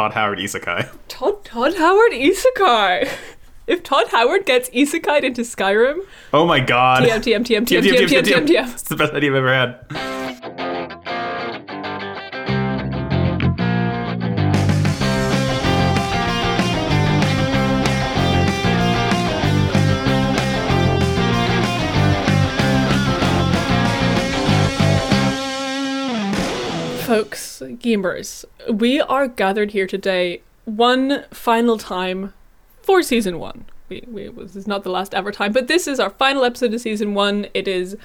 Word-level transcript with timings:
Todd 0.00 0.14
Howard 0.14 0.38
isekai. 0.38 0.88
Todd 1.08 1.44
Todd 1.44 1.74
Howard 1.76 2.12
Isekai. 2.12 3.06
If 3.66 3.82
Todd 3.82 4.08
Howard 4.08 4.46
gets 4.46 4.70
isekai 4.70 5.22
into 5.22 5.42
Skyrim, 5.42 5.98
Oh 6.32 6.46
my 6.46 6.58
god. 6.58 7.02
TM 7.02 7.20
TM 7.20 7.44
TM 7.44 7.66
TM 7.66 7.82
TM 7.82 8.08
TM 8.08 8.22
TM 8.22 8.46
TM. 8.48 8.72
It's 8.72 8.84
the 8.84 8.96
best 8.96 9.12
idea 9.12 9.28
I've 9.30 9.36
ever 9.36 9.52
had. 9.52 10.19
Gamers, 27.90 28.44
we 28.68 29.00
are 29.00 29.26
gathered 29.26 29.72
here 29.72 29.88
today 29.88 30.42
one 30.64 31.24
final 31.32 31.76
time 31.76 32.32
for 32.82 33.02
season 33.02 33.40
one. 33.40 33.64
We, 33.88 34.04
we, 34.06 34.28
this 34.28 34.54
is 34.54 34.68
not 34.68 34.84
the 34.84 34.90
last 34.90 35.12
ever 35.12 35.32
time, 35.32 35.52
but 35.52 35.66
this 35.66 35.88
is 35.88 35.98
our 35.98 36.10
final 36.10 36.44
episode 36.44 36.72
of 36.72 36.80
season 36.80 37.14
one. 37.14 37.48
It 37.52 37.66
is 37.66 37.96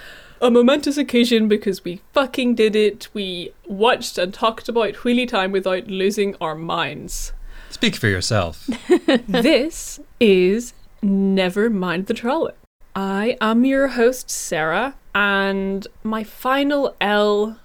a 0.41 0.49
momentous 0.49 0.97
occasion 0.97 1.47
because 1.47 1.83
we 1.83 2.01
fucking 2.13 2.55
did 2.55 2.75
it. 2.75 3.09
We 3.13 3.53
watched 3.67 4.17
and 4.17 4.33
talked 4.33 4.67
about 4.67 4.95
Wheelie 4.95 5.27
Time 5.27 5.51
without 5.51 5.85
losing 5.85 6.35
our 6.41 6.55
minds. 6.55 7.31
Speak 7.69 7.95
for 7.95 8.07
yourself. 8.07 8.65
this 9.27 9.99
is 10.19 10.73
Never 11.03 11.69
Mind 11.69 12.07
the 12.07 12.15
Trollocs. 12.15 12.55
I 12.95 13.37
am 13.39 13.65
your 13.65 13.89
host, 13.89 14.31
Sarah, 14.31 14.95
and 15.13 15.85
my 16.03 16.23
final 16.23 16.95
L 16.99 17.59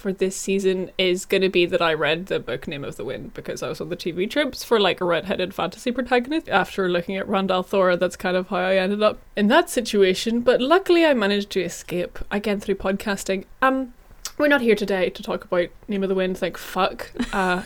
for 0.00 0.12
this 0.12 0.34
season 0.34 0.90
is 0.98 1.24
going 1.24 1.42
to 1.42 1.48
be 1.48 1.66
that 1.66 1.82
I 1.82 1.92
read 1.92 2.26
the 2.26 2.40
book 2.40 2.66
Name 2.66 2.84
of 2.84 2.96
the 2.96 3.04
Wind 3.04 3.34
because 3.34 3.62
I 3.62 3.68
was 3.68 3.80
on 3.80 3.90
the 3.90 3.96
TV 3.96 4.28
tropes 4.28 4.64
for 4.64 4.80
like 4.80 5.00
a 5.00 5.04
redheaded 5.04 5.54
fantasy 5.54 5.92
protagonist. 5.92 6.48
After 6.48 6.88
looking 6.88 7.16
at 7.16 7.28
Rand 7.28 7.50
al'Thor, 7.50 7.98
that's 7.98 8.16
kind 8.16 8.36
of 8.36 8.48
how 8.48 8.56
I 8.56 8.76
ended 8.76 9.02
up 9.02 9.18
in 9.36 9.48
that 9.48 9.68
situation, 9.70 10.40
but 10.40 10.60
luckily 10.60 11.04
I 11.04 11.14
managed 11.14 11.50
to 11.50 11.62
escape 11.62 12.18
again 12.30 12.60
through 12.60 12.76
podcasting. 12.76 13.44
Um, 13.60 13.92
we're 14.38 14.48
not 14.48 14.62
here 14.62 14.74
today 14.74 15.10
to 15.10 15.22
talk 15.22 15.44
about 15.44 15.68
Name 15.86 16.02
of 16.02 16.08
the 16.08 16.14
Wind, 16.14 16.38
thank 16.38 16.56
fuck. 16.56 17.12
Uh, 17.32 17.62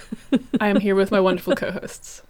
I 0.60 0.68
am 0.68 0.80
here 0.80 0.96
with 0.96 1.10
my 1.10 1.20
wonderful 1.20 1.54
co 1.54 1.70
hosts. 1.70 2.22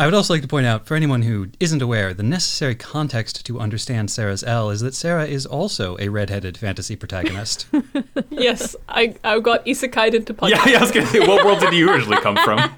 I 0.00 0.04
would 0.04 0.14
also 0.14 0.32
like 0.32 0.42
to 0.42 0.48
point 0.48 0.64
out, 0.64 0.86
for 0.86 0.94
anyone 0.94 1.22
who 1.22 1.48
isn't 1.58 1.82
aware, 1.82 2.14
the 2.14 2.22
necessary 2.22 2.76
context 2.76 3.44
to 3.46 3.58
understand 3.58 4.12
Sarah's 4.12 4.44
L 4.44 4.70
is 4.70 4.80
that 4.80 4.94
Sarah 4.94 5.26
is 5.26 5.44
also 5.44 5.96
a 5.98 6.08
redheaded 6.08 6.56
fantasy 6.56 6.94
protagonist. 6.94 7.66
yes, 8.30 8.76
I, 8.88 9.16
I 9.24 9.40
got 9.40 9.66
isekai'd 9.66 10.14
into 10.14 10.34
podcasting. 10.34 10.50
Yeah, 10.50 10.68
yeah, 10.68 10.78
I 10.78 10.82
was 10.82 10.92
gonna 10.92 11.06
say, 11.06 11.18
what 11.18 11.44
world 11.44 11.58
did 11.58 11.72
you 11.72 11.90
originally 11.90 12.22
come 12.22 12.36
from? 12.36 12.70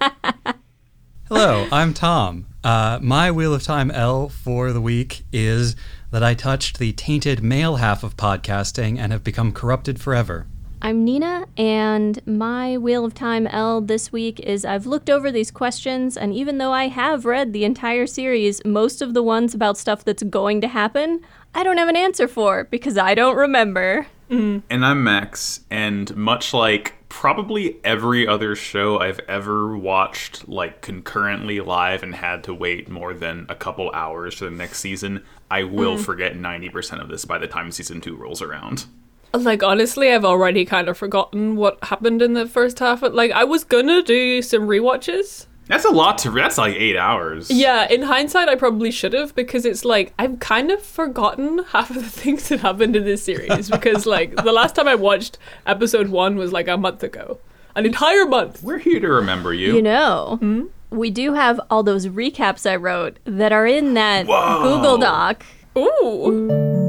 Hello, 1.29 1.69
I'm 1.71 1.93
Thom. 1.93 2.47
Uh, 2.65 2.99
my 3.03 3.31
Wheel 3.31 3.53
of 3.53 3.63
Time 3.63 3.91
L 3.91 4.31
for 4.31 4.73
the 4.73 4.81
week 4.81 5.25
is 5.31 5.77
that 6.11 6.23
I 6.23 6.33
touched 6.33 6.79
the 6.79 6.95
tainted 6.95 7.43
male 7.43 7.77
half 7.77 8.03
of 8.03 8.17
podcasting 8.17 8.99
and 8.99 9.13
have 9.13 9.23
become 9.23 9.53
corrupted 9.53 10.01
forever. 10.01 10.47
I'm 10.83 11.05
Nina, 11.05 11.47
and 11.59 12.27
my 12.27 12.79
Wheel 12.79 13.05
of 13.05 13.13
Time 13.13 13.47
L 13.47 13.83
this 13.83 14.11
week 14.11 14.41
is 14.41 14.65
I've 14.65 14.87
looked 14.87 15.11
over 15.11 15.31
these 15.31 15.51
questions, 15.51 16.17
and 16.17 16.33
even 16.33 16.57
though 16.57 16.73
I 16.73 16.89
have 16.89 17.27
read 17.27 17.53
the 17.53 17.65
entire 17.65 18.07
series, 18.07 18.65
most 18.65 19.03
of 19.03 19.13
the 19.13 19.23
ones 19.23 19.55
about 19.55 19.77
stuff 19.77 20.05
that's 20.05 20.23
going 20.23 20.63
to 20.63 20.69
happen, 20.69 21.21
I 21.55 21.65
don't 21.65 21.77
have 21.77 21.89
an 21.89 21.97
answer 21.97 22.27
for 22.27 22.65
because 22.65 22.97
I 22.97 23.15
don't 23.15 23.37
remember. 23.37 24.07
Mm-hmm. 24.31 24.61
And 24.71 24.87
I'm 24.87 25.05
Max, 25.05 25.61
and 25.71 26.17
much 26.17 26.55
like 26.55 26.95
probably 27.11 27.77
every 27.85 28.27
other 28.27 28.57
show 28.57 29.01
I've 29.01 29.21
ever 29.29 29.77
watched, 29.77 30.49
like 30.49 30.81
concurrently 30.81 31.61
live 31.61 32.03
and 32.03 32.15
had 32.15 32.43
to 32.45 32.55
wait 32.55 32.89
more 32.89 33.13
than 33.13 33.45
a 33.51 33.55
couple 33.55 33.91
hours 33.91 34.37
for 34.37 34.47
the 34.47 34.51
next 34.53 34.79
season, 34.79 35.25
I 35.51 35.65
will 35.65 35.99
mm. 35.99 36.05
forget 36.05 36.35
90% 36.37 37.03
of 37.03 37.09
this 37.09 37.27
by 37.27 37.37
the 37.37 37.49
time 37.49 37.71
season 37.71 38.01
two 38.01 38.17
rolls 38.17 38.41
around. 38.41 38.87
Like 39.33 39.63
honestly, 39.63 40.13
I've 40.13 40.25
already 40.25 40.65
kind 40.65 40.89
of 40.89 40.99
forgotten 40.99 41.57
what 41.57 41.83
happened 41.85 42.21
in 42.23 42.33
the 42.35 42.47
first 42.47 42.79
half. 42.79 43.03
Like 43.03 43.31
I 43.31 43.45
was 43.45 43.65
gonna 43.65 44.03
do 44.03 44.43
some 44.43 44.63
rewatches. 44.63 45.47
That's 45.71 45.85
a 45.85 45.91
lot 45.91 46.19
to. 46.19 46.33
That's 46.33 46.59
like 46.59 46.75
eight 46.75 46.97
hours. 46.97 47.49
Yeah, 47.49 47.87
in 47.89 48.03
hindsight, 48.03 48.49
I 48.49 48.57
probably 48.57 48.91
should 48.91 49.13
have 49.13 49.37
because 49.37 49.65
it's 49.65 49.85
like 49.85 50.13
I've 50.19 50.41
kind 50.41 50.73
of 50.73 50.83
forgotten 50.83 51.61
half 51.71 51.91
of 51.91 51.97
the 51.97 52.03
things 52.11 52.49
that 52.49 52.59
happened 52.59 52.97
in 52.97 53.05
this 53.05 53.23
series 53.23 53.71
because 53.71 54.05
like 54.05 54.35
the 54.35 54.53
last 54.53 54.75
time 54.75 54.89
I 54.89 54.97
watched 54.97 55.39
episode 55.67 56.09
one 56.09 56.35
was 56.35 56.53
like 56.53 56.67
a 56.67 56.77
month 56.77 57.05
ago, 57.05 57.39
an 57.77 57.87
entire 57.87 58.27
month. 58.27 58.65
We're 58.65 58.79
here 58.79 58.99
to 58.99 59.09
remember 59.09 59.55
you. 59.55 59.77
You 59.77 59.83
know, 59.83 60.39
hmm? 60.41 60.65
we 60.91 61.09
do 61.09 61.35
have 61.35 61.61
all 61.71 61.85
those 61.85 62.09
recaps 62.09 62.69
I 62.69 62.75
wrote 62.75 63.21
that 63.25 63.53
are 63.53 63.67
in 63.67 63.95
that 63.95 64.27
Whoa. 64.27 64.63
Google 64.65 64.99
Doc. 64.99 65.47
Ooh, 65.79 66.80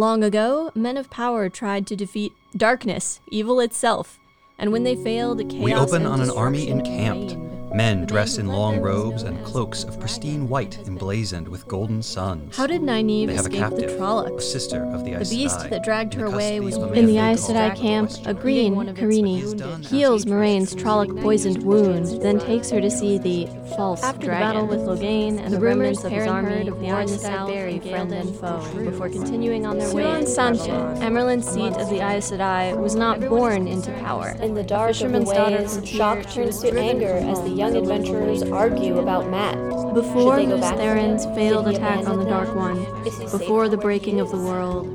Long 0.00 0.24
ago, 0.24 0.70
men 0.74 0.96
of 0.96 1.10
power 1.10 1.50
tried 1.50 1.86
to 1.88 1.94
defeat 1.94 2.32
darkness, 2.56 3.20
evil 3.28 3.60
itself, 3.60 4.18
and 4.58 4.72
when 4.72 4.82
they 4.82 4.96
failed, 4.96 5.46
chaos 5.46 5.62
We 5.62 5.74
open 5.74 6.06
on 6.06 6.22
an 6.22 6.30
army 6.30 6.68
encamped. 6.68 7.49
Reigned. 7.70 7.76
Men 7.76 8.00
The 8.00 8.06
dressed 8.06 8.38
in 8.38 8.48
long 8.48 8.80
robes 8.80 9.22
and 9.22 9.42
cloaks 9.44 9.84
of 9.84 9.98
pristine 9.98 10.48
white 10.48 10.78
emblazoned 10.86 11.48
with 11.48 11.66
golden 11.68 12.02
suns. 12.02 12.56
How 12.56 12.66
did 12.66 12.82
Nynaeve 12.82 13.28
they 13.28 13.34
have 13.34 13.46
a 13.46 13.48
escape 13.48 13.70
the 13.70 13.86
captive, 13.86 14.00
a 14.00 14.40
sister 14.40 14.84
of 14.84 15.04
the 15.04 15.12
The 15.12 15.20
Aes 15.20 15.30
beast 15.30 15.58
Sedai, 15.60 15.70
that 15.70 15.84
dragged 15.84 16.14
her 16.14 16.26
away 16.26 16.60
was 16.60 16.76
in 16.76 17.06
the 17.06 17.12
they 17.14 17.18
Aes 17.18 17.48
Sedai 17.48 17.76
camp, 17.76 18.10
a 18.26 18.34
green 18.34 18.74
Karini, 18.74 19.86
heals 19.86 20.24
Moiraine's 20.24 20.74
Trolloc 20.74 21.20
poisoned 21.22 21.62
wound, 21.62 22.20
then 22.22 22.38
takes 22.38 22.70
her 22.70 22.80
to 22.80 22.90
see 22.90 23.18
the 23.18 23.46
false 23.76 24.02
After 24.02 24.26
dragon. 24.26 24.48
the 24.48 24.54
battle 24.54 24.66
with 24.66 24.80
Logain 24.80 25.38
and 25.38 25.52
The 25.52 25.58
the, 25.58 25.60
rumors 25.60 26.02
remnants 26.02 26.04
of 26.04 26.12
his 26.12 26.26
army 26.26 26.52
heard 26.52 26.68
of 26.68 26.74
warn 26.74 26.92
warned 26.92 27.08
the 27.08 27.12
the 27.12 27.18
South 27.18 27.50
Southbury 27.50 27.80
friend 27.80 28.12
and 28.12 28.36
foe 28.36 28.60
foe 28.60 28.84
before 28.84 29.08
continuing 29.08 29.66
on 29.66 29.78
their 29.78 29.94
way. 29.94 30.02
Siuan 30.02 30.22
Sanche, 30.22 30.66
Babylon. 30.66 31.02
Amyrlin's 31.02 31.48
seat 31.48 31.76
of 31.76 31.88
the 31.88 32.00
Aes 32.00 32.30
Sedai, 32.30 32.76
was 32.76 32.94
not 32.94 33.20
born 33.20 33.66
into 33.66 33.92
power. 33.92 34.30
In 34.42 34.54
the 34.54 34.62
dark 34.62 34.90
of 34.90 34.98
the 34.98 35.04
fisherman's 35.04 35.28
ways, 35.28 35.88
shock 35.88 36.22
turns 36.30 36.60
to 36.60 36.78
anger 36.78 37.14
as 37.14 37.40
the 37.42 37.50
home 37.50 37.59
young 37.60 37.76
adventurers 37.76 38.42
argue 38.42 38.98
about 39.00 39.28
Mat. 39.28 39.54
Before 39.92 40.38
Therin's 40.38 41.26
failed 41.36 41.68
attack 41.68 42.08
on 42.08 42.18
the 42.18 42.24
Dark 42.24 42.54
One, 42.54 42.82
before 43.04 43.68
the 43.68 43.76
breaking 43.76 44.18
of 44.18 44.30
the 44.30 44.38
world, 44.38 44.86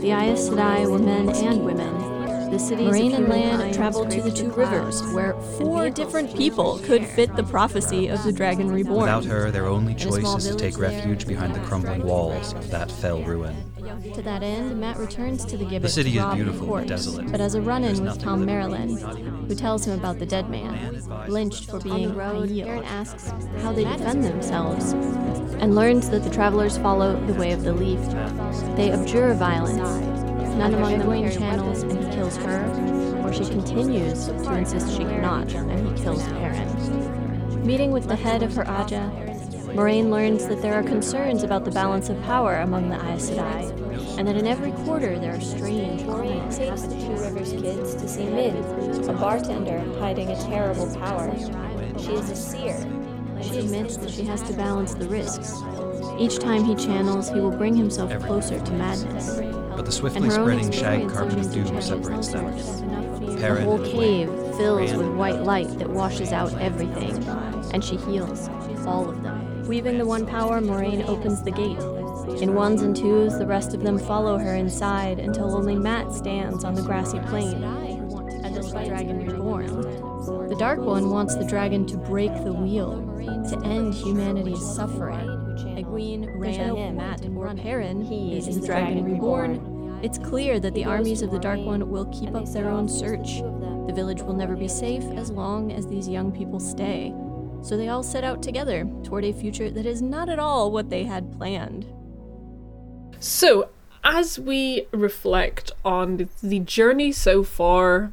the 0.00 0.12
Aes 0.12 0.48
Sedai 0.48 0.90
were 0.90 0.98
men 0.98 1.28
and 1.28 1.62
women. 1.62 2.05
The 2.50 2.58
cities 2.60 2.88
Moiraine 2.88 3.14
and 3.14 3.28
Lan 3.28 3.72
traveled 3.74 4.10
to 4.12 4.22
the 4.22 4.30
two 4.30 4.50
rivers, 4.50 5.02
where 5.12 5.34
four 5.58 5.90
different 5.90 6.34
people 6.36 6.78
could 6.84 7.04
fit 7.04 7.34
the 7.34 7.42
prophecy 7.42 8.06
of 8.06 8.22
the 8.22 8.32
Dragon 8.32 8.70
Reborn. 8.70 9.00
Without 9.00 9.24
her, 9.24 9.50
their 9.50 9.66
only 9.66 9.94
choice 9.94 10.24
is 10.36 10.46
to 10.48 10.56
take 10.56 10.78
refuge 10.78 11.26
behind 11.26 11.54
the 11.54 11.60
crumbling 11.60 12.04
walls 12.04 12.54
of 12.54 12.70
that 12.70 12.90
fell 12.90 13.20
ruin. 13.22 13.56
To 14.14 14.22
that 14.22 14.42
end, 14.42 14.80
Mat 14.80 14.96
returns 14.96 15.44
to 15.46 15.56
the 15.56 15.64
gibbet 15.64 15.82
The 15.82 15.88
city 15.88 16.10
is 16.10 16.22
rob 16.22 16.36
beautiful 16.36 16.60
the 16.60 16.66
but 16.66 16.72
corpse, 16.72 16.88
desolate. 16.88 17.32
but 17.32 17.40
as 17.40 17.54
a 17.54 17.60
run-in 17.60 18.04
with 18.04 18.18
Tom 18.20 18.40
living, 18.40 18.46
Maryland, 18.46 19.48
who 19.48 19.54
tells 19.54 19.86
him 19.86 19.98
about 19.98 20.18
the 20.18 20.26
dead 20.26 20.48
man, 20.48 21.02
lynched 21.28 21.68
for 21.70 21.80
being 21.80 22.14
road, 22.14 22.50
a 22.50 22.64
Perrin 22.64 22.84
asks 22.84 23.32
how 23.62 23.72
they 23.72 23.84
defend 23.84 24.22
themselves, 24.22 24.92
and 24.92 25.74
learns 25.74 26.10
that 26.10 26.22
the 26.22 26.30
travelers 26.30 26.78
follow 26.78 27.18
the 27.26 27.34
way 27.34 27.52
of 27.52 27.64
the 27.64 27.72
leaf. 27.72 28.00
They 28.76 28.90
abjure 28.92 29.34
violence. 29.34 30.15
None 30.56 30.74
among 30.74 30.98
the 30.98 31.06
wear 31.06 31.30
channels, 31.30 31.82
and 31.82 32.02
he 32.02 32.14
kills 32.14 32.36
her, 32.38 32.64
or 33.24 33.32
she 33.32 33.44
continues 33.44 34.26
to 34.26 34.54
insist 34.54 34.90
she 34.92 35.04
cannot, 35.04 35.52
and 35.52 35.88
he 35.88 36.02
kills 36.02 36.26
Perrin. 36.28 37.64
Meeting 37.64 37.92
with 37.92 38.08
the 38.08 38.16
head 38.16 38.42
of 38.42 38.54
her 38.54 38.64
Ajah, 38.64 39.10
Moiraine 39.74 40.08
learns 40.08 40.46
that 40.46 40.62
there 40.62 40.72
are 40.72 40.82
concerns 40.82 41.42
about 41.42 41.66
the 41.66 41.70
balance 41.70 42.08
of 42.08 42.22
power 42.22 42.56
among 42.56 42.88
the 42.88 42.96
Aes 42.96 43.28
Sedai, 43.28 44.18
and 44.18 44.26
that 44.26 44.36
in 44.36 44.46
every 44.46 44.72
quarter 44.72 45.18
there 45.18 45.34
are 45.34 45.40
strange, 45.40 46.02
ominous 46.04 46.56
takes 46.56 46.82
the. 46.82 46.94
Two 46.94 47.10
Rivers 47.10 47.52
kids 47.52 47.94
to 47.94 48.08
see 48.08 48.24
Min, 48.24 48.56
a 49.08 49.12
bartender 49.12 49.80
hiding 49.98 50.30
a 50.30 50.42
terrible 50.44 50.86
power. 50.96 51.30
She 51.98 52.12
is 52.12 52.30
a 52.30 52.36
seer. 52.36 52.78
She 53.42 53.58
admits 53.58 53.98
that 53.98 54.10
she 54.10 54.24
has 54.24 54.42
to 54.44 54.54
balance 54.54 54.94
the 54.94 55.08
risks. 55.08 55.52
Each 56.18 56.38
time 56.38 56.64
he 56.64 56.74
channels, 56.74 57.28
he 57.28 57.40
will 57.40 57.50
bring 57.50 57.76
himself 57.76 58.10
closer 58.24 58.58
to 58.58 58.72
madness. 58.72 59.38
But 59.76 59.84
the 59.84 59.92
swiftly 59.92 60.30
spreading 60.30 60.72
shag 60.72 61.08
carpet 61.10 61.38
of 61.38 61.52
doom 61.52 61.82
separates 61.82 62.28
them. 62.28 62.58
source. 62.58 62.80
The 62.80 63.60
whole 63.62 63.82
and 63.82 63.84
cave 63.84 64.28
fills 64.56 64.90
Rand 64.90 64.98
with 64.98 65.16
white 65.16 65.42
light 65.42 65.78
that 65.78 65.90
washes 65.90 66.32
out 66.32 66.52
everything, 66.60 67.22
and 67.74 67.84
she 67.84 67.96
heals 67.96 68.48
all 68.86 69.08
of 69.08 69.22
them. 69.22 69.62
Weaving 69.68 69.98
the 69.98 70.06
one 70.06 70.26
power, 70.26 70.60
Moiraine 70.60 71.06
opens 71.06 71.42
the 71.42 71.50
gate. 71.50 71.78
In 72.40 72.54
ones 72.54 72.82
and 72.82 72.96
twos, 72.96 73.38
the 73.38 73.46
rest 73.46 73.74
of 73.74 73.82
them 73.82 73.98
follow 73.98 74.38
her 74.38 74.54
inside 74.54 75.18
until 75.18 75.54
only 75.54 75.74
Mat 75.74 76.12
stands 76.12 76.64
on 76.64 76.74
the 76.74 76.82
grassy 76.82 77.18
plain. 77.28 77.62
And 77.62 78.54
the 78.54 78.62
dragon 78.86 79.26
reborn. 79.26 79.66
The 80.48 80.56
Dark 80.58 80.80
One 80.80 81.10
wants 81.10 81.34
the 81.34 81.44
dragon 81.44 81.84
to 81.86 81.96
break 81.96 82.32
the 82.44 82.52
wheel, 82.52 83.02
to 83.50 83.60
end 83.64 83.92
humanity's 83.92 84.64
suffering. 84.64 85.35
Egwene, 85.96 86.28
Rand, 86.38 86.96
Mat, 86.96 87.22
or 87.34 87.54
Perrin 87.54 88.02
He 88.02 88.36
is 88.36 88.48
is 88.48 88.56
the 88.56 88.60
the 88.60 88.66
dragon 88.66 88.94
dragon 88.94 89.12
reborn. 89.12 90.00
It's 90.02 90.18
clear 90.18 90.60
that 90.60 90.74
the 90.74 90.84
armies 90.84 91.22
of 91.22 91.30
the 91.30 91.38
Dark 91.38 91.60
One 91.60 91.90
will 91.90 92.04
keep 92.06 92.34
up 92.34 92.52
their 92.52 92.68
own 92.68 92.88
search. 92.88 93.38
The 93.86 93.92
village 93.94 94.20
will 94.20 94.34
never 94.34 94.54
be 94.54 94.68
safe 94.68 95.04
as 95.16 95.30
long 95.30 95.72
as 95.72 95.86
these 95.86 96.06
young 96.06 96.32
people 96.32 96.60
stay. 96.60 97.14
So 97.62 97.76
they 97.76 97.88
all 97.88 98.02
set 98.02 98.22
out 98.22 98.42
together 98.42 98.86
toward 99.02 99.24
a 99.24 99.32
future 99.32 99.70
that 99.70 99.86
is 99.86 100.02
not 100.02 100.28
at 100.28 100.38
all 100.38 100.70
what 100.70 100.90
they 100.90 101.04
had 101.04 101.36
planned. 101.36 101.86
So, 103.18 103.70
as 104.04 104.38
we 104.38 104.86
reflect 104.92 105.72
on 105.84 106.28
the 106.42 106.60
journey 106.60 107.10
so 107.10 107.42
far, 107.42 108.12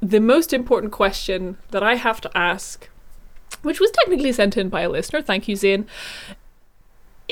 the 0.00 0.20
most 0.20 0.52
important 0.52 0.92
question 0.92 1.56
that 1.70 1.82
I 1.82 1.94
have 1.94 2.20
to 2.20 2.36
ask, 2.36 2.88
which 3.62 3.80
was 3.80 3.90
technically 3.90 4.32
sent 4.32 4.56
in 4.56 4.68
by 4.68 4.82
a 4.82 4.90
listener, 4.90 5.22
thank 5.22 5.48
you, 5.48 5.56
Zane, 5.56 5.86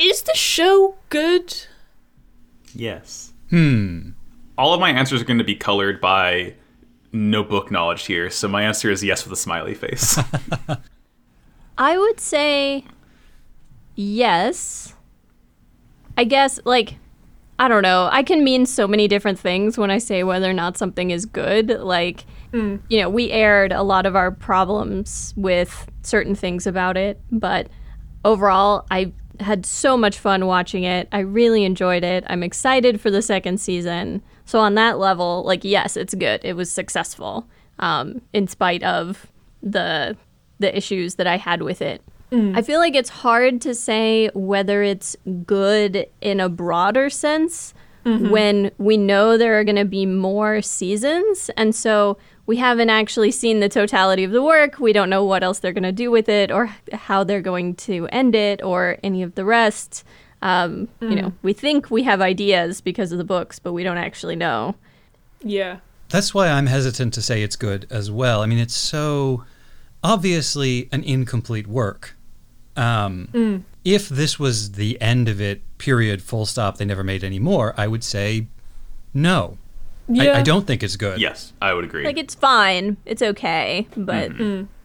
is 0.00 0.22
the 0.22 0.34
show 0.34 0.96
good? 1.10 1.54
Yes. 2.74 3.32
Hmm. 3.50 4.10
All 4.56 4.74
of 4.74 4.80
my 4.80 4.90
answers 4.90 5.20
are 5.20 5.24
going 5.24 5.38
to 5.38 5.44
be 5.44 5.54
colored 5.54 6.00
by 6.00 6.54
no 7.12 7.42
book 7.42 7.70
knowledge 7.70 8.06
here, 8.06 8.30
so 8.30 8.48
my 8.48 8.62
answer 8.62 8.90
is 8.90 9.02
yes 9.02 9.24
with 9.24 9.32
a 9.32 9.36
smiley 9.36 9.74
face. 9.74 10.18
I 11.78 11.98
would 11.98 12.20
say 12.20 12.84
yes. 13.94 14.94
I 16.16 16.24
guess, 16.24 16.60
like, 16.64 16.96
I 17.58 17.68
don't 17.68 17.82
know. 17.82 18.08
I 18.12 18.22
can 18.22 18.44
mean 18.44 18.66
so 18.66 18.86
many 18.86 19.08
different 19.08 19.38
things 19.38 19.76
when 19.76 19.90
I 19.90 19.98
say 19.98 20.22
whether 20.22 20.48
or 20.48 20.54
not 20.54 20.76
something 20.76 21.10
is 21.10 21.26
good. 21.26 21.68
Like, 21.68 22.24
you 22.52 22.80
know, 22.90 23.08
we 23.08 23.30
aired 23.30 23.72
a 23.72 23.82
lot 23.82 24.06
of 24.06 24.16
our 24.16 24.30
problems 24.30 25.34
with 25.36 25.88
certain 26.02 26.34
things 26.34 26.66
about 26.66 26.96
it, 26.96 27.20
but 27.30 27.68
overall, 28.24 28.86
I 28.90 29.12
had 29.40 29.64
so 29.66 29.96
much 29.96 30.18
fun 30.18 30.46
watching 30.46 30.84
it. 30.84 31.08
I 31.12 31.20
really 31.20 31.64
enjoyed 31.64 32.04
it. 32.04 32.24
I'm 32.28 32.42
excited 32.42 33.00
for 33.00 33.10
the 33.10 33.22
second 33.22 33.60
season. 33.60 34.22
So, 34.44 34.58
on 34.58 34.74
that 34.74 34.98
level, 34.98 35.42
like, 35.44 35.64
yes, 35.64 35.96
it's 35.96 36.14
good. 36.14 36.40
It 36.44 36.54
was 36.54 36.70
successful, 36.70 37.46
um, 37.78 38.20
in 38.32 38.46
spite 38.48 38.82
of 38.82 39.26
the 39.62 40.16
the 40.58 40.76
issues 40.76 41.14
that 41.14 41.26
I 41.26 41.36
had 41.38 41.62
with 41.62 41.80
it. 41.82 42.02
I 42.56 42.62
feel 42.62 42.78
like 42.78 42.94
it's 42.94 43.08
hard 43.10 43.60
to 43.62 43.74
say 43.74 44.30
whether 44.34 44.82
it's 44.84 45.16
good 45.46 46.06
in 46.20 46.38
a 46.38 46.48
broader 46.48 47.10
sense 47.10 47.74
when 48.30 48.70
we 48.78 48.96
know 48.96 49.36
there 49.36 49.58
are 49.58 49.64
going 49.64 49.76
to 49.76 49.84
be 49.84 50.06
more 50.06 50.62
seasons. 50.62 51.50
And 51.56 51.74
so 51.74 52.16
we 52.50 52.56
haven't 52.56 52.90
actually 52.90 53.30
seen 53.30 53.60
the 53.60 53.68
totality 53.68 54.24
of 54.24 54.32
the 54.32 54.42
work. 54.42 54.80
We 54.80 54.92
don't 54.92 55.08
know 55.08 55.24
what 55.24 55.44
else 55.44 55.60
they're 55.60 55.72
going 55.72 55.84
to 55.84 55.92
do 55.92 56.10
with 56.10 56.28
it 56.28 56.50
or 56.50 56.68
how 56.92 57.22
they're 57.22 57.40
going 57.40 57.76
to 57.76 58.08
end 58.08 58.34
it 58.34 58.60
or 58.60 58.98
any 59.04 59.22
of 59.22 59.36
the 59.36 59.44
rest. 59.44 60.02
Um, 60.42 60.88
You 61.00 61.14
know, 61.14 61.32
we 61.42 61.52
think 61.52 61.92
we 61.92 62.02
have 62.02 62.20
ideas 62.20 62.80
because 62.80 63.12
of 63.12 63.18
the 63.18 63.24
books, 63.24 63.60
but 63.60 63.72
we 63.72 63.84
don't 63.84 63.98
actually 63.98 64.34
know. 64.34 64.74
Yeah. 65.44 65.76
That's 66.08 66.34
why 66.34 66.48
I'm 66.48 66.66
hesitant 66.66 67.14
to 67.14 67.22
say 67.22 67.44
it's 67.44 67.54
good 67.54 67.86
as 67.88 68.10
well. 68.10 68.42
I 68.42 68.46
mean, 68.46 68.58
it's 68.58 68.76
so 68.76 69.44
obviously 70.02 70.88
an 70.90 71.04
incomplete 71.04 71.68
work. 71.68 72.16
Um, 72.76 73.64
If 73.84 74.08
this 74.08 74.40
was 74.40 74.72
the 74.72 75.00
end 75.00 75.28
of 75.28 75.40
it, 75.40 75.62
period, 75.78 76.20
full 76.20 76.46
stop, 76.46 76.78
they 76.78 76.84
never 76.84 77.04
made 77.04 77.22
any 77.22 77.38
more, 77.38 77.74
I 77.76 77.86
would 77.86 78.02
say 78.02 78.48
no. 79.14 79.56
Yeah. 80.10 80.32
I, 80.32 80.38
I 80.38 80.42
don't 80.42 80.66
think 80.66 80.82
it's 80.82 80.96
good. 80.96 81.20
yes, 81.20 81.52
I 81.62 81.72
would 81.74 81.84
agree. 81.84 82.04
Like, 82.04 82.18
it's 82.18 82.34
fine, 82.34 82.96
it's 83.06 83.22
okay, 83.22 83.86
but 83.96 84.32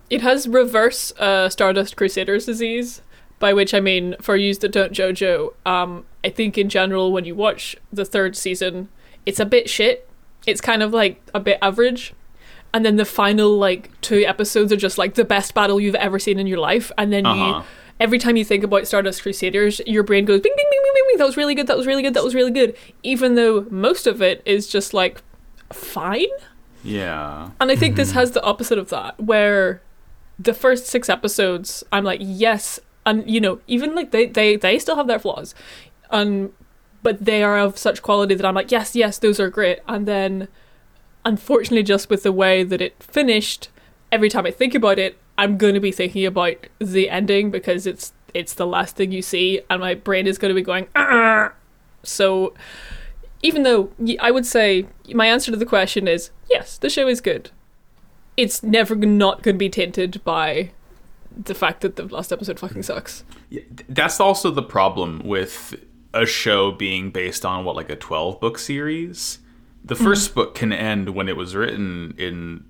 It 0.09 0.21
has 0.21 0.47
reverse 0.47 1.11
uh, 1.19 1.49
Stardust 1.49 1.97
Crusaders 1.97 2.45
disease, 2.45 3.01
by 3.39 3.53
which 3.53 3.73
I 3.73 3.79
mean, 3.79 4.15
for 4.21 4.35
yous 4.35 4.59
that 4.59 4.71
don't 4.71 4.91
JoJo, 4.93 5.53
um, 5.65 6.05
I 6.23 6.29
think 6.29 6.57
in 6.57 6.69
general, 6.69 7.11
when 7.11 7.25
you 7.25 7.33
watch 7.35 7.75
the 7.91 8.05
third 8.05 8.35
season, 8.35 8.89
it's 9.25 9.39
a 9.39 9.45
bit 9.45 9.67
shit. 9.69 10.07
It's 10.45 10.61
kind 10.61 10.83
of 10.83 10.93
like 10.93 11.19
a 11.33 11.39
bit 11.39 11.57
average. 11.61 12.13
And 12.73 12.85
then 12.85 12.97
the 12.97 13.05
final, 13.05 13.57
like, 13.57 13.89
two 14.01 14.23
episodes 14.27 14.71
are 14.71 14.77
just 14.77 14.97
like 14.97 15.15
the 15.15 15.25
best 15.25 15.53
battle 15.55 15.79
you've 15.79 15.95
ever 15.95 16.19
seen 16.19 16.37
in 16.39 16.45
your 16.45 16.59
life. 16.59 16.91
And 16.97 17.11
then 17.11 17.25
Uh-huh. 17.25 17.59
you, 17.59 17.63
every 17.99 18.19
time 18.19 18.35
you 18.37 18.45
think 18.45 18.63
about 18.63 18.87
Stardust 18.87 19.21
Crusaders, 19.21 19.81
your 19.85 20.03
brain 20.03 20.25
goes 20.25 20.41
bing, 20.41 20.53
bing, 20.55 20.67
bing, 20.69 20.79
bing, 20.83 20.91
bing, 20.93 21.03
bing. 21.09 21.17
That 21.17 21.25
was 21.25 21.37
really 21.37 21.55
good. 21.55 21.67
That 21.67 21.77
was 21.77 21.87
really 21.87 22.03
good. 22.03 22.13
That 22.13 22.23
was 22.23 22.35
really 22.35 22.51
good. 22.51 22.75
Even 23.03 23.35
though 23.35 23.65
most 23.69 24.07
of 24.07 24.21
it 24.21 24.41
is 24.45 24.67
just 24.67 24.93
like 24.93 25.21
fine. 25.71 26.27
yeah. 26.83 27.51
And 27.59 27.71
I 27.71 27.75
think 27.75 27.95
this 27.95 28.11
has 28.11 28.31
the 28.31 28.43
opposite 28.43 28.77
of 28.77 28.89
that, 28.89 29.19
where 29.19 29.81
the 30.37 30.53
first 30.53 30.85
six 30.87 31.09
episodes, 31.09 31.83
I'm 31.91 32.03
like, 32.03 32.19
yes, 32.21 32.79
and 33.05 33.29
you 33.29 33.39
know, 33.39 33.59
even 33.67 33.95
like 33.95 34.11
they 34.11 34.25
they 34.27 34.55
they 34.57 34.77
still 34.79 34.95
have 34.95 35.07
their 35.07 35.19
flaws, 35.19 35.55
um, 36.09 36.51
but 37.03 37.23
they 37.23 37.43
are 37.43 37.57
of 37.57 37.77
such 37.77 38.01
quality 38.01 38.35
that 38.35 38.45
I'm 38.45 38.55
like, 38.55 38.71
yes, 38.71 38.95
yes, 38.95 39.17
those 39.17 39.39
are 39.39 39.49
great. 39.49 39.79
And 39.87 40.07
then, 40.07 40.47
unfortunately, 41.23 41.83
just 41.83 42.09
with 42.09 42.23
the 42.23 42.31
way 42.31 42.63
that 42.63 42.81
it 42.81 43.01
finished, 43.01 43.69
every 44.11 44.29
time 44.29 44.45
I 44.45 44.51
think 44.51 44.75
about 44.75 44.99
it, 44.99 45.17
I'm 45.37 45.57
going 45.57 45.73
to 45.73 45.79
be 45.79 45.91
thinking 45.91 46.25
about 46.25 46.55
the 46.79 47.09
ending 47.09 47.51
because 47.51 47.85
it's 47.85 48.13
it's 48.33 48.53
the 48.53 48.67
last 48.67 48.95
thing 48.95 49.11
you 49.11 49.21
see, 49.21 49.61
and 49.69 49.79
my 49.79 49.95
brain 49.95 50.27
is 50.27 50.37
going 50.37 50.49
to 50.49 50.55
be 50.55 50.61
going. 50.61 50.87
"Ah." 50.95 51.53
So, 52.03 52.53
even 53.41 53.63
though 53.63 53.91
I 54.19 54.31
would 54.31 54.45
say 54.45 54.87
my 55.13 55.25
answer 55.27 55.51
to 55.51 55.57
the 55.57 55.65
question 55.65 56.07
is 56.07 56.31
yes, 56.49 56.77
the 56.77 56.89
show 56.89 57.07
is 57.07 57.21
good. 57.21 57.51
It's 58.37 58.61
never 58.61 58.95
not 58.95 59.43
going 59.43 59.55
to 59.55 59.59
be 59.59 59.69
tainted 59.69 60.23
by 60.23 60.71
the 61.35 61.53
fact 61.53 61.81
that 61.81 61.95
the 61.95 62.03
last 62.03 62.31
episode 62.31 62.59
fucking 62.59 62.77
mm-hmm. 62.77 62.93
sucks. 62.93 63.23
Yeah, 63.49 63.61
That's 63.89 64.19
also 64.19 64.51
the 64.51 64.63
problem 64.63 65.21
with 65.23 65.75
a 66.13 66.25
show 66.25 66.71
being 66.71 67.11
based 67.11 67.45
on 67.45 67.65
what 67.65 67.75
like 67.75 67.89
a 67.89 67.95
12 67.95 68.39
book 68.39 68.57
series. 68.57 69.39
The 69.83 69.95
mm-hmm. 69.95 70.07
1st 70.07 70.33
book 70.33 70.55
can 70.55 70.73
end 70.73 71.09
when 71.09 71.29
it 71.29 71.37
was 71.37 71.55
written 71.55 72.15
in 72.17 72.65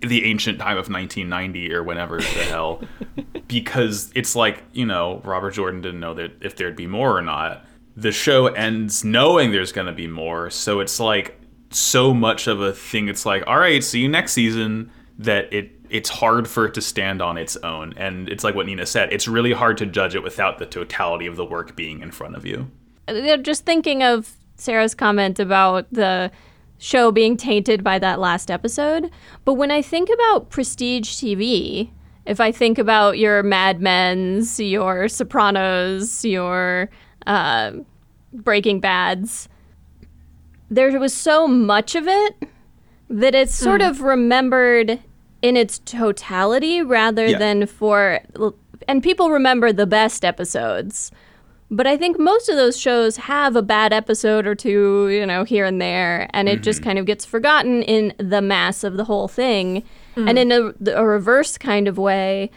the 0.00 0.24
ancient 0.24 0.58
time 0.58 0.76
of 0.76 0.88
1990 0.88 1.72
or 1.72 1.82
whenever 1.82 2.18
the 2.18 2.24
hell 2.24 2.82
because 3.48 4.10
it's 4.14 4.36
like, 4.36 4.62
you 4.72 4.86
know, 4.86 5.20
Robert 5.24 5.52
Jordan 5.52 5.80
didn't 5.80 6.00
know 6.00 6.14
that 6.14 6.32
if 6.40 6.56
there'd 6.56 6.76
be 6.76 6.86
more 6.86 7.16
or 7.16 7.22
not. 7.22 7.64
The 7.96 8.12
show 8.12 8.48
ends 8.48 9.04
knowing 9.04 9.52
there's 9.52 9.72
going 9.72 9.86
to 9.86 9.92
be 9.92 10.08
more, 10.08 10.50
so 10.50 10.80
it's 10.80 10.98
like 10.98 11.40
so 11.70 12.12
much 12.12 12.46
of 12.46 12.60
a 12.60 12.72
thing 12.72 13.08
it's 13.08 13.24
like, 13.24 13.44
all 13.46 13.58
right, 13.58 13.82
see 13.82 14.00
you 14.00 14.08
next 14.08 14.32
season 14.32 14.90
that 15.18 15.52
it 15.52 15.70
it's 15.90 16.08
hard 16.08 16.48
for 16.48 16.66
it 16.66 16.74
to 16.74 16.80
stand 16.80 17.22
on 17.22 17.38
its 17.38 17.56
own 17.58 17.94
and 17.96 18.28
it's 18.28 18.42
like 18.42 18.54
what 18.54 18.66
Nina 18.66 18.84
said, 18.86 19.12
it's 19.12 19.28
really 19.28 19.52
hard 19.52 19.78
to 19.78 19.86
judge 19.86 20.14
it 20.16 20.22
without 20.22 20.58
the 20.58 20.66
totality 20.66 21.26
of 21.26 21.36
the 21.36 21.44
work 21.44 21.76
being 21.76 22.00
in 22.00 22.10
front 22.10 22.34
of 22.34 22.44
you. 22.44 22.68
Uh, 23.06 23.36
just 23.36 23.64
thinking 23.64 24.02
of 24.02 24.32
Sarah's 24.56 24.94
comment 24.94 25.38
about 25.38 25.86
the 25.92 26.30
show 26.78 27.10
being 27.12 27.36
tainted 27.36 27.82
by 27.82 27.98
that 27.98 28.20
last 28.20 28.50
episode. 28.50 29.10
But 29.44 29.54
when 29.54 29.70
I 29.70 29.80
think 29.82 30.08
about 30.12 30.50
prestige 30.50 31.10
TV, 31.16 31.90
if 32.26 32.40
I 32.40 32.52
think 32.52 32.78
about 32.78 33.18
your 33.18 33.42
Mad 33.42 33.80
Men's, 33.80 34.58
your 34.60 35.08
Sopranos, 35.08 36.24
your 36.24 36.90
uh, 37.26 37.72
Breaking 38.32 38.80
Bads, 38.80 39.48
there 40.70 40.98
was 40.98 41.14
so 41.14 41.46
much 41.46 41.94
of 41.94 42.06
it 42.08 42.34
that 43.08 43.34
it's 43.34 43.54
sort 43.54 43.82
of 43.82 44.00
remembered 44.00 44.98
in 45.42 45.56
its 45.56 45.78
totality 45.80 46.80
rather 46.82 47.26
Yeah. 47.26 47.38
than 47.38 47.66
for 47.66 48.20
and 48.88 49.02
people 49.02 49.30
remember 49.30 49.72
the 49.72 49.86
best 49.86 50.24
episodes 50.24 51.10
but 51.76 51.86
i 51.86 51.96
think 51.96 52.18
most 52.18 52.48
of 52.48 52.56
those 52.56 52.78
shows 52.78 53.16
have 53.16 53.56
a 53.56 53.62
bad 53.62 53.92
episode 53.92 54.46
or 54.46 54.54
two 54.54 55.08
you 55.08 55.26
know 55.26 55.44
here 55.44 55.64
and 55.64 55.80
there 55.80 56.28
and 56.32 56.48
it 56.48 56.62
just 56.62 56.82
kind 56.82 56.98
of 56.98 57.04
gets 57.06 57.24
forgotten 57.24 57.82
in 57.82 58.12
the 58.18 58.40
mass 58.40 58.84
of 58.84 58.96
the 58.96 59.04
whole 59.04 59.28
thing 59.28 59.82
and 60.16 60.38
in 60.38 60.52
a, 60.52 60.72
a 60.94 61.04
reverse 61.04 61.58
kind 61.58 61.88
of 61.88 61.98
way 61.98 62.50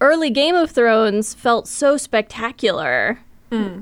early 0.00 0.30
game 0.30 0.54
of 0.54 0.70
thrones 0.70 1.34
felt 1.34 1.68
so 1.68 1.96
spectacular 1.96 3.18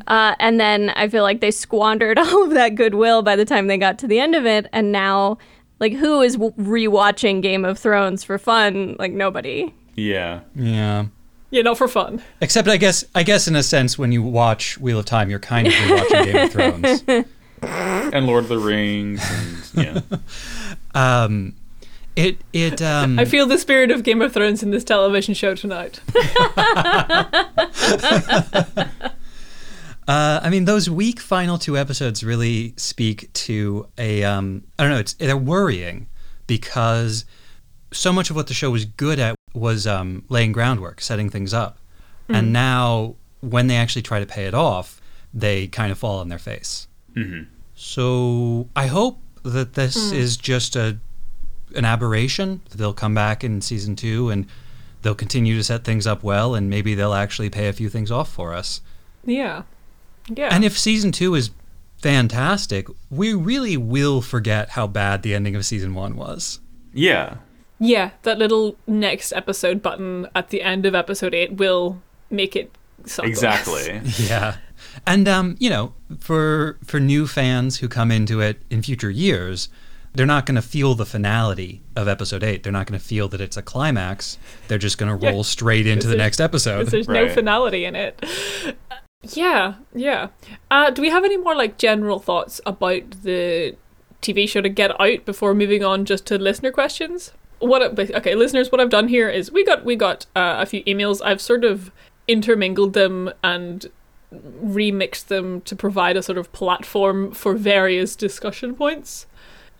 uh, 0.09 0.35
and 0.38 0.61
then 0.61 0.90
I 0.90 1.09
feel 1.09 1.23
like 1.23 1.40
they 1.40 1.50
squandered 1.50 2.19
all 2.25 2.45
of 2.45 2.50
that 2.50 2.75
goodwill 2.75 3.23
by 3.23 3.35
the 3.35 3.45
time 3.47 3.66
they 3.66 3.78
got 3.78 3.99
to 4.00 4.07
the 4.07 4.21
end 4.21 4.35
of 4.35 4.45
it. 4.45 4.66
And 4.73 4.93
now, 4.93 5.38
like, 5.81 5.95
who 5.95 6.21
is 6.21 6.35
w- 6.35 6.52
rewatching 6.59 7.40
Game 7.40 7.64
of 7.64 7.78
Thrones 7.78 8.23
for 8.23 8.37
fun? 8.38 8.95
Like, 8.99 9.12
nobody. 9.12 9.73
Yeah. 9.97 10.40
Yeah. 10.54 11.07
Yeah, 11.54 11.62
not 11.62 11.78
for 11.78 11.87
fun. 11.87 12.20
Except 12.40 12.66
I 12.66 12.76
guess 12.76 13.04
I 13.14 13.23
guess 13.23 13.46
in 13.46 13.54
a 13.54 13.62
sense 13.62 13.96
when 13.96 14.11
you 14.11 14.25
watch 14.25 14.76
Wheel 14.76 14.99
of 14.99 15.04
Time, 15.04 15.30
you're 15.30 15.38
kind 15.38 15.68
of 15.68 15.75
watching 15.88 16.25
Game 16.25 16.37
of 16.37 16.52
Thrones. 16.52 17.04
And 17.62 18.26
Lord 18.26 18.42
of 18.42 18.49
the 18.49 18.58
Rings 18.58 19.23
and 19.76 20.02
yeah. 20.11 20.18
Um, 20.96 21.54
it 22.16 22.38
it 22.52 22.82
um, 22.82 23.20
I 23.20 23.25
feel 23.25 23.46
the 23.46 23.56
spirit 23.56 23.92
of 23.92 24.02
Game 24.02 24.20
of 24.20 24.32
Thrones 24.32 24.64
in 24.64 24.73
this 24.73 24.82
television 24.82 25.32
show 25.32 25.54
tonight. 25.54 26.00
Uh, 30.06 30.38
I 30.42 30.50
mean, 30.50 30.66
those 30.66 30.90
weak 30.90 31.18
final 31.18 31.56
two 31.56 31.78
episodes 31.78 32.23
really 32.23 32.75
speak 32.76 33.32
to 33.32 33.88
a. 33.96 34.23
Um, 34.23 34.64
I 34.78 34.82
don't 34.82 34.92
know. 34.92 34.99
It's 34.99 35.14
they're 35.14 35.34
worrying 35.34 36.08
because 36.46 37.25
so 37.90 38.12
much 38.12 38.28
of 38.28 38.37
what 38.37 38.49
the 38.49 38.52
show 38.52 38.70
was 38.70 38.84
good 38.84 39.18
at 39.18 39.34
was 39.54 39.87
um, 39.87 40.25
laying 40.28 40.52
groundwork, 40.52 41.00
setting 41.00 41.30
things 41.30 41.54
up, 41.54 41.78
and 42.28 42.52
now 42.52 43.14
when 43.40 43.66
they 43.68 43.76
actually 43.76 44.02
try 44.02 44.18
to 44.20 44.26
pay 44.26 44.46
it 44.46 44.54
off, 44.54 45.00
they 45.32 45.66
kind 45.68 45.90
of 45.92 45.99
fall 45.99 46.18
on 46.20 46.28
their 46.28 46.38
face. 46.38 46.87
Mhm. 47.16 47.46
So 47.75 48.68
I 48.75 48.87
hope 48.87 49.18
that 49.42 49.75
this 49.75 49.96
is 50.12 50.37
just 50.37 50.75
a 50.76 50.99
an 51.75 51.84
aberration. 51.84 52.61
They'll 52.75 52.94
come 52.94 53.14
back 53.14 53.42
in 53.42 53.61
season 53.61 53.96
two 53.96 54.30
and 54.30 54.46
they'll 55.02 55.14
continue 55.14 55.56
to 55.56 55.64
set 55.64 55.84
things 55.84 56.06
up 56.06 56.23
well, 56.23 56.54
and 56.54 56.70
maybe 56.70 56.94
they'll 56.94 57.14
actually 57.14 57.50
pay 57.50 57.68
a 57.68 57.73
few 57.73 57.88
things 57.88 58.11
off 58.11 58.32
for 58.32 58.54
us. 58.54 58.80
Yeah. 59.25 59.62
Yeah. 60.28 60.49
And 60.52 60.64
if 60.64 60.78
season 60.78 61.12
two 61.12 61.34
is 61.34 61.50
fantastic, 61.99 62.87
we 63.11 63.34
really 63.34 63.76
will 63.76 64.20
forget 64.23 64.70
how 64.70 64.87
bad 64.87 65.23
the 65.23 65.34
ending 65.34 65.56
of 65.56 65.66
season 65.66 65.94
one 65.94 66.16
was. 66.16 66.61
Yeah. 66.92 67.37
Yeah, 67.78 68.11
that 68.23 68.38
little 68.38 68.76
next 68.87 69.33
episode 69.33 69.83
button 69.83 70.28
at 70.35 70.49
the 70.50 70.62
end 70.62 70.87
of 70.87 70.95
episode 70.95 71.35
8 71.35 71.54
will 71.54 72.00
make 72.31 72.57
it 72.57 72.71
suck. 73.04 73.26
Exactly. 73.26 74.00
Yeah. 74.28 74.57
And 75.07 75.26
um, 75.26 75.57
you 75.59 75.71
know, 75.71 75.93
for 76.21 76.78
for 76.85 77.00
new 77.00 77.26
fans 77.26 77.78
who 77.78 77.88
come 77.88 78.11
into 78.12 78.40
it 78.40 78.62
in 78.71 78.81
future 78.83 79.11
years, 79.11 79.69
they're 80.12 80.26
not 80.26 80.47
going 80.47 80.54
to 80.54 80.62
feel 80.62 80.95
the 80.95 81.07
finality 81.07 81.83
of 81.97 82.07
episode 82.07 82.45
8. 82.45 82.62
They're 82.62 82.73
not 82.73 82.87
going 82.87 82.99
to 82.99 83.04
feel 83.04 83.26
that 83.28 83.40
it's 83.40 83.57
a 83.57 83.62
climax. 83.62 84.38
They're 84.69 84.78
just 84.78 84.97
going 84.99 85.16
to 85.19 85.25
Yeah. 85.25 85.33
roll 85.33 85.43
straight 85.43 85.87
into 85.88 86.07
the 86.07 86.16
next 86.16 86.38
episode. 86.40 86.78
Because 86.81 86.93
there's 86.93 87.09
no 87.09 87.28
finality 87.28 87.85
in 87.85 87.97
it. 87.97 88.23
Yeah, 89.23 89.75
yeah. 89.95 90.28
Uh, 90.71 90.90
do 90.90 91.00
we 91.02 91.09
have 91.11 91.25
any 91.25 91.38
more 91.38 91.57
like 91.57 91.78
general 91.78 92.19
thoughts 92.21 92.61
about 92.66 93.23
the 93.23 93.75
TV 94.23 94.49
show 94.49 94.61
to 94.61 94.69
get 94.69 94.99
out 95.00 95.25
before 95.25 95.54
moving 95.54 95.83
on 95.83 96.04
just 96.04 96.26
to 96.26 96.38
listener 96.38 96.71
questions? 96.71 97.33
What? 97.66 97.99
Okay, 97.99 98.35
listeners, 98.35 98.71
what 98.71 98.80
I've 98.80 98.90
done 98.90 99.09
here 99.09 99.28
is 99.28 99.50
we 99.50 99.64
got 99.64 99.85
we 99.85 99.97
got 99.97 100.26
uh, 100.37 100.56
a 100.59 100.66
few 100.66 100.85
emails. 100.85 101.21
I've 101.25 101.40
sort 101.40 101.64
of 101.64 101.90
intermingled 102.28 102.94
them 102.94 103.30
and 103.42 103.87
remixed 104.33 105.26
them 105.26 105.61
to 105.62 105.76
provide 105.76 106.16
a 106.16 106.23
sort 106.23 106.38
of 106.38 106.52
platform 106.52 107.33
for 107.33 107.54
various 107.54 108.16
discussion 108.16 108.75
points. 108.75 109.26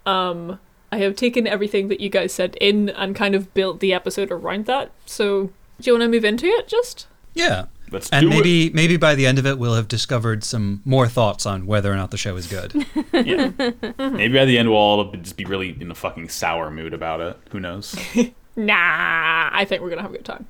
Um, 0.07 0.59
I 0.93 0.99
have 0.99 1.17
taken 1.17 1.47
everything 1.47 1.89
that 1.89 2.01
you 2.01 2.09
guys 2.09 2.33
sent 2.33 2.55
in 2.57 2.91
and 2.91 3.17
kind 3.17 3.35
of 3.35 3.53
built 3.55 3.81
the 3.81 3.93
episode 3.93 4.31
around 4.31 4.67
that. 4.67 4.93
So, 5.07 5.51
do 5.81 5.91
you 5.91 5.93
want 5.95 6.03
to 6.03 6.09
move 6.09 6.25
into 6.25 6.47
it? 6.47 6.69
Just 6.69 7.07
yeah. 7.35 7.67
Let's 7.95 8.11
And 8.11 8.23
do 8.25 8.29
maybe 8.29 8.71
maybe 8.71 8.97
by 8.97 9.15
the 9.15 9.27
end 9.27 9.39
of 9.39 9.47
it 9.47 9.59
we'll 9.59 9.75
have 9.75 9.89
discovered 9.89 10.45
some 10.45 10.83
more 10.85 11.09
thoughts 11.09 11.47
on 11.47 11.67
whether 11.67 11.91
or 11.93 11.97
not 11.97 12.11
the 12.11 12.19
show 12.19 12.37
is 12.37 12.47
good. 12.47 12.75
it. 13.13 13.27
Yeah. 13.27 13.51
Maybe 14.11 14.35
by 14.35 14.45
the 14.45 14.59
end 14.59 14.69
we'll 14.69 14.79
all 14.79 15.11
just 15.13 15.37
be 15.37 15.45
really 15.45 15.77
in 15.81 15.91
a 15.91 15.95
fucking 15.95 16.29
sour 16.29 16.71
mood 16.71 16.93
about 16.93 17.21
it. 17.21 17.39
Who 17.51 17.61
knows? 17.61 17.97
Nah, 18.57 19.51
I 19.53 19.65
think 19.69 19.83
we're 19.83 19.91
gonna 19.91 20.03
have 20.03 20.13
a 20.13 20.17
good 20.17 20.25
time. 20.25 20.47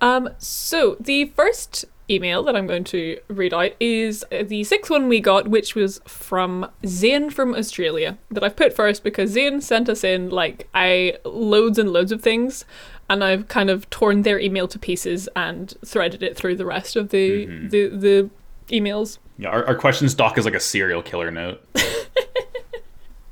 Um, 0.00 0.28
so 0.38 0.96
the 1.00 1.24
first 1.24 1.84
email 2.08 2.42
that 2.44 2.54
I'm 2.54 2.66
going 2.68 2.84
to 2.84 3.18
read 3.28 3.52
out 3.52 3.72
is 3.80 4.24
uh, 4.30 4.44
the 4.46 4.62
sixth 4.62 4.88
one 4.90 5.08
we 5.08 5.18
got, 5.18 5.48
which 5.48 5.74
was 5.74 6.00
from 6.06 6.70
Zane 6.86 7.30
from 7.30 7.54
Australia. 7.54 8.18
That 8.30 8.44
I've 8.44 8.54
put 8.54 8.72
first 8.76 9.02
because 9.02 9.30
Zane 9.30 9.60
sent 9.60 9.88
us 9.88 10.04
in 10.04 10.30
like 10.30 10.68
I 10.74 11.16
loads 11.24 11.76
and 11.78 11.92
loads 11.92 12.12
of 12.12 12.22
things, 12.22 12.64
and 13.08 13.22
I've 13.22 13.48
kind 13.48 13.70
of 13.70 13.88
torn 13.90 14.22
their 14.22 14.38
email 14.38 14.68
to 14.68 14.78
pieces 14.78 15.28
and 15.36 15.74
threaded 15.84 16.22
it 16.22 16.36
through 16.36 16.56
the 16.56 16.66
rest 16.66 16.96
of 16.96 17.10
the 17.10 17.46
the, 17.46 17.88
the 17.88 18.30
emails. 18.68 19.18
Yeah, 19.36 19.48
our, 19.48 19.66
our 19.66 19.74
questions 19.74 20.14
doc 20.14 20.38
is 20.38 20.44
like 20.44 20.54
a 20.54 20.60
serial 20.60 21.02
killer 21.02 21.30
note. 21.30 21.66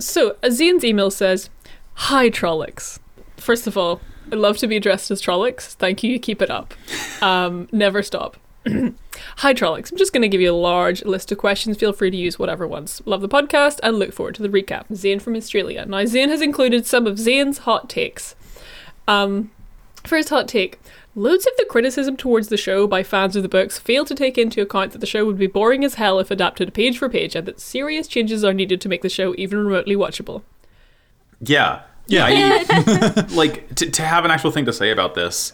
So, 0.03 0.37
Zane's 0.51 0.85
email 0.85 1.13
says, 1.13 1.49
Hi, 1.95 2.29
Trollocs. 2.29 2.99
First 3.37 3.69
of 3.69 3.77
all, 3.79 4.01
I 4.33 4.35
love 4.35 4.59
to 4.59 4.67
be 4.67 4.77
addressed 4.77 5.13
as 5.13 5.23
Trollocs. 5.23 5.75
Thank 5.75 6.03
you. 6.03 6.19
Keep 6.19 6.43
it 6.43 6.51
up. 6.51 6.75
Um, 7.23 7.69
never 7.71 8.03
stop. 8.03 8.37
Hi, 8.67 9.55
Trollocs. 9.55 9.93
I'm 9.93 9.99
just 9.99 10.13
going 10.13 10.23
to 10.23 10.29
give 10.29 10.41
you 10.41 10.53
a 10.53 10.57
large 10.57 11.05
list 11.05 11.31
of 11.31 11.39
questions. 11.39 11.77
Feel 11.77 11.93
free 11.93 12.11
to 12.11 12.17
use 12.17 12.37
whatever 12.37 12.67
ones. 12.67 13.01
Love 13.05 13.21
the 13.21 13.29
podcast 13.29 13.79
and 13.85 13.97
look 13.97 14.13
forward 14.13 14.35
to 14.35 14.43
the 14.43 14.49
recap. 14.49 14.93
Zane 14.93 15.21
from 15.21 15.37
Australia. 15.37 15.87
Now, 15.87 16.05
Zane 16.05 16.31
has 16.31 16.43
included 16.43 16.85
some 16.85 17.07
of 17.07 17.17
Zane's 17.17 17.59
hot 17.59 17.89
takes. 17.89 18.35
Um, 19.07 19.53
first 20.05 20.29
hot 20.29 20.49
take. 20.49 20.79
Loads 21.15 21.47
of 21.47 21.53
the 21.59 21.67
criticism 21.67 22.17
towards 22.17 22.49
the 22.49 22.57
show 22.57 22.87
by 22.87 23.03
fans 23.03 23.37
of 23.37 23.43
the 23.43 23.49
books 23.49 23.79
fail 23.79 24.05
to 24.07 24.15
take 24.15 24.39
into 24.39 24.63
account 24.63 24.93
that 24.93 24.99
the 25.01 25.07
show 25.07 25.25
would 25.27 25.37
be 25.39 25.47
boring 25.47 25.85
as 25.85 25.95
hell 25.95 26.19
if 26.19 26.31
adapted 26.31 26.73
page 26.73 26.99
for 26.99 27.09
page 27.09 27.37
and 27.37 27.47
that 27.47 27.61
serious 27.61 28.07
changes 28.09 28.43
are 28.45 28.55
needed 28.55 28.81
to 28.81 28.89
make 28.89 29.03
the 29.03 29.11
show 29.11 29.35
even 29.37 29.59
remotely 29.59 29.95
watchable. 29.95 30.43
Yeah. 31.41 31.83
Yeah. 32.07 32.27
I- 32.27 33.27
like 33.35 33.75
to, 33.77 33.91
to 33.91 34.03
have 34.03 34.25
an 34.25 34.31
actual 34.31 34.51
thing 34.51 34.65
to 34.65 34.73
say 34.73 34.91
about 34.91 35.15
this. 35.15 35.53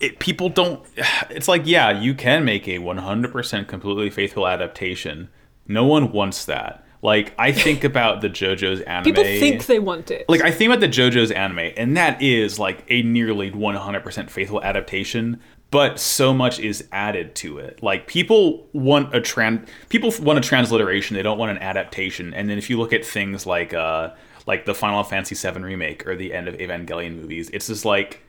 It, 0.00 0.18
people 0.18 0.48
don't. 0.48 0.84
It's 1.30 1.48
like, 1.48 1.62
yeah, 1.64 1.90
you 1.98 2.14
can 2.14 2.44
make 2.44 2.66
a 2.68 2.78
100% 2.78 3.68
completely 3.68 4.10
faithful 4.10 4.46
adaptation. 4.46 5.28
No 5.66 5.84
one 5.84 6.12
wants 6.12 6.44
that. 6.44 6.84
Like, 7.02 7.34
I 7.38 7.52
think 7.52 7.84
about 7.84 8.20
the 8.20 8.28
JoJo's 8.28 8.82
anime. 8.82 9.04
People 9.04 9.24
think 9.24 9.66
they 9.66 9.78
want 9.78 10.10
it. 10.10 10.28
like 10.28 10.42
I 10.42 10.50
think 10.50 10.70
about 10.70 10.80
the 10.80 10.88
JoJo's 10.88 11.30
anime, 11.30 11.72
and 11.76 11.96
that 11.96 12.20
is 12.20 12.58
like 12.58 12.84
a 12.88 13.02
nearly 13.02 13.50
100% 13.50 14.30
faithful 14.30 14.62
adaptation. 14.62 15.40
But 15.70 16.00
so 16.00 16.34
much 16.34 16.58
is 16.58 16.88
added 16.90 17.36
to 17.36 17.58
it. 17.58 17.80
Like 17.82 18.08
people 18.08 18.66
want 18.72 19.14
a 19.14 19.20
tran, 19.20 19.66
people 19.88 20.12
want 20.20 20.38
a 20.38 20.42
transliteration. 20.42 21.14
They 21.14 21.22
don't 21.22 21.38
want 21.38 21.52
an 21.52 21.58
adaptation. 21.58 22.34
And 22.34 22.50
then 22.50 22.58
if 22.58 22.68
you 22.68 22.76
look 22.76 22.92
at 22.92 23.04
things 23.04 23.46
like 23.46 23.72
uh 23.72 24.10
like 24.46 24.64
the 24.64 24.74
Final 24.74 25.04
Fantasy 25.04 25.36
VII 25.36 25.60
remake 25.60 26.06
or 26.08 26.16
the 26.16 26.34
end 26.34 26.48
of 26.48 26.56
Evangelion 26.56 27.14
movies, 27.14 27.50
it's 27.50 27.68
just 27.68 27.84
like 27.84 28.20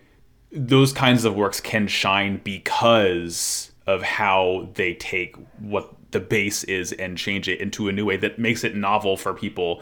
those 0.52 0.94
kinds 0.94 1.26
of 1.26 1.34
works 1.34 1.60
can 1.60 1.88
shine 1.88 2.40
because 2.44 3.72
of 3.88 4.04
how 4.04 4.70
they 4.76 4.94
take 4.94 5.36
what 5.60 5.92
the 6.12 6.20
base 6.20 6.64
is 6.66 6.92
and 6.94 7.18
change 7.18 7.48
it 7.48 7.60
into 7.60 7.88
a 7.88 7.92
new 7.92 8.06
way 8.06 8.18
that 8.18 8.38
makes 8.38 8.64
it 8.64 8.76
novel 8.76 9.18
for 9.18 9.34
people 9.34 9.82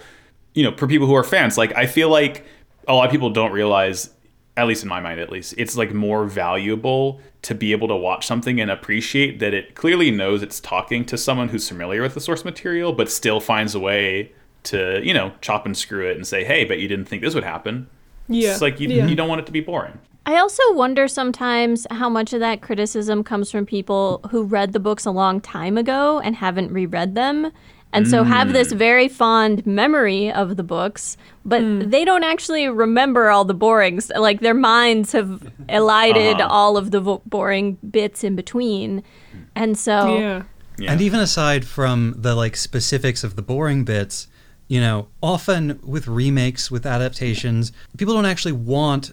you 0.53 0.63
know 0.63 0.75
for 0.75 0.87
people 0.87 1.07
who 1.07 1.15
are 1.15 1.23
fans 1.23 1.57
like 1.57 1.75
i 1.75 1.85
feel 1.85 2.09
like 2.09 2.45
a 2.87 2.93
lot 2.93 3.05
of 3.05 3.11
people 3.11 3.29
don't 3.29 3.51
realize 3.51 4.09
at 4.57 4.67
least 4.67 4.83
in 4.83 4.89
my 4.89 4.99
mind 4.99 5.19
at 5.19 5.31
least 5.31 5.53
it's 5.57 5.77
like 5.77 5.93
more 5.93 6.25
valuable 6.25 7.19
to 7.41 7.55
be 7.55 7.71
able 7.71 7.87
to 7.87 7.95
watch 7.95 8.27
something 8.27 8.59
and 8.59 8.69
appreciate 8.69 9.39
that 9.39 9.53
it 9.53 9.75
clearly 9.75 10.11
knows 10.11 10.41
it's 10.41 10.59
talking 10.59 11.05
to 11.05 11.17
someone 11.17 11.49
who's 11.49 11.67
familiar 11.67 12.01
with 12.01 12.13
the 12.13 12.21
source 12.21 12.43
material 12.43 12.91
but 12.91 13.09
still 13.09 13.39
finds 13.39 13.73
a 13.73 13.79
way 13.79 14.31
to 14.63 14.99
you 15.03 15.13
know 15.13 15.31
chop 15.41 15.65
and 15.65 15.77
screw 15.77 16.07
it 16.09 16.15
and 16.15 16.27
say 16.27 16.43
hey 16.43 16.65
but 16.65 16.79
you 16.79 16.87
didn't 16.87 17.05
think 17.05 17.21
this 17.21 17.33
would 17.33 17.43
happen 17.43 17.87
yeah. 18.27 18.51
it's 18.51 18.61
like 18.61 18.79
you, 18.79 18.89
yeah. 18.89 19.05
you 19.05 19.15
don't 19.15 19.29
want 19.29 19.39
it 19.39 19.45
to 19.45 19.51
be 19.51 19.61
boring 19.61 19.97
I 20.29 20.37
also 20.37 20.61
wonder 20.73 21.07
sometimes 21.07 21.87
how 21.89 22.07
much 22.09 22.33
of 22.33 22.39
that 22.41 22.61
criticism 22.61 23.23
comes 23.23 23.49
from 23.49 23.65
people 23.65 24.21
who 24.29 24.43
read 24.43 24.73
the 24.73 24.79
books 24.79 25.05
a 25.05 25.11
long 25.11 25.41
time 25.41 25.75
ago 25.77 26.19
and 26.19 26.35
haven't 26.35 26.71
reread 26.71 27.15
them. 27.15 27.51
And 27.91 28.07
so 28.07 28.23
have 28.23 28.53
this 28.53 28.71
very 28.71 29.07
fond 29.07 29.65
memory 29.65 30.31
of 30.31 30.55
the 30.57 30.63
books, 30.63 31.17
but 31.43 31.61
they 31.89 32.05
don't 32.05 32.23
actually 32.23 32.69
remember 32.69 33.31
all 33.31 33.43
the 33.45 33.55
borings. 33.55 34.11
Like 34.15 34.41
their 34.41 34.53
minds 34.53 35.13
have 35.13 35.51
elided 35.69 36.39
Uh-huh. 36.39 36.47
all 36.53 36.77
of 36.77 36.91
the 36.91 36.99
vo- 37.01 37.23
boring 37.25 37.77
bits 37.89 38.23
in 38.23 38.35
between. 38.35 39.01
And 39.55 39.75
so 39.75 40.19
yeah. 40.19 40.43
Yeah. 40.77 40.91
And 40.91 41.01
even 41.01 41.19
aside 41.19 41.65
from 41.65 42.13
the 42.15 42.35
like 42.35 42.55
specifics 42.55 43.23
of 43.23 43.35
the 43.35 43.41
boring 43.41 43.83
bits, 43.85 44.27
you 44.67 44.79
know, 44.79 45.07
often 45.23 45.79
with 45.83 46.07
remakes, 46.07 46.69
with 46.69 46.85
adaptations, 46.85 47.71
people 47.97 48.13
don't 48.13 48.27
actually 48.27 48.51
want 48.77 49.11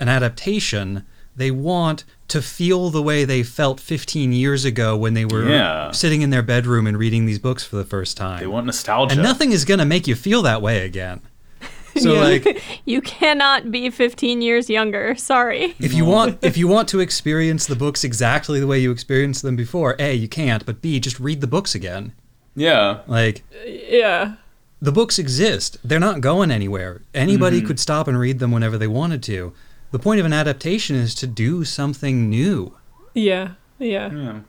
an 0.00 0.08
adaptation. 0.08 1.06
They 1.36 1.50
want 1.50 2.04
to 2.28 2.42
feel 2.42 2.90
the 2.90 3.02
way 3.02 3.24
they 3.24 3.42
felt 3.42 3.80
15 3.80 4.32
years 4.32 4.64
ago 4.64 4.96
when 4.96 5.14
they 5.14 5.24
were 5.24 5.48
Yeah. 5.48 5.90
sitting 5.92 6.22
in 6.22 6.30
their 6.30 6.42
bedroom 6.42 6.86
and 6.86 6.98
reading 6.98 7.26
these 7.26 7.38
books 7.38 7.64
for 7.64 7.76
the 7.76 7.84
first 7.84 8.16
time. 8.16 8.38
they 8.38 8.44
time. 8.44 8.52
want 8.52 8.66
nostalgia 8.66 9.14
And 9.14 9.22
nothing 9.22 9.52
is 9.52 9.64
going 9.64 9.78
to 9.78 9.84
make 9.84 10.06
you 10.06 10.14
feel 10.14 10.42
that 10.42 10.60
way 10.62 10.84
again. 10.84 11.20
So 11.96 12.14
Yeah. 12.14 12.20
like 12.20 12.62
you 12.84 13.00
cannot 13.00 13.72
be 13.72 13.90
15 13.90 14.42
years 14.42 14.70
younger. 14.70 15.16
Sorry. 15.16 15.74
if 15.80 15.92
you 15.92 16.04
want 16.04 16.38
if 16.40 16.56
you 16.56 16.68
want 16.68 16.88
to 16.90 17.00
experience 17.00 17.66
the 17.66 17.74
books 17.74 18.04
exactly 18.04 18.60
the 18.60 18.66
way 18.68 18.78
you 18.78 18.92
experienced 18.92 19.42
them 19.42 19.56
before, 19.56 19.96
A, 19.98 20.14
you 20.14 20.28
can't, 20.28 20.64
but 20.64 20.80
B, 20.80 21.00
just 21.00 21.18
read 21.18 21.40
the 21.40 21.48
books 21.48 21.74
again. 21.74 22.12
yeah 22.54 22.98
Like 23.08 23.42
uh, 23.52 23.68
Yeah. 23.68 24.34
the 24.80 24.92
books 24.92 25.18
exist. 25.18 25.78
They're 25.82 25.98
not 25.98 26.20
going 26.20 26.52
anywhere. 26.52 27.02
Anybody 27.12 27.58
mm-hmm. 27.58 27.66
could 27.66 27.80
stop 27.80 28.06
and 28.06 28.16
read 28.18 28.38
them 28.38 28.52
whenever 28.52 28.78
they 28.78 28.86
wanted 28.86 29.22
to. 29.24 29.52
The 29.90 29.98
point 29.98 30.20
of 30.20 30.26
an 30.26 30.32
adaptation 30.32 30.96
is 30.96 31.14
to 31.16 31.26
do 31.26 31.64
something 31.64 32.28
new. 32.30 32.76
Yeah. 33.14 33.52
Yeah. 33.78 34.10
yeah 34.12 34.40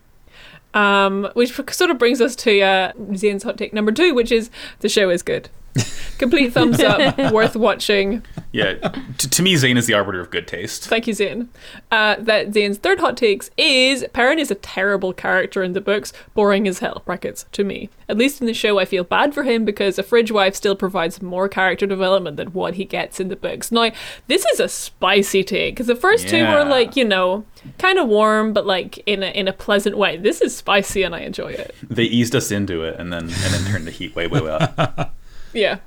Um, 0.73 1.29
which 1.33 1.53
sort 1.71 1.89
of 1.89 1.97
brings 1.97 2.21
us 2.21 2.35
to 2.37 2.61
uh, 2.61 2.91
Zane's 3.15 3.43
hot 3.43 3.57
take 3.57 3.73
number 3.73 3.91
two, 3.91 4.13
which 4.13 4.31
is 4.31 4.49
the 4.79 4.89
show 4.89 5.09
is 5.09 5.23
good. 5.23 5.49
Complete 6.17 6.53
thumbs 6.53 6.79
up, 6.79 7.17
worth 7.31 7.55
watching. 7.55 8.23
Yeah, 8.51 8.73
to, 9.17 9.29
to 9.29 9.41
me, 9.41 9.55
Zane 9.55 9.77
is 9.77 9.87
the 9.87 9.93
arbiter 9.93 10.19
of 10.19 10.29
good 10.29 10.47
taste. 10.47 10.87
Thank 10.87 11.07
you, 11.07 11.13
Zane. 11.13 11.49
Uh, 11.89 12.17
that 12.19 12.53
Zane's 12.53 12.77
third 12.77 12.99
hot 12.99 13.17
takes 13.17 13.49
is 13.57 14.05
Perrin 14.13 14.37
is 14.37 14.51
a 14.51 14.55
terrible 14.55 15.13
character 15.13 15.63
in 15.63 15.73
the 15.73 15.81
books, 15.81 16.13
boring 16.33 16.67
as 16.67 16.79
hell. 16.79 17.01
Brackets 17.05 17.45
to 17.53 17.63
me. 17.63 17.89
At 18.07 18.17
least 18.17 18.41
in 18.41 18.47
the 18.47 18.53
show, 18.53 18.77
I 18.77 18.85
feel 18.85 19.03
bad 19.03 19.33
for 19.33 19.43
him 19.43 19.65
because 19.65 19.97
a 19.97 20.03
fridge 20.03 20.31
wife 20.31 20.53
still 20.53 20.75
provides 20.75 21.21
more 21.21 21.47
character 21.47 21.87
development 21.87 22.37
than 22.37 22.49
what 22.49 22.75
he 22.75 22.85
gets 22.85 23.19
in 23.19 23.29
the 23.29 23.35
books. 23.35 23.71
Now, 23.71 23.91
this 24.27 24.45
is 24.45 24.59
a 24.59 24.67
spicy 24.67 25.43
take 25.43 25.75
because 25.75 25.87
the 25.87 25.95
first 25.95 26.27
two 26.27 26.45
were 26.45 26.65
like 26.65 26.95
you 26.95 27.05
know 27.05 27.45
kind 27.77 27.97
of 27.97 28.07
warm, 28.07 28.53
but 28.53 28.65
like 28.65 29.01
in 29.05 29.23
a 29.23 29.27
in 29.27 29.47
a 29.47 29.53
pleasant 29.53 29.97
way. 29.97 30.17
This 30.17 30.41
is 30.41 30.55
spicy, 30.55 31.03
and 31.03 31.15
I 31.15 31.21
enjoy 31.21 31.51
it. 31.51 31.73
They 31.89 32.03
eased 32.03 32.35
us 32.35 32.51
into 32.51 32.83
it, 32.83 32.99
and 32.99 33.11
then 33.11 33.23
and 33.23 33.31
then 33.31 33.71
turned 33.71 33.87
the 33.87 33.91
heat 33.91 34.15
way 34.15 34.27
way 34.27 34.47
up. 34.47 35.15
Yeah. 35.53 35.79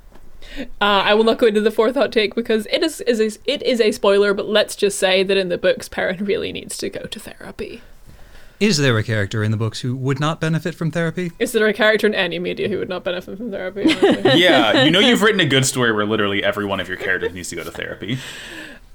Uh, 0.59 0.65
I 0.81 1.15
will 1.15 1.25
not 1.25 1.39
go 1.39 1.47
into 1.47 1.61
the 1.61 1.71
fourth 1.71 1.95
hot 1.95 2.13
take 2.13 2.35
because 2.35 2.67
it 2.71 2.83
is, 2.83 3.01
is 3.03 3.21
a, 3.21 3.51
it 3.51 3.63
is 3.63 3.81
a 3.81 3.93
spoiler, 3.93 4.35
but 4.35 4.47
let's 4.47 4.77
just 4.77 4.99
say 4.99 5.23
that 5.23 5.37
in 5.37 5.49
the 5.49 5.59
books, 5.59 5.89
Perrin 5.89 6.25
really 6.25 6.53
needs 6.53 6.77
to 6.79 6.91
go 6.91 7.07
to 7.07 7.19
therapy. 7.19 7.83
Is 8.61 8.77
there 8.77 8.97
a 8.97 9.03
character 9.03 9.43
in 9.43 9.51
the 9.51 9.57
books 9.57 9.81
who 9.81 9.97
would 9.97 10.21
not 10.21 10.41
benefit 10.41 10.75
from 10.75 10.91
therapy? 10.91 11.33
Is 11.39 11.53
there 11.53 11.67
a 11.67 11.73
character 11.73 12.07
in 12.07 12.15
any 12.15 12.39
media 12.39 12.69
who 12.69 12.79
would 12.79 12.89
not 12.89 13.03
benefit 13.03 13.37
from 13.37 13.51
therapy? 13.51 13.85
yeah, 14.39 14.85
you 14.85 14.91
know 14.91 15.01
you've 15.01 15.23
written 15.23 15.41
a 15.41 15.47
good 15.47 15.67
story 15.67 15.93
where 15.93 16.07
literally 16.07 16.45
every 16.45 16.65
one 16.65 16.79
of 16.79 16.89
your 16.89 16.97
characters 16.97 17.35
needs 17.35 17.49
to 17.49 17.57
go 17.57 17.65
to 17.65 17.71
therapy. 17.71 18.19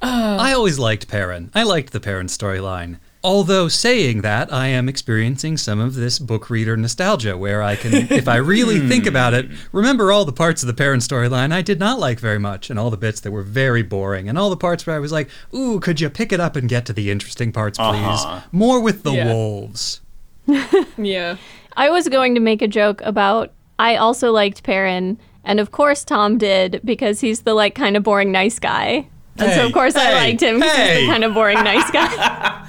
I 0.02 0.54
always 0.54 0.80
liked 0.80 1.10
Perrin. 1.10 1.52
I 1.54 1.64
liked 1.64 1.92
the 1.92 2.00
Perrin 2.00 2.28
storyline. 2.28 3.00
Although 3.22 3.68
saying 3.68 4.22
that, 4.22 4.52
I 4.54 4.68
am 4.68 4.88
experiencing 4.88 5.58
some 5.58 5.80
of 5.82 5.96
this 5.96 6.20
book 6.20 6.50
reader 6.50 6.78
nostalgia 6.78 7.38
where 7.38 7.62
I 7.62 7.76
can, 7.76 7.94
if 8.12 8.30
I 8.30 8.38
really 8.38 8.80
think 8.88 9.06
about 9.06 9.34
it, 9.34 9.50
remember 9.74 10.10
all 10.10 10.24
the 10.24 10.32
parts 10.32 10.64
of 10.64 10.68
the 10.68 10.74
Perrin 10.74 11.00
storyline 11.02 11.52
I 11.52 11.62
did 11.62 11.80
not 11.80 12.00
like 12.00 12.18
very 12.20 12.40
much, 12.40 12.70
and 12.70 12.80
all 12.80 12.90
the 12.90 12.96
bits 12.96 13.20
that 13.22 13.32
were 13.32 13.44
very 13.44 13.84
boring, 13.84 14.30
and 14.30 14.38
all 14.38 14.50
the 14.50 14.56
parts 14.56 14.88
where 14.88 14.96
I 14.96 15.00
was 15.00 15.12
like, 15.12 15.30
ooh, 15.54 15.82
could 15.82 16.00
you 16.00 16.10
pick 16.10 16.32
it 16.32 16.40
up 16.40 16.56
and 16.56 16.70
get 16.70 16.86
to 16.86 16.94
the 16.94 17.12
interesting 17.12 17.52
parts, 17.52 17.78
please? 17.78 17.88
Uh-huh. 17.90 18.42
More 18.54 18.80
with 18.80 19.04
the 19.04 19.12
Yeah. 19.12 19.26
wolves. 19.34 20.00
yeah. 20.98 21.36
I 21.76 21.90
was 21.90 22.08
going 22.08 22.36
to 22.36 22.42
make 22.42 22.62
a 22.62 22.68
joke 22.70 23.02
about 23.02 23.52
I 23.78 23.98
also 23.98 24.32
liked 24.32 24.64
Perrin, 24.64 25.18
and 25.44 25.60
of 25.60 25.72
course 25.72 26.06
Thom 26.06 26.38
did 26.38 26.80
because 26.86 27.20
he's 27.20 27.42
the 27.42 27.54
like 27.54 27.76
kind 27.76 27.98
of 27.98 28.04
boring 28.04 28.32
nice 28.32 28.60
guy. 28.60 29.08
And 29.38 29.52
so 29.54 29.66
of 29.66 29.74
course 29.74 29.96
I 29.96 30.14
liked 30.14 30.42
him 30.42 30.60
because 30.60 30.78
he's 30.78 31.00
the 31.02 31.08
kind 31.08 31.24
of 31.26 31.34
boring 31.34 31.64
nice 31.64 31.90
guy. 31.92 32.66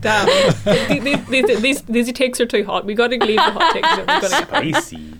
Damn. 0.00 1.02
these, 1.02 1.26
these, 1.28 1.60
these, 1.60 1.82
these 1.82 2.12
takes 2.12 2.40
are 2.40 2.46
too 2.46 2.64
hot. 2.64 2.84
We 2.84 2.94
gotta 2.94 3.16
leave 3.16 3.36
the 3.36 3.42
hot 3.42 3.72
takes. 3.72 3.92
in. 3.92 4.00
We 4.00 4.06
gotta 4.06 4.46
Spicy. 4.46 5.14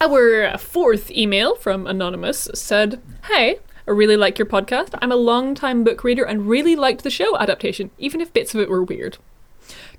Our 0.00 0.56
fourth 0.58 1.10
email 1.10 1.56
from 1.56 1.86
Anonymous 1.86 2.48
said, 2.54 3.00
Hey, 3.24 3.58
I 3.86 3.90
really 3.90 4.16
like 4.16 4.38
your 4.38 4.46
podcast. 4.46 4.90
I'm 5.00 5.10
a 5.10 5.16
long 5.16 5.54
time 5.54 5.82
book 5.82 6.04
reader 6.04 6.22
and 6.22 6.48
really 6.48 6.76
liked 6.76 7.02
the 7.02 7.10
show 7.10 7.36
adaptation, 7.38 7.90
even 7.98 8.20
if 8.20 8.32
bits 8.32 8.54
of 8.54 8.60
it 8.60 8.68
were 8.68 8.82
weird. 8.82 9.18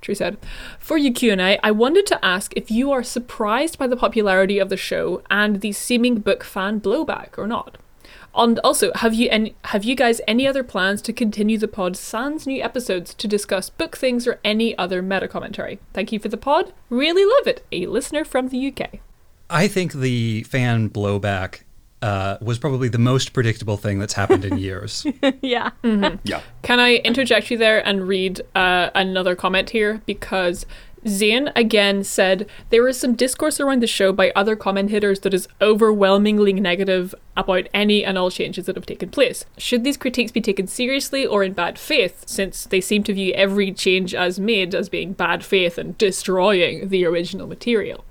True 0.00 0.14
said. 0.14 0.38
For 0.78 0.96
your 0.96 1.12
Q&A, 1.12 1.58
I 1.62 1.70
wanted 1.70 2.06
to 2.06 2.24
ask 2.24 2.52
if 2.56 2.70
you 2.70 2.90
are 2.92 3.02
surprised 3.02 3.78
by 3.78 3.86
the 3.86 3.96
popularity 3.96 4.58
of 4.58 4.68
the 4.68 4.76
show 4.76 5.22
and 5.30 5.60
the 5.60 5.72
seeming 5.72 6.20
book 6.20 6.44
fan 6.44 6.80
blowback 6.80 7.36
or 7.36 7.46
not. 7.46 7.78
And 8.34 8.58
also, 8.60 8.92
have 8.94 9.14
you 9.14 9.28
any, 9.30 9.56
have 9.64 9.84
you 9.84 9.94
guys 9.94 10.20
any 10.28 10.46
other 10.46 10.62
plans 10.62 11.02
to 11.02 11.12
continue 11.12 11.58
the 11.58 11.68
pod 11.68 11.96
sans 11.96 12.46
new 12.46 12.62
episodes 12.62 13.12
to 13.14 13.26
discuss 13.26 13.70
book 13.70 13.96
things 13.96 14.26
or 14.26 14.38
any 14.44 14.76
other 14.78 15.02
meta 15.02 15.28
commentary? 15.28 15.80
Thank 15.92 16.12
you 16.12 16.18
for 16.18 16.28
the 16.28 16.36
pod. 16.36 16.72
Really 16.88 17.24
love 17.24 17.46
it. 17.46 17.64
A 17.72 17.86
listener 17.86 18.24
from 18.24 18.48
the 18.48 18.72
UK. 18.72 19.00
I 19.48 19.66
think 19.66 19.92
the 19.92 20.44
fan 20.44 20.90
blowback 20.90 21.62
uh, 22.02 22.38
was 22.40 22.58
probably 22.58 22.88
the 22.88 22.98
most 22.98 23.32
predictable 23.32 23.76
thing 23.76 23.98
that's 23.98 24.14
happened 24.14 24.44
in 24.44 24.58
years. 24.68 25.06
yeah. 25.42 25.70
Yeah. 25.82 26.40
Can 26.62 26.80
I 26.80 26.96
interject 26.96 27.50
you 27.50 27.58
there 27.58 27.86
and 27.86 28.06
read 28.06 28.40
uh, 28.54 28.90
another 28.94 29.34
comment 29.34 29.70
here? 29.70 30.00
Because 30.06 30.66
Zane 31.06 31.50
again 31.56 32.04
said 32.04 32.48
there 32.68 32.86
is 32.86 32.98
some 32.98 33.14
discourse 33.14 33.60
around 33.60 33.82
the 33.82 33.86
show 33.86 34.12
by 34.12 34.32
other 34.36 34.56
commentators 34.56 35.20
that 35.20 35.34
is 35.34 35.48
overwhelmingly 35.60 36.52
negative 36.52 37.14
about 37.36 37.68
any 37.72 38.04
and 38.04 38.18
all 38.18 38.30
changes 38.30 38.66
that 38.66 38.76
have 38.76 38.86
taken 38.86 39.08
place. 39.08 39.44
Should 39.56 39.84
these 39.84 39.96
critiques 39.96 40.32
be 40.32 40.40
taken 40.40 40.66
seriously 40.66 41.26
or 41.26 41.42
in 41.42 41.52
bad 41.52 41.78
faith, 41.78 42.24
since 42.26 42.64
they 42.64 42.80
seem 42.80 43.02
to 43.04 43.14
view 43.14 43.32
every 43.34 43.72
change 43.72 44.14
as 44.14 44.38
made 44.38 44.74
as 44.74 44.88
being 44.88 45.12
bad 45.12 45.44
faith 45.44 45.78
and 45.78 45.96
destroying 45.98 46.88
the 46.88 47.04
original 47.04 47.46
material? 47.46 48.04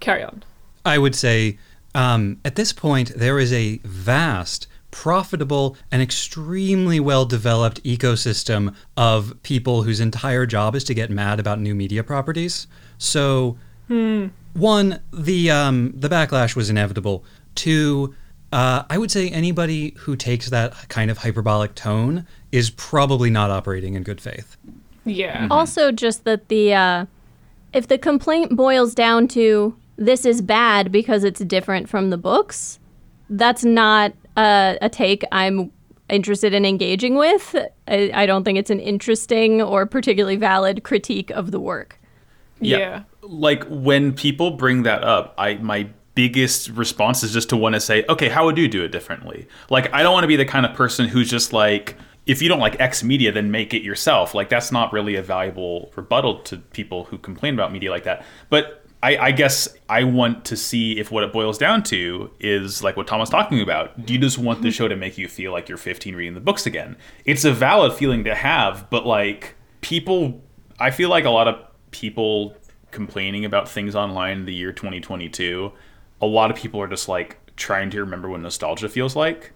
Carry 0.00 0.22
on. 0.22 0.44
I 0.84 0.98
would 0.98 1.14
say 1.14 1.58
um, 1.94 2.38
at 2.44 2.54
this 2.54 2.72
point, 2.72 3.12
there 3.16 3.38
is 3.38 3.52
a 3.52 3.78
vast, 3.84 4.67
profitable, 4.90 5.76
and 5.90 6.02
extremely 6.02 7.00
well 7.00 7.24
developed 7.24 7.82
ecosystem 7.84 8.74
of 8.96 9.40
people 9.42 9.82
whose 9.82 10.00
entire 10.00 10.46
job 10.46 10.74
is 10.74 10.84
to 10.84 10.94
get 10.94 11.10
mad 11.10 11.38
about 11.40 11.60
new 11.60 11.74
media 11.74 12.02
properties. 12.02 12.66
So, 12.98 13.58
one, 14.54 15.00
the, 15.12 15.50
um, 15.50 15.92
the 15.94 16.08
backlash 16.08 16.56
was 16.56 16.70
inevitable. 16.70 17.24
Two, 17.54 18.14
uh, 18.52 18.84
I 18.88 18.98
would 18.98 19.10
say 19.10 19.28
anybody 19.28 19.94
who 19.98 20.16
takes 20.16 20.50
that 20.50 20.88
kind 20.88 21.10
of 21.10 21.18
hyperbolic 21.18 21.74
tone 21.74 22.26
is 22.50 22.70
probably 22.70 23.30
not 23.30 23.50
operating 23.50 23.94
in 23.94 24.02
good 24.02 24.20
faith. 24.20 24.56
Yeah. 25.04 25.48
Also, 25.50 25.92
just 25.92 26.24
that 26.24 26.48
the 26.48 26.74
uh, 26.74 27.06
if 27.72 27.88
the 27.88 27.98
complaint 27.98 28.56
boils 28.56 28.94
down 28.94 29.28
to 29.28 29.76
this 29.96 30.24
is 30.24 30.40
bad 30.40 30.92
because 30.92 31.24
it's 31.24 31.40
different 31.40 31.88
from 31.88 32.10
the 32.10 32.16
books, 32.16 32.78
that's 33.28 33.64
not 33.64 34.12
a, 34.38 34.78
a 34.80 34.88
take 34.88 35.24
I'm 35.32 35.70
interested 36.08 36.54
in 36.54 36.64
engaging 36.64 37.16
with. 37.16 37.54
I, 37.86 38.10
I 38.14 38.26
don't 38.26 38.44
think 38.44 38.58
it's 38.58 38.70
an 38.70 38.80
interesting 38.80 39.60
or 39.60 39.84
particularly 39.84 40.36
valid 40.36 40.84
critique 40.84 41.30
of 41.30 41.50
the 41.50 41.60
work. 41.60 42.00
yeah. 42.60 43.02
Like 43.22 43.64
when 43.64 44.14
people 44.14 44.52
bring 44.52 44.84
that 44.84 45.04
up, 45.04 45.34
I 45.36 45.54
my 45.56 45.90
biggest 46.14 46.70
response 46.70 47.22
is 47.22 47.32
just 47.32 47.48
to 47.50 47.56
want 47.56 47.74
to 47.74 47.80
say, 47.80 48.04
okay, 48.08 48.28
how 48.28 48.46
would 48.46 48.56
you 48.56 48.68
do 48.68 48.82
it 48.82 48.88
differently? 48.88 49.46
Like 49.70 49.92
I 49.92 50.02
don't 50.02 50.12
want 50.12 50.24
to 50.24 50.28
be 50.28 50.36
the 50.36 50.46
kind 50.46 50.64
of 50.64 50.74
person 50.74 51.06
who's 51.06 51.28
just 51.28 51.52
like 51.52 51.96
if 52.26 52.42
you 52.42 52.48
don't 52.48 52.60
like 52.60 52.78
X 52.78 53.02
media, 53.02 53.32
then 53.32 53.50
make 53.50 53.72
it 53.74 53.82
yourself. 53.82 54.34
Like 54.34 54.48
that's 54.48 54.70
not 54.70 54.92
really 54.92 55.16
a 55.16 55.22
valuable 55.22 55.92
rebuttal 55.96 56.40
to 56.42 56.58
people 56.58 57.04
who 57.04 57.18
complain 57.18 57.54
about 57.54 57.72
media 57.72 57.90
like 57.90 58.04
that. 58.04 58.24
But 58.50 58.84
I, 59.02 59.16
I 59.16 59.30
guess 59.30 59.68
I 59.88 60.04
want 60.04 60.44
to 60.46 60.56
see 60.56 60.98
if 60.98 61.10
what 61.10 61.22
it 61.22 61.32
boils 61.32 61.56
down 61.56 61.84
to 61.84 62.30
is 62.40 62.82
like 62.82 62.96
what 62.96 63.06
Thom 63.06 63.20
was 63.20 63.30
talking 63.30 63.60
about. 63.60 64.04
Do 64.04 64.12
you 64.12 64.18
just 64.18 64.38
want 64.38 64.60
the 64.60 64.68
mm-hmm. 64.68 64.72
show 64.72 64.88
to 64.88 64.96
make 64.96 65.16
you 65.18 65.28
feel 65.28 65.52
like 65.52 65.68
you're 65.68 65.78
15 65.78 66.16
reading 66.16 66.34
the 66.34 66.40
books 66.40 66.66
again? 66.66 66.96
It's 67.24 67.44
a 67.44 67.52
valid 67.52 67.92
feeling 67.92 68.24
to 68.24 68.34
have, 68.34 68.90
but 68.90 69.06
like 69.06 69.54
people, 69.82 70.42
I 70.80 70.90
feel 70.90 71.10
like 71.10 71.24
a 71.24 71.30
lot 71.30 71.46
of 71.46 71.62
people 71.92 72.56
complaining 72.90 73.44
about 73.44 73.68
things 73.68 73.94
online 73.94 74.38
in 74.38 74.44
the 74.46 74.54
year 74.54 74.72
2022, 74.72 75.72
a 76.20 76.26
lot 76.26 76.50
of 76.50 76.56
people 76.56 76.80
are 76.80 76.88
just 76.88 77.08
like 77.08 77.38
trying 77.56 77.90
to 77.90 78.00
remember 78.00 78.28
what 78.28 78.40
nostalgia 78.40 78.88
feels 78.88 79.14
like. 79.14 79.52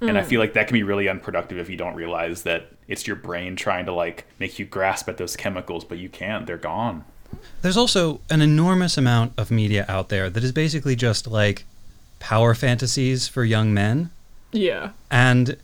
And 0.00 0.18
I 0.18 0.22
mm. 0.22 0.26
feel 0.26 0.40
like 0.40 0.52
that 0.54 0.68
can 0.68 0.74
be 0.74 0.82
really 0.82 1.08
unproductive 1.08 1.58
if 1.58 1.70
you 1.70 1.76
don't 1.76 1.94
realize 1.94 2.42
that 2.42 2.70
it's 2.88 3.06
your 3.06 3.16
brain 3.16 3.56
trying 3.56 3.86
to 3.86 3.92
like 3.92 4.26
make 4.38 4.58
you 4.58 4.66
grasp 4.66 5.08
at 5.08 5.16
those 5.16 5.36
chemicals, 5.36 5.84
but 5.84 5.98
you 5.98 6.08
can't. 6.08 6.46
They're 6.46 6.58
gone. 6.58 7.04
There's 7.62 7.76
also 7.76 8.20
an 8.30 8.40
enormous 8.42 8.96
amount 8.98 9.32
of 9.38 9.50
media 9.50 9.84
out 9.88 10.08
there 10.08 10.28
that 10.30 10.42
is 10.44 10.52
basically 10.52 10.96
just 10.96 11.26
like 11.26 11.64
power 12.20 12.54
fantasies 12.54 13.28
for 13.28 13.44
young 13.44 13.72
men. 13.74 14.10
Yeah. 14.52 14.90
And 15.10 15.56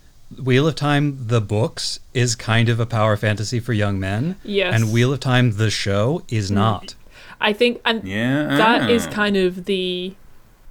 Wheel 0.42 0.66
of 0.68 0.74
Time, 0.76 1.26
the 1.26 1.40
books, 1.40 2.00
is 2.14 2.34
kind 2.36 2.68
of 2.68 2.78
a 2.80 2.86
power 2.86 3.16
fantasy 3.16 3.60
for 3.60 3.72
young 3.72 3.98
men. 3.98 4.36
Yes. 4.44 4.74
And 4.74 4.92
Wheel 4.92 5.12
of 5.12 5.20
Time, 5.20 5.52
the 5.52 5.70
show, 5.70 6.22
is 6.28 6.50
not. 6.50 6.94
I 7.40 7.52
think 7.52 7.80
and 7.84 8.04
Yeah. 8.06 8.56
that 8.56 8.90
is 8.90 9.06
kind 9.06 9.36
of 9.36 9.64
the 9.64 10.14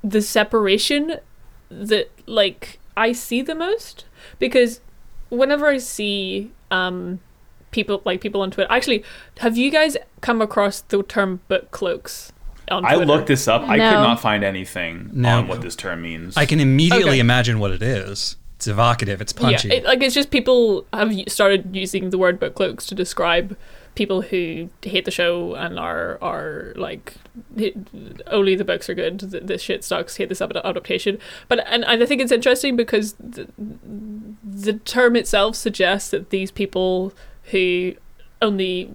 the 0.04 0.22
separation 0.22 1.18
that 1.70 2.10
like 2.26 2.80
I 2.96 3.12
see 3.12 3.42
the 3.42 3.56
most 3.56 4.06
because 4.40 4.80
whenever 5.30 5.68
I 5.68 5.78
see 5.80 6.52
um 6.72 7.20
people 7.72 8.02
like 8.06 8.22
people 8.22 8.42
on 8.42 8.52
Twitter 8.52 8.72
actually 8.72 9.04
have 9.40 9.58
you 9.58 9.70
guys 9.72 9.96
come 10.22 10.42
across 10.42 10.82
the 10.82 11.04
term 11.04 11.40
book 11.48 11.72
cloaks 11.72 12.32
on 12.70 12.86
I 12.86 12.96
looked 12.96 13.28
this 13.28 13.48
up. 13.48 13.64
I 13.64 13.78
could 13.78 14.02
not 14.04 14.20
find 14.20 14.44
anything 14.44 15.10
No. 15.14 15.40
on 15.40 15.48
what 15.48 15.62
this 15.62 15.76
term 15.76 16.02
means. 16.04 16.38
I 16.38 16.46
can 16.46 16.60
immediately 16.60 17.12
Okay. 17.12 17.20
imagine 17.20 17.60
what 17.60 17.72
it 17.72 17.82
is. 17.82 18.36
It's 18.58 18.68
evocative, 18.68 19.22
it's 19.22 19.34
punchy. 19.34 19.70
Yeah, 19.70 19.76
it, 19.76 19.84
like 19.86 20.04
it's 20.04 20.14
just 20.14 20.30
people 20.32 20.86
have 20.94 21.14
started 21.28 21.76
using 21.76 22.10
the 22.10 22.18
word 22.18 22.40
book 22.40 22.56
cloaks 22.56 22.86
to 22.88 22.96
describe 22.96 23.56
people 23.96 24.22
who 24.22 24.70
hate 24.84 25.06
the 25.06 25.12
show 25.12 25.56
and 25.56 25.80
are 25.80 26.18
are 26.22 26.74
like 26.76 27.16
only 28.28 28.56
the 28.56 28.66
books 28.66 28.90
are 28.90 28.94
good. 28.94 29.20
th- 29.32 29.44
This 29.44 29.62
shit 29.62 29.84
sucks. 29.84 30.18
Hate 30.18 30.30
this 30.30 30.42
adaptation. 30.42 31.18
But 31.48 31.66
and, 31.68 31.84
and 31.86 32.04
I 32.04 32.06
think 32.06 32.22
it's 32.22 32.32
interesting 32.32 32.76
because 32.76 33.14
the, 33.14 33.48
the 34.44 34.74
term 34.74 35.16
itself 35.16 35.56
suggests 35.56 36.10
that 36.12 36.30
these 36.30 36.52
people 36.52 37.14
who 37.52 37.94
only 38.42 38.92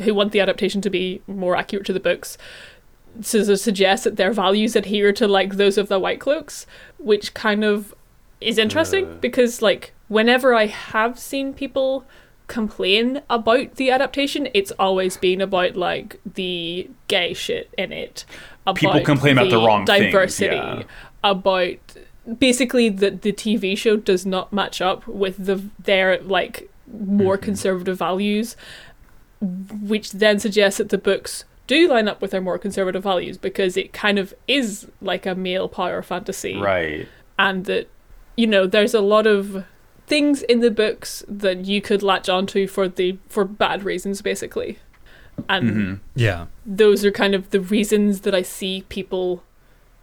who 0.00 0.14
want 0.14 0.32
the 0.32 0.40
adaptation 0.40 0.80
to 0.80 0.90
be 0.90 1.22
more 1.26 1.56
accurate 1.56 1.86
to 1.86 1.92
the 1.92 2.00
books 2.00 2.36
so 3.20 3.54
suggest 3.54 4.04
that 4.04 4.16
their 4.16 4.32
values 4.32 4.74
adhere 4.74 5.12
to 5.12 5.28
like 5.28 5.54
those 5.54 5.78
of 5.78 5.88
the 5.88 5.98
white 5.98 6.20
cloaks 6.20 6.66
which 6.98 7.32
kind 7.34 7.62
of 7.64 7.94
is 8.40 8.58
interesting 8.58 9.06
Uh. 9.06 9.14
because 9.20 9.62
like 9.62 9.92
whenever 10.08 10.54
i 10.54 10.66
have 10.66 11.18
seen 11.18 11.54
people 11.54 12.04
complain 12.46 13.22
about 13.30 13.76
the 13.76 13.90
adaptation 13.90 14.48
it's 14.52 14.72
always 14.72 15.16
been 15.16 15.40
about 15.40 15.76
like 15.76 16.20
the 16.34 16.90
gay 17.08 17.32
shit 17.32 17.72
in 17.78 17.92
it 17.92 18.24
about 18.66 18.76
People 18.76 19.00
complain 19.00 19.38
about 19.38 19.50
the 19.50 19.56
wrong 19.58 19.84
diversity 19.84 20.56
yeah. 20.56 20.82
about 21.22 21.78
basically 22.38 22.88
that 22.88 23.22
the 23.22 23.32
tv 23.32 23.76
show 23.78 23.96
does 23.96 24.26
not 24.26 24.52
match 24.52 24.82
up 24.82 25.06
with 25.06 25.46
the 25.46 25.62
their 25.78 26.20
like 26.22 26.68
more 27.00 27.36
Mm-hmm. 27.36 27.44
conservative 27.44 27.98
values 27.98 28.56
which 29.82 30.12
then 30.12 30.38
suggests 30.38 30.78
that 30.78 30.88
the 30.88 30.98
books 30.98 31.44
do 31.66 31.88
line 31.88 32.08
up 32.08 32.20
with 32.22 32.32
our 32.34 32.40
more 32.40 32.58
conservative 32.58 33.02
values 33.02 33.36
because 33.38 33.76
it 33.76 33.92
kind 33.92 34.18
of 34.18 34.32
is 34.48 34.86
like 35.00 35.26
a 35.26 35.34
male 35.34 35.68
power 35.68 36.02
fantasy 36.02 36.56
Right. 36.56 37.08
and 37.38 37.64
that 37.66 37.88
you 38.36 38.46
know 38.46 38.66
there's 38.66 38.94
a 38.94 39.00
lot 39.00 39.26
of 39.26 39.64
things 40.06 40.42
in 40.42 40.60
the 40.60 40.70
books 40.70 41.24
that 41.28 41.64
you 41.66 41.80
could 41.80 42.02
latch 42.02 42.28
onto 42.28 42.66
for 42.66 42.88
the 42.88 43.18
for 43.28 43.44
bad 43.44 43.82
reasons 43.84 44.22
basically 44.22 44.78
and 45.48 45.70
Mm-hmm. 45.70 45.94
Yeah. 46.14 46.46
those 46.64 47.04
are 47.04 47.10
kind 47.10 47.34
of 47.34 47.50
the 47.50 47.60
reasons 47.60 48.20
that 48.22 48.34
i 48.34 48.42
see 48.42 48.84
people 48.88 49.42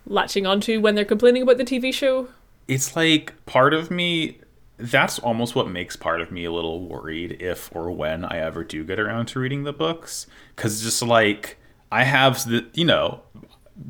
latching 0.06 0.45
onto 0.47 0.82
when 0.82 0.95
they're 0.95 1.06
complaining 1.06 1.43
about 1.43 1.58
the 1.58 1.63
tv 1.63 1.93
show 1.93 2.27
it's 2.67 2.95
like 2.95 3.34
part 3.45 3.73
of 3.73 3.89
me 3.91 4.39
that's 4.81 5.19
almost 5.19 5.55
what 5.55 5.69
makes 5.69 5.95
part 5.95 6.21
of 6.21 6.31
me 6.31 6.45
a 6.45 6.51
little 6.51 6.87
worried 6.87 7.41
if 7.41 7.73
or 7.75 7.91
when 7.91 8.25
I 8.25 8.37
ever 8.37 8.63
do 8.63 8.83
get 8.83 8.99
around 8.99 9.27
to 9.27 9.39
reading 9.39 9.63
the 9.63 9.73
books. 9.73 10.27
Cuz 10.55 10.81
just 10.81 11.01
like 11.01 11.57
I 11.91 12.03
have 12.03 12.43
the 12.49 12.65
you 12.73 12.85
know 12.85 13.21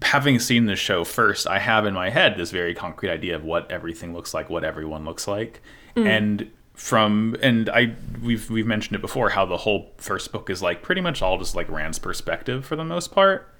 having 0.04 0.40
seen 0.40 0.66
the 0.66 0.76
show 0.76 1.04
first 1.04 1.48
I 1.48 1.60
have 1.60 1.86
in 1.86 1.94
my 1.94 2.10
head 2.10 2.38
this 2.38 2.52
very 2.52 2.74
concrete 2.74 3.10
idea 3.10 3.36
of 3.36 3.44
what 3.44 3.70
everything 3.72 4.14
looks 4.14 4.34
like 4.34 4.50
what 4.50 4.64
everyone 4.64 5.06
looks 5.06 5.28
like. 5.28 5.62
Mm. 5.96 6.08
And 6.08 6.52
from 6.74 7.36
and 7.42 7.70
I 7.70 7.96
we've 8.24 8.50
we've 8.50 8.66
mentioned 8.66 8.96
it 8.96 9.02
before 9.02 9.30
how 9.30 9.46
the 9.46 9.58
whole 9.58 9.92
first 9.98 10.32
book 10.32 10.50
is 10.50 10.62
like 10.62 10.82
pretty 10.82 11.02
much 11.02 11.22
all 11.22 11.38
just 11.38 11.56
like 11.56 11.70
Rand's 11.70 12.00
perspective 12.00 12.66
for 12.66 12.76
the 12.76 12.84
most 12.84 13.12
part 13.12 13.51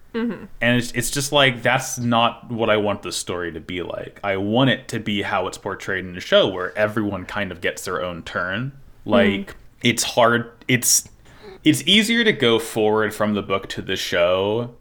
and 0.62 0.78
it's, 0.78 0.92
it's 0.92 1.10
just 1.10 1.32
like 1.32 1.62
that's 1.64 1.98
not 1.98 2.52
what 2.52 2.70
i 2.70 2.78
want 2.78 3.02
the 3.02 3.12
story 3.12 3.52
to 3.52 3.60
be 3.60 3.82
like 3.82 4.20
i 4.24 4.36
want 4.36 4.70
it 4.70 4.88
to 4.88 5.00
be 5.00 5.22
how 5.22 5.48
it's 5.48 5.58
portrayed 5.58 6.06
in 6.06 6.14
the 6.14 6.20
show 6.20 6.48
where 6.48 6.78
everyone 6.78 7.26
kind 7.26 7.52
of 7.52 7.62
gets 7.62 7.86
their 7.86 8.02
own 8.04 8.22
turn 8.24 8.72
like 9.06 9.56
it's 9.84 10.04
hard 10.04 10.52
it's 10.68 11.08
it's 11.64 11.82
easier 11.86 12.24
to 12.24 12.34
go 12.34 12.60
forward 12.60 13.14
from 13.14 13.34
the 13.34 13.42
book 13.42 13.70
to 13.70 13.82
the 13.82 13.96
show 13.96 14.76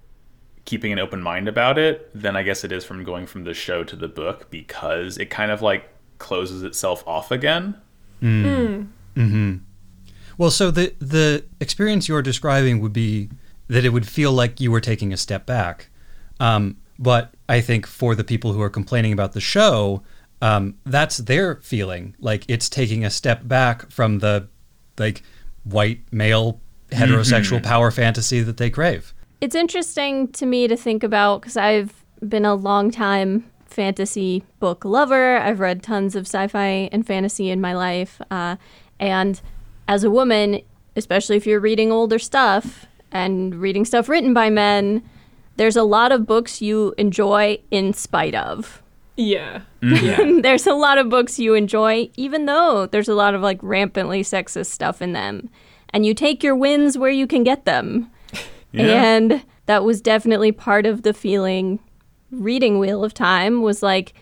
keeping 0.64 0.92
an 0.92 0.98
open 0.98 1.22
mind 1.22 1.46
about 1.48 1.78
it 1.78 2.10
than 2.14 2.34
i 2.36 2.42
guess 2.42 2.64
it 2.64 2.72
is 2.72 2.84
from 2.84 3.04
going 3.04 3.26
from 3.26 3.44
the 3.44 3.54
show 3.54 3.84
to 3.84 3.94
the 3.96 4.08
book 4.08 4.50
because 4.50 5.16
it 5.18 5.30
kind 5.30 5.50
of 5.50 5.62
like 5.62 5.88
closes 6.18 6.62
itself 6.62 7.06
off 7.06 7.30
again 7.30 7.74
Mm. 8.22 8.88
Mm. 9.16 9.30
Hmm. 9.30 9.56
Well, 10.38 10.50
so 10.50 10.70
the 10.70 10.94
the 10.98 11.44
experience 11.60 12.08
you're 12.08 12.22
describing 12.22 12.80
would 12.80 12.92
be 12.92 13.30
that 13.70 13.84
it 13.84 13.90
would 13.90 14.06
feel 14.06 14.32
like 14.32 14.60
you 14.60 14.70
were 14.70 14.80
taking 14.80 15.12
a 15.12 15.16
step 15.16 15.46
back. 15.46 15.88
Um, 16.40 16.76
but 16.98 17.32
I 17.48 17.60
think 17.60 17.86
for 17.86 18.16
the 18.16 18.24
people 18.24 18.52
who 18.52 18.60
are 18.60 18.68
complaining 18.68 19.12
about 19.12 19.32
the 19.32 19.40
show, 19.40 20.02
um, 20.42 20.74
that's 20.84 21.18
their 21.18 21.54
feeling. 21.56 22.16
Like 22.18 22.44
it's 22.48 22.68
taking 22.68 23.04
a 23.04 23.10
step 23.10 23.46
back 23.46 23.88
from 23.90 24.18
the 24.18 24.48
like 24.98 25.22
white 25.62 26.00
male 26.10 26.60
heterosexual 26.90 27.62
power 27.62 27.92
fantasy 27.92 28.40
that 28.40 28.56
they 28.56 28.70
crave. 28.70 29.14
It's 29.40 29.54
interesting 29.54 30.28
to 30.32 30.46
me 30.46 30.66
to 30.66 30.76
think 30.76 31.04
about 31.04 31.40
because 31.40 31.56
I've 31.56 32.04
been 32.28 32.44
a 32.44 32.56
long 32.56 32.90
time 32.90 33.48
fantasy 33.66 34.42
book 34.58 34.84
lover. 34.84 35.36
I've 35.36 35.60
read 35.60 35.84
tons 35.84 36.16
of 36.16 36.26
sci 36.26 36.48
fi 36.48 36.88
and 36.90 37.06
fantasy 37.06 37.50
in 37.50 37.60
my 37.60 37.74
life. 37.74 38.20
Uh, 38.32 38.56
and 38.98 39.40
as 39.86 40.02
a 40.02 40.10
woman, 40.10 40.60
especially 40.96 41.36
if 41.36 41.46
you're 41.46 41.60
reading 41.60 41.92
older 41.92 42.18
stuff 42.18 42.86
and 43.12 43.54
reading 43.54 43.84
stuff 43.84 44.08
written 44.08 44.32
by 44.34 44.50
men, 44.50 45.02
there's 45.56 45.76
a 45.76 45.82
lot 45.82 46.12
of 46.12 46.26
books 46.26 46.62
you 46.62 46.94
enjoy 46.96 47.58
in 47.70 47.92
spite 47.92 48.34
of. 48.34 48.82
yeah 49.16 49.62
mm, 49.82 50.00
yeah 50.00 50.40
there's 50.42 50.66
a 50.66 50.74
lot 50.74 50.98
of 50.98 51.08
books 51.08 51.38
you 51.38 51.54
enjoy, 51.54 52.10
even 52.16 52.46
though 52.46 52.86
there's 52.86 53.08
a 53.08 53.14
lot 53.14 53.34
of 53.34 53.42
like 53.42 53.58
rampantly 53.62 54.22
sexist 54.22 54.66
stuff 54.66 55.02
in 55.02 55.12
them. 55.12 55.50
And 55.92 56.06
you 56.06 56.14
take 56.14 56.42
your 56.42 56.54
wins 56.54 56.96
where 56.96 57.10
you 57.10 57.26
can 57.26 57.42
get 57.42 57.64
them. 57.64 58.10
yeah. 58.72 59.02
And 59.02 59.44
that 59.66 59.84
was 59.84 60.00
definitely 60.00 60.52
part 60.52 60.86
of 60.86 61.02
the 61.02 61.12
feeling 61.12 61.80
reading 62.30 62.78
Wheel 62.78 63.04
of 63.04 63.12
Time 63.12 63.62
was 63.62 63.82
like, 63.82 64.14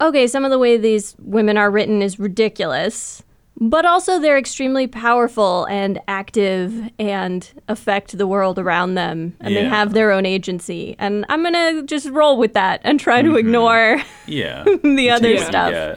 okay, 0.00 0.26
some 0.26 0.44
of 0.44 0.50
the 0.50 0.58
way 0.58 0.76
these 0.76 1.14
women 1.18 1.56
are 1.56 1.70
written 1.70 2.02
is 2.02 2.18
ridiculous, 2.18 3.22
but 3.60 3.84
also 3.84 4.18
they're 4.20 4.38
extremely 4.38 4.86
powerful 4.86 5.64
and 5.66 6.00
active 6.06 6.90
and 6.98 7.50
affect 7.68 8.16
the 8.16 8.26
world 8.26 8.58
around 8.58 8.94
them. 8.94 9.34
And 9.40 9.56
they 9.56 9.64
have 9.64 9.92
their 9.94 10.12
own 10.12 10.24
agency. 10.26 10.94
And 10.98 11.24
I'm 11.28 11.42
going 11.42 11.54
to 11.54 11.82
just 11.84 12.08
roll 12.10 12.38
with 12.38 12.54
that 12.54 12.80
and 12.84 13.00
try 13.00 13.20
to 13.22 13.36
ignore 13.36 14.00
yeah 14.26 14.62
the 14.84 15.10
other 15.10 15.32
Yeah. 15.32 15.44
stuff. 15.48 15.72
Yeah. 15.72 15.94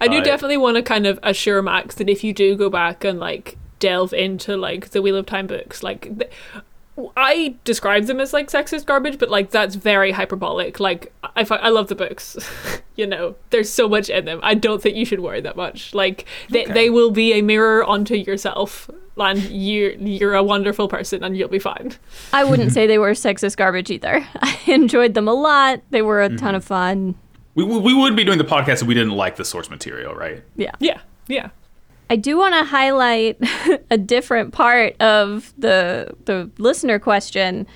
I 0.00 0.08
do 0.08 0.18
Uh, 0.18 0.24
definitely 0.24 0.56
want 0.56 0.76
to 0.78 0.82
kind 0.82 1.06
of 1.06 1.18
assure 1.22 1.60
Max 1.60 1.96
that 1.96 2.08
if 2.08 2.24
you 2.24 2.32
do 2.32 2.56
go 2.56 2.70
back 2.70 3.04
and 3.04 3.20
like 3.20 3.58
delve 3.78 4.14
into 4.14 4.56
like 4.56 4.90
the 4.90 5.02
Wheel 5.02 5.16
of 5.16 5.26
Time 5.26 5.46
books, 5.46 5.82
like 5.82 6.02
th- 6.18 6.30
I 7.16 7.54
describe 7.64 8.04
them 8.04 8.20
as 8.20 8.32
like 8.34 8.50
sexist 8.50 8.84
garbage, 8.84 9.18
but 9.18 9.30
like 9.30 9.50
that's 9.50 9.74
very 9.76 10.12
hyperbolic. 10.12 10.78
Like 10.78 11.12
I, 11.36 11.44
fi- 11.44 11.56
I 11.56 11.70
love 11.70 11.88
the 11.88 11.94
books, 11.94 12.36
you 12.96 13.06
know. 13.06 13.34
There's 13.50 13.70
so 13.70 13.88
much 13.88 14.10
in 14.10 14.26
them. 14.26 14.40
I 14.42 14.54
don't 14.54 14.82
think 14.82 14.96
you 14.96 15.06
should 15.06 15.20
worry 15.20 15.40
that 15.40 15.56
much. 15.56 15.94
Like 15.94 16.26
they 16.50 16.64
Okay. 16.64 16.72
they 16.72 16.90
will 16.90 17.10
be 17.10 17.32
a 17.32 17.42
mirror 17.42 17.82
onto 17.82 18.14
yourself, 18.14 18.90
and 19.16 19.38
you 19.44 19.96
you're 20.00 20.34
a 20.34 20.42
wonderful 20.42 20.86
person, 20.86 21.24
and 21.24 21.34
you'll 21.36 21.48
be 21.48 21.58
fine. 21.58 21.94
I 22.32 22.44
wouldn't 22.44 22.72
say 22.72 22.86
they 22.86 22.98
were 22.98 23.12
sexist 23.12 23.56
garbage 23.56 23.90
either. 23.90 24.26
I 24.40 24.58
enjoyed 24.66 25.14
them 25.14 25.28
a 25.28 25.34
lot. 25.34 25.80
They 25.90 26.02
were 26.02 26.20
a 26.20 26.28
ton 26.28 26.38
mm-hmm. 26.38 26.54
of 26.56 26.64
fun. 26.64 27.14
we, 27.54 27.64
we 27.64 27.78
we 27.78 27.94
wouldn't 27.94 28.16
be 28.18 28.24
doing 28.24 28.38
the 28.38 28.44
podcast 28.44 28.82
if 28.82 28.84
we 28.84 28.94
didn't 28.94 29.16
like 29.16 29.36
the 29.36 29.44
source 29.46 29.70
material 29.70 30.14
right 30.14 30.42
Yeah. 30.56 30.72
Yeah, 30.78 31.00
yeah. 31.26 31.48
I 32.12 32.16
do 32.16 32.36
want 32.36 32.54
to 32.54 32.62
highlight 32.62 33.38
a 33.90 33.96
different 33.96 34.52
part 34.52 35.00
of 35.00 35.54
the 35.56 36.14
the 36.26 36.50
listener 36.58 36.98
question, 36.98 37.66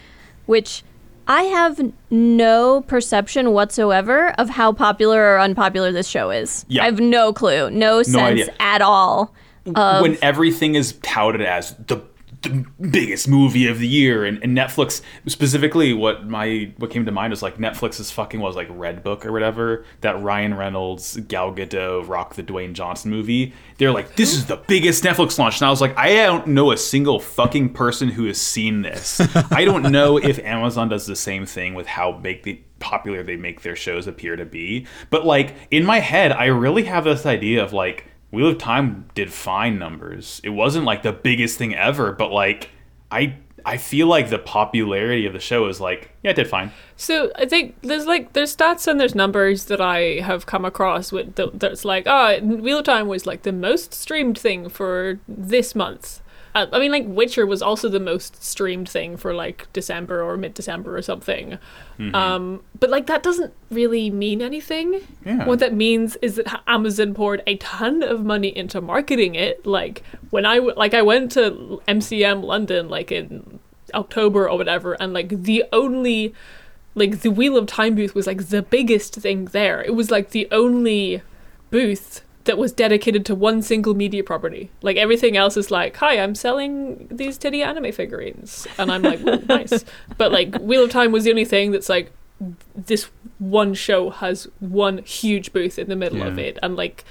which 0.45 0.83
I 1.27 1.45
have 1.45 1.81
no 2.11 2.83
perception 2.83 3.53
whatsoever 3.53 4.33
of 4.33 4.51
how 4.51 4.75
popular 4.75 5.23
or 5.23 5.41
unpopular 5.41 5.91
this 5.91 6.07
show 6.07 6.31
is. 6.31 6.67
Yeah. 6.69 6.83
I 6.83 6.85
have 6.85 7.01
no 7.01 7.33
clue, 7.33 7.71
no 7.71 8.03
sense 8.03 8.43
idea. 8.43 8.55
at 8.61 8.83
all. 8.83 9.35
Of, 9.75 10.03
when 10.03 10.19
everything 10.21 10.75
is 10.75 10.93
touted 11.01 11.41
as 11.41 11.75
the 11.87 12.03
the 12.43 12.65
biggest 12.91 13.29
movie 13.29 13.67
of 13.67 13.79
the 13.79 13.87
year 13.87 14.25
and, 14.25 14.43
and 14.43 14.57
Netflix 14.57 15.01
specifically 15.27 15.93
what 15.93 16.27
my 16.27 16.73
what 16.77 16.91
came 16.91 17.05
to 17.07 17.13
mind 17.13 17.31
was 17.31 17.43
like 17.43 17.57
Netflix's 17.57 18.11
fucking 18.11 18.41
was 18.41 18.57
like 18.57 18.69
Red 18.71 19.03
Book 19.03 19.25
or 19.25 19.33
whatever 19.33 19.85
that 20.01 20.21
Ryan 20.23 20.55
Reynolds 20.55 21.17
Gal 21.29 21.53
Gadot 21.55 22.07
Rock 22.09 22.35
the 22.35 22.43
Dwayne 22.43 22.73
Johnson 22.73 23.11
movie. 23.11 23.53
They're 23.79 23.93
like 23.93 24.17
this 24.17 24.35
is 24.35 24.47
the 24.47 24.57
biggest 24.57 25.05
Netflix 25.05 25.39
launch 25.39 25.61
and 25.61 25.67
I 25.67 25.71
was 25.71 25.81
like 25.81 25.97
I 25.97 26.15
don't 26.15 26.49
know 26.49 26.73
a 26.73 26.77
single 26.77 27.21
fucking 27.21 27.73
person 27.73 28.09
who 28.09 28.27
has 28.27 28.41
seen 28.41 28.83
this. 28.83 29.21
I 29.51 29.65
don't 29.65 29.83
know 29.91 30.19
if 30.19 30.39
Amazon 30.41 30.89
does 30.89 31.07
the 31.07 31.17
same 31.17 31.47
thing 31.47 31.75
with 31.75 31.87
how 31.87 32.13
big 32.13 32.43
the 32.43 32.61
popular 32.79 33.23
they 33.23 33.37
make 33.37 33.63
their 33.63 33.77
shows 33.77 34.07
appear 34.07 34.37
to 34.37 34.45
be. 34.45 34.87
But 35.11 35.25
like 35.25 35.55
in 35.71 35.85
my 35.85 36.01
head 36.01 36.33
I 36.33 36.47
really 36.47 36.85
have 36.85 37.05
this 37.05 37.25
idea 37.25 37.63
of 37.65 37.73
like 37.73 38.07
Wheel 38.31 38.49
of 38.49 38.59
Time 38.59 39.09
did 39.15 39.33
fine 39.33 39.79
numbers. 39.79 40.41
It 40.45 40.51
wasn't 40.51 40.85
like 40.85 41.03
the 41.03 41.13
biggest 41.13 41.59
thing 41.59 41.75
ever, 41.75 42.13
but 42.13 42.33
like 42.33 42.71
I 43.11 43.37
I 43.65 43.79
feel 43.79 44.07
like 44.07 44.31
the 44.31 44.39
popularity 44.39 45.27
of 45.27 45.33
the 45.33 45.41
show 45.41 45.67
is 45.67 45.81
like 45.81 46.11
yeah, 46.23 46.31
it 46.31 46.35
did 46.35 46.49
fine. 46.49 46.73
So 46.97 47.31
I 47.37 47.47
think 47.47 47.75
there's 47.83 48.07
like 48.07 48.33
there's 48.33 48.57
stats 48.57 48.87
and 48.87 49.01
there's 49.01 49.15
numbers 49.15 49.67
that 49.67 49.81
I 49.81 50.21
have 50.21 50.47
come 50.47 50.65
across 50.65 51.13
with 51.13 51.35
that's 51.59 51.85
like 51.85 52.07
ah 52.07 52.39
Wheel 52.41 52.79
of 52.79 52.85
Time 52.85 53.09
was 53.09 53.27
like 53.27 53.43
the 53.43 53.53
most 53.53 53.95
streamed 53.95 54.39
thing 54.39 54.69
for 54.69 55.19
this 55.29 55.75
month. 55.75 56.21
Uh, 56.57 56.67
I 56.73 56.79
mean 56.79 56.91
like 56.91 57.05
Witcher 57.07 57.45
was 57.45 57.61
also 57.61 57.91
the 57.91 58.01
most 58.01 58.43
streamed 58.43 58.89
thing 58.89 59.19
for 59.19 59.35
like 59.35 59.71
December 59.75 60.23
or 60.23 60.39
mid 60.39 60.55
December 60.55 60.97
or 60.97 61.03
something. 61.03 61.59
Um, 62.15 62.63
but 62.81 62.89
like 62.89 63.07
that 63.07 63.23
doesn't 63.23 63.53
really 63.71 64.11
mean 64.11 64.41
anything. 64.41 65.03
Yeah. 65.25 65.45
What 65.45 65.59
that 65.59 65.75
means 65.75 66.17
is 66.23 66.37
that 66.37 66.63
Amazon 66.67 67.13
poured 67.13 67.43
a 67.47 67.57
ton 67.57 68.03
of 68.03 68.25
money 68.25 68.57
into 68.57 68.81
marketing 68.81 69.35
it. 69.35 69.67
Like 69.67 70.03
when 70.31 70.47
I 70.47 70.57
w- 70.57 70.75
like 70.75 70.95
I 70.95 71.03
went 71.03 71.33
to 71.33 71.83
MCM 71.87 72.43
London 72.43 72.89
like 72.89 73.13
in 73.13 73.61
October 73.93 74.49
or 74.49 74.57
whatever, 74.57 74.95
and 74.95 75.13
like 75.13 75.29
the 75.29 75.63
only 75.75 76.35
like 76.95 77.21
the 77.21 77.31
Wheel 77.31 77.59
of 77.59 77.67
Time 77.67 77.95
booth 77.97 78.15
was 78.15 78.27
like 78.27 78.49
the 78.49 78.63
biggest 78.63 79.15
thing 79.15 79.45
there. 79.47 79.83
It 79.83 79.95
was 79.95 80.11
like 80.11 80.31
the 80.31 80.49
only 80.51 81.21
booth 81.71 82.23
that 82.47 82.59
was 82.59 82.73
dedicated 82.73 83.27
to 83.27 83.35
one 83.35 83.63
single 83.63 83.95
media 83.95 84.25
property. 84.25 84.71
Like 84.83 84.97
everything 84.97 85.37
else 85.37 85.57
is 85.57 85.71
like, 85.71 85.97
"Hi, 85.99 86.19
I'm 86.19 86.35
selling 86.35 87.09
these 87.11 87.39
titty 87.39 87.63
anime 87.63 87.93
figurines," 87.93 88.67
and 88.79 88.91
I'm 88.91 89.03
like, 89.03 89.21
"Ooh, 89.21 89.43
"Nice," 89.47 89.85
but 90.19 90.33
like 90.33 90.57
Wheel 90.57 90.85
of 90.85 90.91
Time 90.91 91.13
was 91.13 91.25
the 91.25 91.31
only 91.31 91.45
thing 91.45 91.71
that's 91.73 91.89
like 91.89 92.13
this 92.75 93.09
one 93.39 93.75
show 93.75 94.11
has 94.11 94.49
one 94.61 94.99
huge 94.99 95.53
booth 95.53 95.79
in 95.79 95.89
the 95.89 95.97
middle 95.97 96.23
of 96.23 96.39
it, 96.39 96.59
and 96.63 96.77
like 96.77 97.05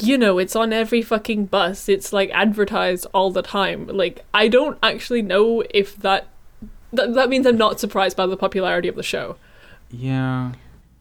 you 0.00 0.16
know, 0.16 0.38
it's 0.38 0.56
on 0.56 0.72
every 0.72 1.02
fucking 1.02 1.46
bus. 1.46 1.88
It's 1.88 2.12
like 2.12 2.30
advertised 2.30 3.06
all 3.12 3.30
the 3.30 3.42
time. 3.42 3.86
Like 3.86 4.24
I 4.32 4.48
don't 4.48 4.78
actually 4.82 5.22
know 5.22 5.62
if 5.70 5.96
that 5.98 6.28
that, 6.92 7.14
that 7.14 7.28
means 7.28 7.46
I'm 7.46 7.58
not 7.58 7.80
surprised 7.80 8.16
by 8.16 8.26
the 8.26 8.36
popularity 8.36 8.88
of 8.88 8.96
the 8.96 9.02
show. 9.02 9.36
Yeah. 9.90 10.52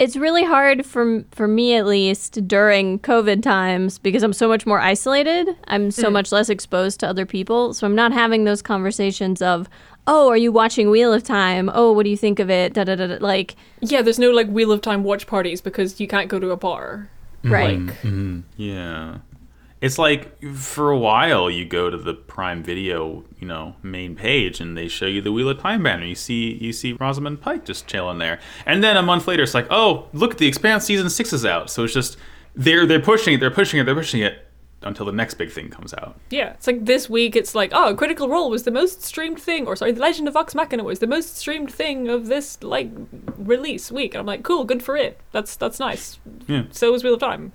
It's 0.03 0.17
really 0.17 0.43
hard 0.43 0.85
for 0.85 1.23
for 1.31 1.47
me 1.47 1.75
at 1.75 1.85
least 1.85 2.45
during 2.45 2.99
COVID 2.99 3.41
times 3.41 3.97
because 3.97 4.21
I'm 4.21 4.33
so 4.33 4.49
much 4.49 4.65
more 4.65 4.81
isolated. 4.81 5.55
I'm 5.69 5.91
so 5.91 6.09
mm. 6.09 6.13
much 6.13 6.33
less 6.33 6.49
exposed 6.49 6.99
to 6.99 7.07
other 7.07 7.25
people, 7.25 7.73
so 7.73 7.87
I'm 7.87 7.95
not 7.95 8.11
having 8.11 8.43
those 8.43 8.61
conversations 8.61 9.41
of, 9.41 9.69
oh, 10.05 10.27
are 10.27 10.35
you 10.35 10.51
watching 10.51 10.89
Wheel 10.89 11.13
of 11.13 11.23
Time? 11.23 11.71
Oh, 11.73 11.93
what 11.93 12.03
do 12.03 12.09
you 12.09 12.17
think 12.17 12.39
of 12.39 12.49
it? 12.49 12.73
Da 12.73 12.83
da 12.83 12.95
da. 12.95 13.07
da. 13.07 13.17
Like, 13.21 13.55
Yeah, 13.79 14.01
there's 14.01 14.19
no 14.19 14.31
like 14.31 14.47
Wheel 14.47 14.73
of 14.73 14.81
Time 14.81 15.05
watch 15.05 15.25
parties 15.25 15.61
because 15.61 16.01
you 16.01 16.07
can't 16.09 16.27
go 16.27 16.37
to 16.37 16.51
a 16.51 16.57
bar. 16.57 17.09
Mm-hmm. 17.43 17.53
right. 17.53 17.79
Mm-hmm. 17.79 18.39
Yeah. 18.57 19.19
It's 19.83 19.97
like 19.97 20.41
for 20.53 20.91
a 20.91 20.97
while 20.97 21.49
you 21.49 21.65
go 21.65 21.89
to 21.89 21.97
the 21.97 22.13
Prime 22.13 22.63
Video, 22.63 23.25
you 23.37 23.45
know, 23.45 23.75
main 23.83 24.15
page 24.15 24.61
and 24.61 24.77
they 24.77 24.87
show 24.87 25.07
you 25.07 25.21
the 25.21 25.33
Wheel 25.33 25.49
of 25.49 25.59
Time 25.59 25.83
banner. 25.83 26.05
You 26.05 26.15
see 26.15 26.53
you 26.53 26.71
see 26.71 26.93
Rosamund 26.93 27.41
Pike 27.41 27.65
just 27.65 27.85
chilling 27.85 28.17
there. 28.17 28.39
And 28.65 28.81
then 28.81 28.95
a 28.95 29.01
month 29.01 29.27
later 29.27 29.43
it's 29.43 29.53
like, 29.53 29.67
"Oh, 29.69 30.07
look, 30.13 30.37
The 30.37 30.47
Expanse 30.47 30.85
season 30.85 31.09
6 31.09 31.33
is 31.33 31.45
out." 31.45 31.69
So 31.69 31.83
it's 31.83 31.93
just 31.93 32.15
they're 32.55 32.85
they're 32.85 33.01
pushing 33.01 33.33
it, 33.33 33.41
they're 33.41 33.51
pushing 33.51 33.77
it, 33.77 33.83
they're 33.83 33.93
pushing 33.93 34.21
it 34.21 34.47
until 34.83 35.05
the 35.05 35.11
next 35.11 35.33
big 35.33 35.51
thing 35.51 35.69
comes 35.69 35.93
out. 35.95 36.17
Yeah, 36.29 36.51
it's 36.51 36.65
like 36.65 36.85
this 36.85 37.09
week. 37.09 37.35
It's 37.35 37.53
like, 37.53 37.71
oh, 37.73 37.93
Critical 37.93 38.29
Role 38.29 38.49
was 38.49 38.63
the 38.63 38.71
most 38.71 39.01
streamed 39.03 39.41
thing, 39.41 39.67
or 39.67 39.75
sorry, 39.75 39.91
The 39.91 39.99
Legend 39.99 40.29
of 40.29 40.35
Vox 40.35 40.55
Machina 40.55 40.85
was 40.85 40.99
the 40.99 41.07
most 41.07 41.35
streamed 41.35 41.73
thing 41.73 42.07
of 42.07 42.27
this 42.27 42.63
like 42.63 42.89
release 43.37 43.91
week. 43.91 44.13
And 44.13 44.21
I'm 44.21 44.25
like, 44.25 44.43
cool, 44.43 44.63
good 44.63 44.81
for 44.81 44.95
it. 44.95 45.19
That's 45.33 45.57
that's 45.57 45.77
nice. 45.77 46.19
Yeah. 46.47 46.63
So 46.71 46.93
is 46.93 47.03
Wheel 47.03 47.15
of 47.15 47.19
Time. 47.19 47.51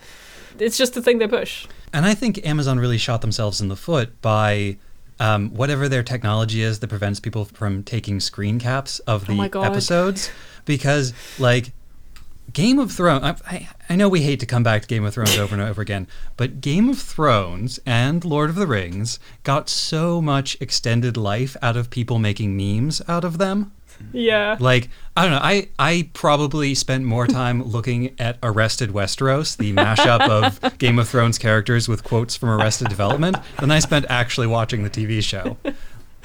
It's 0.59 0.77
just 0.77 0.93
the 0.93 1.01
thing 1.01 1.19
they 1.19 1.27
push. 1.27 1.67
And 1.93 2.05
I 2.05 2.15
think 2.15 2.47
Amazon 2.47 2.79
really 2.79 2.99
shot 2.99 3.21
themselves 3.21 3.61
in 3.61 3.69
the 3.69 3.77
foot 3.77 4.21
by 4.21 4.77
um, 5.21 5.51
whatever 5.51 5.89
their 5.89 6.03
technology 6.03 6.63
is 6.63 6.81
that 6.81 6.89
prevents 6.89 7.21
people 7.21 7.45
from 7.45 7.83
taking 7.83 8.21
screen 8.21 8.59
caps 8.59 8.99
of 9.01 9.27
the 9.27 9.33
Oh 9.33 9.63
episodes. 9.63 10.31
Because, 10.65 11.15
like, 11.39 11.73
Game 12.53 12.79
of 12.79 12.93
Thrones, 12.93 13.25
I, 13.25 13.37
I, 13.47 13.69
I 13.91 13.97
know 13.97 14.09
we 14.09 14.23
hate 14.23 14.41
to 14.41 14.47
come 14.47 14.63
back 14.63 14.83
to 14.83 14.89
Game 14.89 15.05
of 15.05 15.15
Thrones 15.15 15.39
over 15.39 15.55
and 15.55 15.63
over 15.63 15.83
again, 15.83 16.07
but 16.37 16.61
Game 16.61 16.89
of 16.89 16.99
Thrones 16.99 17.79
and 17.85 18.25
Lord 18.25 18.51
of 18.51 18.57
the 18.57 18.67
Rings 18.67 19.19
got 19.45 19.69
so 19.69 20.23
much 20.23 20.57
extended 20.61 21.17
life 21.17 21.57
out 21.63 21.77
of 21.77 21.91
people 21.91 22.19
making 22.19 22.57
memes 22.57 23.03
out 23.09 23.25
of 23.25 23.39
them. 23.39 23.73
Yeah. 24.13 24.57
Like, 24.61 24.89
I 25.17 25.23
don't 25.23 25.33
know, 25.33 25.41
I, 25.43 25.69
I 25.79 26.09
probably 26.15 26.75
spent 26.75 27.05
more 27.05 27.27
time 27.41 27.63
looking 27.63 28.15
at 28.21 28.39
Arrested 28.43 28.91
Westeros, 28.91 29.57
the 29.57 29.73
mashup 29.73 30.21
of 30.29 30.79
Game 30.79 30.99
of 30.99 31.09
Thrones 31.09 31.39
characters 31.39 31.89
with 31.89 32.05
quotes 32.05 32.37
from 32.37 32.49
Arrested 32.51 32.89
Development, 32.89 33.37
than 33.59 33.71
I 33.71 33.79
spent 33.81 34.07
actually 34.09 34.47
watching 34.47 34.83
the 34.83 34.91
TV 34.91 35.23
show. 35.23 35.57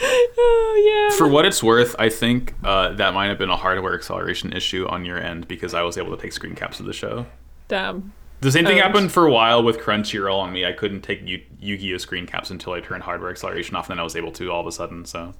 Oh 0.06 1.10
yeah. 1.12 1.18
For 1.18 1.28
what 1.28 1.46
it's 1.46 1.62
worth, 1.64 1.96
I 2.00 2.10
think 2.10 2.56
uh, 2.64 2.94
that 2.94 3.14
might 3.14 3.28
have 3.28 3.38
been 3.38 3.52
a 3.52 3.56
hardware 3.56 3.94
acceleration 3.94 4.52
issue 4.52 4.88
on 4.88 5.06
your 5.06 5.18
end 5.20 5.48
because 5.48 5.74
I 5.74 5.84
was 5.84 5.98
able 5.98 6.16
to 6.16 6.22
take 6.22 6.34
screen 6.34 6.56
caps 6.56 6.80
of 6.80 6.88
the 6.88 6.94
show. 6.94 7.26
Damn. 7.68 8.12
The 8.42 8.52
same 8.52 8.66
thing 8.66 8.80
Oh. 8.80 8.82
happened 8.82 9.12
for 9.12 9.26
a 9.28 9.32
while 9.32 9.64
with 9.64 9.78
Crunchyroll 9.80 10.40
on 10.40 10.52
me. 10.52 10.66
I 10.66 10.74
couldn't 10.74 11.02
take 11.02 11.22
Yu- 11.26 11.44
Yu-Gi-Oh 11.60 11.98
screen 12.00 12.26
caps 12.26 12.50
until 12.50 12.74
I 12.74 12.82
turned 12.82 13.04
hardware 13.04 13.30
acceleration 13.30 13.76
off, 13.76 13.86
and 13.88 13.92
then 13.96 14.00
I 14.00 14.04
was 14.04 14.16
able 14.16 14.32
to 14.34 14.52
all 14.52 14.62
of 14.62 14.68
a 14.68 14.72
sudden. 14.72 15.06
So, 15.06 15.34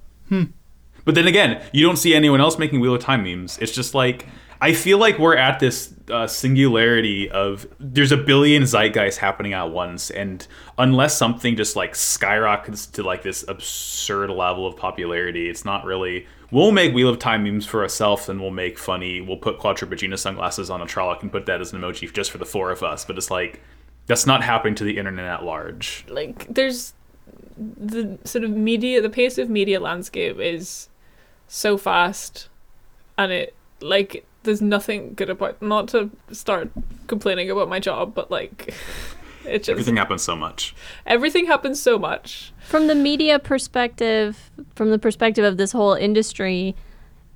but 1.04 1.14
then 1.14 1.26
again, 1.26 1.62
you 1.72 1.84
don't 1.84 1.96
see 1.96 2.14
anyone 2.14 2.40
else 2.40 2.58
making 2.58 2.80
Wheel 2.80 2.94
of 2.94 3.02
Time 3.02 3.22
memes. 3.22 3.58
It's 3.58 3.72
just 3.72 3.94
like 3.94 4.26
I 4.60 4.72
feel 4.72 4.96
like 4.96 5.18
we're 5.18 5.36
at 5.36 5.60
this 5.60 5.92
uh, 6.10 6.26
singularity 6.26 7.30
of 7.30 7.66
there's 7.78 8.12
a 8.12 8.16
billion 8.16 8.62
zeitgeists 8.62 9.18
happening 9.18 9.52
at 9.52 9.70
once, 9.70 10.10
and 10.10 10.46
unless 10.78 11.16
something 11.16 11.54
just 11.56 11.76
like 11.76 11.94
skyrockets 11.94 12.86
to 12.86 13.02
like 13.02 13.22
this 13.22 13.44
absurd 13.46 14.30
level 14.30 14.66
of 14.66 14.76
popularity, 14.76 15.50
it's 15.50 15.64
not 15.64 15.84
really. 15.84 16.26
We'll 16.50 16.72
make 16.72 16.94
Wheel 16.94 17.08
of 17.08 17.18
Time 17.18 17.44
memes 17.44 17.66
for 17.66 17.82
ourselves, 17.82 18.28
and 18.28 18.40
we'll 18.40 18.52
make 18.52 18.78
funny. 18.78 19.20
We'll 19.20 19.36
put 19.36 19.58
Quadripagina 19.58 20.18
sunglasses 20.18 20.70
on 20.70 20.80
a 20.80 20.86
Trolloc 20.86 21.20
and 21.20 21.32
put 21.32 21.46
that 21.46 21.60
as 21.60 21.72
an 21.72 21.80
emoji 21.80 22.10
just 22.10 22.30
for 22.30 22.38
the 22.38 22.46
four 22.46 22.70
of 22.70 22.82
us. 22.82 23.04
But 23.04 23.18
it's 23.18 23.30
like 23.30 23.60
that's 24.06 24.26
not 24.26 24.42
happening 24.42 24.76
to 24.76 24.84
the 24.84 24.96
internet 24.96 25.26
at 25.26 25.44
large. 25.44 26.06
Like 26.08 26.46
there's 26.52 26.94
the 27.56 28.18
sort 28.24 28.44
of 28.44 28.50
media, 28.50 29.02
the 29.02 29.10
pace 29.10 29.36
of 29.36 29.50
media 29.50 29.80
landscape 29.80 30.38
is 30.38 30.88
so 31.48 31.76
fast, 31.76 32.48
and 33.18 33.32
it 33.32 33.54
like 33.80 34.26
there's 34.42 34.62
nothing 34.62 35.14
good 35.14 35.30
about. 35.30 35.60
Not 35.62 35.88
to 35.88 36.10
start 36.32 36.70
complaining 37.06 37.50
about 37.50 37.68
my 37.68 37.80
job, 37.80 38.14
but 38.14 38.30
like 38.30 38.74
it 39.44 39.58
just 39.58 39.70
Everything 39.70 39.96
happens 39.96 40.22
so 40.22 40.34
much. 40.36 40.74
everything 41.06 41.46
happens 41.46 41.80
so 41.80 41.98
much. 41.98 42.52
From 42.60 42.86
the 42.86 42.94
media 42.94 43.38
perspective, 43.38 44.50
from 44.74 44.90
the 44.90 44.98
perspective 44.98 45.44
of 45.44 45.56
this 45.56 45.72
whole 45.72 45.94
industry, 45.94 46.74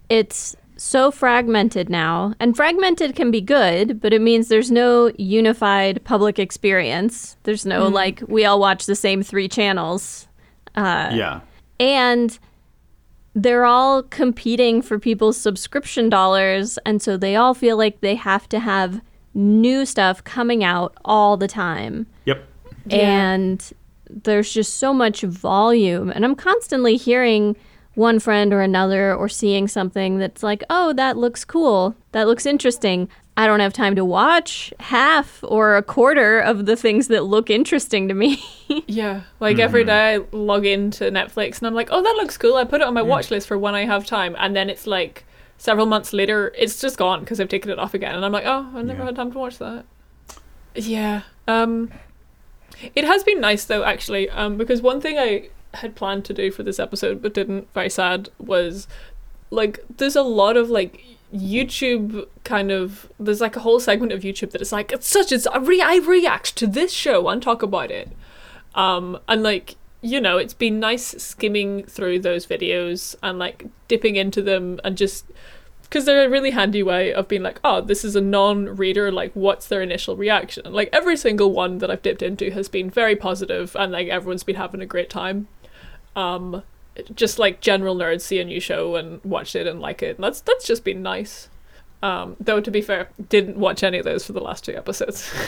it's 0.09 0.57
so 0.77 1.11
fragmented 1.11 1.90
now. 1.90 2.35
And 2.38 2.57
fragmented 2.57 3.16
can 3.16 3.31
be 3.31 3.40
good, 3.40 4.01
but 4.01 4.12
it 4.12 4.23
means 4.23 4.49
there's 4.49 4.71
no 4.71 5.11
unified 5.18 6.03
public 6.05 6.38
experience. 6.38 7.37
There's 7.42 7.66
no 7.66 7.88
like 7.88 8.23
we 8.29 8.44
all 8.44 8.61
watch 8.61 8.87
the 8.87 8.94
same 8.94 9.23
three 9.23 9.49
channels. 9.49 10.29
Uh, 10.77 11.11
yeah. 11.12 11.40
And 11.81 12.38
they're 13.42 13.64
all 13.64 14.03
competing 14.03 14.83
for 14.83 14.98
people's 14.98 15.37
subscription 15.37 16.09
dollars, 16.09 16.79
and 16.85 17.01
so 17.01 17.16
they 17.16 17.37
all 17.37 17.55
feel 17.55 17.77
like 17.77 18.01
they 18.01 18.14
have 18.16 18.48
to 18.48 18.59
have 18.59 19.01
new 19.35 19.87
stuff 19.87 20.24
coming 20.24 20.64
out 20.64 20.96
all 21.05 21.37
the 21.37 21.46
time 21.46 22.07
Yep. 22.24 22.44
and 22.90 23.72
there's 24.11 24.53
just 24.53 24.77
so 24.79 24.92
much 24.92 25.20
volume 25.20 26.11
and 26.11 26.24
i'm 26.24 26.35
constantly 26.35 26.96
hearing 26.96 27.55
one 27.98 28.18
friend 28.20 28.52
or 28.52 28.61
another 28.62 29.12
or 29.14 29.28
seeing 29.28 29.66
something 29.68 30.18
that's 30.18 30.42
like 30.42 30.62
oh 30.70 30.92
that 30.94 31.16
looks 31.16 31.44
cool. 31.44 31.94
That 32.12 32.26
looks 32.26 32.46
interesting. 32.46 33.08
I 33.37 33.46
don't 33.46 33.61
have 33.61 33.72
time 33.72 33.94
to 33.96 34.04
watch 34.04 34.72
half 34.80 35.44
or 35.46 35.76
a 35.76 35.82
quarter 35.82 36.40
of 36.40 36.66
the 36.66 36.74
things 36.76 37.06
that 37.08 37.24
look 37.24 37.50
interesting 37.50 38.08
to 38.08 38.14
me. 38.14 38.42
Yeah, 38.87 39.22
like 39.40 39.58
every 39.58 39.84
day 39.84 40.14
I 40.16 40.16
log 40.32 40.66
into 40.66 41.04
Netflix 41.11 41.58
and 41.58 41.66
I'm 41.66 41.74
like, 41.74 41.88
oh, 41.90 42.02
that 42.02 42.16
looks 42.16 42.37
cool. 42.37 42.56
I 42.56 42.64
put 42.64 42.80
it 42.82 42.87
on 42.87 42.92
my 42.94 43.00
watch 43.02 43.30
list 43.30 43.48
for 43.48 43.56
when 43.56 43.74
I 43.74 43.84
have 43.87 44.04
time, 44.06 44.37
and 44.38 44.54
then 44.54 44.68
it's 44.68 44.87
like 44.87 45.24
several 45.56 45.87
months 45.87 46.12
later, 46.12 46.52
it's 46.56 46.78
just 46.80 46.98
gone 46.98 47.20
because 47.20 47.40
I've 47.40 47.48
taken 47.48 47.70
it 47.70 47.78
off 47.78 47.94
again, 47.94 48.14
and 48.14 48.24
I'm 48.24 48.32
like, 48.32 48.44
oh, 48.44 48.70
I 48.74 48.82
never 48.82 49.00
Yeah. 49.00 49.06
had 49.06 49.16
time 49.16 49.32
to 49.32 49.38
watch 49.38 49.56
that. 49.58 49.84
Yeah, 50.74 51.22
um, 51.46 51.90
it 52.94 53.04
has 53.04 53.24
been 53.24 53.40
nice 53.40 53.64
though, 53.64 53.84
actually, 53.84 54.28
um, 54.30 54.56
because 54.58 54.82
one 54.82 55.00
thing 55.00 55.18
I 55.18 55.48
had 55.78 55.96
planned 55.96 56.24
to 56.26 56.34
do 56.34 56.50
for 56.50 56.62
this 56.62 56.78
episode 56.78 57.22
but 57.22 57.34
didn't, 57.34 57.72
very 57.74 57.90
sad, 57.90 58.28
was 58.38 58.86
like 59.50 59.80
there's 59.96 60.16
a 60.16 60.22
lot 60.22 60.56
of 60.56 60.70
like 60.70 61.04
YouTube 61.34 62.26
kind 62.44 62.70
of 62.70 63.10
there's 63.18 63.40
like 63.40 63.56
a 63.56 63.60
whole 63.60 63.80
segment 63.80 64.12
of 64.12 64.20
YouTube 64.20 64.50
that 64.52 64.62
is 64.62 64.72
like 64.72 64.92
it's 64.92 65.08
such 65.08 65.32
as 65.32 65.46
I, 65.46 65.58
re- 65.58 65.82
I 65.82 65.96
react 65.96 66.56
to 66.56 66.66
this 66.66 66.92
show 66.92 67.28
and 67.28 67.42
talk 67.42 67.62
about 67.62 67.90
it. 67.90 68.10
Um 68.74 69.18
and 69.28 69.42
like 69.42 69.76
you 70.00 70.20
know, 70.20 70.38
it's 70.38 70.54
been 70.54 70.78
nice 70.78 71.06
skimming 71.22 71.82
through 71.84 72.20
those 72.20 72.46
videos 72.46 73.16
and 73.22 73.38
like 73.38 73.66
dipping 73.88 74.16
into 74.16 74.40
them 74.40 74.78
and 74.84 74.96
just 74.96 75.26
because 75.88 76.04
they're 76.04 76.26
a 76.26 76.30
really 76.30 76.50
handy 76.50 76.82
way 76.82 77.12
of 77.14 77.28
being 77.28 77.42
like, 77.42 77.58
oh, 77.64 77.80
this 77.80 78.04
is 78.04 78.14
a 78.14 78.20
non-reader. 78.20 79.10
Like, 79.10 79.32
what's 79.32 79.68
their 79.68 79.80
initial 79.80 80.16
reaction? 80.16 80.70
Like 80.70 80.90
every 80.92 81.16
single 81.16 81.50
one 81.50 81.78
that 81.78 81.90
I've 81.90 82.02
dipped 82.02 82.22
into 82.22 82.50
has 82.50 82.68
been 82.68 82.90
very 82.90 83.16
positive, 83.16 83.74
and 83.74 83.92
like 83.92 84.08
everyone's 84.08 84.44
been 84.44 84.56
having 84.56 84.82
a 84.82 84.86
great 84.86 85.08
time. 85.08 85.48
Um, 86.18 86.62
just 87.14 87.38
like 87.38 87.61
general 87.61 87.94
nerds 87.94 88.22
see 88.22 88.40
a 88.40 88.44
new 88.44 88.61
show 88.61 88.96
and 88.96 89.22
watch 89.24 89.54
it 89.54 89.66
and 89.66 89.81
like 89.81 90.02
it. 90.02 90.16
And 90.16 90.24
that's 90.24 90.40
that's 90.40 90.66
just 90.66 90.85
been 90.85 91.02
nice. 91.02 91.48
Um, 92.02 92.37
though 92.40 92.61
to 92.61 92.70
be 92.70 92.81
fair, 92.81 93.09
didn't 93.28 93.57
watch 93.57 93.83
any 93.83 93.98
of 93.98 94.04
those 94.04 94.24
for 94.24 94.33
the 94.33 94.40
last 94.40 94.64
two 94.64 94.76
episodes. 94.76 95.33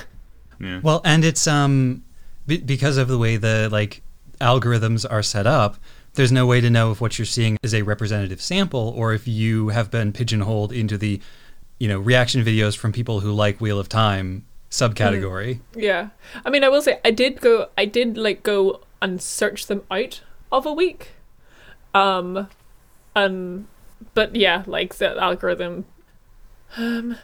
Well, 0.83 1.00
and 1.06 1.24
it's 1.24 1.46
um 1.46 2.04
be- 2.46 2.59
because 2.59 2.98
of 2.98 3.09
the 3.09 3.16
way 3.16 3.38
the 3.38 3.70
like 3.72 4.02
algorithms 4.42 5.06
are 5.11 5.22
set 5.22 5.46
up, 5.46 5.76
there's 6.14 6.30
no 6.30 6.44
way 6.44 6.61
to 6.61 6.68
know 6.68 6.90
if 6.90 7.00
what 7.00 7.18
you're 7.18 7.24
seeing 7.24 7.56
is 7.62 7.72
a 7.72 7.80
representative 7.80 8.42
sample 8.42 8.92
or 8.94 9.14
if 9.14 9.26
you 9.26 9.68
have 9.68 9.90
been 9.90 10.12
pigeonholed 10.12 10.70
into 10.70 10.98
the 10.98 11.18
you 11.78 11.88
know 11.88 11.98
reaction 11.98 12.44
videos 12.44 12.76
from 12.76 12.92
people 12.92 13.20
who 13.20 13.33
like 13.33 13.59
Wheel 13.59 13.78
of 13.78 13.88
Time 13.88 14.44
subcategory. 14.70 15.61
Yeah. 15.74 16.11
I 16.44 16.50
mean, 16.50 16.62
I 16.62 16.68
will 16.68 16.83
say 16.83 17.00
I 17.06 17.11
did 17.11 17.40
go 17.40 17.68
I 17.78 17.87
did 17.87 18.18
like 18.18 18.42
go 18.42 18.83
and 19.00 19.22
search 19.22 19.66
them 19.66 19.83
out 19.90 20.20
of 20.52 20.66
a 20.66 20.72
week. 20.72 21.12
Um 21.94 22.48
and 23.14 23.66
but 24.14 24.34
yeah, 24.36 24.64
like 24.66 24.96
the 24.96 25.16
algorithm 25.20 25.84
um 26.76 27.16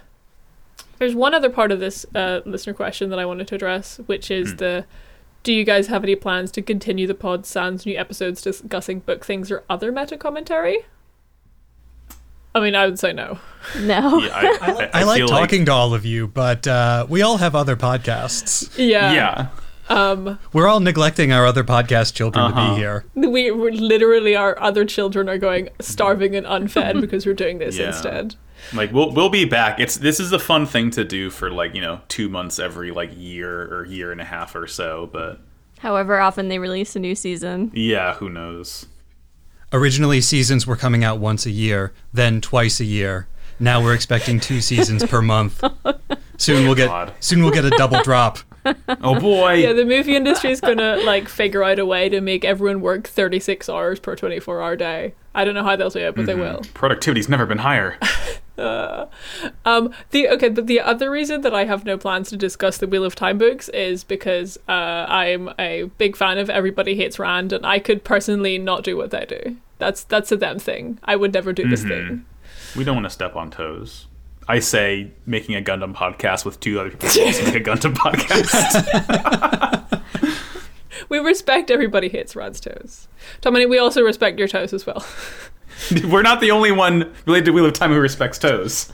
there's 0.98 1.14
one 1.14 1.34
other 1.34 1.50
part 1.50 1.72
of 1.72 1.80
this 1.80 2.06
uh, 2.14 2.40
listener 2.46 2.72
question 2.72 3.10
that 3.10 3.18
I 3.18 3.26
wanted 3.26 3.48
to 3.48 3.54
address, 3.54 3.98
which 4.06 4.30
is 4.30 4.56
the 4.56 4.86
do 5.42 5.52
you 5.52 5.62
guys 5.62 5.86
have 5.86 6.02
any 6.02 6.16
plans 6.16 6.50
to 6.52 6.62
continue 6.62 7.06
the 7.06 7.14
pod 7.14 7.46
sans 7.46 7.86
new 7.86 7.96
episodes 7.96 8.42
discussing 8.42 9.00
book 9.00 9.24
things 9.24 9.50
or 9.50 9.62
other 9.70 9.92
meta 9.92 10.16
commentary? 10.16 10.86
I 12.52 12.60
mean, 12.60 12.74
I 12.74 12.86
would 12.86 12.98
say 12.98 13.12
no. 13.12 13.38
no 13.78 14.18
Yeah, 14.18 14.30
I, 14.32 14.88
I, 14.94 15.00
I, 15.00 15.02
like 15.04 15.18
feel 15.18 15.28
talking 15.28 15.66
to 15.66 15.72
all 15.72 15.94
of 15.94 16.04
you, 16.04 16.26
but 16.26 16.66
uh, 16.66 17.06
we 17.08 17.22
all 17.22 17.36
have 17.36 17.54
other 17.54 17.76
podcasts. 17.76 18.76
Yeah. 18.76 19.12
yeah. 19.12 19.48
Um 19.88 20.38
We're 20.52 20.66
all 20.66 20.80
neglecting 20.80 21.32
our 21.32 21.46
other 21.46 21.62
podcast 21.64 22.14
children 22.14 22.50
to 22.50 22.56
Uh-huh. 22.56 22.74
be 22.74 22.80
here. 22.80 23.04
we 23.14 23.50
we 23.50 23.70
literally 23.72 24.34
our 24.36 24.58
other 24.60 24.84
children 24.84 25.28
are 25.28 25.38
going 25.38 25.68
starving 25.80 26.34
and 26.34 26.46
unfed 26.46 27.00
because 27.00 27.24
we're 27.26 27.34
doing 27.34 27.58
this 27.58 27.76
Yeah. 27.78 27.88
instead. 27.88 28.34
Like 28.72 28.92
we'll 28.92 29.12
we'll 29.12 29.28
be 29.28 29.44
back. 29.44 29.78
It's 29.78 29.96
this 29.96 30.18
is 30.18 30.32
a 30.32 30.38
fun 30.38 30.66
thing 30.66 30.90
to 30.92 31.04
do 31.04 31.30
for 31.30 31.50
like 31.50 31.74
you 31.74 31.80
know 31.80 32.00
two 32.08 32.28
months 32.28 32.58
every 32.58 32.90
like 32.90 33.10
year 33.16 33.62
or 33.72 33.84
year 33.86 34.10
and 34.12 34.20
a 34.20 34.24
half 34.24 34.54
or 34.56 34.66
so. 34.66 35.08
But 35.12 35.40
however 35.80 36.18
often 36.18 36.48
they 36.48 36.58
release 36.58 36.96
a 36.96 36.98
new 36.98 37.14
season 37.14 37.70
yeah, 37.74 38.14
who 38.14 38.28
knows? 38.28 38.86
Originally, 39.72 40.20
seasons 40.20 40.66
were 40.66 40.76
coming 40.76 41.02
out 41.04 41.18
once 41.18 41.44
a 41.44 41.50
year, 41.50 41.92
then 42.12 42.40
twice 42.40 42.80
a 42.80 42.84
year. 42.84 43.26
Now 43.58 43.82
we're 43.82 43.94
expecting 43.94 44.38
two 44.40 44.60
seasons 44.60 45.04
per 45.04 45.20
month. 45.34 45.62
Soon 46.38 46.64
we'll 46.66 46.74
get 46.76 46.88
God. 46.88 47.12
soon 47.20 47.42
we'll 47.42 47.52
get 47.52 47.64
a 47.64 47.70
double 47.70 48.00
drop. 48.02 48.38
Oh 48.88 49.18
boy. 49.18 49.54
Yeah, 49.54 49.72
the 49.72 49.84
movie 49.84 50.16
industry 50.16 50.50
is 50.50 50.60
gonna 50.60 50.96
like 51.04 51.28
figure 51.28 51.62
out 51.62 51.78
a 51.78 51.86
way 51.86 52.08
to 52.08 52.20
make 52.20 52.44
everyone 52.44 52.80
work 52.80 53.06
36 53.06 53.68
hours 53.68 54.00
per 54.00 54.16
24 54.16 54.62
hour 54.62 54.76
day. 54.76 55.14
I 55.34 55.44
don't 55.44 55.54
know 55.54 55.64
how 55.64 55.76
they'll 55.76 55.90
do 55.90 55.98
it, 55.98 56.14
but 56.14 56.26
they 56.26 56.34
will. 56.34 56.62
Productivity's 56.74 57.28
never 57.28 57.46
been 57.46 57.58
higher. 57.58 57.98
Um, 58.58 59.92
the 60.10 60.28
okay, 60.30 60.48
but 60.48 60.66
the 60.66 60.80
other 60.80 61.10
reason 61.10 61.42
that 61.42 61.54
I 61.54 61.64
have 61.64 61.84
no 61.84 61.98
plans 61.98 62.30
to 62.30 62.36
discuss 62.36 62.78
the 62.78 62.86
Wheel 62.86 63.04
of 63.04 63.14
Time 63.14 63.38
books 63.38 63.68
is 63.70 64.02
because 64.04 64.56
uh, 64.68 64.72
I'm 65.08 65.50
a 65.58 65.90
big 65.98 66.16
fan 66.16 66.38
of 66.38 66.48
Everybody 66.48 66.96
Hates 66.96 67.18
Rand, 67.18 67.52
and 67.52 67.66
I 67.66 67.78
could 67.78 68.02
personally 68.04 68.58
not 68.58 68.82
do 68.82 68.96
what 68.96 69.10
they 69.10 69.26
do. 69.26 69.56
That's 69.78 70.04
that's 70.04 70.32
a 70.32 70.36
them 70.36 70.58
thing. 70.58 70.98
I 71.04 71.16
would 71.16 71.34
never 71.34 71.52
do 71.52 71.68
this 71.68 71.82
thing. 71.82 72.24
We 72.74 72.84
don't 72.84 72.96
want 72.96 73.04
to 73.04 73.10
step 73.10 73.36
on 73.36 73.50
toes. 73.50 74.06
I 74.48 74.60
say 74.60 75.10
making 75.26 75.56
a 75.56 75.60
Gundam 75.60 75.94
podcast 75.94 76.44
with 76.44 76.60
two 76.60 76.78
other 76.80 76.90
people 76.90 77.08
who 77.08 77.24
also 77.24 77.44
make 77.44 77.54
a 77.54 77.60
Gundam 77.60 77.94
podcast. 77.96 79.82
We 81.08 81.18
respect 81.18 81.70
Everybody 81.70 82.08
Hates 82.08 82.34
Rand's 82.34 82.58
toes. 82.58 83.06
Tommy, 83.40 83.64
we 83.66 83.78
also 83.78 84.02
respect 84.02 84.38
your 84.38 84.48
toes 84.48 84.72
as 84.72 84.86
well. 84.86 85.06
We're 86.08 86.22
not 86.22 86.40
the 86.40 86.50
only 86.50 86.72
one 86.72 87.12
related 87.26 87.44
to 87.46 87.52
Wheel 87.52 87.66
of 87.66 87.74
Time 87.74 87.92
who 87.92 88.00
respects 88.00 88.38
toes. 88.38 88.92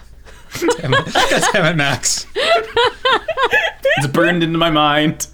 Damn 0.79 0.93
it, 0.95 1.53
Damn 1.53 1.65
it 1.67 1.77
Max. 1.77 2.27
It's 2.35 4.07
burned 4.09 4.43
into 4.43 4.59
my 4.59 4.71
mind. 4.71 5.29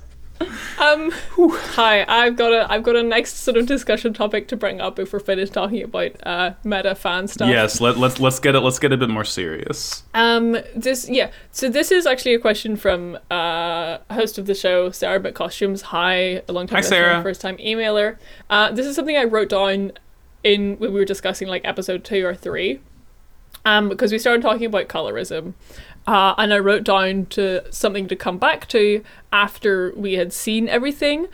Um, 0.78 1.10
hi, 1.12 2.04
I've 2.06 2.36
got 2.36 2.52
a 2.52 2.70
I've 2.72 2.82
got 2.82 2.96
a 2.96 3.02
next 3.02 3.38
sort 3.38 3.56
of 3.56 3.66
discussion 3.66 4.12
topic 4.12 4.48
to 4.48 4.56
bring 4.56 4.80
up 4.80 4.98
if 4.98 5.12
we're 5.12 5.18
finished 5.18 5.52
talking 5.52 5.82
about 5.82 6.12
uh, 6.24 6.52
meta 6.64 6.94
fan 6.94 7.26
stuff. 7.26 7.48
Yes, 7.48 7.80
let, 7.80 7.96
let's 7.98 8.20
let's 8.20 8.38
get 8.38 8.54
it. 8.54 8.60
Let's 8.60 8.78
get 8.78 8.92
a 8.92 8.96
bit 8.96 9.08
more 9.08 9.24
serious. 9.24 10.04
Um, 10.14 10.56
this 10.76 11.08
yeah. 11.08 11.30
So 11.50 11.68
this 11.68 11.90
is 11.90 12.06
actually 12.06 12.34
a 12.34 12.38
question 12.38 12.76
from 12.76 13.18
uh, 13.30 13.98
host 14.10 14.38
of 14.38 14.46
the 14.46 14.54
show, 14.54 14.90
Sarah 14.90 15.20
But 15.20 15.34
Costumes. 15.34 15.82
Hi, 15.82 16.42
a 16.48 16.52
long 16.52 16.66
time 16.66 16.76
Hi, 16.76 16.88
Sarah. 16.88 17.22
first 17.22 17.40
time 17.40 17.56
emailer. 17.58 18.16
Uh, 18.48 18.70
this 18.70 18.86
is 18.86 18.94
something 18.94 19.16
I 19.16 19.24
wrote 19.24 19.48
down 19.48 19.92
in 20.44 20.76
when 20.78 20.92
we 20.92 21.00
were 21.00 21.04
discussing 21.04 21.48
like 21.48 21.62
episode 21.64 22.04
two 22.04 22.24
or 22.24 22.34
three. 22.34 22.80
Um, 23.64 23.88
because 23.88 24.12
we 24.12 24.18
started 24.18 24.40
talking 24.40 24.66
about 24.66 24.88
colorism, 24.88 25.52
uh, 26.08 26.34
and 26.38 26.54
I 26.54 26.58
wrote 26.58 26.84
down 26.84 27.26
to 27.26 27.70
something 27.70 28.08
to 28.08 28.16
come 28.16 28.38
back 28.38 28.66
to 28.68 29.04
after 29.30 29.92
we 29.94 30.14
had 30.14 30.32
seen 30.32 30.66
everything. 30.66 31.26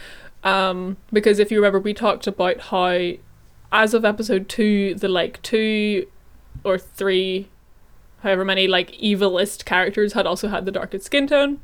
Um, 0.42 0.96
because 1.12 1.38
if 1.38 1.52
you 1.52 1.58
remember, 1.58 1.78
we 1.78 1.94
talked 1.94 2.26
about 2.26 2.60
how, 2.60 3.12
as 3.70 3.94
of 3.94 4.04
episode 4.04 4.48
two, 4.48 4.96
the 4.96 5.06
like 5.06 5.40
two 5.42 6.08
or 6.64 6.76
three 6.76 7.50
however 8.22 8.44
many 8.44 8.66
like 8.66 8.90
evilist 9.00 9.64
characters 9.64 10.14
had 10.14 10.26
also 10.26 10.48
had 10.48 10.64
the 10.64 10.72
darkest 10.72 11.06
skin 11.06 11.28
tone. 11.28 11.60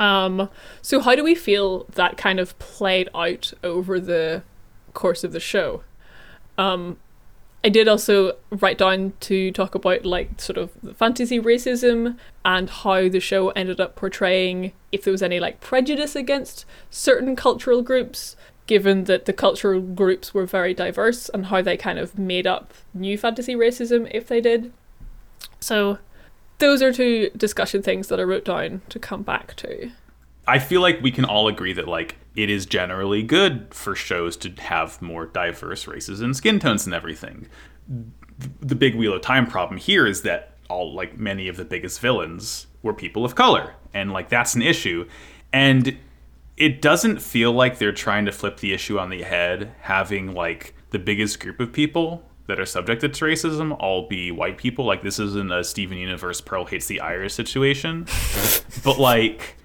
Um, 0.00 0.50
so 0.82 0.98
how 0.98 1.14
do 1.14 1.22
we 1.22 1.36
feel 1.36 1.84
that 1.94 2.16
kind 2.16 2.40
of 2.40 2.58
played 2.58 3.08
out 3.14 3.52
over 3.62 4.00
the 4.00 4.42
course 4.92 5.22
of 5.22 5.30
the 5.30 5.38
show? 5.38 5.84
Um, 6.56 6.98
I 7.64 7.70
did 7.70 7.88
also 7.88 8.36
write 8.50 8.78
down 8.78 9.14
to 9.20 9.50
talk 9.50 9.74
about 9.74 10.04
like 10.04 10.40
sort 10.40 10.58
of 10.58 10.70
fantasy 10.96 11.40
racism 11.40 12.16
and 12.44 12.70
how 12.70 13.08
the 13.08 13.20
show 13.20 13.50
ended 13.50 13.80
up 13.80 13.96
portraying 13.96 14.72
if 14.92 15.02
there 15.02 15.12
was 15.12 15.22
any 15.22 15.40
like 15.40 15.60
prejudice 15.60 16.14
against 16.14 16.64
certain 16.88 17.34
cultural 17.34 17.82
groups, 17.82 18.36
given 18.66 19.04
that 19.04 19.24
the 19.24 19.32
cultural 19.32 19.80
groups 19.80 20.32
were 20.32 20.46
very 20.46 20.72
diverse 20.72 21.28
and 21.30 21.46
how 21.46 21.60
they 21.60 21.76
kind 21.76 21.98
of 21.98 22.16
made 22.16 22.46
up 22.46 22.72
new 22.94 23.18
fantasy 23.18 23.56
racism 23.56 24.08
if 24.14 24.28
they 24.28 24.40
did. 24.40 24.72
So 25.58 25.98
those 26.58 26.80
are 26.80 26.92
two 26.92 27.30
discussion 27.36 27.82
things 27.82 28.06
that 28.08 28.20
I 28.20 28.24
wrote 28.24 28.44
down 28.44 28.82
to 28.88 28.98
come 29.00 29.22
back 29.22 29.56
to. 29.56 29.90
I 30.46 30.58
feel 30.58 30.80
like 30.80 31.02
we 31.02 31.10
can 31.10 31.24
all 31.24 31.48
agree 31.48 31.72
that 31.72 31.88
like 31.88 32.16
it 32.38 32.48
is 32.48 32.66
generally 32.66 33.20
good 33.20 33.66
for 33.74 33.96
shows 33.96 34.36
to 34.36 34.48
have 34.60 35.02
more 35.02 35.26
diverse 35.26 35.88
races 35.88 36.20
and 36.20 36.36
skin 36.36 36.60
tones 36.60 36.86
and 36.86 36.94
everything. 36.94 37.48
The 38.60 38.76
big 38.76 38.94
Wheel 38.94 39.14
of 39.14 39.22
Time 39.22 39.44
problem 39.44 39.76
here 39.76 40.06
is 40.06 40.22
that 40.22 40.52
all 40.68 40.94
like 40.94 41.18
many 41.18 41.48
of 41.48 41.56
the 41.56 41.64
biggest 41.64 41.98
villains 41.98 42.68
were 42.80 42.94
people 42.94 43.24
of 43.24 43.34
color, 43.34 43.74
and 43.92 44.12
like 44.12 44.28
that's 44.28 44.54
an 44.54 44.62
issue. 44.62 45.08
And 45.52 45.98
it 46.56 46.80
doesn't 46.80 47.20
feel 47.20 47.50
like 47.50 47.78
they're 47.78 47.90
trying 47.90 48.24
to 48.26 48.32
flip 48.32 48.58
the 48.58 48.72
issue 48.72 49.00
on 49.00 49.10
the 49.10 49.22
head, 49.22 49.74
having 49.80 50.32
like 50.32 50.74
the 50.90 51.00
biggest 51.00 51.40
group 51.40 51.58
of 51.58 51.72
people 51.72 52.22
that 52.46 52.60
are 52.60 52.66
subjected 52.66 53.14
to 53.14 53.24
racism 53.24 53.76
all 53.80 54.06
be 54.06 54.30
white 54.30 54.58
people. 54.58 54.84
Like 54.84 55.02
this 55.02 55.18
isn't 55.18 55.50
a 55.50 55.64
Steven 55.64 55.98
Universe 55.98 56.40
Pearl 56.40 56.66
hates 56.66 56.86
the 56.86 57.00
Irish 57.00 57.34
situation, 57.34 58.06
but 58.84 58.96
like 58.96 59.56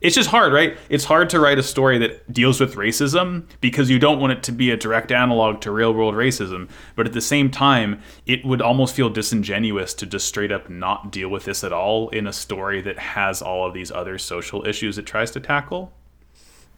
it's 0.00 0.14
just 0.14 0.30
hard, 0.30 0.52
right? 0.52 0.76
It's 0.88 1.04
hard 1.04 1.30
to 1.30 1.40
write 1.40 1.58
a 1.58 1.62
story 1.62 1.98
that 1.98 2.32
deals 2.32 2.60
with 2.60 2.74
racism 2.74 3.46
because 3.60 3.90
you 3.90 3.98
don't 3.98 4.20
want 4.20 4.32
it 4.32 4.42
to 4.44 4.52
be 4.52 4.70
a 4.70 4.76
direct 4.76 5.10
analog 5.12 5.60
to 5.62 5.70
real 5.70 5.92
world 5.92 6.14
racism. 6.14 6.68
But 6.96 7.06
at 7.06 7.12
the 7.12 7.20
same 7.20 7.50
time, 7.50 8.00
it 8.26 8.44
would 8.44 8.62
almost 8.62 8.94
feel 8.94 9.10
disingenuous 9.10 9.94
to 9.94 10.06
just 10.06 10.26
straight 10.26 10.52
up 10.52 10.68
not 10.68 11.10
deal 11.10 11.28
with 11.28 11.44
this 11.44 11.64
at 11.64 11.72
all 11.72 12.08
in 12.10 12.26
a 12.26 12.32
story 12.32 12.80
that 12.82 12.98
has 12.98 13.42
all 13.42 13.66
of 13.66 13.74
these 13.74 13.90
other 13.90 14.18
social 14.18 14.66
issues 14.66 14.98
it 14.98 15.06
tries 15.06 15.30
to 15.32 15.40
tackle. 15.40 15.92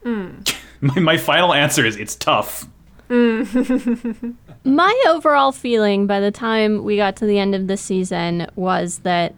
Hmm. 0.03 0.41
my, 0.81 0.99
my 0.99 1.17
final 1.17 1.53
answer 1.53 1.85
is 1.85 1.97
it's 1.97 2.17
tough. 2.17 2.67
Hmm. 3.09 3.43
My 4.65 5.05
overall 5.09 5.53
feeling 5.53 6.07
by 6.07 6.21
the 6.21 6.31
time 6.31 6.85
we 6.85 6.97
got 6.97 7.17
to 7.17 7.27
the 7.27 7.39
end 7.39 7.55
of 7.55 7.67
the 7.67 7.77
season 7.77 8.47
was 8.57 8.99
that, 9.01 9.35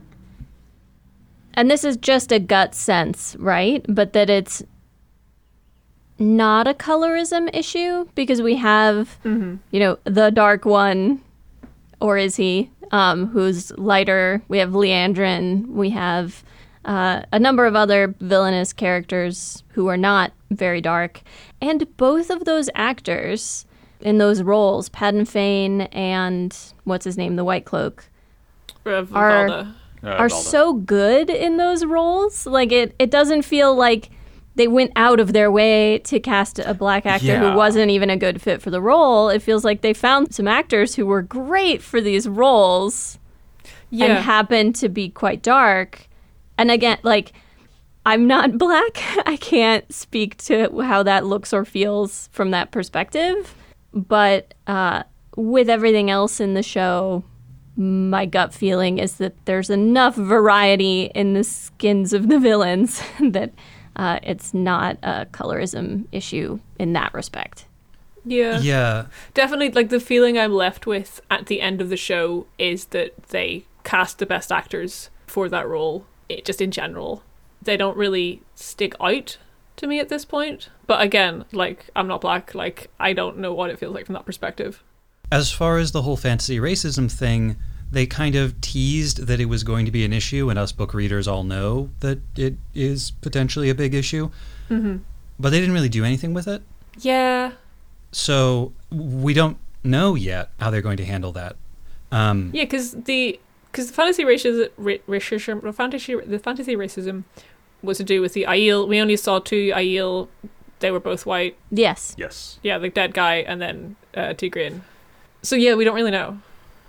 and 1.54 1.70
this 1.70 1.84
is 1.84 1.96
just 1.96 2.32
a 2.32 2.38
gut 2.38 2.74
sense, 2.74 3.36
right? 3.38 3.84
But 3.88 4.12
that 4.12 4.30
it's 4.30 4.62
not 6.18 6.68
a 6.68 6.74
colorism 6.74 7.48
issue 7.54 8.06
because 8.14 8.40
we 8.42 8.56
have, 8.56 9.18
you 9.24 9.80
know, 9.80 9.98
the 10.04 10.30
dark 10.30 10.64
one, 10.64 11.20
or 12.00 12.16
is 12.18 12.36
he, 12.36 12.70
um, 12.92 13.26
who's 13.28 13.70
lighter. 13.78 14.42
We 14.48 14.58
have 14.58 14.70
Liandrin. 14.70 15.66
We 15.68 15.90
have 15.90 16.44
uh, 16.84 17.22
a 17.32 17.38
number 17.38 17.66
of 17.66 17.74
other 17.74 18.14
villainous 18.20 18.72
characters 18.72 19.62
who 19.70 19.88
are 19.88 19.96
not 19.96 20.32
very 20.50 20.80
dark. 20.80 21.22
And 21.60 21.96
both 21.96 22.28
of 22.30 22.44
those 22.44 22.68
actors 22.74 23.64
in 24.00 24.18
those 24.18 24.42
roles, 24.42 24.88
Padan 24.88 25.24
Fain 25.24 25.82
and 25.92 26.56
what's 26.84 27.04
his 27.04 27.16
name, 27.16 27.36
the 27.36 27.44
White 27.44 27.64
Cloak, 27.64 28.04
Uh, 28.84 28.90
Are- 29.12 29.48
Valda. 29.48 29.74
Uh, 30.04 30.08
are 30.10 30.28
Valda. 30.28 30.42
so 30.42 30.72
good 30.74 31.30
in 31.30 31.56
those 31.58 31.84
roles. 31.84 32.46
Like 32.46 32.72
it, 32.72 32.94
it 32.98 33.10
doesn't 33.10 33.42
feel 33.42 33.74
like 33.74 34.10
they 34.54 34.68
went 34.68 34.92
out 34.96 35.18
of 35.20 35.32
their 35.32 35.50
way 35.50 35.98
to 36.00 36.20
cast 36.20 36.58
a 36.58 36.74
black 36.74 37.06
actor 37.06 37.26
Yeah. 37.26 37.50
who 37.52 37.56
wasn't 37.56 37.90
even 37.90 38.10
a 38.10 38.16
good 38.16 38.42
fit 38.42 38.60
for 38.60 38.70
the 38.70 38.82
role. 38.82 39.28
It 39.28 39.40
feels 39.42 39.64
like 39.64 39.80
they 39.80 39.94
found 39.94 40.34
some 40.34 40.46
actors 40.48 40.94
who 40.94 41.06
were 41.06 41.22
great 41.22 41.82
for 41.82 42.00
these 42.00 42.28
roles 42.28 43.18
Yeah. 43.90 44.06
and 44.06 44.18
happened 44.24 44.74
to 44.76 44.88
be 44.88 45.08
quite 45.08 45.42
dark. 45.42 46.06
And 46.58 46.70
again, 46.70 46.98
like 47.02 47.32
I'm 48.04 48.26
not 48.26 48.58
black. 48.58 49.00
I 49.26 49.36
can't 49.36 49.90
speak 49.92 50.36
to 50.44 50.80
how 50.82 51.02
that 51.04 51.24
looks 51.24 51.52
or 51.52 51.64
feels 51.64 52.28
from 52.32 52.50
that 52.50 52.72
perspective. 52.72 53.54
But 53.94 54.52
uh, 54.66 55.04
with 55.36 55.70
everything 55.70 56.10
else 56.10 56.40
in 56.40 56.54
the 56.54 56.62
show, 56.62 57.22
my 57.76 58.26
gut 58.26 58.52
feeling 58.52 58.98
is 58.98 59.16
that 59.16 59.34
there's 59.46 59.70
enough 59.70 60.14
variety 60.14 61.04
in 61.14 61.32
the 61.34 61.44
skins 61.44 62.12
of 62.12 62.28
the 62.28 62.38
villains 62.38 63.02
that 63.20 63.52
uh, 63.96 64.18
it's 64.22 64.52
not 64.54 64.98
a 65.02 65.26
colorism 65.32 66.06
issue 66.12 66.58
in 66.78 66.92
that 66.94 67.12
respect. 67.14 67.66
yeah. 68.24 68.58
Yeah. 68.60 69.06
Definitely, 69.34 69.70
like 69.72 69.88
the 69.88 70.00
feeling 70.00 70.38
I'm 70.38 70.52
left 70.52 70.86
with 70.86 71.20
at 71.30 71.46
the 71.46 71.60
end 71.60 71.80
of 71.80 71.88
the 71.88 71.96
show 71.96 72.46
is 72.58 72.86
that 72.86 73.14
they 73.28 73.64
cast 73.84 74.18
the 74.18 74.26
best 74.26 74.52
actors 74.52 75.10
for 75.26 75.48
that 75.48 75.66
role, 75.68 76.06
it, 76.28 76.44
just 76.44 76.60
in 76.60 76.70
general. 76.70 77.22
They 77.60 77.76
don't 77.76 77.96
really 77.96 78.42
stick 78.54 78.94
out 79.00 79.38
to 79.76 79.86
me 79.86 79.98
at 79.98 80.08
this 80.08 80.24
point. 80.24 80.68
But 80.86 81.00
again, 81.00 81.44
like, 81.52 81.90
I'm 81.96 82.06
not 82.08 82.20
black. 82.20 82.54
Like, 82.54 82.90
I 82.98 83.12
don't 83.12 83.38
know 83.38 83.52
what 83.52 83.70
it 83.70 83.78
feels 83.78 83.94
like 83.94 84.06
from 84.06 84.14
that 84.14 84.26
perspective. 84.26 84.82
As 85.32 85.50
far 85.50 85.78
as 85.78 85.92
the 85.92 86.02
whole 86.02 86.18
fantasy 86.18 86.58
racism 86.58 87.10
thing, 87.10 87.56
they 87.90 88.04
kind 88.04 88.36
of 88.36 88.60
teased 88.60 89.26
that 89.26 89.40
it 89.40 89.46
was 89.46 89.64
going 89.64 89.86
to 89.86 89.90
be 89.90 90.04
an 90.04 90.12
issue, 90.12 90.50
and 90.50 90.58
us 90.58 90.72
book 90.72 90.92
readers 90.92 91.26
all 91.26 91.42
know 91.42 91.88
that 92.00 92.18
it 92.36 92.56
is 92.74 93.12
potentially 93.22 93.70
a 93.70 93.74
big 93.74 93.94
issue. 93.94 94.30
Mm-hmm. 94.68 94.98
But 95.40 95.50
they 95.50 95.58
didn't 95.58 95.74
really 95.74 95.88
do 95.88 96.04
anything 96.04 96.34
with 96.34 96.46
it. 96.46 96.62
Yeah. 96.98 97.52
So 98.12 98.72
we 98.90 99.32
don't 99.32 99.56
know 99.82 100.14
yet 100.14 100.50
how 100.60 100.70
they're 100.70 100.82
going 100.82 100.98
to 100.98 101.04
handle 101.06 101.32
that. 101.32 101.56
Um, 102.10 102.50
Yeah, 102.52 102.64
because 102.64 102.92
the 102.92 103.40
because 103.70 103.86
the 103.86 103.94
fantasy 103.94 104.24
racism, 104.24 104.68
ra- 104.76 105.02
racism, 105.08 105.62
the 105.62 105.72
fantasy 105.72 106.14
the 106.14 106.38
fantasy 106.38 106.76
racism 106.76 107.24
was 107.82 107.96
to 107.96 108.04
do 108.04 108.20
with 108.20 108.34
the 108.34 108.44
Aiel. 108.46 108.86
We 108.86 109.00
only 109.00 109.16
saw 109.16 109.38
two 109.38 109.72
Aiel. 109.74 110.28
They 110.80 110.90
were 110.90 111.00
both 111.00 111.24
white. 111.24 111.56
Yes. 111.70 112.14
Yes. 112.18 112.58
Yeah, 112.62 112.76
the 112.76 112.90
dead 112.90 113.14
guy 113.14 113.36
and 113.36 113.62
then 113.62 113.96
uh, 114.14 114.34
Tigraine. 114.34 114.82
So 115.42 115.56
yeah, 115.56 115.74
we 115.74 115.84
don't 115.84 115.94
really 115.94 116.10
know. 116.10 116.38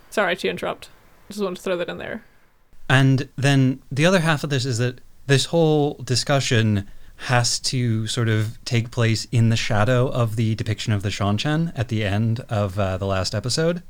Sorry 0.09 0.35
to 0.35 0.47
interrupt. 0.49 0.89
Just 1.29 1.41
wanted 1.41 1.55
to 1.57 1.61
throw 1.61 1.77
that 1.77 1.89
in 1.89 1.97
there. 1.97 2.23
And 2.89 3.29
then 3.35 3.81
the 3.91 4.05
other 4.05 4.19
half 4.19 4.43
of 4.43 4.49
this 4.49 4.65
is 4.65 4.77
that 4.77 4.99
this 5.25 5.45
whole 5.45 5.95
discussion 6.03 6.87
has 7.15 7.59
to 7.59 8.05
sort 8.07 8.27
of 8.29 8.63
take 8.65 8.91
place 8.91 9.25
in 9.31 9.49
the 9.49 9.55
shadow 9.55 10.07
of 10.09 10.35
the 10.35 10.53
depiction 10.55 10.91
of 10.93 11.01
the 11.03 11.09
Seanchan 11.09 11.71
at 11.75 11.87
the 11.87 12.03
end 12.03 12.41
of 12.49 12.77
uh, 12.77 12.97
the 12.97 13.05
last 13.05 13.33
episode, 13.33 13.81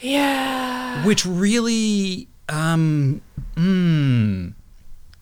Yeah. 0.00 1.04
which 1.04 1.24
really 1.26 2.28
um 2.48 3.20
mm, 3.54 4.52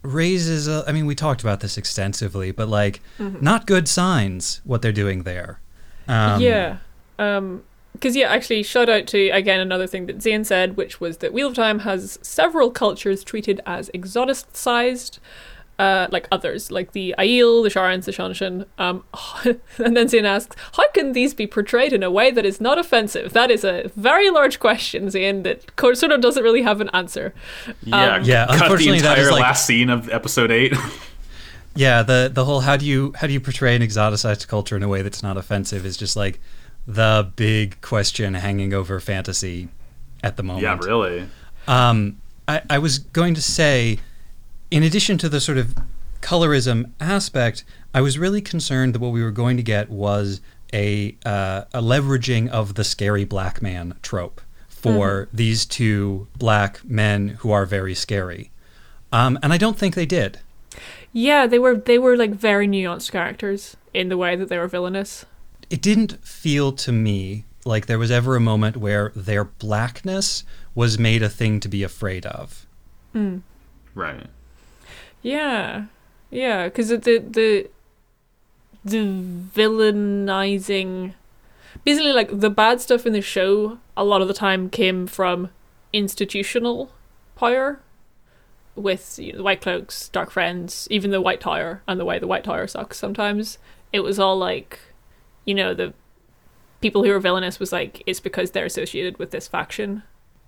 raises 0.03 0.69
a, 0.69 0.85
I 0.87 0.93
mean 0.93 1.05
we 1.07 1.15
talked 1.15 1.43
about 1.43 1.61
this 1.61 1.77
extensively, 1.77 2.53
but 2.53 2.69
like 2.69 3.01
not 3.19 3.67
good 3.67 3.89
signs 3.89 4.61
what 4.65 4.81
they're 4.83 4.93
doing 4.93 5.25
there. 5.25 5.61
Um, 6.07 6.41
yeah. 6.41 6.79
Um 7.19 7.65
because 7.93 8.15
yeah, 8.17 8.29
actually 8.29 8.63
shout 8.63 8.89
out 8.89 9.07
to 9.09 9.29
again 9.31 9.61
another 9.61 9.87
thing 9.87 10.07
that 10.07 10.23
Zane 10.23 10.45
said, 10.45 10.77
which 10.77 11.01
was 11.01 11.19
that 11.19 11.33
Wheel 11.33 11.49
of 11.49 11.55
Time 11.55 11.81
has 11.81 12.19
several 12.23 12.71
cultures 12.71 13.25
treated 13.25 13.61
as 13.67 13.91
exoticized. 13.91 15.19
Uh, 15.81 16.09
like 16.11 16.27
others, 16.33 16.73
like 16.73 16.91
the 16.91 17.15
Aiel, 17.21 17.63
the 17.63 17.71
Sharans, 17.71 18.05
the 18.07 18.11
Seanchan. 18.11 18.67
Um, 18.79 19.05
and 19.79 19.97
then 19.97 20.09
Zane 20.09 20.25
asks, 20.25 20.57
how 20.73 20.91
can 20.91 21.13
these 21.13 21.35
be 21.35 21.47
portrayed 21.47 21.93
in 21.93 22.03
a 22.03 22.11
way 22.11 22.33
that 22.33 22.45
is 22.45 22.61
not 22.61 22.81
offensive? 22.81 23.33
That 23.33 23.49
is 23.49 23.63
a 23.63 23.89
very 23.95 24.29
large 24.29 24.59
question, 24.59 25.09
Zane, 25.09 25.45
that 25.45 25.71
sort 25.81 26.11
of 26.11 26.21
doesn't 26.21 26.43
really 26.43 26.63
have 26.63 26.81
an 26.81 26.91
answer. 26.93 27.33
Yeah, 27.85 28.17
Um, 28.17 28.25
Yeah, 28.25 28.47
cut 28.47 28.57
the 28.59 28.65
unfortunately, 28.65 29.01
that 29.03 29.19
entire 29.19 29.31
like- 29.31 29.43
last 29.43 29.67
scene 29.67 29.89
of 29.89 30.11
episode 30.11 30.51
eight. 30.51 30.75
Yeah, 31.77 32.03
the 32.03 32.29
the 32.33 32.45
whole 32.45 32.61
how 32.63 32.77
do 32.77 32.85
you 32.85 33.13
how 33.15 33.29
do 33.29 33.33
you 33.33 33.39
portray 33.41 33.77
an 33.77 33.83
exoticized 33.83 34.49
culture 34.49 34.75
in 34.77 34.83
a 34.83 34.89
way 34.89 35.03
that's 35.03 35.23
not 35.23 35.37
offensive 35.37 35.87
is 35.87 35.97
just 35.97 36.17
like 36.17 36.41
the 36.89 37.31
big 37.37 37.79
question 37.83 38.33
hanging 38.33 38.73
over 38.73 38.99
fantasy 38.99 39.69
at 40.25 40.39
the 40.39 40.43
moment. 40.43 40.63
yeah, 40.63 40.79
really. 40.83 41.29
Um, 41.69 42.17
I, 42.49 42.63
I 42.71 42.79
was 42.79 42.99
going 42.99 43.35
to 43.35 43.43
say, 43.43 43.99
in 44.71 44.83
addition 44.83 45.19
to 45.19 45.29
the 45.29 45.39
sort 45.39 45.59
of 45.59 45.77
colorism 46.23 46.91
aspect, 46.99 47.63
I 47.93 48.01
was 48.01 48.19
really 48.19 48.41
concerned 48.41 48.95
that 48.95 49.01
what 49.01 49.13
we 49.13 49.23
were 49.23 49.31
going 49.31 49.59
to 49.59 49.63
get 49.63 49.91
was 49.91 50.41
a 50.73 51.15
uh, 51.27 51.65
a 51.75 51.83
leveraging 51.83 52.49
of 52.49 52.75
the 52.75 52.85
scary 52.85 53.25
black 53.25 53.61
man 53.61 53.95
trope 54.03 54.41
for 54.69 55.29
these 55.33 55.67
two 55.67 56.29
black 56.39 56.83
men 56.85 57.29
who 57.41 57.51
are 57.51 57.67
very 57.67 57.95
scary, 57.95 58.51
um, 59.13 59.39
and 59.43 59.53
I 59.53 59.59
don't 59.59 59.77
think 59.77 59.95
they 59.95 60.07
did. 60.07 60.39
Yeah, 61.13 61.47
they 61.47 61.59
were 61.59 61.77
they 61.77 61.99
were 61.99 62.17
like 62.17 62.31
very 62.31 62.67
nuanced 62.67 63.11
characters 63.13 63.77
in 63.93 64.09
the 64.09 64.17
way 64.17 64.37
that 64.37 64.49
they 64.49 64.57
were 64.57 64.69
villainous. 64.69 65.27
It 65.71 65.83
didn't 65.83 66.25
feel 66.25 66.73
to 66.73 66.93
me 66.93 67.45
like 67.65 67.87
there 67.87 67.99
was 67.99 68.11
ever 68.11 68.37
a 68.37 68.41
moment 68.41 68.77
where 68.77 69.13
their 69.15 69.45
blackness 69.45 70.45
was 70.75 70.99
made 70.99 71.23
a 71.23 71.29
thing 71.29 71.61
to 71.61 71.69
be 71.69 71.83
afraid 71.83 72.25
of. 72.27 72.67
Hmm. 73.13 73.39
Right. 73.95 74.27
Yeah, 75.23 75.87
yeah, 76.31 76.65
because 76.65 76.89
the 76.89 76.97
the 76.97 77.69
the 78.85 79.05
villainizing, 79.55 81.15
basically 81.85 82.13
like 82.13 82.41
the 82.41 82.51
bad 82.51 82.81
stuff 82.81 83.07
in 83.07 83.13
the 83.13 83.21
show, 83.21 83.79
a 83.97 84.05
lot 84.05 84.23
of 84.23 84.29
the 84.29 84.35
time 84.35 84.71
came 84.71 85.07
from 85.07 85.51
institutional 85.93 86.91
power, 87.35 87.81
with 88.77 89.19
you 89.19 89.33
know, 89.33 89.39
the 89.39 89.45
White 89.45 89.61
Cloaks, 89.61 90.09
Dark 90.09 90.31
Friends, 90.31 90.87
even 90.91 91.11
the 91.11 91.21
White 91.21 91.41
Tower, 91.41 91.83
and 91.89 91.99
the 91.99 92.05
way 92.05 92.19
the 92.19 92.27
White 92.27 92.45
Tower 92.45 92.67
sucks. 92.67 92.99
Sometimes 92.99 93.59
it 93.93 94.01
was 94.01 94.19
all 94.19 94.37
like, 94.39 94.79
you 95.49 95.55
know, 95.55 95.73
the 95.73 95.95
people 96.83 97.03
who 97.03 97.11
were 97.11 97.19
villainous 97.19 97.59
was 97.59 97.73
like 97.73 98.03
it's 98.07 98.21
because 98.21 98.51
they're 98.51 98.67
associated 98.67 99.19
with 99.19 99.31
this 99.31 99.49
faction. 99.49 100.03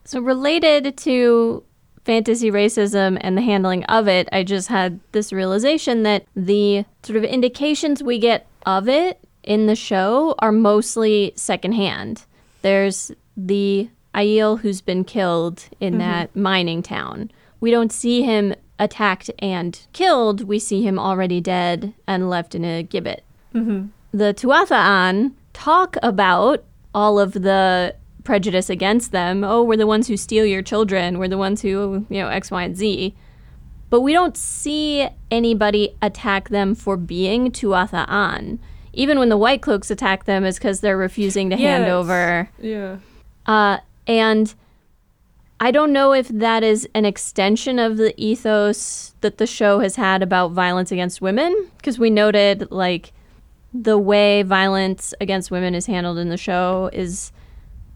So, 0.04 0.20
related 0.20 0.96
to 0.98 1.64
fantasy 2.04 2.50
racism 2.50 3.16
and 3.22 3.34
the 3.36 3.42
handling 3.42 3.84
of 3.84 4.08
it, 4.08 4.28
I 4.30 4.44
just 4.44 4.68
had 4.68 5.00
this 5.12 5.32
realization 5.32 6.02
that 6.02 6.26
the 6.36 6.84
sort 7.02 7.16
of 7.16 7.24
indications 7.24 8.02
we 8.02 8.18
get 8.18 8.46
of 8.66 8.88
it 8.90 9.18
in 9.42 9.66
the 9.66 9.74
show 9.74 10.34
are 10.38 10.52
mostly 10.52 11.32
secondhand. 11.34 12.26
There's 12.60 13.10
the 13.34 13.88
Aiel 14.14 14.60
who's 14.60 14.82
been 14.82 15.04
killed 15.04 15.64
in 15.80 15.94
mm-hmm. 15.94 16.00
that 16.00 16.36
mining 16.36 16.82
town. 16.82 17.30
We 17.58 17.70
don't 17.70 17.92
see 17.92 18.20
him 18.20 18.54
attacked 18.78 19.30
and 19.38 19.80
killed, 19.94 20.42
we 20.42 20.58
see 20.58 20.82
him 20.82 20.98
already 20.98 21.40
dead 21.40 21.94
and 22.06 22.28
left 22.28 22.54
in 22.54 22.64
a 22.64 22.82
gibbet 22.82 23.20
mm-hmm. 23.54 23.86
The 24.12 24.34
Tuatha'an 24.34 25.32
talk 25.52 25.96
about 26.02 26.64
all 26.94 27.18
of 27.18 27.32
the 27.32 27.94
prejudice 28.24 28.68
against 28.70 29.12
them. 29.12 29.44
Oh, 29.44 29.62
we're 29.62 29.76
the 29.76 29.86
ones 29.86 30.08
who 30.08 30.16
steal 30.16 30.44
your 30.44 30.62
children. 30.62 31.18
We're 31.18 31.28
the 31.28 31.38
ones 31.38 31.62
who, 31.62 32.06
you 32.08 32.20
know, 32.20 32.28
X, 32.28 32.50
Y, 32.50 32.62
and 32.62 32.76
Z. 32.76 33.14
But 33.88 34.02
we 34.02 34.12
don't 34.12 34.36
see 34.36 35.08
anybody 35.30 35.96
attack 36.00 36.48
them 36.50 36.74
for 36.74 36.96
being 36.96 37.50
Tuatha'an. 37.50 38.58
Even 38.92 39.18
when 39.18 39.28
the 39.28 39.36
White 39.36 39.62
Cloaks 39.62 39.90
attack 39.90 40.24
them, 40.24 40.44
is 40.44 40.58
because 40.58 40.80
they're 40.80 40.96
refusing 40.96 41.50
to 41.50 41.56
hand 41.56 41.84
over 41.90 42.50
Yeah. 42.60 42.96
uh, 43.46 43.78
and 44.06 44.52
I 45.60 45.70
don't 45.70 45.92
know 45.92 46.12
if 46.12 46.26
that 46.28 46.62
is 46.64 46.88
an 46.94 47.04
extension 47.04 47.78
of 47.78 47.98
the 47.98 48.14
ethos 48.20 49.14
that 49.20 49.38
the 49.38 49.46
show 49.46 49.80
has 49.80 49.96
had 49.96 50.22
about 50.22 50.52
violence 50.52 50.90
against 50.90 51.20
women, 51.20 51.68
because 51.76 51.98
we 51.98 52.10
noted 52.10 52.70
like 52.70 53.12
the 53.72 53.98
way 53.98 54.42
violence 54.42 55.14
against 55.20 55.50
women 55.50 55.74
is 55.74 55.86
handled 55.86 56.18
in 56.18 56.28
the 56.28 56.36
show 56.36 56.90
is 56.92 57.32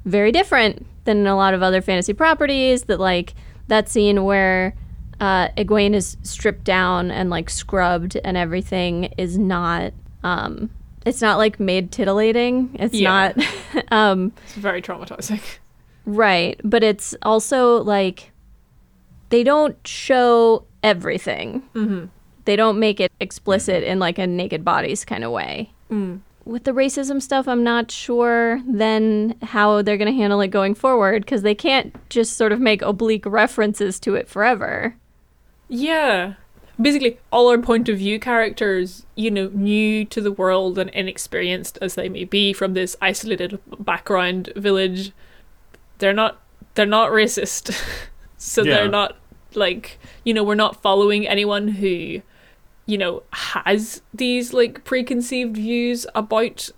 very 0.04 0.30
different 0.32 0.86
than 1.04 1.18
in 1.18 1.26
a 1.26 1.36
lot 1.36 1.54
of 1.54 1.62
other 1.62 1.80
fantasy 1.82 2.12
properties. 2.12 2.84
That 2.84 3.00
like 3.00 3.34
that 3.68 3.88
scene 3.88 4.24
where 4.24 4.74
uh, 5.20 5.48
Egwene 5.56 5.94
is 5.94 6.16
stripped 6.22 6.64
down 6.64 7.10
and 7.10 7.30
like 7.30 7.48
scrubbed 7.50 8.16
and 8.24 8.36
everything 8.36 9.04
is 9.18 9.38
not. 9.38 9.92
Um, 10.22 10.70
it's 11.06 11.20
not 11.20 11.36
like 11.38 11.60
made 11.60 11.92
titillating. 11.92 12.70
It's 12.78 12.94
Yeah. 12.94 13.32
not. 13.36 13.84
um, 13.92 14.32
It's 14.44 14.54
very 14.54 14.80
traumatizing. 14.80 15.40
Right, 16.06 16.60
but 16.64 16.82
it's 16.84 17.14
also 17.22 17.82
like 17.82 18.30
they 19.30 19.42
don't 19.42 19.76
show 19.86 20.64
everything. 20.82 21.62
Mm-hmm. 21.74 22.06
They 22.44 22.56
don't 22.56 22.78
make 22.78 23.00
it 23.00 23.12
explicit 23.20 23.82
mm-hmm. 23.82 23.92
in 23.92 23.98
like 23.98 24.18
a 24.18 24.26
naked 24.26 24.64
bodies 24.64 25.04
kind 25.04 25.24
of 25.24 25.30
way. 25.30 25.70
Mm. 25.90 26.20
With 26.44 26.64
the 26.64 26.72
racism 26.72 27.22
stuff, 27.22 27.48
I'm 27.48 27.64
not 27.64 27.90
sure 27.90 28.60
then 28.66 29.36
how 29.42 29.80
they're 29.80 29.96
going 29.96 30.12
to 30.12 30.18
handle 30.18 30.42
it 30.42 30.48
going 30.48 30.74
forward 30.74 31.24
because 31.24 31.40
they 31.42 31.54
can't 31.54 31.94
just 32.10 32.36
sort 32.36 32.52
of 32.52 32.60
make 32.60 32.82
oblique 32.82 33.24
references 33.24 33.98
to 34.00 34.14
it 34.14 34.28
forever. 34.28 34.94
Yeah. 35.68 36.34
Basically, 36.78 37.18
all 37.32 37.48
our 37.48 37.58
point 37.58 37.88
of 37.88 37.98
view 37.98 38.18
characters, 38.18 39.06
you 39.14 39.30
know, 39.30 39.50
new 39.54 40.04
to 40.06 40.20
the 40.20 40.32
world 40.32 40.76
and 40.76 40.90
inexperienced 40.90 41.78
as 41.80 41.94
they 41.94 42.08
may 42.08 42.24
be 42.24 42.52
from 42.52 42.74
this 42.74 42.96
isolated 43.00 43.58
background 43.78 44.52
village, 44.56 45.12
they're 45.98 46.12
not 46.12 46.40
they're 46.74 46.84
not 46.84 47.10
racist. 47.10 47.72
so 48.36 48.62
Yeah. 48.62 48.74
they're 48.74 48.88
not 48.88 49.16
like, 49.54 49.98
you 50.24 50.34
know, 50.34 50.42
we're 50.44 50.54
not 50.56 50.82
following 50.82 51.26
anyone 51.26 51.68
who, 51.68 52.22
you 52.86 52.98
know, 52.98 53.22
has 53.32 54.02
these 54.12 54.52
like 54.52 54.84
preconceived 54.84 55.56
views 55.56 56.06
about 56.14 56.70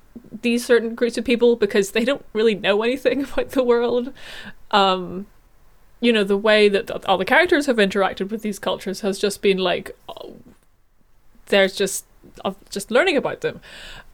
these 0.43 0.65
certain 0.65 0.95
groups 0.95 1.19
of 1.19 1.25
people 1.25 1.57
because 1.57 1.93
they 1.93 2.05
don't 2.05 2.25
really 2.33 2.55
know 2.55 2.83
anything 2.83 3.25
about 3.33 3.51
the 3.51 3.65
world. 3.65 4.13
Um 4.71 5.27
you 6.01 6.13
know 6.13 6.25
the 6.25 6.37
way 6.37 6.69
that 6.69 6.87
th- 6.87 7.05
all 7.07 7.19
the 7.19 7.25
characters 7.25 7.67
have 7.67 7.77
interacted 7.77 8.31
with 8.31 8.43
these 8.43 8.59
cultures 8.59 9.01
has 9.01 9.19
just 9.19 9.43
been 9.43 9.59
like 9.59 9.97
oh, 10.09 10.37
there's 11.47 11.75
just 11.75 12.05
of 12.45 12.57
just 12.71 12.91
learning 12.91 13.17
about 13.17 13.41
them 13.41 13.61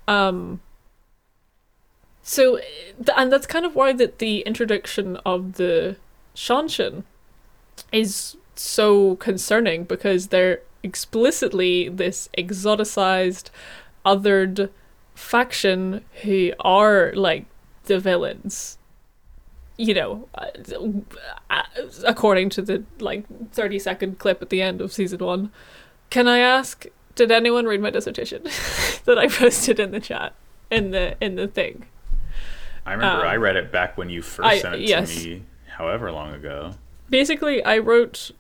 um 0.07 0.61
so 2.23 2.59
and 3.17 3.33
that's 3.33 3.47
kind 3.47 3.65
of 3.67 3.75
why 3.75 3.93
that 3.93 4.19
the 4.19 4.41
introduction 4.41 5.17
of 5.27 5.55
the 5.55 5.97
seanchan 6.37 7.03
is 7.91 8.37
so 8.55 9.17
concerning 9.17 9.85
because 9.85 10.29
they're 10.29 10.61
explicitly 10.83 11.89
this 11.89 12.29
exoticized 12.37 13.51
othered 14.05 14.71
faction 15.15 16.05
who 16.23 16.53
are 16.61 17.13
like 17.15 17.47
the 17.85 17.99
villains 17.99 18.79
you 19.79 19.95
know, 19.95 20.29
uh, 20.35 20.47
uh, 21.51 21.63
according 22.07 22.51
to 22.51 22.63
the 22.63 22.85
like 23.01 23.25
30 23.53 23.79
second 23.79 24.19
clip 24.19 24.43
at 24.43 24.51
the 24.51 24.61
end 24.63 24.81
of 24.81 24.93
season 24.93 25.19
one. 25.25 25.51
Can 26.11 26.29
I 26.29 26.39
ask, 26.39 26.85
did 27.15 27.33
anyone 27.33 27.65
read 27.65 27.81
my 27.81 27.91
dissertation 27.91 28.43
that 29.07 29.19
I 29.19 29.29
posted 29.29 29.81
in 29.81 29.91
the 29.91 29.99
chat 29.99 30.35
in 30.71 30.91
the 30.91 31.17
in 31.25 31.37
the 31.37 31.49
thing? 31.49 31.87
I 32.85 32.93
remember 32.93 33.23
Um, 33.25 33.29
I 33.29 33.37
read 33.37 33.57
it 33.57 33.73
back 33.73 33.97
when 33.97 34.11
you 34.11 34.23
first 34.23 34.47
I- 34.47 34.59
sent 34.59 34.75
it 34.77 34.81
yes. 34.83 35.23
to 35.23 35.29
me, 35.29 35.43
however 35.77 36.13
long 36.13 36.35
ago. 36.35 36.75
Basically, 37.09 37.65
I 37.65 37.79
wrote, 37.79 38.31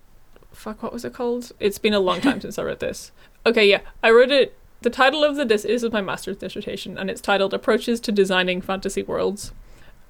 fuck, 0.52 0.82
what 0.82 0.92
was 0.92 1.04
it 1.04 1.12
called? 1.12 1.52
It's 1.60 1.78
been 1.78 1.94
a 1.94 2.00
long 2.00 2.20
time 2.20 2.40
since 2.40 2.58
I 2.58 2.64
wrote 2.64 2.80
this. 2.80 3.12
Okay, 3.44 3.68
yeah, 3.68 3.80
I 4.02 4.10
wrote 4.10 4.30
it. 4.30 4.56
The 4.82 4.90
title 4.90 5.22
of 5.22 5.36
the 5.36 5.44
dis 5.44 5.62
this 5.62 5.82
is 5.82 5.92
my 5.92 6.00
master's 6.00 6.36
dissertation, 6.36 6.98
and 6.98 7.08
it's 7.10 7.20
titled 7.20 7.54
"Approaches 7.54 8.00
to 8.00 8.12
Designing 8.12 8.60
Fantasy 8.60 9.02
Worlds." 9.02 9.52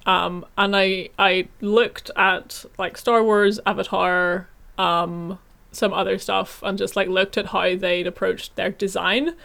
Um, 0.05 0.45
and 0.57 0.75
I 0.75 1.09
I 1.17 1.47
looked 1.61 2.11
at 2.15 2.65
like 2.77 2.97
Star 2.97 3.23
Wars, 3.23 3.59
Avatar, 3.65 4.47
um, 4.77 5.39
some 5.71 5.93
other 5.93 6.17
stuff, 6.17 6.61
and 6.63 6.77
just 6.77 6.95
like 6.95 7.07
looked 7.07 7.37
at 7.37 7.47
how 7.47 7.75
they'd 7.75 8.07
approached 8.07 8.55
their 8.55 8.71
design, 8.71 9.35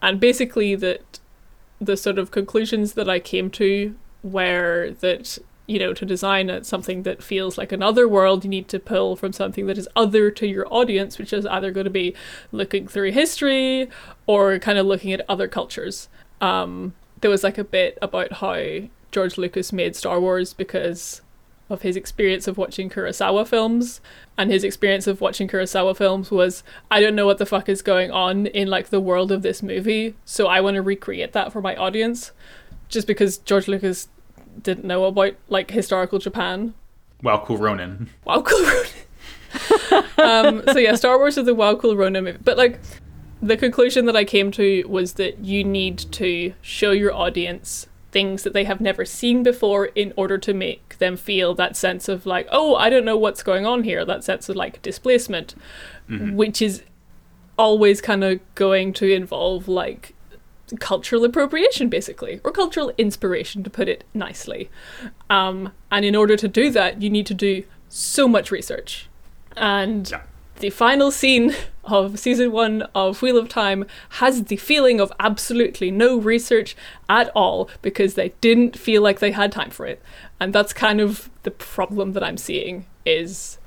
and 0.00 0.20
basically 0.20 0.74
that 0.76 1.20
the 1.80 1.96
sort 1.96 2.18
of 2.18 2.30
conclusions 2.30 2.94
that 2.94 3.08
I 3.08 3.20
came 3.20 3.50
to 3.50 3.94
were 4.22 4.90
that 5.00 5.38
you 5.68 5.78
know 5.78 5.92
to 5.92 6.04
design 6.04 6.50
it 6.50 6.66
something 6.66 7.02
that 7.04 7.22
feels 7.22 7.58
like 7.58 7.70
another 7.70 8.08
world 8.08 8.42
you 8.42 8.50
need 8.50 8.68
to 8.68 8.80
pull 8.80 9.14
from 9.14 9.32
something 9.32 9.66
that 9.66 9.78
is 9.78 9.88
other 9.94 10.30
to 10.30 10.46
your 10.46 10.66
audience 10.72 11.18
which 11.18 11.32
is 11.32 11.46
either 11.46 11.70
going 11.70 11.84
to 11.84 11.90
be 11.90 12.14
looking 12.50 12.88
through 12.88 13.12
history 13.12 13.88
or 14.26 14.58
kind 14.58 14.78
of 14.78 14.86
looking 14.86 15.12
at 15.12 15.24
other 15.28 15.46
cultures. 15.46 16.08
Um, 16.40 16.94
there 17.20 17.30
was 17.30 17.44
like 17.44 17.58
a 17.58 17.64
bit 17.64 17.98
about 18.00 18.34
how 18.34 18.88
george 19.12 19.38
lucas 19.38 19.72
made 19.72 19.94
star 19.94 20.20
wars 20.20 20.54
because 20.54 21.20
of 21.70 21.82
his 21.82 21.96
experience 21.96 22.48
of 22.48 22.56
watching 22.56 22.88
kurosawa 22.88 23.46
films 23.46 24.00
and 24.38 24.50
his 24.50 24.64
experience 24.64 25.06
of 25.06 25.20
watching 25.20 25.48
kurosawa 25.48 25.94
films 25.94 26.30
was 26.30 26.62
i 26.90 27.00
don't 27.00 27.14
know 27.14 27.26
what 27.26 27.38
the 27.38 27.46
fuck 27.46 27.68
is 27.68 27.82
going 27.82 28.10
on 28.10 28.46
in 28.46 28.68
like 28.68 28.88
the 28.88 29.00
world 29.00 29.30
of 29.30 29.42
this 29.42 29.62
movie 29.62 30.14
so 30.24 30.46
i 30.46 30.60
want 30.60 30.76
to 30.76 30.82
recreate 30.82 31.32
that 31.32 31.52
for 31.52 31.60
my 31.60 31.76
audience. 31.76 32.32
Just 32.88 33.06
because 33.06 33.36
george 33.36 33.68
lucas 33.68 34.08
didn't 34.62 34.84
know 34.84 35.04
about 35.04 35.34
like 35.48 35.70
historical 35.70 36.18
Japan. 36.18 36.74
Wow, 37.22 37.42
cool 37.44 37.58
Ronin. 37.58 38.10
Wow, 38.24 38.42
cool 38.42 38.64
Ronin. 38.64 38.90
um, 40.18 40.62
so 40.72 40.78
yeah, 40.78 40.94
Star 40.94 41.18
Wars 41.18 41.38
is 41.38 41.46
the 41.46 41.54
Wow, 41.54 41.74
cool 41.76 41.96
Ronin 41.96 42.24
movie. 42.24 42.38
But 42.42 42.56
like, 42.56 42.80
the 43.40 43.56
conclusion 43.56 44.06
that 44.06 44.16
I 44.16 44.24
came 44.24 44.50
to 44.52 44.84
was 44.86 45.14
that 45.14 45.38
you 45.44 45.64
need 45.64 45.98
to 46.12 46.52
show 46.60 46.90
your 46.90 47.14
audience 47.14 47.86
things 48.10 48.42
that 48.42 48.52
they 48.52 48.64
have 48.64 48.80
never 48.80 49.04
seen 49.04 49.42
before 49.42 49.86
in 49.86 50.12
order 50.16 50.38
to 50.38 50.54
make 50.54 50.96
them 50.98 51.16
feel 51.16 51.54
that 51.54 51.76
sense 51.76 52.08
of 52.08 52.24
like, 52.26 52.48
oh, 52.50 52.74
I 52.74 52.88
don't 52.88 53.04
know 53.04 53.16
what's 53.16 53.42
going 53.42 53.66
on 53.66 53.84
here. 53.84 54.04
That 54.04 54.24
sense 54.24 54.48
of 54.48 54.56
like 54.56 54.80
displacement, 54.82 55.54
mm-hmm. 56.08 56.34
which 56.34 56.62
is 56.62 56.82
always 57.58 58.00
kind 58.00 58.24
of 58.24 58.40
going 58.54 58.92
to 58.94 59.12
involve 59.12 59.68
like 59.68 60.14
cultural 60.80 61.24
appropriation, 61.24 61.88
basically, 61.88 62.40
or 62.44 62.52
cultural 62.52 62.92
inspiration, 62.98 63.62
to 63.62 63.70
put 63.70 63.88
it 63.88 64.04
nicely. 64.14 64.70
Um, 65.30 65.72
and 65.90 66.04
in 66.04 66.14
order 66.14 66.36
to 66.36 66.48
do 66.48 66.70
that, 66.70 67.02
you 67.02 67.10
need 67.10 67.26
to 67.26 67.34
do 67.34 67.64
so 67.88 68.28
much 68.28 68.50
research. 68.50 69.08
And 69.56 70.10
yeah. 70.10 70.22
the 70.56 70.70
final 70.70 71.10
scene 71.10 71.54
of 71.84 72.18
season 72.18 72.52
one 72.52 72.82
of 72.94 73.22
Wheel 73.22 73.38
of 73.38 73.48
Time 73.48 73.86
has 74.10 74.44
the 74.44 74.56
feeling 74.56 75.00
of 75.00 75.12
absolutely 75.18 75.90
no 75.90 76.18
research 76.18 76.76
at 77.08 77.30
all 77.34 77.70
because 77.80 78.14
they 78.14 78.30
didn't 78.40 78.78
feel 78.78 79.02
like 79.02 79.20
they 79.20 79.32
had 79.32 79.52
time 79.52 79.70
for 79.70 79.86
it. 79.86 80.02
And 80.38 80.52
that's 80.52 80.72
kind 80.72 81.00
of 81.00 81.30
the 81.42 81.50
problem 81.50 82.12
that 82.12 82.22
I'm 82.22 82.36
seeing 82.36 82.86
is 83.06 83.57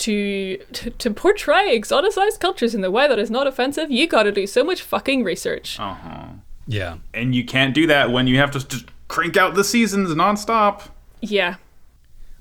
to, 0.00 0.56
to 0.72 0.90
to 0.90 1.10
portray 1.10 1.78
exoticized 1.78 2.40
cultures 2.40 2.74
in 2.74 2.80
the 2.80 2.90
way 2.90 3.06
that 3.08 3.18
is 3.18 3.30
not 3.30 3.46
offensive, 3.46 3.90
you 3.90 4.06
got 4.06 4.24
to 4.24 4.32
do 4.32 4.46
so 4.46 4.64
much 4.64 4.82
fucking 4.82 5.24
research. 5.24 5.78
Uh 5.78 5.94
huh. 5.94 6.26
Yeah. 6.66 6.98
And 7.14 7.34
you 7.34 7.44
can't 7.44 7.74
do 7.74 7.86
that 7.86 8.10
when 8.10 8.26
you 8.26 8.36
have 8.38 8.50
to 8.52 8.66
just 8.66 8.86
crank 9.08 9.36
out 9.36 9.54
the 9.54 9.64
seasons 9.64 10.10
nonstop. 10.10 10.88
Yeah. 11.20 11.56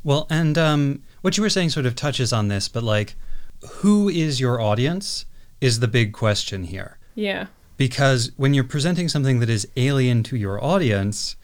Well, 0.04 0.28
and 0.30 0.58
um, 0.58 1.04
what 1.22 1.38
you 1.38 1.44
were 1.44 1.50
saying 1.50 1.70
sort 1.70 1.86
of 1.86 1.96
touches 1.96 2.32
on 2.32 2.48
this, 2.48 2.68
but 2.68 2.84
like, 2.84 3.16
who 3.82 4.08
is 4.08 4.40
your 4.40 4.62
audience 4.62 5.26
is 5.62 5.80
the 5.80 5.88
big 5.88 6.14
question 6.14 6.64
here. 6.64 6.98
Yeah. 7.16 7.48
Because 7.76 8.32
when 8.38 8.54
you're 8.54 8.64
presenting 8.64 9.10
something 9.10 9.40
that 9.40 9.50
is 9.50 9.68
alien 9.76 10.24
to 10.24 10.38
your 10.38 10.64
audience, 10.64 11.36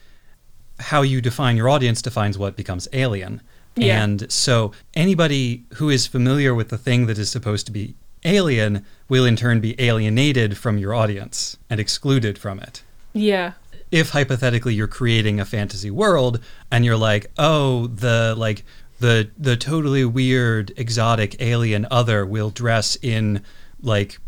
how 0.79 1.01
you 1.01 1.21
define 1.21 1.57
your 1.57 1.69
audience 1.69 2.01
defines 2.01 2.37
what 2.37 2.55
becomes 2.55 2.87
alien. 2.93 3.41
Yeah. 3.75 4.03
And 4.03 4.31
so 4.31 4.71
anybody 4.93 5.65
who 5.75 5.89
is 5.89 6.07
familiar 6.07 6.55
with 6.55 6.69
the 6.69 6.77
thing 6.77 7.07
that 7.07 7.17
is 7.17 7.29
supposed 7.29 7.65
to 7.65 7.71
be 7.71 7.95
alien 8.23 8.85
will 9.07 9.25
in 9.25 9.35
turn 9.35 9.59
be 9.59 9.79
alienated 9.79 10.57
from 10.57 10.77
your 10.77 10.93
audience 10.93 11.57
and 11.69 11.79
excluded 11.79 12.37
from 12.37 12.59
it. 12.59 12.83
Yeah. 13.13 13.53
If 13.91 14.09
hypothetically 14.09 14.73
you're 14.73 14.87
creating 14.87 15.39
a 15.39 15.45
fantasy 15.45 15.91
world 15.91 16.39
and 16.71 16.83
you're 16.83 16.97
like, 16.97 17.27
"Oh, 17.37 17.87
the 17.87 18.33
like 18.35 18.65
the 18.99 19.29
the 19.37 19.55
totally 19.55 20.05
weird 20.05 20.71
exotic 20.75 21.39
alien 21.41 21.85
other 21.91 22.25
will 22.25 22.49
dress 22.49 22.97
in 23.01 23.41
like 23.81 24.19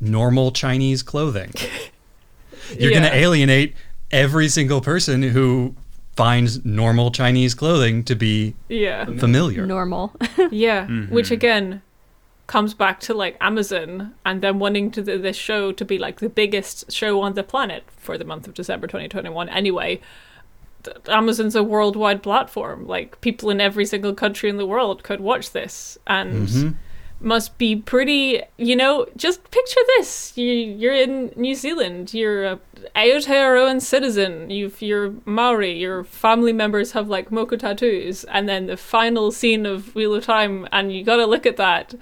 normal 0.00 0.52
Chinese 0.52 1.02
clothing." 1.02 1.52
you're 2.78 2.92
yeah. 2.92 3.00
going 3.00 3.10
to 3.10 3.14
alienate 3.14 3.74
every 4.10 4.48
single 4.48 4.80
person 4.80 5.22
who 5.22 5.74
finds 6.16 6.64
normal 6.64 7.10
Chinese 7.10 7.54
clothing 7.54 8.04
to 8.04 8.14
be 8.14 8.54
yeah. 8.68 9.04
familiar. 9.04 9.66
Normal. 9.66 10.14
yeah, 10.50 10.86
mm-hmm. 10.86 11.12
which 11.12 11.30
again 11.30 11.82
comes 12.46 12.74
back 12.74 13.00
to 13.00 13.14
like 13.14 13.36
Amazon 13.40 14.14
and 14.24 14.42
then 14.42 14.58
wanting 14.58 14.90
to 14.90 15.02
the, 15.02 15.16
this 15.16 15.36
show 15.36 15.72
to 15.72 15.84
be 15.84 15.98
like 15.98 16.20
the 16.20 16.28
biggest 16.28 16.92
show 16.92 17.20
on 17.20 17.34
the 17.34 17.42
planet 17.42 17.84
for 17.96 18.18
the 18.18 18.24
month 18.24 18.46
of 18.46 18.54
December 18.54 18.86
2021 18.86 19.48
anyway. 19.48 20.00
Amazon's 21.08 21.56
a 21.56 21.62
worldwide 21.62 22.22
platform. 22.22 22.86
Like 22.86 23.20
people 23.22 23.48
in 23.48 23.60
every 23.60 23.86
single 23.86 24.14
country 24.14 24.50
in 24.50 24.58
the 24.58 24.66
world 24.66 25.02
could 25.02 25.20
watch 25.20 25.52
this 25.52 25.96
and 26.06 26.48
mm-hmm. 26.48 26.70
Must 27.24 27.56
be 27.56 27.74
pretty, 27.74 28.42
you 28.58 28.76
know, 28.76 29.06
just 29.16 29.50
picture 29.50 29.80
this. 29.96 30.36
You 30.36 30.52
you're 30.52 30.94
in 30.94 31.32
New 31.36 31.54
Zealand, 31.54 32.12
you're 32.12 32.44
a 32.44 32.58
Aotearoan 32.94 33.80
citizen, 33.80 34.50
you've 34.50 34.82
you're 34.82 35.14
Maori, 35.24 35.72
your 35.72 36.04
family 36.04 36.52
members 36.52 36.92
have 36.92 37.08
like 37.08 37.30
moko 37.30 37.58
tattoos, 37.58 38.24
and 38.24 38.46
then 38.48 38.66
the 38.66 38.76
final 38.76 39.32
scene 39.32 39.64
of 39.64 39.94
Wheel 39.94 40.14
of 40.14 40.24
Time 40.24 40.68
and 40.70 40.92
you 40.92 41.02
gotta 41.02 41.26
look 41.26 41.46
at 41.46 41.56
that 41.56 41.94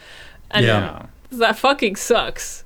and 0.52 0.66
yeah. 0.66 1.06
that 1.30 1.58
fucking 1.58 1.96
sucks. 1.96 2.64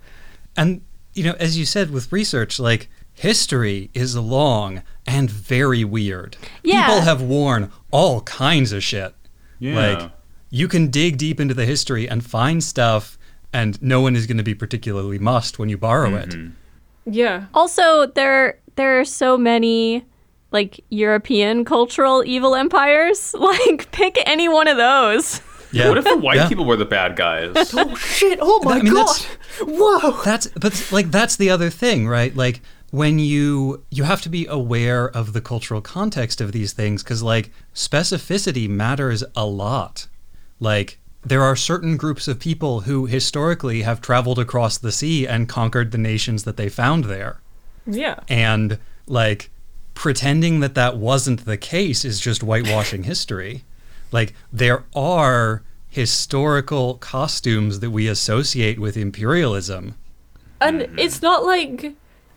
And, 0.56 0.82
you 1.14 1.24
know, 1.24 1.34
as 1.38 1.58
you 1.58 1.64
said 1.64 1.90
with 1.90 2.12
research, 2.12 2.58
like, 2.58 2.88
history 3.14 3.90
is 3.94 4.16
long 4.16 4.82
and 5.06 5.30
very 5.30 5.84
weird. 5.84 6.36
Yeah. 6.62 6.86
People 6.86 7.02
have 7.02 7.22
worn 7.22 7.70
all 7.90 8.22
kinds 8.22 8.72
of 8.72 8.82
shit. 8.82 9.14
Yeah. 9.58 9.74
Like, 9.74 10.10
you 10.50 10.68
can 10.68 10.88
dig 10.88 11.18
deep 11.18 11.40
into 11.40 11.54
the 11.54 11.64
history 11.64 12.08
and 12.08 12.24
find 12.24 12.62
stuff, 12.62 13.18
and 13.52 13.80
no 13.82 14.00
one 14.00 14.16
is 14.16 14.26
going 14.26 14.36
to 14.36 14.42
be 14.42 14.54
particularly 14.54 15.18
must 15.18 15.58
when 15.58 15.68
you 15.68 15.78
borrow 15.78 16.10
mm-hmm. 16.10 16.46
it. 16.46 16.52
Yeah. 17.14 17.46
Also, 17.54 18.06
there 18.06 18.58
there 18.76 19.00
are 19.00 19.04
so 19.04 19.36
many 19.36 20.04
like 20.52 20.84
European 20.90 21.64
cultural 21.64 22.24
evil 22.24 22.54
empires. 22.54 23.34
Like, 23.46 23.90
pick 23.92 24.18
any 24.26 24.48
one 24.48 24.68
of 24.68 24.76
those. 24.76 25.40
Yeah. 25.72 25.88
What 25.88 25.98
if 25.98 26.04
the 26.04 26.16
white 26.16 26.36
yeah. 26.36 26.48
people 26.48 26.64
were 26.64 26.76
the 26.76 26.84
bad 26.84 27.16
guys? 27.16 27.52
oh 27.76 27.94
shit! 27.96 28.38
Oh 28.40 28.60
my 28.62 28.78
I 28.78 28.82
mean, 28.82 28.94
god! 28.94 29.16
Whoa! 29.60 30.22
That's 30.24 30.46
but 30.48 30.90
like 30.90 31.10
that's 31.10 31.36
the 31.36 31.50
other 31.50 31.70
thing, 31.70 32.08
right? 32.08 32.34
Like 32.34 32.60
when 32.90 33.18
you 33.18 33.84
you 33.90 34.04
have 34.04 34.22
to 34.22 34.28
be 34.28 34.46
aware 34.46 35.08
of 35.08 35.32
the 35.32 35.40
cultural 35.40 35.80
context 35.80 36.40
of 36.40 36.52
these 36.52 36.72
things 36.72 37.02
because 37.02 37.22
like 37.22 37.50
specificity 37.74 38.68
matters 38.68 39.22
a 39.34 39.44
lot. 39.44 40.06
Like 40.60 40.98
there 41.24 41.42
are 41.42 41.56
certain 41.56 41.96
groups 41.96 42.28
of 42.28 42.38
people 42.38 42.82
who 42.82 43.06
historically 43.06 43.82
have 43.82 44.00
traveled 44.00 44.38
across 44.38 44.78
the 44.78 44.92
sea 44.92 45.26
and 45.26 45.48
conquered 45.48 45.90
the 45.90 45.98
nations 45.98 46.44
that 46.44 46.56
they 46.56 46.68
found 46.68 47.04
there. 47.04 47.40
Yeah. 47.86 48.20
And 48.28 48.78
like 49.06 49.50
pretending 49.94 50.60
that 50.60 50.74
that 50.74 50.96
wasn't 50.96 51.44
the 51.44 51.56
case 51.56 52.04
is 52.04 52.20
just 52.20 52.42
whitewashing 52.42 53.02
history. 53.12 53.64
Like 54.12 54.34
there 54.52 54.84
are 54.94 55.62
historical 55.88 56.94
costumes 56.94 57.80
that 57.80 57.90
we 57.90 58.06
associate 58.06 58.78
with 58.78 58.96
imperialism. 58.96 59.96
And 60.60 60.82
it's 60.98 61.22
not 61.22 61.44
like 61.44 61.94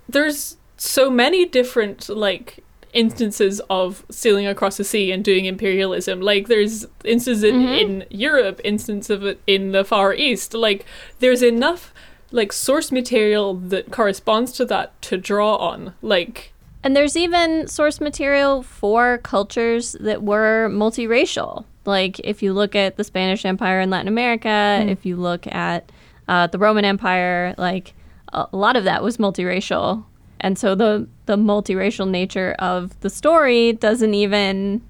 there's 0.07 0.57
so 0.77 1.09
many 1.11 1.45
different 1.45 2.09
like 2.09 2.63
instances 2.93 3.61
of 3.69 4.05
sailing 4.09 4.47
across 4.47 4.77
the 4.77 4.83
sea 4.83 5.11
and 5.11 5.23
doing 5.23 5.45
imperialism. 5.45 6.21
Like 6.21 6.47
there's 6.47 6.85
instances 7.03 7.43
in, 7.43 7.55
mm-hmm. 7.55 7.73
in 7.73 8.05
Europe, 8.09 8.61
instances 8.63 9.09
of 9.09 9.23
it 9.23 9.41
in 9.47 9.71
the 9.71 9.83
Far 9.83 10.13
East. 10.13 10.53
Like 10.53 10.85
there's 11.19 11.43
enough 11.43 11.93
like 12.31 12.51
source 12.51 12.91
material 12.91 13.55
that 13.55 13.91
corresponds 13.91 14.51
to 14.53 14.65
that 14.65 14.99
to 15.03 15.17
draw 15.17 15.55
on. 15.55 15.93
Like 16.01 16.53
and 16.83 16.95
there's 16.95 17.17
even 17.17 17.67
source 17.67 17.99
material 17.99 18.63
for 18.63 19.17
cultures 19.19 19.95
that 19.99 20.23
were 20.23 20.69
multiracial. 20.71 21.65
Like 21.85 22.19
if 22.21 22.41
you 22.41 22.53
look 22.53 22.75
at 22.75 22.95
the 22.95 23.03
Spanish 23.03 23.45
Empire 23.45 23.81
in 23.81 23.89
Latin 23.89 24.07
America, 24.07 24.47
mm. 24.47 24.89
if 24.89 25.05
you 25.05 25.15
look 25.15 25.47
at 25.47 25.91
uh, 26.27 26.47
the 26.47 26.59
Roman 26.59 26.85
Empire, 26.85 27.55
like 27.57 27.93
a 28.31 28.47
lot 28.51 28.75
of 28.75 28.83
that 28.85 29.03
was 29.03 29.17
multiracial. 29.17 30.05
And 30.39 30.57
so 30.57 30.75
the 30.75 31.07
the 31.25 31.35
multiracial 31.35 32.09
nature 32.09 32.55
of 32.59 32.99
the 33.01 33.09
story 33.09 33.73
doesn't 33.73 34.13
even 34.13 34.81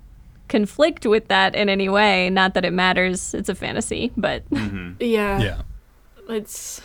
conflict 0.47 1.05
with 1.05 1.27
that 1.27 1.55
in 1.55 1.69
any 1.69 1.89
way. 1.89 2.29
Not 2.29 2.53
that 2.53 2.65
it 2.65 2.73
matters; 2.73 3.33
it's 3.33 3.49
a 3.49 3.55
fantasy, 3.55 4.11
but 4.15 4.47
mm-hmm. 4.51 5.01
yeah, 5.01 5.39
yeah, 5.39 5.61
it's 6.27 6.81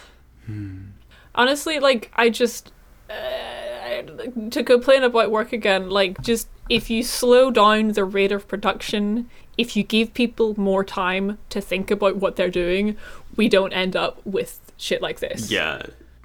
hmm. 0.46 0.86
honestly 1.34 1.78
like 1.78 2.10
I 2.14 2.30
just. 2.30 2.72
Uh, 3.10 3.64
to 4.50 4.64
complain 4.64 5.02
about 5.02 5.30
work 5.30 5.52
again, 5.52 5.90
like 5.90 6.20
just 6.22 6.48
if 6.68 6.88
you 6.88 7.02
slow 7.02 7.50
down 7.50 7.88
the 7.88 8.04
rate 8.04 8.32
of 8.32 8.48
production, 8.48 9.28
if 9.58 9.76
you 9.76 9.82
give 9.82 10.14
people 10.14 10.58
more 10.58 10.84
time 10.84 11.38
to 11.50 11.60
think 11.60 11.90
about 11.90 12.16
what 12.16 12.36
they're 12.36 12.50
doing, 12.50 12.96
we 13.36 13.48
don't 13.48 13.72
end 13.72 13.94
up 13.94 14.24
with 14.24 14.72
shit 14.76 15.02
like 15.02 15.20
this. 15.20 15.50
Yeah. 15.50 15.82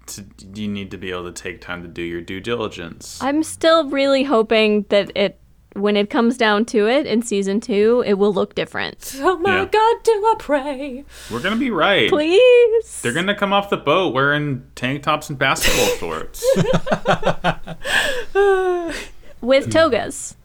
To, 0.09 0.25
you 0.55 0.67
need 0.67 0.91
to 0.91 0.97
be 0.97 1.11
able 1.11 1.25
to 1.25 1.31
take 1.31 1.61
time 1.61 1.81
to 1.83 1.87
do 1.87 2.01
your 2.01 2.21
due 2.21 2.39
diligence. 2.39 3.19
I'm 3.21 3.43
still 3.43 3.87
really 3.89 4.23
hoping 4.23 4.85
that 4.89 5.11
it, 5.15 5.39
when 5.73 5.95
it 5.95 6.09
comes 6.09 6.35
down 6.37 6.65
to 6.65 6.87
it 6.87 7.05
in 7.05 7.21
season 7.21 7.59
two, 7.61 8.03
it 8.05 8.13
will 8.15 8.33
look 8.33 8.55
different. 8.55 9.15
Oh 9.21 9.37
my 9.37 9.59
Yeah. 9.59 9.65
god, 9.65 9.95
do 10.03 10.11
I 10.11 10.35
pray? 10.39 11.05
We're 11.31 11.41
gonna 11.41 11.55
be 11.57 11.69
right. 11.71 12.09
Please. 12.09 13.01
They're 13.01 13.13
gonna 13.13 13.35
come 13.35 13.53
off 13.53 13.69
the 13.69 13.77
boat 13.77 14.13
wearing 14.13 14.65
tank 14.75 15.03
tops 15.03 15.29
and 15.29 15.37
basketball 15.37 15.87
shorts. 15.97 16.43
With 19.41 19.71
togas. 19.71 20.35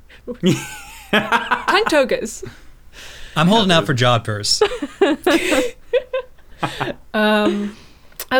Tank 1.10 1.88
togas. 1.88 2.44
I'm 3.36 3.48
holding 3.48 3.72
out 3.72 3.86
for 3.86 3.94
Jodhpurs. 3.94 4.62
Um, 7.12 7.76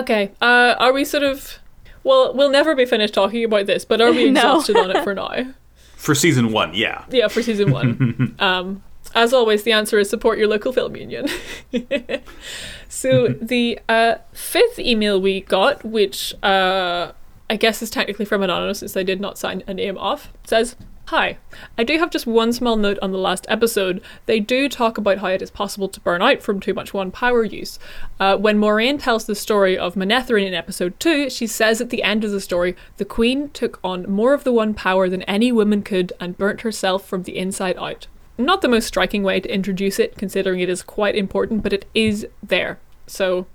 okay. 0.00 0.32
Uh, 0.40 0.74
are 0.78 0.92
we 0.92 1.04
sort 1.04 1.22
of? 1.22 1.58
Well, 2.02 2.34
we'll 2.34 2.50
never 2.50 2.74
be 2.74 2.84
finished 2.84 3.14
talking 3.14 3.44
about 3.44 3.66
this, 3.66 3.84
but 3.84 4.00
are 4.00 4.10
we 4.12 4.30
No. 4.30 4.40
exhausted 4.40 4.76
on 4.76 4.90
it 4.90 5.02
for 5.04 5.14
now? 5.14 5.54
For 5.96 6.14
season 6.14 6.52
one, 6.52 6.74
yeah. 6.74 7.04
Yeah, 7.10 7.28
for 7.28 7.42
season 7.42 7.70
one. 7.70 8.36
um, 8.38 8.82
as 9.14 9.32
always, 9.32 9.62
the 9.62 9.72
answer 9.72 9.98
is 9.98 10.10
support 10.10 10.38
your 10.38 10.48
local 10.48 10.72
film 10.72 10.96
union. 10.96 11.28
so 12.88 13.28
the 13.28 13.78
uh, 13.88 14.16
fifth 14.32 14.78
email 14.78 15.20
we 15.20 15.40
got, 15.42 15.84
which 15.84 16.34
uh, 16.42 17.12
I 17.48 17.56
guess 17.56 17.80
is 17.82 17.90
technically 17.90 18.24
from 18.24 18.42
Anonymous 18.42 18.80
since 18.80 18.92
they 18.92 19.04
did 19.04 19.20
not 19.20 19.38
sign 19.38 19.62
a 19.66 19.74
name 19.74 19.96
off, 19.98 20.30
says. 20.44 20.76
Hi. 21.08 21.36
I 21.76 21.84
do 21.84 21.98
have 21.98 22.10
just 22.10 22.26
one 22.26 22.52
small 22.54 22.76
note 22.76 22.98
on 23.02 23.12
the 23.12 23.18
last 23.18 23.44
episode. 23.50 24.02
They 24.24 24.40
do 24.40 24.70
talk 24.70 24.96
about 24.96 25.18
how 25.18 25.26
it 25.26 25.42
is 25.42 25.50
possible 25.50 25.88
to 25.88 26.00
burn 26.00 26.22
out 26.22 26.42
from 26.42 26.60
too 26.60 26.72
much 26.72 26.94
one 26.94 27.10
power 27.10 27.44
use. 27.44 27.78
Uh, 28.18 28.38
when 28.38 28.58
Moiraine 28.58 29.02
tells 29.02 29.26
the 29.26 29.34
story 29.34 29.76
of 29.76 29.96
Manetheren 29.96 30.46
in 30.46 30.54
episode 30.54 30.98
2, 31.00 31.28
she 31.28 31.46
says 31.46 31.82
at 31.82 31.90
the 31.90 32.02
end 32.02 32.24
of 32.24 32.30
the 32.30 32.40
story, 32.40 32.74
the 32.96 33.04
Queen 33.04 33.50
took 33.50 33.78
on 33.84 34.10
more 34.10 34.32
of 34.32 34.44
the 34.44 34.52
one 34.52 34.72
power 34.72 35.10
than 35.10 35.22
any 35.24 35.52
woman 35.52 35.82
could 35.82 36.12
and 36.20 36.38
burnt 36.38 36.62
herself 36.62 37.06
from 37.06 37.24
the 37.24 37.36
inside 37.36 37.76
out. 37.76 38.06
Not 38.38 38.62
the 38.62 38.68
most 38.68 38.86
striking 38.86 39.22
way 39.22 39.40
to 39.40 39.54
introduce 39.54 39.98
it, 39.98 40.16
considering 40.16 40.60
it 40.60 40.70
is 40.70 40.82
quite 40.82 41.16
important, 41.16 41.62
but 41.62 41.74
it 41.74 41.84
is 41.94 42.26
there. 42.42 42.78
So, 43.06 43.46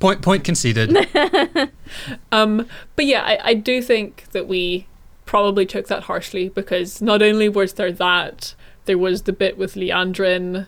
Point 0.00 0.20
point 0.20 0.44
conceded. 0.44 0.94
um, 2.32 2.66
but 2.96 3.06
yeah, 3.06 3.22
I, 3.22 3.38
I 3.42 3.54
do 3.54 3.80
think 3.80 4.24
that 4.32 4.46
we 4.46 4.86
probably 5.26 5.66
took 5.66 5.88
that 5.88 6.04
harshly 6.04 6.48
because 6.48 7.02
not 7.02 7.20
only 7.20 7.48
was 7.48 7.74
there 7.74 7.92
that, 7.92 8.54
there 8.86 8.96
was 8.98 9.22
the 9.22 9.32
bit 9.32 9.58
with 9.58 9.74
Liandrin. 9.74 10.66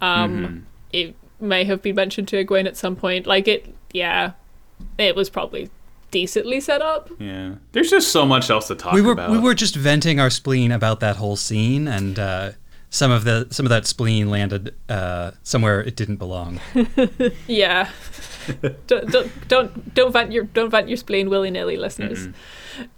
Um, 0.00 0.66
It 0.92 1.14
may 1.40 1.64
have 1.64 1.82
been 1.82 1.94
mentioned 1.94 2.26
to 2.28 2.44
Egwene 2.44 2.66
at 2.66 2.76
some 2.76 2.96
point. 2.96 3.26
Like 3.26 3.46
it, 3.46 3.72
yeah, 3.92 4.32
it 4.96 5.14
was 5.14 5.28
probably 5.30 5.70
decently 6.10 6.60
set 6.60 6.80
up. 6.80 7.10
Yeah. 7.18 7.56
There's 7.72 7.90
just 7.90 8.10
so 8.10 8.24
much 8.24 8.48
else 8.50 8.68
to 8.68 8.74
talk 8.74 8.94
we 8.94 9.02
were 9.02 9.12
about. 9.12 9.30
we 9.30 9.38
were 9.38 9.54
just 9.54 9.76
venting 9.76 10.18
our 10.18 10.30
spleen 10.30 10.72
about 10.72 11.00
that 11.00 11.16
whole 11.16 11.36
scene, 11.36 11.86
and 11.86 12.18
uh, 12.18 12.52
some 12.90 13.10
of 13.10 13.24
the 13.24 13.46
some 13.50 13.66
of 13.66 13.70
that 13.70 13.86
spleen 13.86 14.30
landed 14.30 14.74
uh, 14.88 15.32
somewhere 15.42 15.80
it 15.82 15.94
didn't 15.96 16.16
belong. 16.16 16.60
Yeah. 17.46 17.90
don't, 18.86 19.10
don't 19.10 19.48
don't 19.48 19.94
don't 19.94 20.12
vent 20.12 20.32
your 20.32 20.44
don't 20.44 20.70
vent 20.70 20.88
your 20.88 20.96
spleen 20.96 21.28
willy 21.28 21.50
nilly, 21.50 21.76
listeners. 21.76 22.28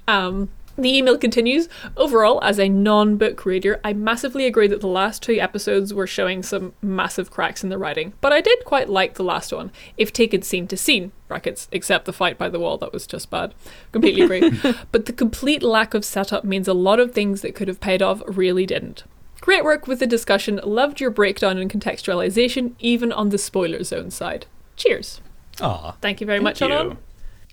Um, 0.06 0.48
the 0.83 0.97
email 0.97 1.18
continues. 1.18 1.68
Overall, 1.97 2.43
as 2.43 2.59
a 2.59 2.68
non-book 2.68 3.45
reader, 3.45 3.81
I 3.85 3.93
massively 3.93 4.47
agree 4.47 4.68
that 4.68 4.81
the 4.81 4.87
last 4.87 5.22
two 5.22 5.39
episodes 5.41 5.95
were 5.95 6.07
showing 6.07 6.43
some 6.43 6.74
massive 6.83 7.31
cracks 7.31 7.62
in 7.62 7.70
the 7.70 7.78
writing, 7.78 8.12
but 8.20 8.33
I 8.33 8.41
did 8.41 8.64
quite 8.64 8.89
like 8.89 9.14
the 9.14 9.24
last 9.24 9.53
one, 9.53 9.70
if 9.97 10.12
taken 10.12 10.43
scene 10.43 10.66
to 10.68 10.76
scene. 10.76 11.12
Brackets, 11.28 11.68
except 11.70 12.07
the 12.07 12.12
fight 12.12 12.39
by 12.39 12.49
the 12.49 12.59
wall, 12.59 12.76
that 12.78 12.93
was 12.93 13.07
just 13.07 13.31
bad. 13.31 13.55
Completely 13.93 14.22
agree. 14.22 14.61
but 14.93 15.07
the 15.07 15.12
complete 15.12 15.62
lack 15.62 15.95
of 15.95 16.05
setup 16.05 16.45
means 16.45 16.66
a 16.66 16.74
lot 16.74 16.99
of 16.99 17.12
things 17.12 17.43
that 17.43 17.55
could 17.55 17.68
have 17.68 17.81
paid 17.81 18.03
off 18.03 18.22
really 18.26 18.66
didn't. 18.66 19.05
Great 19.41 19.64
work 19.64 19.87
with 19.87 20.01
the 20.01 20.07
discussion. 20.07 20.61
Loved 20.64 21.01
your 21.01 21.11
breakdown 21.11 21.57
and 21.57 21.70
contextualization, 21.70 22.74
even 22.78 23.12
on 23.12 23.31
the 23.31 23.39
spoiler 23.39 23.83
zone 23.83 24.11
side. 24.11 24.47
Cheers. 24.76 25.20
Aw. 25.61 25.93
Thank 26.01 26.20
you 26.20 26.26
very 26.26 26.41
much, 26.41 26.59
Thank 26.59 26.72
Anon. 26.72 26.99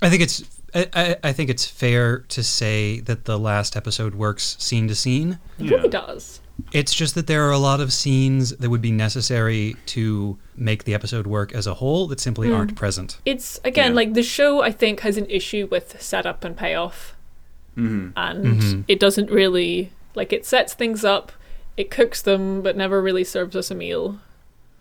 I 0.02 0.10
think 0.10 0.22
it's 0.22 0.44
I, 0.78 0.88
I, 0.94 1.16
I 1.24 1.34
think 1.34 1.50
it's 1.50 1.66
fair 1.66 2.20
to 2.20 2.44
say 2.44 3.00
that 3.02 3.26
the 3.26 3.38
last 3.40 3.76
episode 3.76 4.16
works 4.16 4.56
scene 4.60 4.88
to 4.88 4.96
scene. 4.96 5.40
It 5.60 5.70
really 5.72 5.90
does. 5.90 6.42
It's 6.72 6.94
just 6.94 7.14
that 7.16 7.28
there 7.28 7.48
are 7.48 7.52
a 7.52 7.58
lot 7.60 7.80
of 7.82 7.94
scenes 7.94 8.50
that 8.58 8.70
would 8.70 8.82
be 8.82 8.92
necessary 8.92 9.76
to 9.88 10.38
make 10.56 10.86
the 10.86 10.94
episode 10.94 11.28
work 11.28 11.54
as 11.54 11.68
a 11.68 11.76
whole 11.76 12.08
that 12.08 12.20
simply 12.20 12.52
aren't 12.52 12.76
present. 12.76 13.20
It's 13.26 13.60
again 13.64 13.92
Yeah. 13.92 13.96
like 13.96 14.14
the 14.16 14.24
show. 14.24 14.62
I 14.62 14.72
think 14.72 15.02
has 15.02 15.18
an 15.18 15.28
issue 15.30 15.68
with 15.70 16.02
setup 16.02 16.44
and 16.44 16.58
payoff, 16.58 17.16
Mhm. 17.78 18.14
and 18.16 18.46
Mhm. 18.62 18.84
it 18.88 19.00
doesn't 19.00 19.30
really 19.30 19.92
like 20.16 20.34
it 20.34 20.46
sets 20.48 20.74
things 20.74 21.06
up, 21.06 21.32
it 21.78 21.92
cooks 21.92 22.24
them, 22.24 22.64
but 22.64 22.76
never 22.76 23.02
really 23.04 23.24
serves 23.24 23.56
us 23.56 23.70
a 23.70 23.76
meal. 23.76 24.20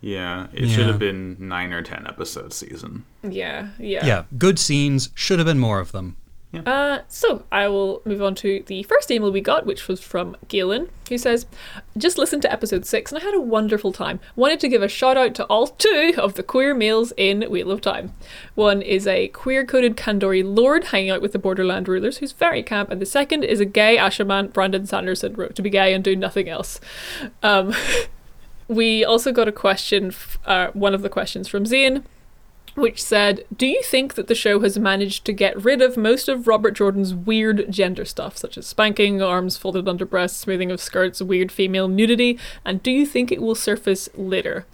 Yeah. 0.01 0.47
It 0.53 0.65
Yeah. 0.65 0.75
should 0.75 0.87
have 0.87 0.99
been 0.99 1.35
nine 1.39 1.73
or 1.73 1.81
ten 1.81 2.05
episode 2.07 2.53
season. 2.53 3.05
Yeah, 3.23 3.69
yeah. 3.79 4.05
Yeah, 4.05 4.23
good 4.37 4.59
scenes 4.59 5.09
should 5.15 5.39
have 5.39 5.47
been 5.47 5.59
more 5.59 5.79
of 5.79 5.91
them. 5.91 6.17
Uh, 6.65 6.99
so 7.07 7.43
I 7.51 7.67
will 7.67 8.01
move 8.03 8.19
on 8.21 8.33
to 8.35 8.63
the 8.65 8.81
first 8.83 9.11
email 9.11 9.31
we 9.31 9.41
got, 9.41 9.67
which 9.67 9.87
was 9.87 9.99
from 10.01 10.35
Galen, 10.47 10.89
who 11.07 11.17
says, 11.17 11.45
"Just 11.97 12.17
listened 12.17 12.41
to 12.43 12.51
episode 12.51 12.83
six 12.85 13.11
and 13.11 13.21
I 13.21 13.25
had 13.25 13.35
a 13.35 13.39
wonderful 13.41 13.91
time. 13.91 14.19
Wanted 14.35 14.59
to 14.61 14.67
give 14.69 14.81
a 14.81 14.87
shout 14.87 15.17
out 15.17 15.35
to 15.35 15.43
all 15.45 15.67
two 15.67 16.13
of 16.17 16.33
the 16.33 16.41
queer 16.41 16.73
males 16.73 17.13
in 17.15 17.43
Wheel 17.43 17.69
of 17.69 17.81
Time. 17.81 18.13
One 18.55 18.81
is 18.81 19.05
a 19.05 19.27
queer-coded 19.27 19.97
Kandori 19.97 20.41
lord 20.43 20.85
hanging 20.85 21.11
out 21.11 21.21
with 21.21 21.33
the 21.33 21.37
Borderland 21.39 21.87
rulers, 21.87 22.19
who's 22.19 22.31
very 22.31 22.63
camp, 22.63 22.89
and 22.89 22.99
the 22.99 23.05
second 23.05 23.43
is 23.43 23.59
a 23.59 23.65
gay 23.65 23.97
Asha'man 23.97 24.51
Brandon 24.51 24.87
Sanderson 24.87 25.33
wrote 25.35 25.53
to 25.57 25.61
be 25.61 25.69
gay 25.69 25.93
and 25.93 26.03
do 26.03 26.15
nothing 26.15 26.49
else." 26.49 26.79
Um, 27.43 27.75
we 28.67 29.03
also 29.03 29.31
got 29.31 29.47
a 29.47 29.51
question, 29.51 30.07
f- 30.07 30.39
uh, 30.45 30.67
one 30.73 30.93
of 30.93 31.01
the 31.01 31.09
questions 31.09 31.47
from 31.47 31.65
Zane 31.65 32.03
which 32.77 33.01
said, 33.01 33.43
Do 33.55 33.65
you 33.65 33.81
think 33.81 34.13
that 34.13 34.27
the 34.27 34.35
show 34.35 34.59
has 34.59 34.77
managed 34.77 35.25
to 35.25 35.33
get 35.33 35.61
rid 35.61 35.81
of 35.81 35.97
most 35.97 36.29
of 36.29 36.47
Robert 36.47 36.71
Jordan's 36.71 37.13
weird 37.13 37.65
gender 37.71 38.05
stuff, 38.05 38.37
such 38.37 38.55
as 38.55 38.67
spanking, 38.67 39.19
arms 39.19 39.57
folded 39.57 39.87
under 39.87 40.05
breasts, 40.05 40.37
smoothing 40.37 40.69
of 40.69 40.79
skirts, 40.79 41.19
weird 41.19 41.51
female 41.51 41.87
nudity, 41.87 42.37
and 42.63 42.83
do 42.83 42.91
you 42.91 43.05
think 43.05 43.31
it 43.31 43.41
will 43.41 43.55
surface 43.55 44.09
later? 44.13 44.67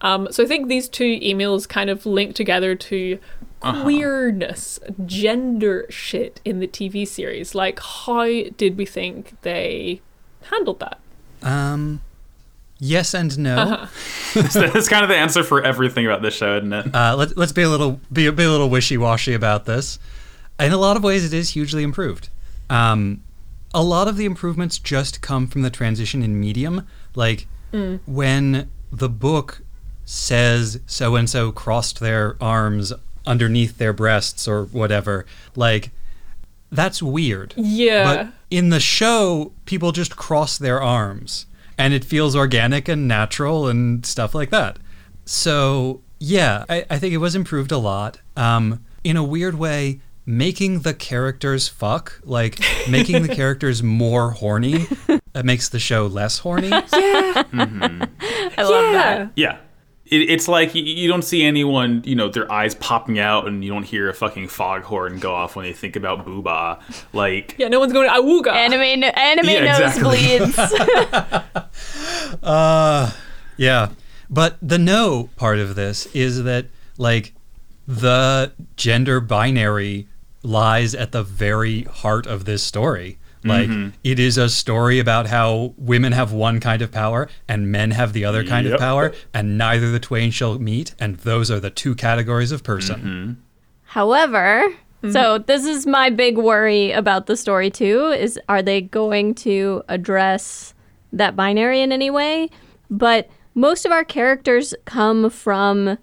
Um, 0.00 0.28
so 0.30 0.42
I 0.42 0.46
think 0.46 0.68
these 0.68 0.88
two 0.88 1.20
emails 1.20 1.68
kind 1.68 1.90
of 1.90 2.06
link 2.06 2.34
together 2.34 2.74
to 2.74 3.18
queerness, 3.60 4.80
gender 5.04 5.84
shit 5.90 6.40
in 6.46 6.60
the 6.60 6.66
TV 6.66 7.06
series. 7.06 7.54
Like, 7.54 7.78
how 7.80 8.24
did 8.56 8.78
we 8.78 8.86
think 8.86 9.38
they 9.42 10.00
handled 10.44 10.80
that? 10.80 10.98
Um, 11.42 12.00
yes 12.80 13.14
and 13.14 13.38
no. 13.38 13.56
Uh-huh. 14.32 14.42
That's 14.72 14.88
kind 14.88 15.02
of 15.04 15.08
the 15.08 15.16
answer 15.16 15.42
for 15.44 15.62
everything 15.62 16.06
about 16.06 16.22
this 16.22 16.34
show, 16.34 16.56
isn't 16.58 16.72
it? 16.72 16.94
Uh, 16.94 17.14
let, 17.16 17.36
let's 17.36 17.52
be 17.52 17.62
a 17.62 17.68
little 17.68 18.00
be, 18.12 18.26
a- 18.26 18.32
be 18.32 18.44
a 18.44 18.50
little 18.50 18.68
wishy 18.70 18.96
washy 18.96 19.34
about 19.34 19.64
this. 19.66 19.98
In 20.58 20.72
a 20.72 20.76
lot 20.76 20.96
of 20.96 21.02
ways, 21.02 21.24
it 21.24 21.32
is 21.36 21.50
hugely 21.50 21.82
improved. 21.82 22.28
Um, 22.68 23.22
a 23.74 23.82
lot 23.82 24.08
of 24.08 24.16
the 24.16 24.24
improvements 24.24 24.78
just 24.78 25.20
come 25.20 25.46
from 25.46 25.62
the 25.62 25.70
transition 25.70 26.22
in 26.22 26.38
medium. 26.40 26.86
Like 27.14 27.46
when 28.06 28.68
the 28.92 29.08
book 29.08 29.62
says 30.04 30.80
so 30.86 31.14
and 31.16 31.28
so 31.30 31.52
crossed 31.52 32.00
their 32.00 32.36
arms 32.40 32.92
underneath 33.26 33.78
their 33.78 33.92
breasts 33.92 34.46
or 34.48 34.64
whatever, 34.66 35.24
like 35.56 35.90
that's 36.72 37.02
weird. 37.02 37.54
Yeah. 37.56 38.04
But 38.04 38.32
in 38.50 38.68
the 38.70 38.80
show, 38.80 39.52
people 39.66 39.92
just 39.92 40.16
cross 40.16 40.56
their 40.58 40.80
arms 40.80 41.46
and 41.80 41.94
it 41.94 42.04
feels 42.04 42.36
organic 42.36 42.88
and 42.88 43.08
natural 43.08 43.66
and 43.66 44.04
stuff 44.04 44.34
like 44.34 44.50
that. 44.50 44.78
So, 45.24 46.02
yeah, 46.18 46.66
I, 46.68 46.84
I 46.90 46.98
think 46.98 47.14
it 47.14 47.16
was 47.16 47.34
improved 47.34 47.72
a 47.72 47.78
lot. 47.78 48.20
Um, 48.36 48.84
in 49.02 49.16
a 49.16 49.24
weird 49.24 49.54
way, 49.54 50.00
making 50.26 50.80
the 50.80 50.92
characters 50.92 51.68
fuck, 51.68 52.20
like 52.22 52.60
making 52.86 53.22
the 53.22 53.34
characters 53.34 53.82
more 53.82 54.32
horny, 54.32 54.86
that 55.32 55.46
makes 55.46 55.70
the 55.70 55.78
show 55.78 56.06
less 56.06 56.40
horny. 56.40 56.68
yeah. 56.68 56.84
I 56.92 58.62
love 58.62 58.92
that. 58.92 59.30
Yeah. 59.34 59.56
It, 60.10 60.28
it's 60.30 60.48
like 60.48 60.74
you, 60.74 60.82
you 60.82 61.08
don't 61.08 61.22
see 61.22 61.44
anyone, 61.44 62.02
you 62.04 62.14
know, 62.16 62.28
their 62.28 62.50
eyes 62.50 62.74
popping 62.74 63.18
out 63.18 63.46
and 63.46 63.64
you 63.64 63.70
don't 63.70 63.84
hear 63.84 64.08
a 64.08 64.14
fucking 64.14 64.48
foghorn 64.48 65.18
go 65.18 65.34
off 65.34 65.54
when 65.56 65.64
they 65.64 65.72
think 65.72 65.96
about 65.96 66.26
Booba. 66.26 66.80
Like, 67.12 67.54
Yeah, 67.58 67.68
no 67.68 67.78
one's 67.78 67.92
going, 67.92 68.08
Awooga! 68.10 68.52
Anime, 68.52 69.04
anime 69.04 69.46
Yeah, 69.48 69.78
exactly. 69.78 70.18
nosebleeds. 70.18 71.66
Uh, 72.42 73.10
yeah. 73.56 73.88
But 74.28 74.56
the 74.62 74.78
no 74.78 75.28
part 75.36 75.58
of 75.58 75.74
this 75.74 76.06
is 76.14 76.44
that, 76.44 76.66
like, 76.98 77.34
the 77.86 78.52
gender 78.76 79.20
binary 79.20 80.06
lies 80.42 80.94
at 80.94 81.12
the 81.12 81.22
very 81.22 81.82
heart 81.82 82.26
of 82.26 82.44
this 82.44 82.62
story. 82.62 83.18
Like 83.42 83.68
mm-hmm. 83.68 83.90
it 84.04 84.18
is 84.18 84.36
a 84.36 84.48
story 84.48 84.98
about 84.98 85.26
how 85.26 85.74
women 85.78 86.12
have 86.12 86.32
one 86.32 86.60
kind 86.60 86.82
of 86.82 86.92
power 86.92 87.28
and 87.48 87.72
men 87.72 87.92
have 87.92 88.12
the 88.12 88.24
other 88.24 88.44
kind 88.44 88.66
of 88.66 88.78
power, 88.78 89.12
and 89.32 89.56
neither 89.56 89.90
the 89.90 90.00
twain 90.00 90.30
shall 90.30 90.58
meet, 90.58 90.94
and 90.98 91.16
those 91.18 91.50
are 91.50 91.60
the 91.60 91.70
two 91.70 91.94
categories 91.94 92.52
of 92.52 92.62
person. 92.62 93.00
Mm-hmm. 93.00 93.32
However, 93.84 94.68
mm-hmm. 94.68 95.10
so 95.10 95.38
this 95.38 95.64
is 95.64 95.86
my 95.86 96.10
big 96.10 96.36
worry 96.36 96.92
about 96.92 97.26
the 97.26 97.36
story 97.36 97.70
too 97.70 98.08
is 98.08 98.38
are 98.48 98.62
they 98.62 98.80
going 98.80 99.34
to 99.36 99.82
address 99.88 100.74
that 101.12 101.34
binary 101.34 101.80
in 101.80 101.92
any 101.92 102.10
way? 102.10 102.50
But 102.90 103.30
most 103.54 103.86
of 103.86 103.92
our 103.92 104.04
characters 104.04 104.74
come 104.84 105.30
from 105.30 105.98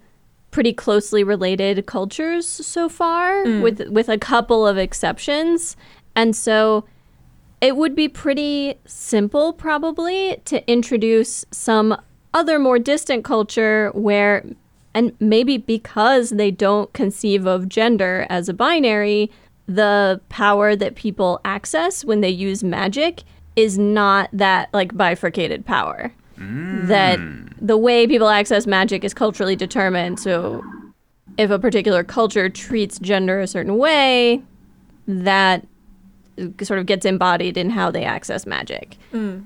pretty 0.50 0.72
closely 0.72 1.22
related 1.22 1.86
cultures 1.86 2.46
so 2.46 2.88
far 2.88 3.44
mm. 3.44 3.62
with 3.62 3.88
with 3.88 4.08
a 4.08 4.18
couple 4.18 4.66
of 4.66 4.76
exceptions. 4.76 5.76
And 6.16 6.34
so 6.34 6.84
it 7.60 7.76
would 7.76 7.94
be 7.94 8.08
pretty 8.08 8.78
simple 8.84 9.52
probably 9.52 10.40
to 10.44 10.68
introduce 10.70 11.44
some 11.50 12.00
other 12.34 12.58
more 12.58 12.78
distant 12.78 13.24
culture 13.24 13.90
where 13.94 14.44
and 14.94 15.14
maybe 15.20 15.58
because 15.58 16.30
they 16.30 16.50
don't 16.50 16.92
conceive 16.92 17.46
of 17.46 17.68
gender 17.68 18.26
as 18.28 18.48
a 18.48 18.54
binary 18.54 19.30
the 19.66 20.20
power 20.28 20.74
that 20.74 20.94
people 20.94 21.40
access 21.44 22.04
when 22.04 22.22
they 22.22 22.30
use 22.30 22.64
magic 22.64 23.22
is 23.54 23.76
not 23.76 24.30
that 24.32 24.72
like 24.72 24.96
bifurcated 24.96 25.66
power. 25.66 26.12
That 26.86 27.18
mm. 27.18 27.52
the 27.60 27.76
way 27.76 28.06
people 28.06 28.28
access 28.28 28.66
magic 28.66 29.04
is 29.04 29.12
culturally 29.12 29.56
determined 29.56 30.20
so 30.20 30.64
if 31.36 31.50
a 31.50 31.58
particular 31.58 32.04
culture 32.04 32.48
treats 32.48 32.98
gender 32.98 33.40
a 33.40 33.46
certain 33.46 33.76
way 33.76 34.42
that 35.06 35.66
sort 36.62 36.78
of 36.78 36.86
gets 36.86 37.04
embodied 37.04 37.56
in 37.56 37.70
how 37.70 37.90
they 37.90 38.04
access 38.04 38.46
magic 38.46 38.96
mm. 39.12 39.44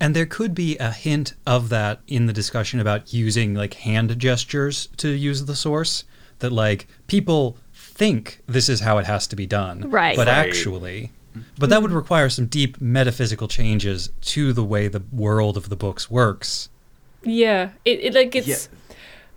And 0.00 0.14
there 0.14 0.26
could 0.26 0.54
be 0.54 0.76
a 0.78 0.90
hint 0.90 1.34
of 1.46 1.68
that 1.68 2.00
in 2.08 2.26
the 2.26 2.32
discussion 2.32 2.80
about 2.80 3.14
using 3.14 3.54
like 3.54 3.74
hand 3.74 4.18
gestures 4.18 4.88
to 4.98 5.08
use 5.08 5.44
the 5.44 5.54
source. 5.54 6.04
That 6.40 6.50
like 6.50 6.88
people 7.06 7.56
think 7.72 8.40
this 8.46 8.68
is 8.68 8.80
how 8.80 8.98
it 8.98 9.06
has 9.06 9.26
to 9.28 9.36
be 9.36 9.46
done, 9.46 9.88
Right. 9.88 10.16
But 10.16 10.26
Right. 10.26 10.36
actually, 10.36 11.12
but 11.58 11.70
that 11.70 11.80
would 11.80 11.88
mm-hmm. 11.88 11.96
require 11.96 12.28
some 12.28 12.46
deep 12.46 12.80
metaphysical 12.80 13.48
changes 13.48 14.10
to 14.22 14.52
the 14.52 14.64
way 14.64 14.88
the 14.88 15.02
world 15.12 15.56
of 15.56 15.68
the 15.68 15.76
books 15.76 16.10
works. 16.10 16.68
Yeah, 17.22 17.70
it, 17.84 18.00
it 18.00 18.14
like 18.14 18.34
it's 18.34 18.46
Yeah. 18.46 18.96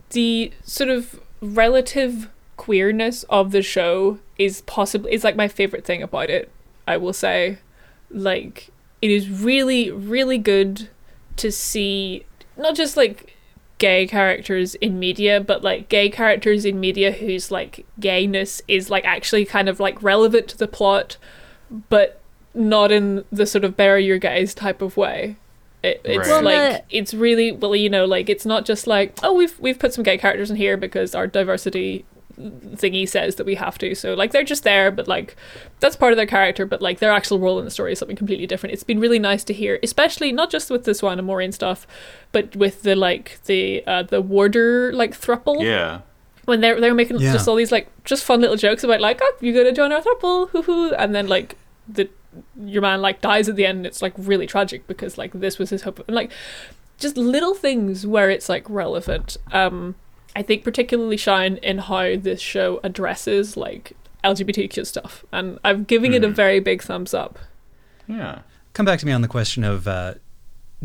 the 0.10 0.51
sort 0.66 0.89
of 0.89 1.20
relative 1.39 2.30
queerness 2.58 3.24
of 3.30 3.51
the 3.51 3.62
show 3.62 4.18
is 4.38 4.62
possibly 4.62 5.14
is 5.14 5.24
like 5.24 5.36
my 5.36 5.47
favorite 5.47 5.86
thing 5.86 6.01
about 6.01 6.30
it. 6.30 6.51
I 6.88 6.97
will 6.97 7.13
say, 7.13 7.59
like 8.09 8.69
it 9.01 9.11
is 9.11 9.29
really 9.29 9.91
really 9.91 10.38
good 10.38 10.89
to 11.35 11.51
see 11.51 12.25
not 12.57 12.75
just 12.75 12.97
like 12.97 13.35
gay 13.77 14.07
characters 14.07 14.73
in 14.75 14.97
media 14.97 15.39
but 15.39 15.63
like 15.63 15.88
gay 15.88 16.09
characters 16.09 16.65
in 16.65 16.79
media 16.79 17.11
whose 17.11 17.51
like 17.51 17.85
gayness 17.99 18.61
is 18.67 18.89
like 18.89 19.05
actually 19.05 19.45
kind 19.45 19.69
of 19.69 19.79
like 19.79 20.01
relevant 20.01 20.47
to 20.47 20.57
the 20.57 20.67
plot 20.67 21.17
but 21.89 22.19
not 22.55 22.91
in 22.91 23.23
the 23.31 23.45
sort 23.45 23.63
of 23.63 23.77
bury 23.77 24.03
your 24.03 24.17
gays 24.17 24.55
type 24.55 24.81
of 24.81 24.97
way 24.97 25.38
it, 25.83 26.01
it's 26.03 26.27
Right. 26.27 26.43
Like 26.43 26.85
it's 26.89 27.13
really 27.13 27.51
well 27.51 27.75
you 27.75 27.89
know 27.89 28.05
like 28.05 28.29
it's 28.29 28.47
not 28.47 28.65
just 28.65 28.88
like 28.88 29.15
oh 29.21 29.33
we've 29.33 29.59
we've 29.59 29.77
put 29.77 29.93
some 29.93 30.03
gay 30.03 30.17
characters 30.17 30.49
in 30.49 30.57
here 30.57 30.75
because 30.75 31.13
our 31.13 31.27
diversity 31.27 32.03
thingy 32.39 33.07
says 33.09 33.35
that 33.35 33.45
we 33.45 33.55
have 33.55 33.77
to. 33.79 33.95
So 33.95 34.13
like 34.13 34.31
they're 34.31 34.43
just 34.43 34.63
there 34.63 34.91
but 34.91 35.07
like 35.07 35.35
that's 35.79 35.95
part 35.95 36.13
of 36.13 36.17
their 36.17 36.25
character 36.27 36.65
but 36.65 36.81
like 36.81 36.99
their 36.99 37.11
actual 37.11 37.39
role 37.39 37.57
in 37.59 37.65
the 37.65 37.71
story 37.71 37.93
is 37.93 37.99
something 37.99 38.15
completely 38.17 38.45
different. 38.47 38.73
It's 38.73 38.83
been 38.83 38.99
really 38.99 39.19
nice 39.19 39.43
to 39.45 39.53
hear 39.53 39.79
especially 39.81 40.31
not 40.31 40.49
just 40.51 40.69
with 40.69 40.83
the 40.83 40.97
one 41.01 41.17
and 41.19 41.27
Moiraine 41.27 41.53
stuff 41.53 41.88
but 42.31 42.55
with 42.55 42.83
the 42.83 42.95
like 42.95 43.39
the 43.45 43.83
uh 43.88 44.03
the 44.03 44.21
warder 44.21 44.93
like 44.93 45.19
thruple. 45.19 45.63
Yeah. 45.63 46.01
when 46.45 46.61
they're 46.61 46.79
they're 46.79 46.93
making 46.93 47.19
Yeah. 47.19 47.33
just 47.33 47.47
all 47.47 47.55
these 47.55 47.71
like 47.71 47.88
just 48.03 48.23
fun 48.23 48.41
little 48.41 48.55
jokes 48.55 48.83
about 48.83 49.01
like 49.01 49.19
oh 49.21 49.33
you're 49.41 49.55
gonna 49.55 49.73
join 49.75 49.91
our 49.91 50.01
throuple 50.01 50.49
hoo 50.51 50.61
hoo 50.61 50.91
and 50.93 51.15
then 51.15 51.27
like 51.27 51.55
the 51.88 52.07
your 52.65 52.83
man 52.83 53.01
like 53.01 53.19
dies 53.21 53.49
at 53.49 53.55
the 53.55 53.65
end. 53.65 53.77
And 53.79 53.85
it's 53.88 54.01
like 54.03 54.13
really 54.15 54.45
tragic 54.45 54.85
because 54.85 55.17
like 55.17 55.31
this 55.33 55.57
was 55.57 55.71
his 55.71 55.81
hope 55.81 56.03
and 56.07 56.13
like 56.15 56.31
just 56.99 57.17
little 57.17 57.55
things 57.55 58.05
where 58.05 58.29
it's 58.29 58.47
like 58.47 58.69
relevant. 58.69 59.38
Um 59.51 59.95
i 60.38 60.41
think 60.41 60.63
particularly 60.63 61.17
shine 61.17 61.57
in 61.57 61.77
how 61.79 62.15
this 62.15 62.39
show 62.39 62.79
addresses 62.83 63.57
like 63.57 63.91
lgbtq 64.23 64.85
stuff 64.85 65.25
and 65.33 65.59
i'm 65.65 65.83
giving 65.83 66.13
it 66.13 66.23
a 66.23 66.29
very 66.29 66.59
big 66.61 66.81
thumbs 66.81 67.13
up 67.13 67.38
Yeah. 68.07 68.39
Come 68.73 68.85
back 68.85 68.99
to 68.99 69.05
me 69.05 69.11
on 69.11 69.21
the 69.21 69.27
question 69.27 69.63
of 69.63 69.88
uh, 69.88 70.13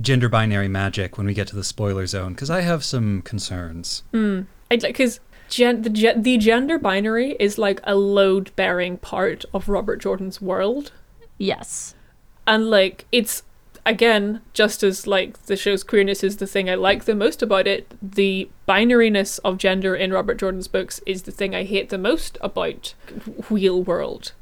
gender 0.00 0.28
binary 0.28 0.66
magic 0.68 1.16
when 1.18 1.26
we 1.26 1.34
get 1.34 1.46
to 1.48 1.56
the 1.56 1.62
spoiler 1.62 2.06
zone, 2.06 2.32
because 2.32 2.48
I 2.50 2.62
have 2.62 2.82
some 2.82 3.20
concerns. 3.22 4.02
I 4.14 4.44
like 4.70 4.80
because 4.96 5.20
gen- 5.50 5.82
the 5.82 5.90
gen- 5.90 6.22
the 6.22 6.38
gender 6.38 6.78
binary 6.78 7.36
is 7.38 7.58
like 7.58 7.80
a 7.84 7.94
load 7.94 8.50
bearing 8.56 8.96
part 8.96 9.44
of 9.52 9.68
Robert 9.68 9.98
Jordan's 10.00 10.40
world. 10.40 10.90
yes 11.38 11.94
and 12.46 12.70
like 12.70 13.04
it's 13.12 13.42
again 13.84 14.40
just 14.52 14.82
as 14.82 15.06
like 15.06 15.42
the 15.46 15.56
show's 15.56 15.82
queerness 15.82 16.22
is 16.22 16.36
the 16.36 16.46
thing 16.46 16.70
i 16.70 16.74
like 16.74 17.04
the 17.04 17.14
most 17.14 17.42
about 17.42 17.66
it 17.66 17.92
the 18.00 18.48
binariness 18.68 19.40
of 19.44 19.58
gender 19.58 19.94
in 19.94 20.12
robert 20.12 20.38
jordan's 20.38 20.68
books 20.68 21.00
is 21.04 21.22
the 21.22 21.32
thing 21.32 21.54
i 21.54 21.64
hate 21.64 21.88
the 21.88 21.98
most 21.98 22.38
about 22.40 22.94
wheel 23.50 23.82
world. 23.82 24.32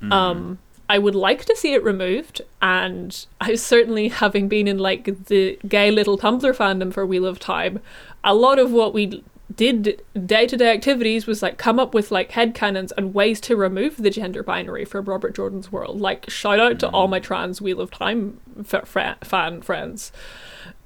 Um 0.00 0.58
i 0.88 0.98
would 0.98 1.14
like 1.14 1.44
to 1.44 1.54
see 1.54 1.74
it 1.74 1.84
removed 1.84 2.40
and 2.62 3.26
i 3.40 3.54
certainly 3.54 4.08
having 4.08 4.48
been 4.48 4.66
in 4.66 4.78
like 4.78 5.26
the 5.26 5.58
gay 5.68 5.90
little 5.90 6.16
tumblr 6.16 6.56
fandom 6.56 6.92
for 6.92 7.04
wheel 7.04 7.26
of 7.26 7.38
time 7.38 7.80
a 8.24 8.34
lot 8.34 8.58
of 8.58 8.70
what 8.72 8.94
we 8.94 9.22
did 9.54 10.02
day-to-day 10.26 10.70
activities 10.70 11.26
was 11.26 11.42
like 11.42 11.56
come 11.56 11.78
up 11.78 11.94
with 11.94 12.10
like 12.10 12.32
headcanons 12.32 12.92
and 12.96 13.14
ways 13.14 13.40
to 13.40 13.56
remove 13.56 13.96
the 13.96 14.10
gender 14.10 14.42
binary 14.42 14.84
from 14.84 15.06
Robert 15.06 15.34
Jordan's 15.34 15.72
world. 15.72 16.00
Like 16.00 16.28
shout 16.28 16.60
out 16.60 16.78
to 16.80 16.88
all 16.90 17.08
my 17.08 17.18
trans 17.18 17.60
Wheel 17.60 17.80
of 17.80 17.90
Time 17.90 18.40
fan 18.64 19.62
friends. 19.62 20.12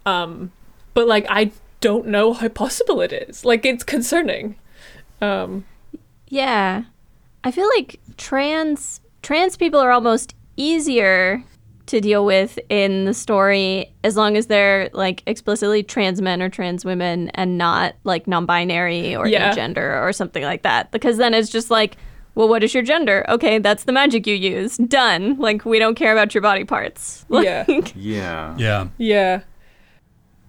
Um, 0.06 0.52
but 0.94 1.06
like 1.08 1.26
I 1.28 1.52
don't 1.80 2.06
know 2.06 2.32
how 2.32 2.48
possible 2.48 3.00
it 3.00 3.12
is. 3.12 3.44
Like 3.44 3.64
it's 3.64 3.84
concerning. 3.84 4.56
Um, 5.20 5.64
Yeah. 6.28 6.84
I 7.44 7.50
feel 7.50 7.68
like 7.76 7.98
trans 8.16 9.00
trans 9.22 9.56
people 9.56 9.80
are 9.80 9.90
almost 9.92 10.34
easier 10.56 11.42
to 11.86 12.00
deal 12.00 12.24
with 12.24 12.58
in 12.68 13.04
the 13.04 13.14
story 13.14 13.92
as 14.04 14.16
long 14.16 14.36
as 14.36 14.46
they're 14.46 14.88
like 14.92 15.22
explicitly 15.26 15.82
trans 15.82 16.22
men 16.22 16.40
or 16.40 16.48
trans 16.48 16.84
women 16.84 17.28
and 17.30 17.58
not 17.58 17.94
like 18.04 18.26
non-binary 18.28 19.14
or 19.16 19.26
Yeah. 19.26 19.52
gender 19.52 20.00
or 20.06 20.12
something 20.12 20.44
like 20.44 20.62
that 20.62 20.90
because 20.92 21.16
then 21.16 21.34
it's 21.34 21.50
just 21.50 21.70
like 21.70 21.96
well 22.34 22.48
what 22.48 22.62
is 22.64 22.72
your 22.74 22.82
gender 22.82 23.24
okay 23.28 23.58
that's 23.58 23.84
the 23.84 23.92
magic 23.92 24.26
you 24.26 24.34
use 24.34 24.76
done 24.78 25.36
like 25.38 25.64
we 25.64 25.78
don't 25.78 25.94
care 25.94 26.12
about 26.12 26.34
your 26.34 26.42
body 26.42 26.64
parts 26.64 27.24
yeah, 27.30 27.64
Yeah. 27.94 28.54
Yeah. 28.58 28.86
yeah, 28.98 29.40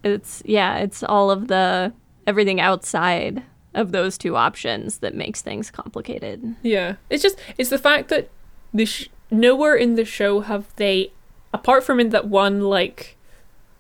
it's 0.03 0.41
yeah 0.45 0.77
it's 0.77 1.03
all 1.03 1.31
of 1.31 1.47
the 1.47 1.93
everything 2.27 2.59
outside 2.59 3.43
of 3.73 3.91
those 3.91 4.17
two 4.17 4.35
options 4.35 4.99
that 4.99 5.15
makes 5.15 5.41
things 5.41 5.71
complicated 5.71 6.55
yeah. 6.61 6.95
It's 7.09 7.23
just 7.23 7.39
it's 7.57 7.69
the 7.69 7.77
fact 7.79 8.09
that 8.09 8.29
the 8.73 8.85
sh- 8.85 9.09
nowhere 9.31 9.75
in 9.75 9.95
the 9.95 10.05
show 10.05 10.41
have 10.41 10.65
they, 10.75 11.11
apart 11.53 11.83
from 11.83 11.99
in 11.99 12.09
that 12.09 12.27
one 12.27 12.61
like 12.61 13.17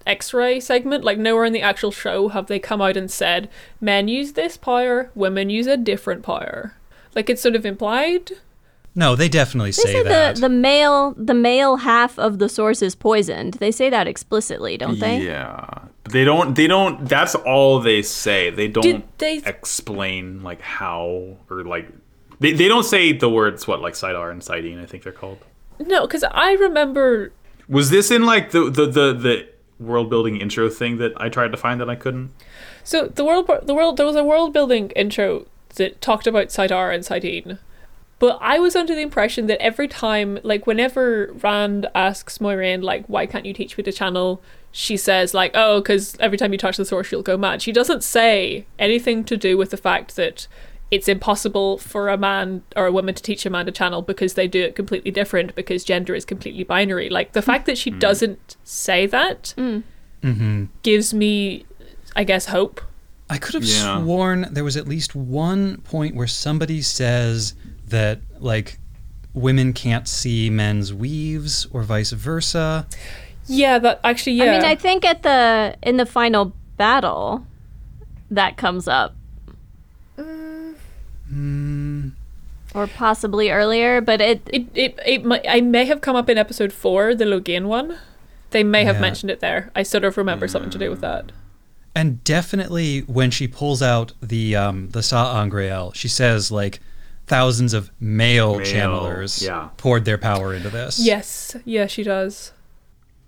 X-ray 0.05 0.59
segment, 0.59 1.03
like 1.03 1.17
nowhere 1.17 1.45
in 1.45 1.53
the 1.53 1.61
actual 1.61 1.91
show 1.91 2.27
have 2.29 2.47
they 2.47 2.59
come 2.59 2.81
out 2.81 2.97
and 2.97 3.09
said 3.09 3.49
men 3.79 4.07
use 4.07 4.33
this 4.33 4.57
power, 4.57 5.11
women 5.15 5.49
use 5.49 5.67
a 5.67 5.77
different 5.77 6.23
power. 6.23 6.75
Like 7.15 7.29
it's 7.29 7.41
sort 7.41 7.55
of 7.55 7.65
implied. 7.65 8.31
No, 8.95 9.15
they 9.15 9.27
definitely 9.27 9.69
They 9.69 9.81
say 9.83 9.91
say 9.93 10.03
that. 10.03 10.35
the 10.35 10.41
the 10.41 10.49
male 10.49 11.13
the 11.17 11.33
male 11.33 11.77
half 11.77 12.19
of 12.19 12.37
the 12.39 12.47
source 12.47 12.81
is 12.81 12.93
poisoned. 12.95 13.55
They 13.55 13.71
say 13.71 13.89
that 13.89 14.07
explicitly, 14.07 14.77
don't 14.77 14.99
they? 14.99 15.21
Yeah. 15.21 15.65
They 16.09 16.23
don't 16.23 16.55
they 16.55 16.67
don't 16.67 17.07
that's 17.07 17.33
all 17.35 17.79
they 17.79 18.01
say. 18.03 18.49
They 18.51 18.67
don't 18.67 18.83
Did 18.83 19.03
they- 19.17 19.41
explain 19.45 20.43
like 20.43 20.61
how 20.61 21.37
or 21.49 21.63
like 21.63 21.89
they, 22.39 22.51
they 22.53 22.67
don't 22.67 22.83
say 22.83 23.13
the 23.13 23.29
words 23.29 23.67
what 23.67 23.81
like 23.81 23.93
Saidar 23.93 24.29
and 24.31 24.41
Saidin, 24.41 24.81
I 24.81 24.85
think 24.85 25.03
they're 25.03 25.11
called. 25.13 25.39
No, 25.79 26.05
because 26.05 26.23
I 26.31 26.53
remember 26.53 27.31
Was 27.67 27.89
this 27.89 28.11
in 28.11 28.25
like 28.25 28.51
the 28.51 28.69
the 28.69 28.85
the, 28.85 29.13
the 29.13 29.47
world 29.79 30.09
building 30.09 30.37
intro 30.37 30.69
thing 30.69 30.97
that 30.97 31.13
I 31.17 31.29
tried 31.29 31.51
to 31.51 31.57
find 31.57 31.79
that 31.81 31.89
I 31.89 31.95
couldn't? 31.95 32.31
So 32.83 33.07
the 33.07 33.23
world, 33.25 33.49
the 33.63 33.73
world, 33.73 33.97
there 33.97 34.05
was 34.05 34.15
a 34.15 34.23
world 34.23 34.53
building 34.53 34.91
intro 34.91 35.47
that 35.75 36.01
talked 36.01 36.27
about 36.27 36.47
Saidar 36.47 36.93
and 36.93 37.03
Saidin, 37.03 37.57
but 38.19 38.37
I 38.41 38.59
was 38.59 38.75
under 38.75 38.95
the 38.95 39.01
impression 39.01 39.47
that 39.47 39.61
every 39.61 39.87
time, 39.87 40.39
like 40.43 40.65
whenever 40.65 41.33
Rand 41.41 41.87
asks 41.93 42.37
Moiraine, 42.37 42.83
like, 42.83 43.05
"Why 43.07 43.25
can't 43.25 43.45
you 43.45 43.53
teach 43.53 43.77
me 43.77 43.83
to 43.83 43.91
channel?" 43.91 44.41
she 44.71 44.97
says, 44.97 45.33
like, 45.33 45.51
"Oh, 45.53 45.81
because 45.81 46.17
every 46.19 46.37
time 46.37 46.51
you 46.51 46.57
touch 46.57 46.77
the 46.77 46.85
source, 46.85 47.11
you'll 47.11 47.21
go 47.21 47.37
mad." 47.37 47.61
She 47.61 47.71
doesn't 47.71 48.03
say 48.03 48.65
anything 48.79 49.23
to 49.25 49.37
do 49.37 49.57
with 49.57 49.69
the 49.71 49.77
fact 49.77 50.15
that 50.15 50.47
it's 50.93 51.07
impossible 51.07 51.79
for 51.79 52.09
a 52.09 52.17
man 52.17 52.61
or 52.75 52.85
a 52.85 52.91
woman 52.91 53.15
to 53.15 53.23
teach 53.23 53.45
a 53.45 53.49
man 53.49 53.65
to 53.65 53.71
channel 53.71 54.03
because 54.03 54.35
they 54.35 54.47
do 54.47 54.61
it 54.61 54.75
completely 54.75 55.09
different 55.09 55.55
because 55.55 55.83
gender 55.83 56.13
is 56.13 56.23
completely 56.23 56.63
binary. 56.63 57.09
Like 57.09 57.33
the 57.33 57.41
fact 57.41 57.65
that 57.65 57.77
she 57.79 57.89
hmm. 57.89 57.99
doesn't 57.99 58.57
say 58.63 59.07
that 59.07 59.55
mm. 59.57 59.81
mm-hmm. 60.21 60.65
gives 60.83 61.13
me, 61.13 61.65
I 62.15 62.23
guess, 62.23 62.45
hope. 62.45 62.79
I 63.29 63.37
could 63.37 63.53
have 63.55 63.63
Yeah. 63.63 64.01
sworn 64.01 64.47
there 64.51 64.63
was 64.63 64.77
at 64.77 64.87
least 64.87 65.15
one 65.15 65.77
point 65.81 66.15
where 66.15 66.27
somebody 66.27 66.81
says 66.81 67.53
that 67.87 68.19
like 68.39 68.79
women 69.33 69.73
can't 69.73 70.07
see 70.07 70.49
men's 70.49 70.93
weaves 70.93 71.65
or 71.71 71.83
vice 71.83 72.11
versa. 72.11 72.85
Yeah, 73.47 73.79
that 73.79 73.99
actually, 74.03 74.33
yeah. 74.33 74.45
I 74.45 74.51
mean, 74.51 74.63
I 74.65 74.75
think 74.75 75.03
at 75.05 75.23
the 75.23 75.75
in 75.81 75.97
the 75.97 76.05
final 76.05 76.53
battle, 76.77 77.45
that 78.31 78.57
comes 78.57 78.87
up, 78.87 79.15
mm. 80.17 82.11
or 82.73 82.87
possibly 82.87 83.49
earlier. 83.51 84.01
But 84.01 84.21
it, 84.21 84.41
it, 84.51 84.65
it, 84.75 84.99
it 85.05 85.25
might, 85.25 85.45
I 85.47 85.61
may 85.61 85.85
have 85.85 86.01
come 86.01 86.15
up 86.15 86.29
in 86.29 86.37
episode 86.37 86.71
four, 86.73 87.15
the 87.15 87.25
Logain 87.25 87.65
one. 87.65 87.97
They 88.51 88.63
may 88.63 88.83
have 88.85 88.95
Yeah. 88.95 89.01
mentioned 89.01 89.31
it 89.31 89.39
there. 89.39 89.71
I 89.75 89.83
sort 89.83 90.03
of 90.03 90.17
remember 90.17 90.47
something 90.47 90.71
to 90.71 90.77
do 90.77 90.89
with 90.89 90.99
mm. 90.99 91.01
that. 91.01 91.31
And 91.95 92.23
definitely 92.23 93.01
when 93.01 93.29
she 93.29 93.47
pulls 93.47 93.81
out 93.81 94.13
the 94.21 94.55
um 94.55 94.89
the 94.89 95.03
sa'angreal, 95.03 95.91
she 95.93 96.07
says 96.07 96.51
like 96.51 96.79
thousands 97.27 97.73
of 97.73 97.91
male, 97.99 98.57
Male, 98.57 98.65
channelers 98.65 99.41
yeah. 99.41 99.69
poured 99.77 100.05
their 100.05 100.17
power 100.17 100.53
into 100.53 100.69
this. 100.69 100.99
Yes, 100.99 101.55
yeah, 101.65 101.87
she 101.87 102.03
does. 102.03 102.51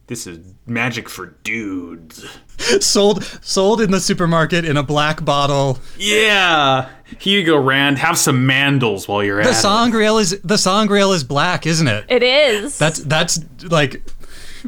This 0.08 0.28
is 0.28 0.54
magic 0.68 1.10
for 1.10 1.28
dudes. 1.44 2.26
sold 2.80 3.24
sold 3.42 3.82
in 3.82 3.90
the 3.90 4.00
supermarket 4.00 4.64
in 4.64 4.78
a 4.78 4.84
black 4.84 5.26
bottle. 5.26 5.80
Yeah. 5.98 6.90
Here 7.20 7.40
you 7.40 7.46
go, 7.46 7.58
Rand. 7.58 7.98
Have 7.98 8.18
some 8.18 8.48
mandals 8.48 9.08
while 9.08 9.24
you're 9.24 9.42
The 9.42 9.50
at 9.50 9.56
Sa 9.56 9.84
Angreal 9.84 10.20
is 10.20 10.40
the 10.42 10.58
sa'angreal 10.58 11.12
is 11.12 11.24
black, 11.24 11.66
isn't 11.66 11.88
it? 11.88 12.06
it 12.08 12.22
is. 12.22 12.78
That's 12.78 13.00
that's 13.00 13.40
like 13.64 14.04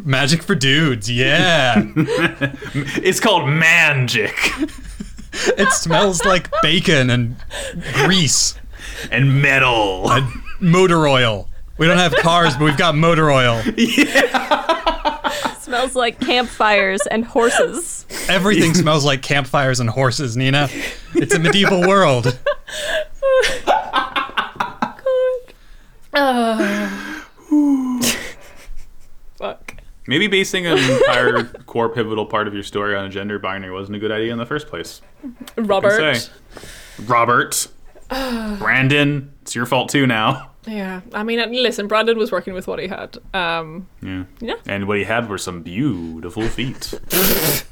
magic 0.06 0.44
for 0.44 0.56
dudes. 0.56 1.10
Yeah. 1.10 1.84
It's 3.00 3.20
called 3.20 3.50
magic 3.50 4.36
it 5.58 5.72
smells 5.72 6.26
like 6.26 6.50
bacon 6.62 7.10
and 7.10 7.36
grease 7.94 8.56
and 9.12 9.42
metal. 9.42 10.12
and 10.12 10.28
motor 10.60 11.08
oil. 11.08 11.50
We 11.78 11.88
don't 11.88 11.98
have 11.98 12.14
cars, 12.16 12.56
but 12.56 12.64
we've 12.66 12.78
got 12.78 12.96
motor 12.96 13.30
oil. 13.32 13.62
Yeah. 13.76 15.30
smells 15.60 15.96
like 15.96 16.20
campfires 16.20 17.02
and 17.12 17.24
horses. 17.24 18.06
Everything 18.28 18.74
smells 18.74 19.06
like 19.06 19.22
campfires 19.22 19.80
and 19.80 19.90
horses, 19.90 20.36
Nina. 20.36 20.70
It's 21.14 21.36
a 21.36 21.40
medieval 21.40 21.82
world. 21.88 22.40
Fuck. 23.64 25.04
Maybe 30.08 30.28
basing 30.28 30.66
an 30.66 30.78
entire 30.78 31.44
core 31.66 31.90
pivotal 31.90 32.26
part 32.26 32.48
of 32.48 32.54
your 32.54 32.64
story 32.64 32.96
on 32.96 33.06
a 33.06 33.10
gender 33.10 33.38
binary 33.40 33.72
wasn't 33.74 33.98
a 33.98 34.00
good 34.00 34.12
idea 34.12 34.32
in 34.32 34.38
the 34.38 34.46
first 34.46 34.68
place. 34.68 35.02
Robert. 35.58 36.30
Robert, 37.06 37.68
Brandon, 38.10 39.34
it's 39.42 39.54
your 39.54 39.66
fault 39.66 39.90
too 39.90 40.08
now. 40.08 40.52
Yeah, 40.66 41.02
I 41.14 41.24
mean, 41.24 41.40
listen, 41.52 41.88
Brandon 41.88 42.18
was 42.18 42.32
working 42.32 42.54
with 42.54 42.68
what 42.68 42.80
he 42.80 42.88
had. 42.88 43.18
Um, 43.34 43.88
Yeah. 44.02 44.24
Yeah. 44.40 44.56
And 44.66 44.88
what 44.88 44.98
he 44.98 45.04
had 45.06 45.30
were 45.30 45.38
some 45.38 45.62
beautiful 45.62 46.44
feet. 46.48 46.94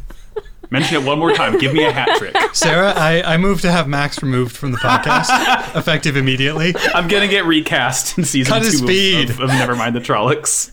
Mention 0.72 1.02
it 1.02 1.06
one 1.06 1.20
more 1.20 1.34
time. 1.34 1.58
Give 1.60 1.74
me 1.74 1.84
a 1.86 1.92
hat 1.92 2.18
trick. 2.18 2.36
Sarah, 2.54 2.94
I, 2.96 3.22
I 3.34 3.38
moved 3.38 3.62
to 3.62 3.72
have 3.72 3.88
Max 3.88 4.22
removed 4.24 4.56
from 4.56 4.72
the 4.72 4.78
podcast, 4.78 5.76
effective 5.78 6.18
immediately. 6.18 6.74
I'm 6.94 7.08
gonna 7.08 7.28
get 7.28 7.46
recast 7.46 8.18
in 8.18 8.26
season 8.26 8.52
Cut 8.54 8.60
two 8.60 8.66
his 8.66 8.82
of- 8.82 8.88
speed. 8.88 9.30
Of, 9.30 9.40
of 9.42 9.50
Nevermind 9.52 9.94
the 9.94 10.00
Trollocs. 10.00 10.72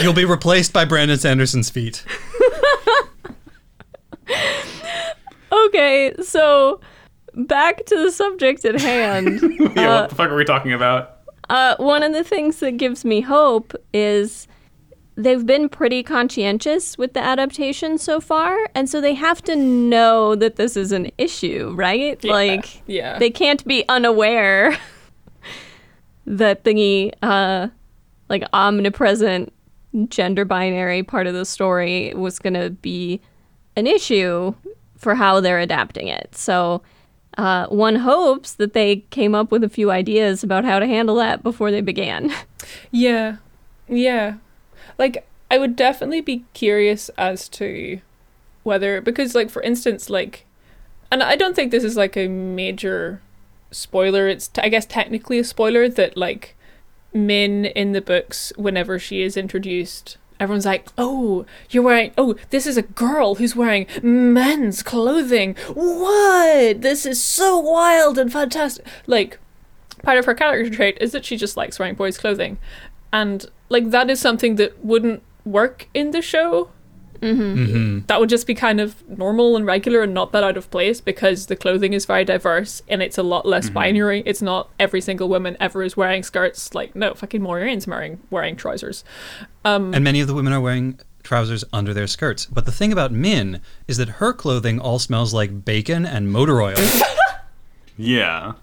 You'll 0.00 0.12
be 0.12 0.24
replaced 0.24 0.72
by 0.72 0.84
Brandon 0.84 1.18
Sanderson's 1.18 1.70
feet. 1.70 2.04
Okay, 5.52 6.12
so 6.22 6.80
back 7.34 7.84
to 7.86 7.96
the 7.96 8.10
subject 8.10 8.64
at 8.64 8.80
hand. 8.80 9.40
Yeah, 9.76 10.00
what 10.02 10.10
the 10.10 10.14
fuck 10.14 10.30
are 10.30 10.36
we 10.36 10.44
talking 10.44 10.72
about? 10.72 11.18
Uh, 11.48 11.74
one 11.78 12.02
of 12.02 12.12
the 12.12 12.24
things 12.24 12.58
that 12.60 12.72
gives 12.76 13.04
me 13.04 13.20
hope 13.20 13.72
is 13.92 14.46
they've 15.16 15.44
been 15.46 15.68
pretty 15.68 16.02
conscientious 16.02 16.98
with 16.98 17.12
the 17.14 17.20
adaptation 17.20 17.98
so 17.98 18.20
far, 18.20 18.56
and 18.74 18.88
so 18.88 19.00
they 19.00 19.14
have 19.14 19.42
to 19.42 19.56
know 19.56 20.34
that 20.34 20.56
this 20.56 20.76
is 20.76 20.92
an 20.92 21.10
issue, 21.18 21.72
right? 21.76 22.22
Yeah, 22.24 22.32
Like, 22.32 22.82
yeah. 22.86 23.18
they 23.18 23.30
can't 23.30 23.64
be 23.66 23.84
unaware 23.88 24.76
that 26.26 26.64
the 26.64 27.12
uh, 27.22 27.68
like 28.28 28.44
omnipresent 28.52 29.52
gender 30.08 30.44
binary 30.44 31.02
part 31.02 31.26
of 31.26 31.34
the 31.34 31.44
story 31.44 32.12
was 32.14 32.38
going 32.38 32.54
to 32.54 32.70
be 32.70 33.20
an 33.76 33.86
issue 33.86 34.54
for 34.96 35.14
how 35.14 35.40
they're 35.40 35.60
adapting 35.60 36.08
it. 36.08 36.34
So 36.34 36.82
uh, 37.38 37.66
one 37.66 37.96
hopes 37.96 38.54
that 38.54 38.72
they 38.72 38.96
came 39.10 39.34
up 39.34 39.52
with 39.52 39.62
a 39.62 39.68
few 39.68 39.90
ideas 39.90 40.42
about 40.42 40.64
how 40.64 40.78
to 40.78 40.86
handle 40.86 41.16
that 41.16 41.42
before 41.42 41.70
they 41.70 41.80
began. 41.80 42.32
Yeah. 42.90 43.36
Yeah. 43.88 44.36
Like 44.98 45.26
I 45.50 45.58
would 45.58 45.76
definitely 45.76 46.20
be 46.20 46.44
curious 46.52 47.08
as 47.10 47.48
to 47.50 48.00
whether 48.62 49.00
because 49.00 49.34
like 49.34 49.50
for 49.50 49.62
instance 49.62 50.08
like 50.08 50.46
and 51.12 51.22
I 51.22 51.36
don't 51.36 51.54
think 51.54 51.70
this 51.70 51.84
is 51.84 51.96
like 51.96 52.16
a 52.16 52.28
major 52.28 53.20
spoiler. 53.70 54.26
It's 54.28 54.48
t- 54.48 54.62
I 54.62 54.68
guess 54.68 54.86
technically 54.86 55.38
a 55.38 55.44
spoiler 55.44 55.88
that 55.88 56.16
like 56.16 56.56
Min 57.12 57.64
in 57.64 57.92
the 57.92 58.00
books 58.00 58.52
whenever 58.56 58.98
she 58.98 59.22
is 59.22 59.36
introduced 59.36 60.16
everyone's 60.40 60.66
like 60.66 60.88
oh 60.98 61.46
you're 61.70 61.82
wearing 61.82 62.10
oh 62.18 62.34
this 62.50 62.66
is 62.66 62.76
a 62.76 62.82
girl 62.82 63.36
who's 63.36 63.54
wearing 63.54 63.86
men's 64.02 64.82
clothing. 64.82 65.54
What? 65.72 66.82
This 66.82 67.06
is 67.06 67.22
so 67.22 67.58
wild 67.58 68.18
and 68.18 68.32
fantastic. 68.32 68.84
Like 69.06 69.38
part 70.02 70.18
of 70.18 70.24
her 70.26 70.34
character 70.34 70.74
trait 70.74 70.98
is 71.00 71.12
that 71.12 71.24
she 71.24 71.36
just 71.36 71.56
likes 71.56 71.78
wearing 71.78 71.94
boys' 71.94 72.18
clothing. 72.18 72.58
And 73.14 73.46
like 73.68 73.90
that 73.90 74.10
is 74.10 74.20
something 74.20 74.56
that 74.56 74.84
wouldn't 74.84 75.22
work 75.44 75.88
in 75.94 76.10
the 76.10 76.20
show. 76.20 76.70
Mm-hmm. 77.20 77.42
mm-hmm. 77.42 77.98
That 78.06 78.18
would 78.20 78.28
just 78.28 78.46
be 78.46 78.54
kind 78.54 78.80
of 78.80 79.08
normal 79.08 79.56
and 79.56 79.64
regular 79.64 80.02
and 80.02 80.12
not 80.12 80.32
that 80.32 80.42
out 80.42 80.56
of 80.56 80.68
place 80.70 81.00
because 81.00 81.46
the 81.46 81.54
clothing 81.54 81.92
is 81.92 82.04
very 82.04 82.24
diverse 82.24 82.82
and 82.88 83.02
it's 83.02 83.16
a 83.16 83.22
lot 83.22 83.46
less 83.46 83.66
mm-hmm. 83.66 83.74
binary. 83.74 84.22
It's 84.26 84.42
not 84.42 84.68
every 84.80 85.00
single 85.00 85.28
woman 85.28 85.56
ever 85.60 85.84
is 85.84 85.96
wearing 85.96 86.24
skirts. 86.24 86.74
Like 86.74 86.96
no, 86.96 87.14
fucking 87.14 87.40
Moiraine's 87.40 87.86
wearing 87.86 88.18
wearing 88.30 88.56
trousers. 88.56 89.04
Um, 89.64 89.94
and 89.94 90.02
many 90.02 90.20
of 90.20 90.26
the 90.26 90.34
women 90.34 90.52
are 90.52 90.60
wearing 90.60 90.98
trousers 91.22 91.64
under 91.72 91.94
their 91.94 92.08
skirts. 92.08 92.46
But 92.46 92.66
the 92.66 92.72
thing 92.72 92.92
about 92.92 93.12
Min 93.12 93.60
is 93.86 93.96
that 93.98 94.08
her 94.20 94.32
clothing 94.32 94.80
all 94.80 94.98
smells 94.98 95.32
like 95.32 95.64
bacon 95.64 96.04
and 96.04 96.30
motor 96.30 96.60
oil. 96.60 96.76
Yeah. 97.96 98.54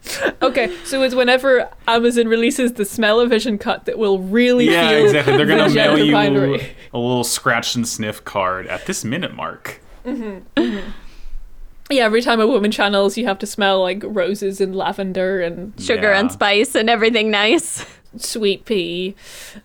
Okay, 0.42 0.76
so 0.84 1.04
it's 1.04 1.16
whenever 1.16 1.70
Amazon 1.88 2.28
releases 2.28 2.74
the 2.74 2.84
smell-o-vision 2.84 3.60
cut 3.60 3.86
that 3.86 3.98
will 3.98 4.20
really 4.20 4.70
Yeah, 4.70 4.90
feel 4.90 5.06
exactly. 5.06 5.38
They're 5.38 5.46
gonna 5.46 5.70
the 5.70 5.76
mail 5.76 5.92
gender 5.96 6.04
you 6.04 6.12
binary. 6.12 6.76
a 6.94 6.98
little 6.98 7.24
scratch 7.24 7.76
and 7.76 7.88
sniff 7.88 8.26
card 8.26 8.68
at 8.68 8.88
this 8.88 9.06
minute 9.06 9.34
mark. 9.34 9.80
Yeah, 10.06 12.06
every 12.06 12.22
time 12.22 12.40
a 12.40 12.48
woman 12.48 12.72
channels, 12.72 13.18
you 13.18 13.26
have 13.26 13.40
to 13.40 13.46
smell 13.46 13.82
like 13.82 14.02
roses 14.06 14.62
and 14.62 14.76
lavender 14.76 15.42
and 15.42 15.74
Sugar 15.80 16.12
and 16.12 16.32
spice 16.32 16.76
and 16.76 16.90
everything 16.90 17.30
nice. 17.32 17.86
sweet 18.18 18.66
pea. 18.66 19.16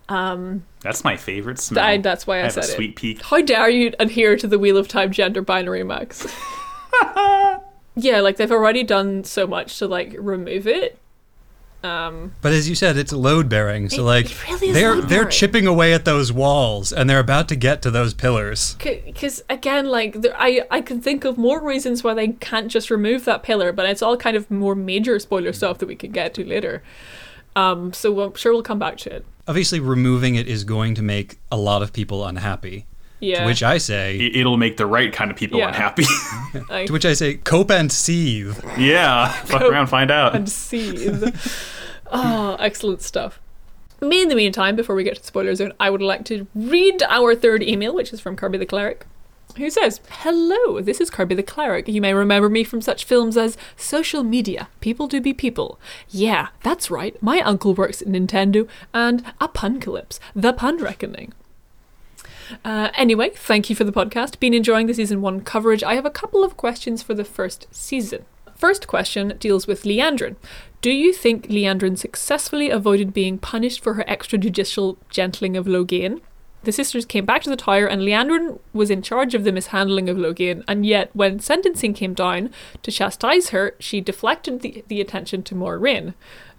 Um, 0.08 0.64
That's 0.80 1.04
my 1.04 1.16
favorite 1.16 1.58
smell. 1.60 1.84
I, 1.84 1.98
that's 1.98 2.26
why 2.26 2.38
I, 2.38 2.42
have 2.42 2.52
said 2.52 2.64
a 2.64 2.66
it. 2.66 2.74
sweet 2.76 2.96
pea. 2.96 3.18
How 3.22 3.40
dare 3.42 3.68
you 3.70 3.92
adhere 3.98 4.36
to 4.36 4.46
the 4.46 4.58
Wheel 4.58 4.76
of 4.76 4.88
Time 4.88 5.12
gender 5.12 5.42
binary, 5.42 5.82
Max? 5.84 6.26
yeah, 7.96 8.20
like 8.20 8.36
they've 8.36 8.52
already 8.52 8.82
done 8.84 9.24
so 9.24 9.46
much 9.46 9.78
to 9.78 9.88
like 9.88 10.14
remove 10.18 10.66
it. 10.68 10.98
Um, 11.84 12.32
But 12.42 12.52
as 12.52 12.68
you 12.68 12.74
said, 12.74 12.96
it's 12.96 13.12
load 13.12 13.48
bearing. 13.48 13.88
So 13.90 14.00
It- 14.00 14.04
like 14.04 14.26
it 14.30 14.48
really 14.50 14.72
they're 14.72 15.00
they're 15.00 15.24
chipping 15.24 15.66
away 15.66 15.92
at 15.92 16.04
those 16.04 16.32
walls 16.32 16.92
and 16.92 17.08
they're 17.08 17.20
about 17.20 17.48
to 17.48 17.56
get 17.56 17.80
to 17.82 17.90
those 17.90 18.12
pillars. 18.14 18.76
because 18.82 19.44
again, 19.48 19.86
like 19.86 20.20
there, 20.22 20.34
I 20.36 20.62
I 20.70 20.80
can 20.80 21.00
think 21.00 21.24
of 21.24 21.38
more 21.38 21.62
reasons 21.62 22.02
why 22.02 22.14
they 22.14 22.28
can't 22.28 22.68
just 22.68 22.90
remove 22.90 23.24
that 23.26 23.42
pillar, 23.42 23.72
but 23.72 23.86
it's 23.88 24.02
all 24.02 24.16
kind 24.16 24.36
of 24.36 24.50
more 24.50 24.74
major 24.74 25.18
spoiler 25.18 25.52
stuff 25.52 25.78
that 25.78 25.86
we 25.86 25.94
can 25.96 26.10
get 26.12 26.34
to 26.34 26.44
later. 26.44 26.82
Um, 27.54 27.92
so 27.92 28.20
I'm 28.20 28.34
sure 28.34 28.52
we'll 28.52 28.62
come 28.62 28.78
back 28.80 28.96
to 28.98 29.14
it. 29.14 29.24
Obviously 29.46 29.78
removing 29.78 30.34
it 30.34 30.48
is 30.48 30.64
going 30.64 30.94
to 30.96 31.02
make 31.02 31.38
a 31.52 31.56
lot 31.56 31.82
of 31.82 31.92
people 31.92 32.24
unhappy. 32.26 32.86
Yeah. 33.20 33.40
To 33.40 33.46
which 33.46 33.62
I 33.62 33.78
say 33.78 34.16
It- 34.18 34.36
It'll 34.36 34.56
make 34.58 34.76
the 34.76 34.86
right 34.86 35.12
kind 35.12 35.30
of 35.30 35.36
people 35.36 35.58
Yeah. 35.58 35.68
unhappy. 35.68 36.04
To 36.86 36.92
which 36.92 37.06
I 37.06 37.14
say 37.14 37.34
cope 37.34 37.70
and 37.70 37.90
seethe. 37.90 38.62
yeah. 38.78 39.28
Fuck 39.44 39.60
Cope 39.62 39.72
around, 39.72 39.86
find 39.88 40.10
out. 40.10 40.34
and 40.34 40.48
seethe. 40.48 41.34
oh, 42.12 42.56
excellent 42.60 43.02
stuff. 43.02 43.40
Me, 44.00 44.20
in 44.22 44.28
the 44.28 44.34
meantime, 44.34 44.76
before 44.76 44.94
we 44.94 45.04
get 45.04 45.14
to 45.16 45.20
the 45.22 45.26
spoiler 45.26 45.54
zone, 45.54 45.72
I 45.80 45.88
would 45.88 46.02
like 46.02 46.24
to 46.26 46.46
read 46.54 47.02
our 47.08 47.34
third 47.34 47.62
email, 47.62 47.94
which 47.94 48.12
is 48.12 48.20
from 48.20 48.36
Kirby 48.36 48.58
the 48.58 48.66
Cleric. 48.66 49.06
who 49.56 49.70
says, 49.70 50.00
Hello, 50.10 50.82
this 50.82 51.00
is 51.00 51.08
Kirby 51.08 51.34
the 51.34 51.42
Cleric. 51.42 51.88
You 51.88 52.02
may 52.02 52.12
remember 52.12 52.50
me 52.50 52.62
from 52.62 52.82
such 52.82 53.06
films 53.06 53.38
as 53.38 53.56
Social 53.74 54.22
Media, 54.22 54.68
People 54.82 55.06
Do 55.08 55.18
Be 55.22 55.32
People. 55.32 55.80
Yeah, 56.10 56.48
that's 56.62 56.90
right, 56.90 57.20
my 57.22 57.40
uncle 57.40 57.72
works 57.72 58.02
at 58.02 58.08
Nintendo, 58.08 58.68
and 58.92 59.24
Apuncalypse, 59.40 60.18
The 60.34 60.52
Pun 60.52 60.76
Reckoning. 60.82 61.32
Uh, 62.64 62.90
anyway, 62.94 63.30
thank 63.30 63.68
you 63.70 63.76
for 63.76 63.84
the 63.84 63.92
podcast. 63.92 64.38
Been 64.40 64.54
enjoying 64.54 64.86
the 64.86 64.94
season 64.94 65.20
one 65.22 65.40
coverage. 65.40 65.82
I 65.82 65.94
have 65.94 66.06
a 66.06 66.10
couple 66.10 66.44
of 66.44 66.56
questions 66.56 67.02
for 67.02 67.14
the 67.14 67.24
first 67.24 67.66
season. 67.70 68.24
First 68.54 68.86
question 68.86 69.34
deals 69.38 69.66
with 69.66 69.82
Liandrin. 69.82 70.36
Do 70.80 70.90
you 70.90 71.12
think 71.12 71.48
Liandrin 71.48 71.98
successfully 71.98 72.70
avoided 72.70 73.12
being 73.12 73.38
punished 73.38 73.82
for 73.82 73.94
her 73.94 74.04
extrajudicial 74.04 74.96
gentling 75.10 75.56
of 75.56 75.66
Logain? 75.66 76.20
The 76.62 76.72
sisters 76.72 77.04
came 77.04 77.24
back 77.24 77.42
to 77.42 77.50
the 77.50 77.56
tower, 77.56 77.86
and 77.86 78.02
Liandrin 78.02 78.58
was 78.72 78.90
in 78.90 79.02
charge 79.02 79.34
of 79.34 79.44
the 79.44 79.52
mishandling 79.52 80.08
of 80.08 80.16
Logain, 80.16 80.64
and 80.66 80.84
yet 80.84 81.10
when 81.14 81.38
sentencing 81.38 81.94
came 81.94 82.14
down 82.14 82.50
to 82.82 82.90
chastise 82.90 83.50
her, 83.50 83.76
she 83.78 84.00
deflected 84.00 84.62
the, 84.62 84.82
the 84.88 85.00
attention 85.00 85.42
to 85.44 85.54
Moiraine. 85.54 86.14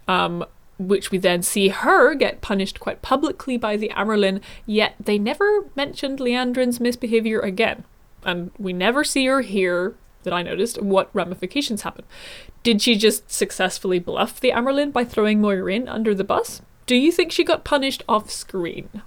Um, 0.08 0.46
which 0.78 1.12
we 1.12 1.18
then 1.18 1.42
see 1.42 1.70
her 1.70 2.14
get 2.14 2.42
punished 2.42 2.80
quite 2.80 3.02
publicly 3.02 3.58
by 3.58 3.78
the 3.78 3.90
Amyrlin, 3.90 4.42
yet 4.66 4.96
they 5.00 5.18
never 5.18 5.66
mentioned 5.76 6.20
Liandrin's 6.20 6.80
misbehaviour 6.80 7.40
again. 7.40 7.84
And 8.24 8.52
we 8.58 8.74
never 8.74 9.04
see 9.04 9.28
or 9.28 9.42
hear, 9.42 9.96
that 10.24 10.34
I 10.34 10.44
noticed, 10.44 10.82
what 10.82 11.10
ramifications 11.14 11.84
happen. 11.84 12.06
Did 12.64 12.82
she 12.82 12.96
just 12.96 13.32
successfully 13.32 14.00
bluff 14.00 14.40
the 14.40 14.52
Amyrlin 14.52 14.92
by 14.92 15.04
throwing 15.04 15.40
Moiraine 15.40 15.88
under 15.88 16.14
the 16.14 16.24
bus? 16.24 16.62
Do 16.86 16.96
you 16.96 17.12
think 17.12 17.32
she 17.32 17.44
got 17.44 17.64
punished 17.64 18.04
off 18.08 18.30
screen? 18.30 19.02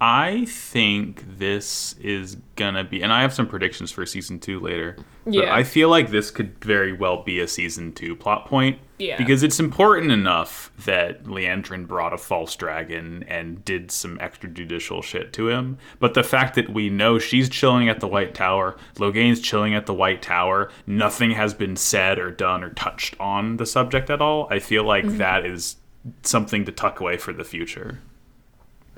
I 0.00 0.44
think 0.44 1.24
this 1.38 1.96
is 2.00 2.36
gonna 2.54 2.84
be, 2.84 3.02
and 3.02 3.12
I 3.12 3.22
have 3.22 3.34
some 3.34 3.48
predictions 3.48 3.90
for 3.90 4.06
season 4.06 4.38
two 4.38 4.60
later. 4.60 4.96
But 5.24 5.34
Yeah. 5.34 5.54
I 5.54 5.64
feel 5.64 5.88
like 5.88 6.10
this 6.10 6.30
could 6.30 6.62
very 6.64 6.92
well 6.92 7.22
be 7.22 7.40
a 7.40 7.48
season 7.48 7.92
two 7.92 8.14
plot 8.14 8.46
point. 8.46 8.78
Yeah. 8.98 9.16
Because 9.16 9.42
it's 9.42 9.58
important 9.58 10.12
enough 10.12 10.72
that 10.84 11.24
Liandrin 11.24 11.86
brought 11.86 12.12
a 12.12 12.18
false 12.18 12.54
dragon 12.56 13.24
and 13.28 13.64
did 13.64 13.90
some 13.90 14.18
extrajudicial 14.18 15.02
shit 15.02 15.32
to 15.34 15.48
him. 15.48 15.78
But 15.98 16.14
the 16.14 16.24
fact 16.24 16.54
that 16.54 16.70
we 16.70 16.90
know 16.90 17.18
she's 17.18 17.48
chilling 17.48 17.88
at 17.88 18.00
the 18.00 18.08
White 18.08 18.34
Tower, 18.34 18.76
Logain's 18.96 19.40
chilling 19.40 19.74
at 19.74 19.86
the 19.86 19.94
White 19.94 20.22
Tower, 20.22 20.70
nothing 20.86 21.32
has 21.32 21.54
been 21.54 21.76
said 21.76 22.18
or 22.18 22.30
done 22.30 22.62
or 22.62 22.70
touched 22.70 23.18
on 23.20 23.56
the 23.56 23.66
subject 23.66 24.10
at 24.10 24.20
all, 24.20 24.48
I 24.50 24.60
feel 24.60 24.84
like 24.84 25.04
mm-hmm. 25.04 25.18
that 25.18 25.44
is 25.44 25.76
something 26.22 26.64
to 26.64 26.72
tuck 26.72 27.00
away 27.00 27.16
for 27.16 27.32
the 27.32 27.44
future. 27.44 28.00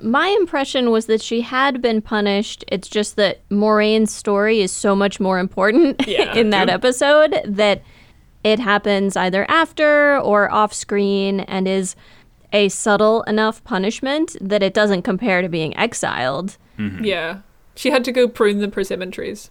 My 0.03 0.27
impression 0.39 0.91
was 0.91 1.05
that 1.07 1.21
she 1.21 1.41
had 1.41 1.81
been 1.81 2.01
punished. 2.01 2.63
It's 2.67 2.87
just 2.87 3.15
that 3.17 3.47
Moiraine's 3.49 4.11
story 4.13 4.61
is 4.61 4.71
so 4.71 4.95
much 4.95 5.19
more 5.19 5.39
important 5.39 6.01
Yeah. 6.07 6.33
in 6.35 6.49
that 6.51 6.65
True. 6.65 6.73
episode 6.73 7.41
that 7.45 7.81
it 8.43 8.59
happens 8.59 9.15
either 9.15 9.45
after 9.49 10.17
or 10.19 10.51
off 10.51 10.73
screen 10.73 11.41
and 11.41 11.67
is 11.67 11.95
a 12.53 12.69
subtle 12.69 13.21
enough 13.23 13.63
punishment 13.63 14.35
that 14.41 14.63
it 14.63 14.73
doesn't 14.73 15.03
compare 15.03 15.41
to 15.41 15.47
being 15.49 15.75
exiled. 15.77 16.57
Mm-hmm. 16.77 17.03
Yeah. 17.05 17.39
She 17.75 17.91
had 17.91 18.03
to 18.05 18.11
go 18.11 18.27
prune 18.27 18.59
the 18.59 18.67
persimmon 18.67 19.11
trees. 19.11 19.49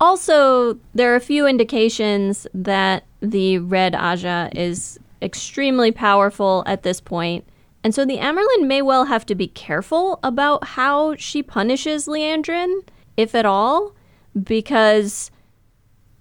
Also, 0.00 0.78
there 0.94 1.12
are 1.12 1.16
a 1.16 1.20
few 1.20 1.46
indications 1.46 2.46
that 2.52 3.04
the 3.20 3.58
Red 3.58 3.94
Ajah 3.94 4.50
is 4.54 4.98
extremely 5.22 5.90
powerful 5.90 6.62
at 6.66 6.82
this 6.82 7.00
point, 7.00 7.44
and 7.86 7.94
so 7.94 8.04
the 8.04 8.18
Amyrlin 8.18 8.66
may 8.66 8.82
well 8.82 9.04
have 9.04 9.24
to 9.26 9.36
be 9.36 9.46
careful 9.46 10.18
about 10.24 10.64
how 10.64 11.14
she 11.14 11.40
punishes 11.40 12.08
Liandrin, 12.08 12.80
if 13.16 13.32
at 13.32 13.46
all, 13.46 13.94
because 14.42 15.30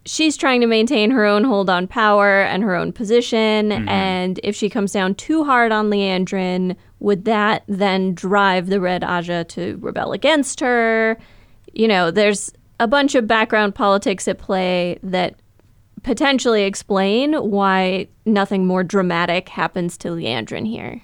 she's 0.05 0.38
trying 0.38 0.61
to 0.61 0.68
maintain 0.68 1.09
her 1.09 1.26
own 1.26 1.43
hold 1.43 1.68
on 1.68 1.88
power 1.88 2.41
and 2.43 2.61
her 2.61 2.76
own 2.76 2.93
position, 2.93 3.70
mm-hmm. 3.70 3.89
and 3.89 4.39
if 4.43 4.55
she 4.55 4.70
comes 4.70 4.91
down 4.91 5.16
too 5.16 5.43
hard 5.43 5.72
on 5.72 5.89
Liandrin, 5.89 6.76
would 6.99 7.26
that 7.26 7.63
then 7.68 8.13
drive 8.13 8.68
the 8.68 8.80
Red 8.80 9.01
Ajah 9.01 9.47
to 9.47 9.80
rebel 9.82 10.13
against 10.13 10.59
her? 10.59 11.18
you 11.76 11.88
know, 11.88 12.09
there's 12.09 12.51
a 12.80 12.88
bunch 12.88 13.16
of 13.16 13.28
background 13.28 13.76
politics 13.76 14.28
at 14.28 14.38
play 14.38 14.97
that 15.03 15.36
potentially 16.03 16.63
explain 16.63 17.34
why 17.34 18.07
nothing 18.26 18.66
more 18.66 18.84
dramatic 18.84 19.49
happens 19.49 19.97
to 19.97 20.09
Liandrin 20.09 20.68
here. 20.68 21.01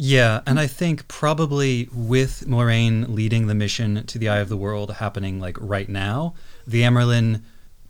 Yeah, 0.00 0.42
and 0.46 0.60
I 0.60 0.68
think 0.68 1.08
probably 1.08 1.88
with 1.92 2.44
Moiraine 2.46 3.08
leading 3.08 3.48
the 3.48 3.54
mission 3.54 4.06
to 4.06 4.16
the 4.16 4.28
Eye 4.28 4.38
of 4.38 4.48
the 4.48 4.56
World 4.56 4.92
happening 4.92 5.40
like 5.40 5.56
right 5.60 5.88
now, 5.88 6.34
the 6.64 6.82
Amyrlin 6.82 7.42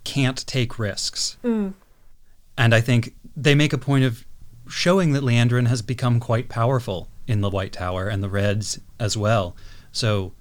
can't 0.04 0.44
take 0.46 0.78
risks. 0.78 1.36
And 2.56 2.74
I 2.74 2.80
think 2.80 3.14
they 3.36 3.54
make 3.54 3.74
a 3.74 3.78
point 3.78 4.04
of 4.04 4.24
showing 4.70 5.12
that 5.12 5.22
Liandrin 5.22 5.66
has 5.66 5.82
become 5.82 6.18
quite 6.18 6.48
powerful 6.48 7.08
in 7.26 7.42
the 7.42 7.50
White 7.50 7.74
Tower 7.74 8.08
and 8.08 8.22
the 8.22 8.30
Reds 8.30 8.80
as 8.98 9.14
well. 9.14 9.54
So, 9.92 10.32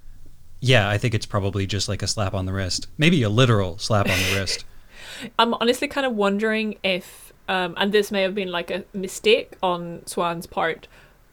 yeah, 0.61 0.89
I 0.89 0.97
think 0.97 1.13
it's 1.13 1.25
probably 1.25 1.67
just 1.67 1.89
like 1.89 2.01
a 2.01 2.07
slap 2.07 2.33
on 2.33 2.45
the 2.45 2.53
wrist. 2.53 2.87
Maybe 2.97 3.21
a 3.23 3.29
literal 3.29 3.77
slap 3.77 4.07
on 4.09 4.17
the 4.17 4.39
wrist. 4.39 4.63
I'm 5.37 5.53
honestly 5.55 5.89
kind 5.89 6.07
of 6.07 6.15
wondering 6.15 6.77
if, 6.81 7.33
um, 7.49 7.73
and 7.75 7.91
this 7.91 8.09
may 8.09 8.21
have 8.21 8.33
been 8.33 8.51
like 8.51 8.71
a 8.71 8.85
mistake 8.93 9.57
on 9.61 9.99
Siuan's 10.05 10.47
part, 10.47 10.87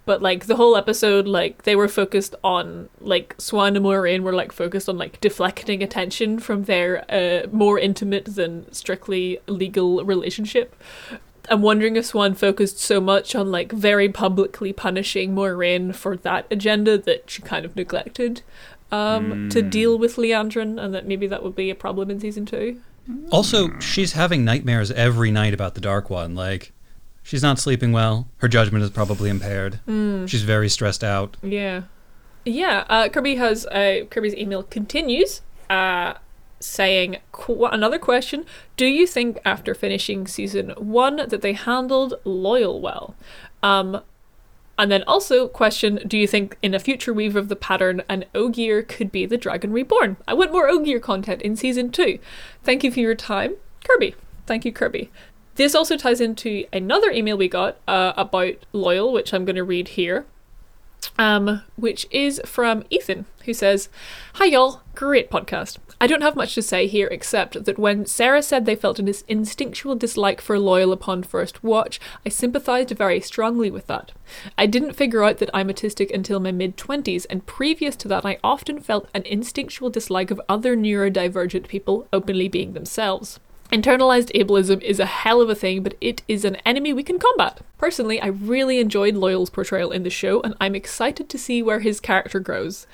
but 0.05 0.22
like 0.22 0.46
the 0.46 0.57
whole 0.57 0.76
episode, 0.76 1.26
like 1.26 1.62
they 1.62 1.76
were 1.76 1.88
focused 1.88 2.34
on 2.44 2.88
like 3.00 3.36
Siuan 3.38 3.76
and 3.76 3.84
Moiraine 3.84 4.22
were 4.22 4.32
like 4.32 4.52
focused 4.52 4.88
on 4.88 4.98
like 4.98 5.20
deflecting 5.20 5.82
attention 5.82 6.38
from 6.38 6.64
their 6.64 7.05
uh, 7.11 7.46
more 7.50 7.78
intimate 7.78 8.26
than 8.26 8.70
strictly 8.72 9.38
legal 9.46 10.05
relationship. 10.05 10.76
I'm 11.50 11.62
wondering 11.62 11.96
if 11.96 12.07
Siuan 12.12 12.36
focused 12.36 12.78
so 12.78 13.00
much 13.00 13.34
on 13.34 13.50
like 13.50 13.72
very 13.72 14.09
publicly 14.09 14.72
punishing 14.72 15.34
Moiraine 15.34 15.94
for 15.94 16.16
that 16.18 16.46
agenda 16.50 16.96
that 16.98 17.28
she 17.28 17.42
kind 17.42 17.64
of 17.64 17.76
neglected 17.76 18.42
um, 18.90 19.48
to 19.50 19.61
deal 19.61 19.98
with 19.98 20.16
Liandrin, 20.16 20.82
and 20.82 20.94
that 20.94 21.07
maybe 21.07 21.26
that 21.26 21.42
would 21.42 21.57
be 21.57 21.70
a 21.70 21.74
problem 21.74 22.11
in 22.11 22.20
season 22.20 22.46
two. 22.46 22.80
Also, 23.30 23.78
she's 23.80 24.12
having 24.12 24.44
nightmares 24.44 24.90
every 24.90 25.30
night 25.30 25.52
about 25.52 25.74
the 25.74 25.80
Dark 25.80 26.09
One. 26.09 26.34
Like, 26.34 26.72
she's 27.25 27.43
not 27.43 27.59
sleeping 27.59 27.91
well. 27.91 28.29
Her 28.37 28.47
judgment 28.47 28.85
is 28.85 28.91
probably 28.91 29.29
impaired. 29.31 29.81
She's 30.29 30.45
very 30.45 30.68
stressed 30.68 31.03
out. 31.03 31.37
Yeah. 31.43 31.83
Yeah, 32.45 32.85
uh, 32.89 33.09
Kirby 33.09 33.37
has 33.37 33.64
uh, 33.66 34.05
Kirby's 34.11 34.35
email 34.37 34.62
continues 34.62 35.41
uh, 35.70 36.12
saying 36.61 37.16
qu- 37.33 37.64
another 37.64 37.99
question: 37.99 38.45
Do 38.77 38.85
you 38.87 39.07
think 39.07 39.41
after 39.47 39.75
finishing 39.75 40.27
season 40.27 40.70
one 40.77 41.16
that 41.16 41.41
they 41.41 41.55
handled 41.55 42.14
Loial 42.27 42.79
well? 42.81 43.14
Um, 43.62 44.03
and 44.79 44.93
then 44.93 45.05
also 45.05 45.49
question: 45.49 46.01
Do 46.07 46.18
you 46.18 46.27
think 46.27 46.59
in 46.61 46.75
a 46.75 46.79
future 46.79 47.14
weave 47.14 47.35
of 47.35 47.49
the 47.49 47.57
pattern, 47.57 48.03
an 48.11 48.27
Ogier 48.35 48.83
could 48.83 49.11
be 49.11 49.25
the 49.25 49.39
Dragon 49.39 49.72
Reborn? 49.72 50.18
I 50.29 50.35
want 50.35 50.53
more 50.53 50.68
Ogier 50.68 51.01
content 51.01 51.41
in 51.41 51.57
season 51.57 51.91
two. 51.91 52.18
Thank 52.62 52.85
you 52.85 52.91
for 52.91 53.01
your 53.01 53.14
time, 53.14 53.55
Kirby. 53.89 54.16
Thank 54.47 54.66
you, 54.66 54.72
Kirby. 54.72 55.11
This 55.57 55.74
also 55.74 55.96
ties 55.96 56.20
into 56.20 56.64
another 56.72 57.11
email 57.11 57.36
we 57.36 57.48
got 57.48 57.76
uh, 57.86 58.12
about 58.16 58.55
Loial, 58.72 59.12
which 59.12 59.32
I'm 59.32 59.44
going 59.44 59.57
to 59.57 59.64
read 59.64 59.88
here 59.88 60.26
um, 61.18 61.62
which 61.76 62.07
is 62.11 62.40
from 62.44 62.84
Ethan, 62.90 63.26
who 63.44 63.55
says, 63.55 63.88
Hi, 64.34 64.46
y'all. 64.46 64.82
Great 64.94 65.30
podcast. 65.30 65.78
I 66.00 66.07
don't 66.07 66.22
have 66.22 66.36
much 66.36 66.55
to 66.55 66.62
say 66.62 66.86
here 66.86 67.09
except 67.09 67.64
that 67.64 67.78
when 67.78 68.07
Sarah 68.07 68.42
said 68.42 68.64
they 68.64 68.76
felt 68.76 68.98
an 68.98 69.12
instinctual 69.28 69.96
dislike 69.96 70.40
for 70.40 70.57
Loial 70.57 70.92
upon 70.92 71.22
first 71.22 71.62
watch, 71.64 72.00
I 72.24 72.28
sympathized 72.28 72.90
very 72.90 73.20
strongly 73.20 73.70
with 73.70 73.86
that. 73.86 74.12
I 74.59 74.66
didn't 74.66 74.94
figure 74.94 75.24
out 75.24 75.38
that 75.38 75.50
I'm 75.55 75.68
autistic 75.68 76.12
until 76.12 76.40
my 76.40 76.52
mid 76.52 76.76
20s, 76.76 77.26
and 77.30 77.46
previous 77.46 77.96
to 77.96 78.09
that, 78.09 78.24
I 78.24 78.38
often 78.44 78.80
felt 78.80 79.09
an 79.14 79.22
instinctual 79.22 79.90
dislike 79.90 80.30
of 80.30 80.40
other 80.48 80.76
neurodivergent 80.76 81.68
people 81.68 82.07
openly 82.12 82.48
being 82.48 82.72
themselves. 82.72 83.40
Internalized 83.75 84.31
ableism 84.41 84.81
is 84.83 85.01
a 85.01 85.05
hell 85.05 85.41
of 85.41 85.51
a 85.51 85.55
thing, 85.57 85.83
but 85.83 85.97
it 86.01 86.22
is 86.29 86.45
an 86.45 86.55
enemy 86.64 86.93
we 86.93 87.03
can 87.03 87.18
combat. 87.18 87.61
Personally, 87.77 88.20
I 88.20 88.29
really 88.29 88.79
enjoyed 88.79 89.16
Loial's 89.16 89.51
portrayal 89.51 89.91
in 89.91 90.05
the 90.05 90.11
show, 90.11 90.41
and 90.43 90.55
I'm 90.61 90.77
excited 90.77 91.29
to 91.29 91.37
see 91.37 91.61
where 91.61 91.81
his 91.81 91.99
character 91.99 92.39
grows. 92.39 92.87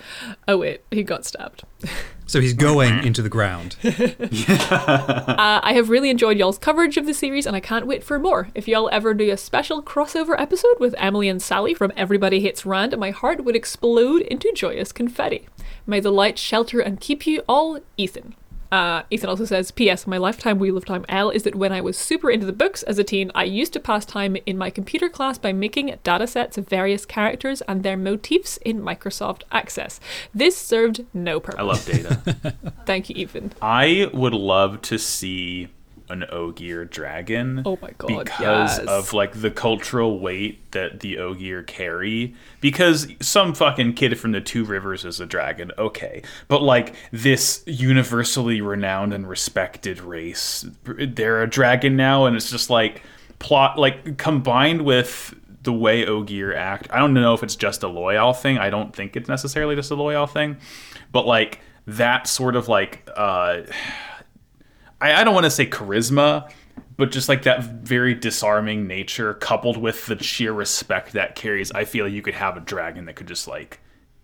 Oh, 0.49 0.57
wait, 0.57 0.81
he 0.91 1.03
got 1.03 1.27
stabbed. 1.27 1.65
So 2.27 2.41
he's 2.41 2.55
going 2.55 3.03
into 3.05 3.23
the 3.23 3.29
ground. 3.29 3.75
Uh, 3.83 5.61
I 5.65 5.73
have 5.73 5.91
really 5.91 6.11
enjoyed 6.11 6.39
y'all's 6.39 6.59
coverage 6.59 6.97
of 6.97 7.05
the 7.05 7.13
series, 7.13 7.45
and 7.45 7.57
I 7.57 7.61
can't 7.61 7.89
wait 7.89 8.05
for 8.05 8.21
more. 8.21 8.49
If 8.55 8.69
y'all 8.69 8.89
ever 8.93 9.15
do 9.15 9.31
a 9.33 9.37
special 9.37 9.83
crossover 9.83 10.41
episode 10.41 10.79
with 10.79 10.95
Emily 10.97 11.29
and 11.29 11.43
Sally 11.43 11.75
from 11.75 11.93
Everybody 11.97 12.41
Hates 12.41 12.65
Rand, 12.65 12.97
my 12.97 13.11
heart 13.11 13.43
would 13.45 13.57
explode 13.57 14.23
into 14.23 14.53
joyous 14.55 14.93
confetti. 14.93 15.49
May 15.89 15.99
the 15.99 16.13
light 16.13 16.39
shelter 16.39 16.79
and 16.79 17.01
keep 17.01 17.27
you 17.27 17.43
all, 17.49 17.81
Ethan. 17.97 18.37
Uh, 18.73 19.03
Ethan 19.11 19.29
also 19.29 19.45
says, 19.45 19.71
P.S. 19.71 20.07
My 20.07 20.19
lifetime 20.19 20.59
wheel 20.59 20.77
of 20.77 20.85
time 20.85 21.05
L 21.09 21.31
is 21.31 21.43
that 21.43 21.55
when 21.55 21.73
I 21.73 21.81
was 21.81 21.97
super 21.97 22.31
into 22.31 22.47
the 22.47 22.53
books 22.53 22.83
as 22.85 22.99
a 22.99 23.05
teen, 23.05 23.31
I 23.35 23.45
used 23.45 23.73
to 23.73 23.81
pass 23.81 24.05
time 24.05 24.37
in 24.47 24.57
my 24.57 24.71
computer 24.71 25.09
class 25.09 25.39
by 25.39 25.53
making 25.53 25.99
data 26.05 26.27
sets 26.27 26.57
of 26.57 26.69
various 26.69 27.05
characters 27.05 27.63
and 27.63 27.83
their 27.83 27.97
motifs 27.97 28.57
in 28.59 28.81
Microsoft 28.81 29.43
Access. 29.51 30.01
This 30.35 30.57
served 30.57 31.05
no 31.13 31.41
purpose. 31.41 31.61
I 31.61 31.63
love 31.63 31.85
data. 31.85 32.55
Thank 32.87 33.11
you, 33.11 33.17
Ethan. 33.17 33.53
I 33.61 34.11
would 34.13 34.35
love 34.35 34.83
to 34.83 34.99
see 34.99 35.69
an 36.11 36.25
Ogier 36.31 36.85
dragon. 36.85 37.63
Oh 37.65 37.79
my 37.81 37.93
God, 37.97 38.09
Because 38.25 38.79
yes. 38.79 38.87
of 38.87 39.13
like 39.13 39.41
the 39.41 39.51
cultural 39.51 40.19
weight 40.19 40.71
that 40.73 41.01
the 41.01 41.19
Ogier 41.19 41.63
carry. 41.63 42.35
Because 42.61 43.09
some 43.21 43.55
fucking 43.55 43.95
kid 43.95 44.19
from 44.19 44.33
the 44.33 44.41
Two 44.41 44.65
Rivers 44.65 45.05
is 45.05 45.21
a 45.21 45.27
dragon, 45.27 45.73
okay. 45.79 46.23
But 46.49 46.63
like 46.63 46.95
this 47.13 47.63
universally 47.67 48.61
renowned 48.61 49.15
and 49.15 49.29
respected 49.29 50.01
race, 50.01 50.67
they're 50.85 51.43
a 51.43 51.49
dragon 51.49 51.97
now, 51.97 52.27
and 52.27 52.37
it's 52.37 52.51
just 52.51 52.71
like 52.71 53.03
plot 53.39 53.79
like 53.79 54.19
combined 54.19 54.83
with 54.83 55.35
the 55.63 55.73
way 55.73 56.07
Ogier 56.07 56.55
act. 56.55 56.89
I 56.91 56.99
don't 56.99 57.15
know 57.15 57.35
if 57.35 57.43
it's 57.43 57.57
just 57.57 57.83
a 57.83 57.87
Loial 57.87 58.37
thing. 58.37 58.59
I 58.59 58.71
don't 58.71 58.95
think 58.95 59.17
it's 59.17 59.29
necessarily 59.29 59.77
just 59.77 59.91
a 59.91 59.97
Loial 59.97 60.29
thing. 60.31 60.57
But 61.13 61.27
like 61.27 61.61
that 61.87 62.27
sort 62.27 62.57
of 62.57 62.69
like 62.69 63.09
uh 63.17 63.63
I, 65.01 65.21
I 65.21 65.25
don't 65.25 65.35
want 65.35 65.45
to 65.45 65.51
say 65.51 65.67
charisma, 65.67 66.51
but 66.97 67.11
just 67.11 67.29
like 67.29 67.45
that 67.45 67.63
very 67.63 68.15
disarming 68.15 68.87
nature 68.87 69.35
coupled 69.35 69.77
with 69.77 70.07
the 70.07 70.23
sheer 70.23 70.53
respect 70.53 71.13
that 71.13 71.35
carries, 71.35 71.73
I 71.73 71.85
feel 71.85 72.07
you 72.07 72.23
could 72.23 72.35
have 72.35 72.57
a 72.57 72.61
dragon 72.61 73.07
that 73.07 73.17
could 73.17 73.29
just 73.29 73.49
like 73.49 73.81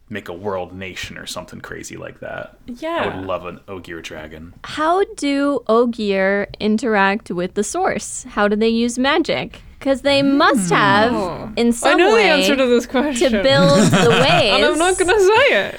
make 0.09 0.29
a 0.29 0.33
world 0.33 0.73
nation 0.73 1.19
or 1.19 1.27
something 1.27 1.61
crazy 1.61 1.97
like 1.97 2.21
that. 2.21 2.59
Yeah. 2.67 2.97
I 2.97 3.17
would 3.17 3.27
love 3.27 3.47
an 3.47 3.61
Ogier 3.67 4.01
dragon. 4.01 4.55
How 4.65 5.05
do 5.17 5.65
Ogier 5.67 6.49
interact 6.61 7.31
with 7.31 7.55
the 7.55 7.65
source? 7.65 8.25
How 8.25 8.47
do 8.47 8.55
they 8.55 8.69
use 8.69 8.99
magic? 8.99 9.63
Because 9.79 10.03
they 10.03 10.23
must 10.23 10.69
hmm. 10.69 10.75
have, 10.75 11.53
in 11.57 11.69
I 11.69 11.71
some 11.71 11.99
know 11.99 12.15
way, 12.15 12.25
the 12.25 12.29
answer 12.29 12.57
to 12.57 12.67
this 12.67 12.87
question. 12.87 13.33
to 13.33 13.43
build 13.43 13.79
the 13.79 14.11
ways. 14.11 14.53
and 14.55 14.65
I'm 14.65 14.79
not 14.79 14.99
going 14.99 15.09
to 15.09 15.21
say 15.21 15.71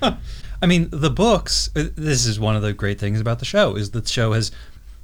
it. 0.00 0.14
I 0.64 0.66
mean, 0.66 0.88
the 0.90 1.10
books. 1.10 1.68
uh, 1.76 1.84
This 1.94 2.24
is 2.24 2.40
one 2.40 2.56
of 2.56 2.62
the 2.62 2.72
great 2.72 2.98
things 2.98 3.20
about 3.20 3.38
the 3.38 3.44
show 3.44 3.76
is 3.76 3.90
that 3.90 4.04
the 4.06 4.10
show 4.10 4.32
has 4.32 4.50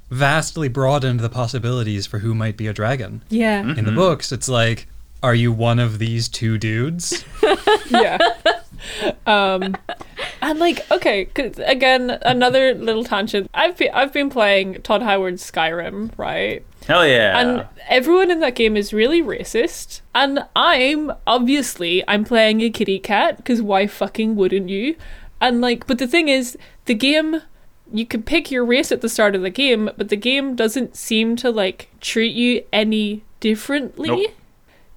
vastly 0.09 0.67
broadened 0.67 1.19
the 1.19 1.29
possibilities 1.29 2.07
for 2.07 2.17
who 2.19 2.33
might 2.33 2.57
be 2.57 2.65
a 2.65 2.73
dragon. 2.73 3.21
Yeah. 3.29 3.61
In 3.61 3.85
the 3.85 3.91
books, 3.91 4.31
it's 4.31 4.49
like, 4.49 4.87
are 5.21 5.35
you 5.35 5.51
one 5.51 5.77
of 5.77 5.99
these 5.99 6.27
two 6.27 6.57
dudes? 6.57 7.23
yeah. 7.91 8.17
Um, 9.27 9.77
and 10.41 10.57
like, 10.59 10.89
okay, 10.91 11.25
'cause 11.25 11.59
again, 11.59 12.17
another 12.23 12.73
little 12.73 13.03
tangent. 13.03 13.49
I've 13.53 13.77
been 13.77 13.91
I've 13.93 14.11
been 14.11 14.31
playing 14.31 14.81
Todd 14.81 15.03
Howard's 15.03 15.49
Skyrim, 15.49 16.09
right? 16.17 16.65
Hell 16.87 17.05
yeah. 17.05 17.39
And 17.39 17.67
everyone 17.87 18.31
in 18.31 18.39
that 18.39 18.55
game 18.55 18.75
is 18.75 18.91
really 18.91 19.21
racist. 19.21 20.01
And 20.15 20.39
I'm 20.55 21.11
obviously 21.27 22.03
I'm 22.07 22.23
playing 22.25 22.61
a 22.61 22.71
kitty 22.71 22.97
cat 22.97 23.37
because 23.37 23.61
why 23.61 23.85
fucking 23.85 24.35
wouldn't 24.35 24.69
you? 24.69 24.95
And 25.41 25.59
like, 25.59 25.87
but 25.87 25.97
the 25.97 26.07
thing 26.07 26.29
is, 26.29 26.57
the 26.85 26.93
game 26.93 27.41
you 27.93 28.05
can 28.05 28.23
pick 28.23 28.49
your 28.51 28.63
race 28.63 28.89
at 28.91 29.01
the 29.01 29.09
start 29.09 29.35
of 29.35 29.41
the 29.41 29.49
game, 29.49 29.89
but 29.97 30.07
the 30.07 30.15
game 30.15 30.55
doesn't 30.55 30.95
seem 30.95 31.35
to 31.37 31.49
like 31.51 31.89
treat 31.99 32.33
you 32.33 32.63
any 32.71 33.23
differently 33.41 34.07
Nope. 34.07 34.31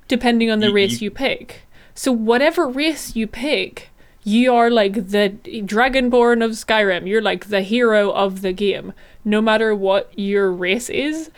depending 0.06 0.50
on 0.50 0.60
the 0.60 0.68
Y- 0.68 0.74
race 0.74 1.00
you- 1.00 1.06
you 1.06 1.10
pick. 1.10 1.62
So 1.94 2.12
whatever 2.12 2.68
race 2.68 3.16
you 3.16 3.26
pick, 3.26 3.88
you 4.22 4.52
are 4.54 4.70
like 4.70 5.08
the 5.10 5.34
dragonborn 5.44 6.44
of 6.44 6.52
Skyrim. 6.52 7.06
You're 7.08 7.22
like 7.22 7.46
the 7.48 7.62
hero 7.62 8.10
of 8.10 8.42
the 8.42 8.52
game, 8.52 8.92
no 9.24 9.40
matter 9.40 9.74
what 9.74 10.12
your 10.16 10.52
race 10.52 10.88
is. 10.90 11.30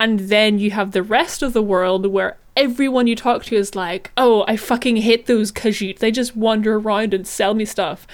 And 0.00 0.20
then 0.20 0.58
you 0.58 0.72
have 0.72 0.90
the 0.92 1.02
rest 1.02 1.42
of 1.42 1.52
the 1.52 1.62
world 1.62 2.06
where 2.06 2.36
everyone 2.56 3.06
you 3.06 3.16
talk 3.16 3.44
to 3.44 3.56
is 3.56 3.74
like, 3.76 4.10
"Oh, 4.16 4.44
I 4.48 4.56
fucking 4.56 4.96
hate 4.96 5.26
those 5.26 5.52
Khajiit. 5.52 5.98
They 6.00 6.10
just 6.10 6.36
wander 6.36 6.76
around 6.76 7.14
and 7.14 7.26
sell 7.26 7.54
me 7.54 7.64
stuff." 7.64 8.06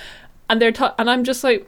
And 0.50 0.60
they're 0.60 0.72
ta- 0.72 0.94
and 0.98 1.08
I'm 1.08 1.24
just 1.24 1.42
like, 1.44 1.66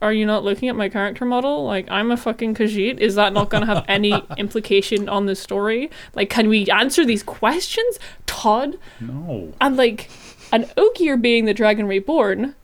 are 0.00 0.12
you 0.12 0.24
not 0.24 0.42
looking 0.44 0.68
at 0.68 0.74
my 0.76 0.88
character 0.88 1.24
model? 1.24 1.64
Like, 1.64 1.88
I'm 1.90 2.10
a 2.10 2.16
fucking 2.16 2.54
Khajiit. 2.54 2.98
Is 2.98 3.14
that 3.16 3.32
not 3.32 3.50
going 3.50 3.66
to 3.66 3.66
have 3.72 3.84
any 3.88 4.14
implication 4.38 5.08
on 5.08 5.26
the 5.26 5.36
story? 5.36 5.90
Like, 6.14 6.30
can 6.30 6.48
we 6.48 6.66
answer 6.70 7.04
these 7.04 7.22
questions? 7.22 7.98
Todd? 8.26 8.78
no. 9.00 9.52
And, 9.60 9.76
like, 9.76 10.08
an 10.52 10.66
Ogier 10.76 11.16
being 11.16 11.44
the 11.44 11.54
Dragon 11.54 11.86
Reborn, 11.86 12.54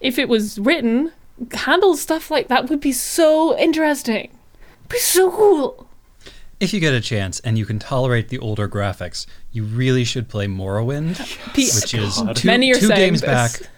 if 0.00 0.18
it 0.18 0.28
was 0.28 0.58
written, 0.58 1.12
handle 1.52 1.96
stuff 1.96 2.30
like 2.30 2.48
that 2.48 2.68
would 2.70 2.80
be 2.80 2.92
so 2.92 3.56
interesting. 3.58 4.30
Be 4.88 4.98
so 4.98 5.30
cool. 5.30 5.86
If 6.58 6.74
you 6.74 6.80
get 6.80 6.92
a 6.92 7.00
chance 7.00 7.40
and 7.40 7.56
you 7.56 7.64
can 7.66 7.78
tolerate 7.78 8.28
the 8.28 8.38
older 8.38 8.68
graphics, 8.68 9.26
you 9.52 9.64
really 9.64 10.04
should 10.04 10.28
play 10.28 10.46
Morrowind, 10.46 11.16
P- 11.54 11.70
which 11.74 11.94
is 11.94 12.18
God. 12.18 12.36
two, 12.36 12.48
Many 12.48 12.72
are 12.72 12.74
two 12.78 12.88
games 12.88 13.20
this. 13.22 13.30
back. 13.30 13.70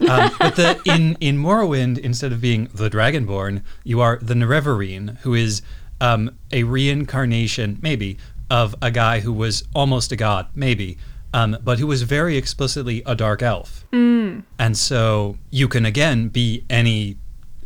Um, 0.00 0.30
but 0.38 0.56
the, 0.56 0.80
in 0.84 1.16
in 1.20 1.38
Morrowind, 1.38 1.98
instead 1.98 2.32
of 2.32 2.40
being 2.40 2.68
the 2.74 2.88
Dragonborn, 2.90 3.62
you 3.84 4.00
are 4.00 4.18
the 4.20 4.34
Nerevarine, 4.34 5.18
who 5.18 5.34
is 5.34 5.62
um, 6.00 6.36
a 6.52 6.64
reincarnation, 6.64 7.78
maybe, 7.82 8.18
of 8.50 8.74
a 8.82 8.90
guy 8.90 9.20
who 9.20 9.32
was 9.32 9.64
almost 9.74 10.12
a 10.12 10.16
god, 10.16 10.48
maybe, 10.54 10.98
um, 11.32 11.56
but 11.64 11.78
who 11.78 11.86
was 11.86 12.02
very 12.02 12.36
explicitly 12.36 13.02
a 13.06 13.14
dark 13.14 13.42
elf. 13.42 13.84
Mm. 13.92 14.42
And 14.58 14.76
so 14.76 15.36
you 15.50 15.68
can 15.68 15.86
again 15.86 16.28
be 16.28 16.64
any 16.68 17.16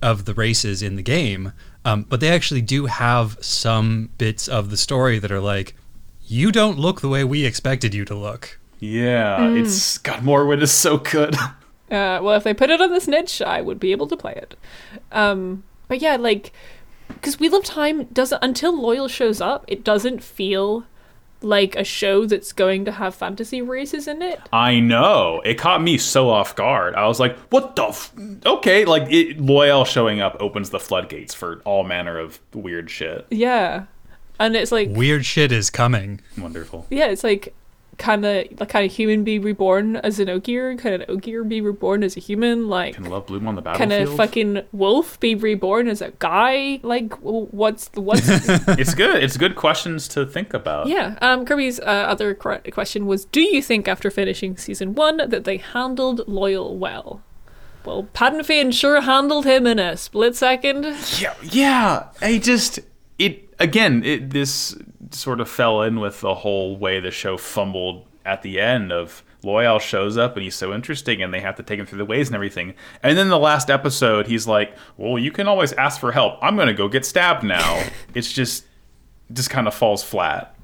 of 0.02 0.24
the 0.24 0.34
races 0.34 0.82
in 0.82 0.96
the 0.96 1.02
game, 1.02 1.52
um, 1.84 2.04
but 2.08 2.20
they 2.20 2.28
actually 2.30 2.62
do 2.62 2.86
have 2.86 3.36
some 3.40 4.10
bits 4.18 4.46
of 4.48 4.70
the 4.70 4.76
story 4.76 5.18
that 5.18 5.32
are 5.32 5.40
like, 5.40 5.74
you 6.26 6.52
don't 6.52 6.78
look 6.78 7.00
the 7.00 7.08
way 7.08 7.24
we 7.24 7.44
expected 7.46 7.94
you 7.94 8.04
to 8.04 8.14
look. 8.14 8.58
Yeah, 8.80 9.38
Mm. 9.38 9.60
it's 9.60 9.98
God 9.98 10.20
Morrowind 10.22 10.62
is 10.62 10.70
so 10.70 10.98
good. 10.98 11.34
Uh, 11.90 12.20
well, 12.22 12.36
if 12.36 12.44
they 12.44 12.54
put 12.54 12.70
it 12.70 12.80
on 12.80 12.90
this 12.90 13.08
niche, 13.08 13.40
I 13.42 13.60
would 13.60 13.80
be 13.80 13.92
able 13.92 14.06
to 14.08 14.16
play 14.16 14.34
it. 14.34 14.56
Um, 15.12 15.64
but 15.88 16.02
yeah, 16.02 16.16
like, 16.16 16.52
because 17.08 17.38
Wheel 17.40 17.54
of 17.56 17.64
Time 17.64 18.04
doesn't 18.06 18.42
until 18.42 18.74
Loial 18.78 19.08
shows 19.08 19.40
up, 19.40 19.64
it 19.68 19.84
doesn't 19.84 20.22
feel 20.22 20.84
like 21.40 21.76
a 21.76 21.84
show 21.84 22.26
that's 22.26 22.52
going 22.52 22.84
to 22.84 22.90
have 22.92 23.14
fantasy 23.14 23.62
races 23.62 24.08
in 24.08 24.20
it. 24.22 24.40
I 24.52 24.80
know. 24.80 25.40
It 25.44 25.54
caught 25.54 25.80
me 25.80 25.96
so 25.96 26.28
off 26.30 26.56
guard. 26.56 26.94
I 26.94 27.06
was 27.06 27.20
like, 27.20 27.38
"What 27.50 27.76
the? 27.76 27.84
F-? 27.84 28.12
Okay." 28.44 28.84
Like, 28.84 29.04
it, 29.10 29.38
Loial 29.38 29.86
showing 29.86 30.20
up 30.20 30.36
opens 30.40 30.70
the 30.70 30.80
floodgates 30.80 31.32
for 31.34 31.60
all 31.64 31.84
manner 31.84 32.18
of 32.18 32.40
weird 32.52 32.90
shit. 32.90 33.24
Yeah, 33.30 33.84
and 34.40 34.56
it's 34.56 34.72
like, 34.72 34.88
Weird 34.90 35.24
shit 35.24 35.52
is 35.52 35.70
coming. 35.70 36.20
Wonderful. 36.36 36.86
yeah, 36.90 37.06
it's 37.06 37.24
like 37.24 37.54
kind 37.98 38.24
of 38.24 38.46
like 38.60 38.68
kind 38.68 38.86
of 38.86 38.92
human 38.92 39.24
be 39.24 39.38
reborn 39.38 39.96
as 39.96 40.18
an 40.20 40.28
Ogier, 40.28 40.76
kind 40.76 41.02
of 41.02 41.10
Ogier 41.10 41.44
be 41.44 41.60
reborn 41.60 42.02
as 42.02 42.16
a 42.16 42.20
human, 42.20 42.68
like 42.68 42.94
Can 42.94 43.04
love 43.04 43.26
bloom 43.26 43.46
on 43.48 43.56
the 43.56 43.62
kind 43.62 43.90
battlefield? 43.90 44.08
of 44.08 44.16
fucking 44.16 44.62
wolf 44.72 45.18
be 45.20 45.34
reborn 45.34 45.88
as 45.88 46.00
a 46.00 46.12
guy. 46.18 46.80
Like, 46.82 47.14
what's 47.20 47.88
the 47.88 48.00
what's 48.00 48.28
it's 48.28 48.94
good. 48.94 49.22
It's 49.22 49.36
good 49.36 49.56
questions 49.56 50.08
to 50.08 50.24
think 50.24 50.54
about. 50.54 50.86
Yeah. 50.86 51.18
Um, 51.20 51.44
Kirby's 51.44 51.80
uh, 51.80 51.82
other 51.84 52.34
question 52.34 53.06
was 53.06 53.24
Do 53.26 53.40
you 53.40 53.60
think 53.62 53.88
after 53.88 54.10
finishing 54.10 54.56
season 54.56 54.94
one 54.94 55.16
that 55.16 55.44
they 55.44 55.58
handled 55.58 56.20
Loial 56.26 56.76
well? 56.76 57.22
Well, 57.84 58.04
Padan 58.12 58.44
Fain 58.44 58.70
sure 58.70 59.00
handled 59.00 59.44
him 59.46 59.66
in 59.66 59.78
a 59.78 59.96
split 59.96 60.36
second. 60.36 60.84
Yeah, 61.18 61.34
yeah. 61.42 62.08
I 62.20 62.38
just 62.38 62.80
it 63.18 63.48
again. 63.58 64.04
It 64.04 64.30
this 64.30 64.76
sort 65.10 65.40
of 65.40 65.48
fell 65.48 65.82
in 65.82 66.00
with 66.00 66.20
the 66.20 66.34
whole 66.34 66.76
way 66.76 67.00
the 67.00 67.10
show 67.10 67.36
fumbled 67.36 68.06
at 68.24 68.42
the 68.42 68.60
end 68.60 68.92
of 68.92 69.22
Loial 69.42 69.80
shows 69.80 70.16
up 70.18 70.34
and 70.34 70.42
he's 70.42 70.54
so 70.54 70.74
interesting 70.74 71.22
and 71.22 71.32
they 71.32 71.40
have 71.40 71.56
to 71.56 71.62
take 71.62 71.78
him 71.78 71.86
through 71.86 71.98
the 71.98 72.04
ways 72.04 72.28
and 72.28 72.34
everything. 72.34 72.74
And 73.02 73.16
then 73.16 73.28
the 73.28 73.38
last 73.38 73.70
episode, 73.70 74.26
he's 74.26 74.46
like, 74.46 74.76
"Well, 74.96 75.18
you 75.18 75.30
can 75.30 75.46
always 75.46 75.72
ask 75.74 76.00
for 76.00 76.12
help. 76.12 76.38
I'm 76.42 76.56
gonna 76.56 76.74
go 76.74 76.88
get 76.88 77.06
stabbed 77.06 77.44
now." 77.44 77.84
it's 78.14 78.32
just 78.32 78.64
just 79.32 79.50
kind 79.50 79.68
of 79.68 79.74
falls 79.74 80.02
flat. 80.02 80.54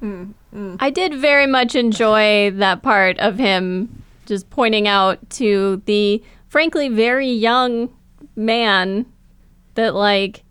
I 0.81 0.91
did 0.91 1.15
very 1.15 1.47
much 1.47 1.75
enjoy 1.75 2.51
that 2.53 2.83
part 2.83 3.19
of 3.19 3.39
him 3.39 4.03
just 4.27 4.49
pointing 4.51 4.89
out 4.89 5.19
to 5.31 5.83
the 5.85 6.23
frankly 6.49 6.89
very 6.89 7.31
young 7.31 7.91
man 8.37 9.07
that 9.75 9.95
like 9.95 10.44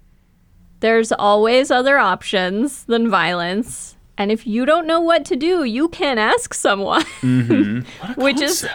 there's 0.84 1.11
always 1.14 1.72
other 1.72 1.97
options 1.97 2.84
than 2.84 3.10
violence 3.10 3.95
and 4.18 4.31
if 4.31 4.45
you 4.45 4.65
don't 4.65 4.85
know 4.85 4.99
what 4.99 5.23
to 5.23 5.35
do 5.35 5.64
you 5.64 5.88
can 5.88 6.18
ask 6.18 6.53
someone 6.53 7.05
which 8.15 8.41
is 8.41 8.68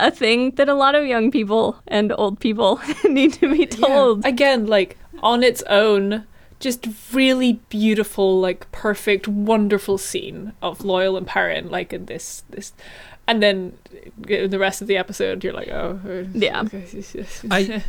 a 0.00 0.10
thing 0.10 0.50
that 0.52 0.68
a 0.68 0.74
lot 0.74 0.94
of 0.94 1.06
young 1.06 1.30
people 1.30 1.76
and 1.86 2.12
old 2.16 2.40
people 2.40 2.80
need 3.04 3.32
to 3.32 3.52
be 3.52 3.66
told 3.66 4.24
Again, 4.24 4.66
like, 4.66 4.96
on 5.22 5.42
its 5.42 5.62
own, 5.68 6.26
just 6.60 6.86
really 7.12 7.54
beautiful, 7.68 8.40
like, 8.40 8.70
perfect, 8.72 9.28
wonderful 9.28 9.98
scene 9.98 10.52
of 10.62 10.78
Loial 10.78 11.16
and 11.16 11.26
Perrin, 11.26 11.70
like, 11.70 11.92
in 11.92 12.06
this. 12.06 12.42
this 12.50 12.72
and 13.26 13.42
then 13.42 13.78
uh, 14.30 14.46
the 14.46 14.58
rest 14.58 14.82
of 14.82 14.88
the 14.88 14.96
episode, 14.96 15.44
you're 15.44 15.52
like, 15.52 15.68
oh. 15.68 16.26
yeah. 16.34 16.64
I 17.50 17.82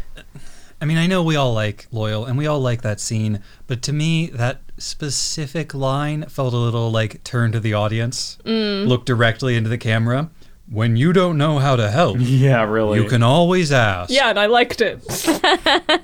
I 0.81 0.85
mean, 0.85 0.97
I 0.97 1.07
know 1.07 1.23
we 1.23 1.35
all 1.35 1.53
like 1.53 1.87
Loial 1.91 2.27
and 2.27 2.37
we 2.37 2.47
all 2.47 2.59
like 2.59 2.81
that 2.81 2.99
scene, 2.99 3.41
but 3.67 3.81
to 3.83 3.93
me, 3.93 4.27
that 4.27 4.61
specific 4.77 5.73
line 5.73 6.25
felt 6.27 6.53
a 6.53 6.57
little 6.57 6.91
like 6.91 7.23
turn 7.23 7.51
to 7.53 7.59
the 7.59 7.73
audience, 7.73 8.37
mm. 8.45 8.85
look 8.87 9.05
directly 9.05 9.55
into 9.55 9.69
the 9.69 9.77
camera. 9.77 10.29
When 10.69 10.95
you 10.97 11.13
don't 11.13 11.37
know 11.37 11.59
how 11.59 11.75
to 11.75 11.91
help, 11.91 12.17
Yeah, 12.19 12.63
really. 12.63 13.01
you 13.01 13.07
can 13.07 13.23
always 13.23 13.71
ask. 13.71 14.11
Yeah, 14.11 14.29
and 14.29 14.39
I 14.39 14.47
liked 14.47 14.81
it. 14.81 15.01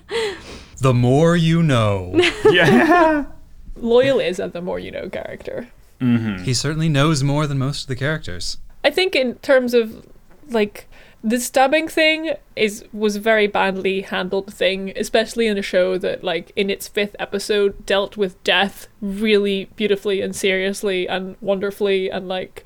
The 0.82 0.94
more 0.96 1.36
you 1.36 1.62
know. 1.62 2.14
Yeah. 2.52 3.26
Loial 3.78 4.24
is 4.28 4.40
a 4.40 4.48
the 4.48 4.62
more 4.62 4.80
you 4.80 4.92
know 4.92 5.10
character. 5.10 5.68
Mm-hmm. 6.00 6.44
he 6.44 6.56
certainly 6.56 6.90
knows 6.90 7.22
more 7.22 7.46
than 7.46 7.60
most 7.60 7.84
of 7.84 7.88
the 7.88 7.96
characters. 7.96 8.58
I 8.84 8.90
think 8.90 9.16
in 9.16 9.36
terms 9.36 9.76
of 9.76 10.04
like 10.50 10.88
the 11.24 11.40
stabbing 11.40 11.88
thing 11.88 12.34
is 12.56 12.84
was 12.92 13.16
a 13.16 13.20
very 13.20 13.48
badly 13.48 14.02
handled 14.02 14.54
thing, 14.54 14.92
especially 14.96 15.48
in 15.48 15.58
a 15.58 15.62
show 15.62 15.98
that 15.98 16.24
like 16.24 16.52
in 16.56 16.70
its 16.70 16.88
fifth 16.88 17.16
episode 17.20 17.86
dealt 17.86 18.18
with 18.18 18.44
death 18.44 18.88
really 19.02 19.66
beautifully 19.76 20.22
and 20.22 20.36
seriously 20.36 21.08
and 21.08 21.36
wonderfully 21.42 22.10
and 22.10 22.28
like 22.28 22.64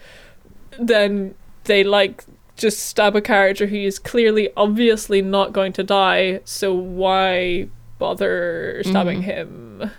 then 0.79 1.35
they 1.65 1.83
like 1.83 2.23
just 2.55 2.79
stab 2.79 3.15
a 3.15 3.21
character 3.21 3.67
who 3.67 3.75
is 3.75 3.99
clearly 3.99 4.49
obviously 4.55 5.21
not 5.21 5.51
going 5.51 5.73
to 5.73 5.83
die, 5.83 6.39
so 6.45 6.73
why 6.73 7.67
bother 7.97 8.81
stabbing 8.85 9.21
mm-hmm. 9.21 9.81
him? 9.81 9.91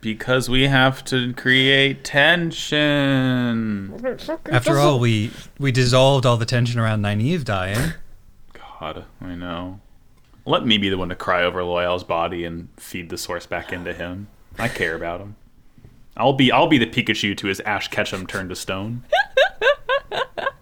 Because 0.00 0.48
we 0.48 0.66
have 0.66 1.04
to 1.04 1.32
create 1.34 2.02
tension. 2.02 3.94
After 4.50 4.78
all, 4.78 4.98
we 4.98 5.30
we 5.58 5.70
dissolved 5.70 6.26
all 6.26 6.36
the 6.36 6.46
tension 6.46 6.80
around 6.80 7.02
Nynaeve 7.02 7.44
dying. 7.44 7.92
God, 8.52 9.04
I 9.20 9.34
know. 9.36 9.80
Let 10.44 10.66
me 10.66 10.78
be 10.78 10.88
the 10.88 10.98
one 10.98 11.10
to 11.10 11.14
cry 11.14 11.44
over 11.44 11.60
Loial's 11.60 12.02
body 12.04 12.44
and 12.44 12.68
feed 12.76 13.08
the 13.10 13.18
source 13.18 13.46
back 13.46 13.72
into 13.72 13.92
him. 13.92 14.28
I 14.58 14.68
care 14.68 14.96
about 14.96 15.20
him. 15.20 15.36
I'll 16.16 16.32
be 16.32 16.50
I'll 16.50 16.66
be 16.66 16.78
the 16.78 16.86
Pikachu 16.86 17.36
to 17.36 17.46
his 17.46 17.60
Ash 17.60 17.88
Ketchum 17.88 18.26
turned 18.26 18.48
to 18.48 18.56
stone. 18.56 19.04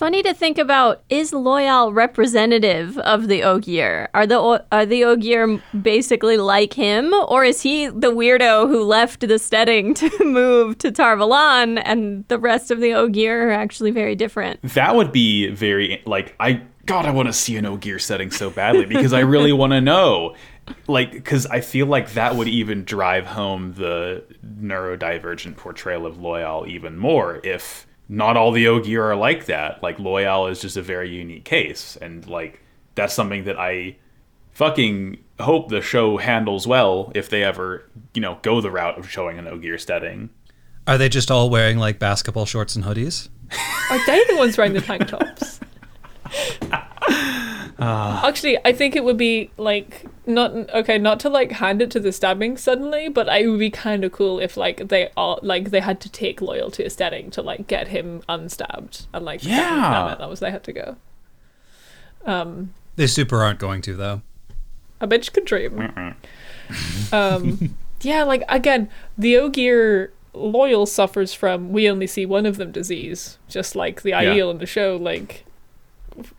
Funny 0.00 0.22
to 0.22 0.32
think 0.32 0.56
about 0.56 1.02
is 1.10 1.30
Loial 1.30 1.94
representative 1.94 2.96
of 3.00 3.28
the 3.28 3.42
Ogier? 3.42 4.08
Are 4.14 4.26
the 4.26 4.64
are 4.72 4.86
the 4.86 5.04
Ogier 5.04 5.60
basically 5.78 6.38
like 6.38 6.72
him 6.72 7.12
or 7.12 7.44
is 7.44 7.60
he 7.60 7.88
the 7.88 8.10
weirdo 8.10 8.66
who 8.66 8.82
left 8.82 9.20
the 9.20 9.38
stedding 9.38 9.92
to 10.00 10.24
move 10.24 10.78
to 10.78 10.90
Tar 10.90 11.18
Valon 11.18 11.82
and 11.84 12.26
the 12.28 12.38
rest 12.38 12.70
of 12.70 12.80
the 12.80 12.94
Ogier 12.94 13.48
are 13.48 13.52
actually 13.52 13.90
very 13.90 14.16
different? 14.16 14.62
That 14.62 14.96
would 14.96 15.12
be 15.12 15.48
very 15.50 16.02
like 16.06 16.34
I 16.40 16.62
God, 16.86 17.04
I 17.04 17.10
want 17.10 17.28
to 17.28 17.34
see 17.34 17.58
an 17.58 17.66
Ogier 17.66 17.98
stedding 17.98 18.30
so 18.30 18.48
badly 18.48 18.86
because 18.86 19.12
I 19.12 19.20
really 19.20 19.52
want 19.52 19.74
to 19.74 19.82
know. 19.82 20.34
Like, 20.86 21.12
because 21.12 21.46
I 21.46 21.60
feel 21.60 21.86
like 21.86 22.12
that 22.12 22.36
would 22.36 22.48
even 22.48 22.84
drive 22.84 23.26
home 23.26 23.74
the 23.74 24.24
neurodivergent 24.44 25.56
portrayal 25.56 26.06
of 26.06 26.16
Loial 26.16 26.66
even 26.66 26.96
more 26.96 27.40
if 27.44 27.86
not 28.10 28.36
all 28.36 28.50
the 28.50 28.66
Ogier 28.66 29.04
are 29.04 29.16
like 29.16 29.46
that. 29.46 29.80
Like, 29.84 29.98
Loial 29.98 30.50
is 30.50 30.60
just 30.60 30.76
a 30.76 30.82
very 30.82 31.08
unique 31.08 31.44
case. 31.44 31.96
And, 32.02 32.26
like, 32.26 32.60
that's 32.96 33.14
something 33.14 33.44
that 33.44 33.56
I 33.56 33.96
fucking 34.50 35.18
hope 35.38 35.68
the 35.68 35.80
show 35.80 36.16
handles 36.16 36.66
well 36.66 37.12
if 37.14 37.30
they 37.30 37.44
ever, 37.44 37.88
you 38.12 38.20
know, 38.20 38.38
go 38.42 38.60
the 38.60 38.70
route 38.70 38.98
of 38.98 39.08
showing 39.08 39.38
an 39.38 39.46
Ogier 39.46 39.78
stedding. 39.78 40.28
Are 40.88 40.98
they 40.98 41.08
just 41.08 41.30
all 41.30 41.50
wearing 41.50 41.78
like 41.78 42.00
basketball 42.00 42.46
shorts 42.46 42.74
and 42.74 42.84
hoodies? 42.84 43.28
Are 43.90 44.06
they 44.06 44.24
the 44.28 44.36
ones 44.36 44.58
wearing 44.58 44.72
the 44.72 44.80
tank 44.80 45.06
tops? 45.06 45.60
Actually, 47.80 48.58
I 48.64 48.72
think 48.72 48.94
it 48.94 49.04
would 49.04 49.16
be 49.16 49.50
like 49.56 50.04
not 50.26 50.52
okay, 50.74 50.98
not 50.98 51.18
to 51.20 51.28
like 51.30 51.52
hand 51.52 51.80
it 51.80 51.90
to 51.92 52.00
the 52.00 52.12
stabbing 52.12 52.56
suddenly, 52.56 53.08
but 53.08 53.26
it 53.28 53.48
would 53.48 53.58
be 53.58 53.70
kind 53.70 54.04
of 54.04 54.12
cool 54.12 54.38
if 54.38 54.56
like 54.56 54.88
they 54.88 55.10
all 55.16 55.38
like 55.42 55.70
they 55.70 55.80
had 55.80 56.00
to 56.02 56.08
take 56.10 56.40
loyalty 56.42 56.82
to 56.82 56.86
aesthetic 56.86 57.30
to 57.32 57.42
like 57.42 57.66
get 57.66 57.88
him 57.88 58.22
unstabbed 58.28 59.06
and 59.14 59.24
like 59.24 59.42
Yeah. 59.44 59.80
that 59.92 60.06
meant 60.06 60.18
that 60.18 60.28
was 60.28 60.40
they 60.40 60.50
had 60.50 60.62
to 60.64 60.72
go. 60.72 60.96
Um, 62.26 62.74
They 62.96 63.06
super 63.06 63.42
aren't 63.42 63.58
going 63.58 63.80
to 63.82 63.94
though. 63.96 64.22
a 65.00 65.08
bitch 65.08 65.32
could 65.32 65.46
dream. 65.46 65.80
um, 67.12 67.74
yeah, 68.02 68.22
like 68.24 68.42
again, 68.48 68.90
the 69.16 69.36
Ogier 69.38 70.12
Loial 70.34 70.86
suffers 70.86 71.32
from 71.34 71.72
we 71.72 71.88
only 71.88 72.06
see 72.06 72.26
one 72.26 72.46
of 72.46 72.56
them 72.56 72.70
disease, 72.72 73.38
just 73.48 73.74
like 73.74 74.02
the 74.02 74.12
ideal 74.14 74.50
in 74.50 74.58
the 74.58 74.66
show. 74.66 74.96
Like, 74.96 75.44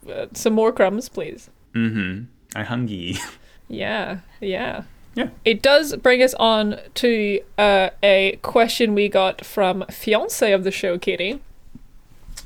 uh, 0.10 0.28
some 0.34 0.54
more 0.54 0.72
crumbs, 0.72 1.10
please. 1.10 1.50
Mm-hmm. 1.74 2.24
I 2.56 2.64
hungry. 2.64 3.18
Yeah, 3.70 4.18
yeah. 4.42 4.84
Yeah. 5.16 5.30
It 5.46 5.62
does 5.62 5.96
bring 5.96 6.22
us 6.22 6.34
on 6.34 6.78
to 6.96 7.40
uh, 7.58 7.92
a 8.04 8.38
question 8.42 8.94
we 8.94 9.08
got 9.08 9.46
from 9.46 9.86
fiance 9.90 10.52
of 10.52 10.66
the 10.66 10.72
show, 10.72 10.98
Kitty, 11.00 11.42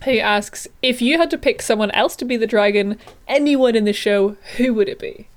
who 0.03 0.19
asks 0.19 0.68
if 0.84 1.02
you 1.02 1.18
had 1.18 1.31
to 1.31 1.39
pick 1.39 1.64
someone 1.64 1.89
else 1.91 2.15
to 2.18 2.26
be 2.26 2.38
the 2.38 2.45
dragon, 2.45 2.99
anyone 3.27 3.76
in 3.76 3.85
the 3.85 3.93
show, 3.93 4.38
who 4.57 4.72
would 4.76 4.88
it 4.88 4.99
be? 4.99 5.27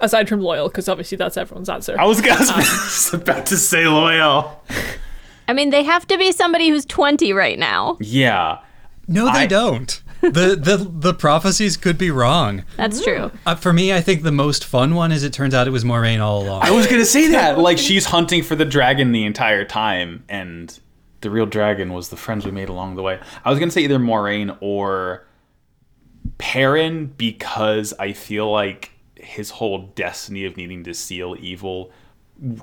Aside 0.00 0.28
from 0.28 0.38
Loial, 0.40 0.68
because 0.68 0.88
obviously 0.88 1.16
that's 1.16 1.36
everyone's 1.36 1.68
answer. 1.68 1.96
I 1.98 2.04
was, 2.04 2.20
I 2.20 2.36
was 2.38 2.48
just 2.50 3.12
about 3.14 3.46
to 3.46 3.56
say 3.56 3.82
Loial. 3.82 4.54
I 5.48 5.52
mean, 5.52 5.70
they 5.70 5.82
have 5.82 6.06
to 6.06 6.16
be 6.16 6.30
somebody 6.30 6.68
who's 6.68 6.84
20 6.86 7.32
right 7.32 7.58
now. 7.58 7.96
Yeah. 8.00 8.58
No, 9.08 9.24
they 9.32 9.40
I- 9.40 9.46
don't. 9.46 10.00
The, 10.32 10.56
the 10.56 10.90
the 10.90 11.14
prophecies 11.14 11.76
could 11.76 11.98
be 11.98 12.10
wrong. 12.10 12.64
That's 12.76 13.02
true. 13.02 13.30
Uh, 13.46 13.54
for 13.54 13.72
me, 13.72 13.92
I 13.92 14.00
think 14.00 14.22
the 14.22 14.32
most 14.32 14.64
fun 14.64 14.94
one 14.94 15.12
is 15.12 15.22
it 15.22 15.32
turns 15.32 15.54
out 15.54 15.66
it 15.66 15.70
was 15.70 15.84
Moiraine 15.84 16.20
all 16.20 16.42
along. 16.42 16.62
I 16.62 16.70
was 16.70 16.86
gonna 16.86 17.04
say 17.04 17.28
that. 17.28 17.58
Like 17.58 17.78
she's 17.78 18.06
hunting 18.06 18.42
for 18.42 18.56
the 18.56 18.64
dragon 18.64 19.12
the 19.12 19.24
entire 19.24 19.64
time, 19.64 20.24
and 20.28 20.78
the 21.20 21.30
real 21.30 21.46
dragon 21.46 21.92
was 21.92 22.08
the 22.08 22.16
friends 22.16 22.44
we 22.44 22.50
made 22.50 22.68
along 22.68 22.96
the 22.96 23.02
way. 23.02 23.20
I 23.44 23.50
was 23.50 23.58
gonna 23.58 23.70
say 23.70 23.82
either 23.82 23.98
Moiraine 23.98 24.56
or 24.60 25.26
Perrin 26.38 27.06
because 27.06 27.92
I 27.98 28.12
feel 28.12 28.50
like 28.50 28.90
his 29.16 29.50
whole 29.50 29.86
destiny 29.94 30.44
of 30.44 30.56
needing 30.56 30.84
to 30.84 30.94
seal 30.94 31.36
evil 31.38 31.90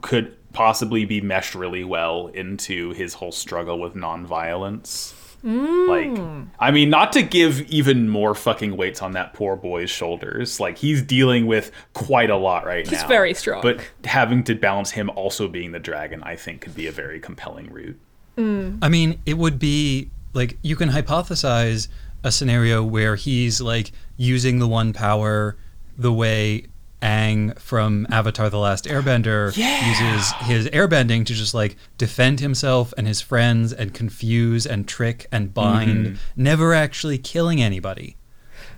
could 0.01 0.35
possibly 0.53 1.05
be 1.05 1.21
meshed 1.21 1.55
really 1.55 1.83
well 1.83 2.27
into 2.27 2.91
his 2.91 3.15
whole 3.15 3.31
struggle 3.31 3.79
with 3.79 3.95
nonviolence. 3.95 5.13
Like, 5.43 6.09
mm. 6.09 6.47
I 6.59 6.71
mean, 6.71 6.89
not 6.89 7.11
to 7.13 7.23
give 7.23 7.61
even 7.61 8.07
more 8.07 8.35
fucking 8.35 8.77
weights 8.77 9.01
on 9.01 9.13
that 9.13 9.33
poor 9.33 9.55
boy's 9.55 9.89
shoulders. 9.89 10.59
Like, 10.59 10.77
he's 10.77 11.01
dealing 11.01 11.47
with 11.47 11.71
quite 11.93 12.29
a 12.29 12.37
lot 12.37 12.65
right 12.65 12.87
He's 12.87 13.01
now. 13.01 13.07
very 13.07 13.33
strong. 13.33 13.61
But 13.61 13.81
having 14.05 14.43
to 14.45 14.55
balance 14.55 14.91
him 14.91 15.09
also 15.11 15.47
being 15.47 15.71
the 15.71 15.79
dragon, 15.79 16.21
I 16.23 16.35
think, 16.35 16.61
could 16.61 16.75
be 16.75 16.87
a 16.87 16.91
very 16.91 17.19
compelling 17.19 17.71
route. 17.71 17.99
Mm. 18.37 18.79
I 18.81 18.89
mean, 18.89 19.19
it 19.25 19.37
would 19.37 19.59
be 19.59 20.11
like 20.33 20.57
you 20.61 20.75
can 20.75 20.89
hypothesize 20.89 21.87
a 22.23 22.31
scenario 22.31 22.83
where 22.83 23.15
he's 23.15 23.61
like 23.61 23.91
using 24.17 24.59
the 24.59 24.67
one 24.67 24.93
power 24.93 25.57
the 25.97 26.13
way 26.13 26.65
Aang 27.01 27.57
from 27.59 28.05
Avatar 28.09 28.49
The 28.49 28.59
Last 28.59 28.85
Airbender 28.85 29.47
uses 29.47 30.31
his 30.41 30.67
airbending 30.69 31.25
to 31.25 31.33
just 31.33 31.53
like 31.53 31.75
defend 31.97 32.39
himself 32.39 32.93
and 32.97 33.07
his 33.07 33.21
friends 33.21 33.73
and 33.73 33.93
confuse 33.93 34.65
and 34.65 34.87
trick 34.87 35.27
and 35.31 35.53
bind, 35.53 36.05
mm-hmm. 36.05 36.15
never 36.35 36.73
actually 36.73 37.17
killing 37.17 37.61
anybody. 37.61 38.17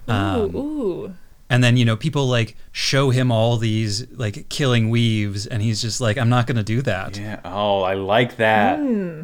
ooh, 0.10 0.12
um, 0.12 0.56
ooh. 0.56 1.14
And 1.50 1.64
then, 1.64 1.78
you 1.78 1.86
know, 1.86 1.96
people 1.96 2.28
like 2.28 2.56
show 2.72 3.10
him 3.10 3.32
all 3.32 3.58
these 3.58 4.10
like 4.12 4.50
killing 4.50 4.90
weaves 4.90 5.46
and 5.46 5.62
he's 5.62 5.82
just 5.82 6.02
like, 6.02 6.18
I'm 6.18 6.30
not 6.30 6.48
going 6.48 6.58
to 6.58 6.64
do 6.64 6.82
that. 6.82 7.18
Yeah. 7.18 7.42
Oh, 7.46 7.82
I 7.82 7.94
like 7.94 8.38
that. 8.38 8.80
Hmm. 8.80 9.24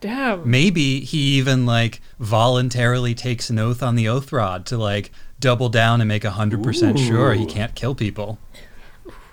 Damn. 0.00 0.48
maybe 0.48 1.00
he 1.00 1.38
even 1.38 1.66
like 1.66 2.00
voluntarily 2.20 3.16
takes 3.16 3.50
an 3.50 3.58
oath 3.58 3.82
on 3.82 3.96
the 3.96 4.08
oath 4.08 4.32
rod 4.32 4.64
to 4.66 4.78
like 4.78 5.10
double 5.40 5.68
down 5.68 6.00
and 6.00 6.08
make 6.08 6.22
100% 6.22 6.98
sure 6.98 7.34
he 7.34 7.46
can't 7.46 7.74
kill 7.74 7.94
people 7.94 8.38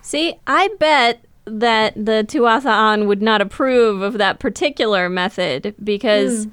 See, 0.06 0.36
I 0.46 0.70
bet 0.80 1.26
that 1.46 1.96
the 1.96 2.24
Tuatha'an 2.28 3.08
would 3.08 3.24
not 3.24 3.42
approve 3.42 4.04
of 4.04 4.20
that 4.20 4.38
particular 4.38 5.10
method 5.10 5.74
because 5.84 6.46
hmm. 6.46 6.52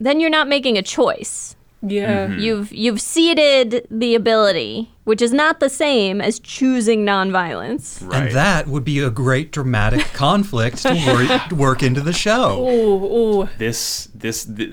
then 0.00 0.20
you're 0.20 0.30
not 0.30 0.48
making 0.48 0.78
a 0.78 0.82
choice. 0.82 1.54
Yeah. 1.82 2.28
Mm-hmm. 2.28 2.38
You've 2.38 2.72
you've 2.72 3.00
ceded 3.02 3.86
the 3.90 4.14
ability, 4.14 4.90
which 5.04 5.20
is 5.20 5.34
not 5.34 5.60
the 5.60 5.68
same 5.68 6.22
as 6.22 6.40
choosing 6.40 7.04
nonviolence. 7.04 8.02
Right. 8.08 8.22
and 8.22 8.34
that 8.34 8.68
would 8.68 8.84
be 8.84 9.00
a 9.00 9.10
great 9.10 9.52
dramatic 9.52 10.00
conflict 10.14 10.78
to 10.78 11.46
wor- 11.50 11.58
work 11.58 11.82
into 11.82 12.00
the 12.00 12.14
show 12.14 12.58
Ooh, 12.58 13.04
ooh. 13.42 13.48
this, 13.58 14.08
this, 14.14 14.46
th- 14.46 14.72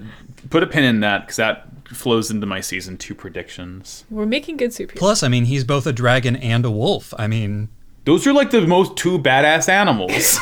put 0.50 0.64
a 0.64 0.68
pin 0.68 0.86
in 0.86 1.02
that 1.02 1.24
because 1.24 1.36
that 1.36 1.68
flows 1.94 2.30
into 2.32 2.46
my 2.46 2.60
season 2.62 2.98
two 2.98 3.16
predictions. 3.16 4.06
We're 4.10 4.26
making 4.26 4.58
good 4.58 4.74
soup 4.74 4.92
here. 4.92 5.00
plus 5.00 5.24
i 5.24 5.28
mean 5.28 5.46
he's 5.46 5.64
both 5.64 5.86
a 5.88 5.94
dragon 5.94 6.36
and 6.36 6.66
a 6.66 6.72
wolf 6.72 7.14
i 7.18 7.28
mean 7.28 7.70
Those 8.06 8.28
are 8.28 8.34
like 8.34 8.52
the 8.52 8.68
most 8.68 8.98
two 8.98 9.18
badass 9.18 9.70
animals. 9.70 10.38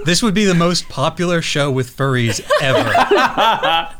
this 0.04 0.22
would 0.22 0.34
be 0.34 0.44
the 0.44 0.54
most 0.54 0.88
popular 0.88 1.42
show 1.42 1.68
with 1.72 1.90
furries 1.96 2.40
ever 2.62 2.88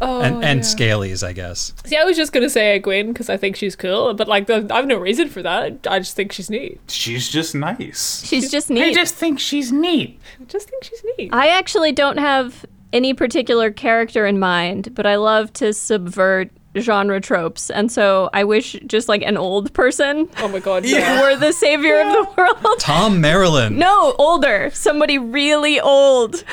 Oh, 0.00 0.20
and 0.20 0.44
and 0.44 0.60
yeah. 0.60 0.64
Scalies, 0.64 1.26
I 1.26 1.32
guess. 1.32 1.72
See, 1.84 1.96
I 1.96 2.04
was 2.04 2.16
just 2.16 2.32
gonna 2.32 2.50
say 2.50 2.78
Egwene 2.80 3.08
because 3.08 3.28
I 3.30 3.36
think 3.36 3.56
she's 3.56 3.74
cool, 3.76 4.14
but 4.14 4.26
like, 4.28 4.46
the- 4.46 4.66
I've 4.70 4.86
no 4.86 4.98
reason 4.98 5.28
for 5.28 5.42
that. 5.42 5.86
I 5.88 5.98
just 6.00 6.14
think 6.16 6.32
she's 6.32 6.50
neat. 6.50 6.80
She's 6.88 7.28
just 7.28 7.54
nice. 7.54 8.24
She's 8.26 8.50
just 8.50 8.68
neat. 8.70 8.82
I 8.84 8.92
just 8.92 9.14
think 9.14 9.38
she's 9.40 9.70
neat. 9.72 10.20
I 10.40 10.44
just 10.44 10.68
think 10.68 10.84
she's 10.84 11.02
neat. 11.16 11.30
I 11.32 11.48
actually 11.48 11.92
don't 11.92 12.18
have 12.18 12.66
any 12.92 13.14
particular 13.14 13.70
character 13.70 14.26
in 14.26 14.38
mind, 14.38 14.94
but 14.94 15.06
I 15.06 15.16
love 15.16 15.52
to 15.54 15.72
subvert 15.72 16.50
genre 16.78 17.20
tropes. 17.20 17.70
And 17.70 17.92
so 17.92 18.30
I 18.32 18.44
wish 18.44 18.72
just 18.86 19.08
like 19.08 19.22
an 19.22 19.36
old 19.36 19.72
person 19.74 20.28
oh 20.38 20.48
my 20.48 20.58
god, 20.58 20.84
yeah. 20.86 21.20
were 21.20 21.36
the 21.36 21.52
savior 21.52 22.00
of 22.00 22.12
the 22.12 22.28
world. 22.36 22.78
Thom 22.78 23.20
Merrilin. 23.20 23.76
No, 23.76 24.14
older. 24.18 24.70
Somebody 24.72 25.18
really 25.18 25.80
old 25.80 26.44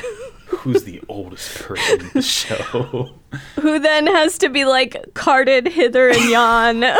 Who's 0.60 0.84
the 0.84 1.00
oldest 1.08 1.54
person 1.62 2.00
in 2.00 2.10
the 2.14 2.22
show? 2.22 3.10
who 3.60 3.78
then 3.78 4.06
has 4.06 4.36
to 4.38 4.48
be 4.48 4.64
like 4.64 5.14
carted 5.14 5.66
hither 5.68 6.08
and 6.08 6.24
yon 6.30 6.80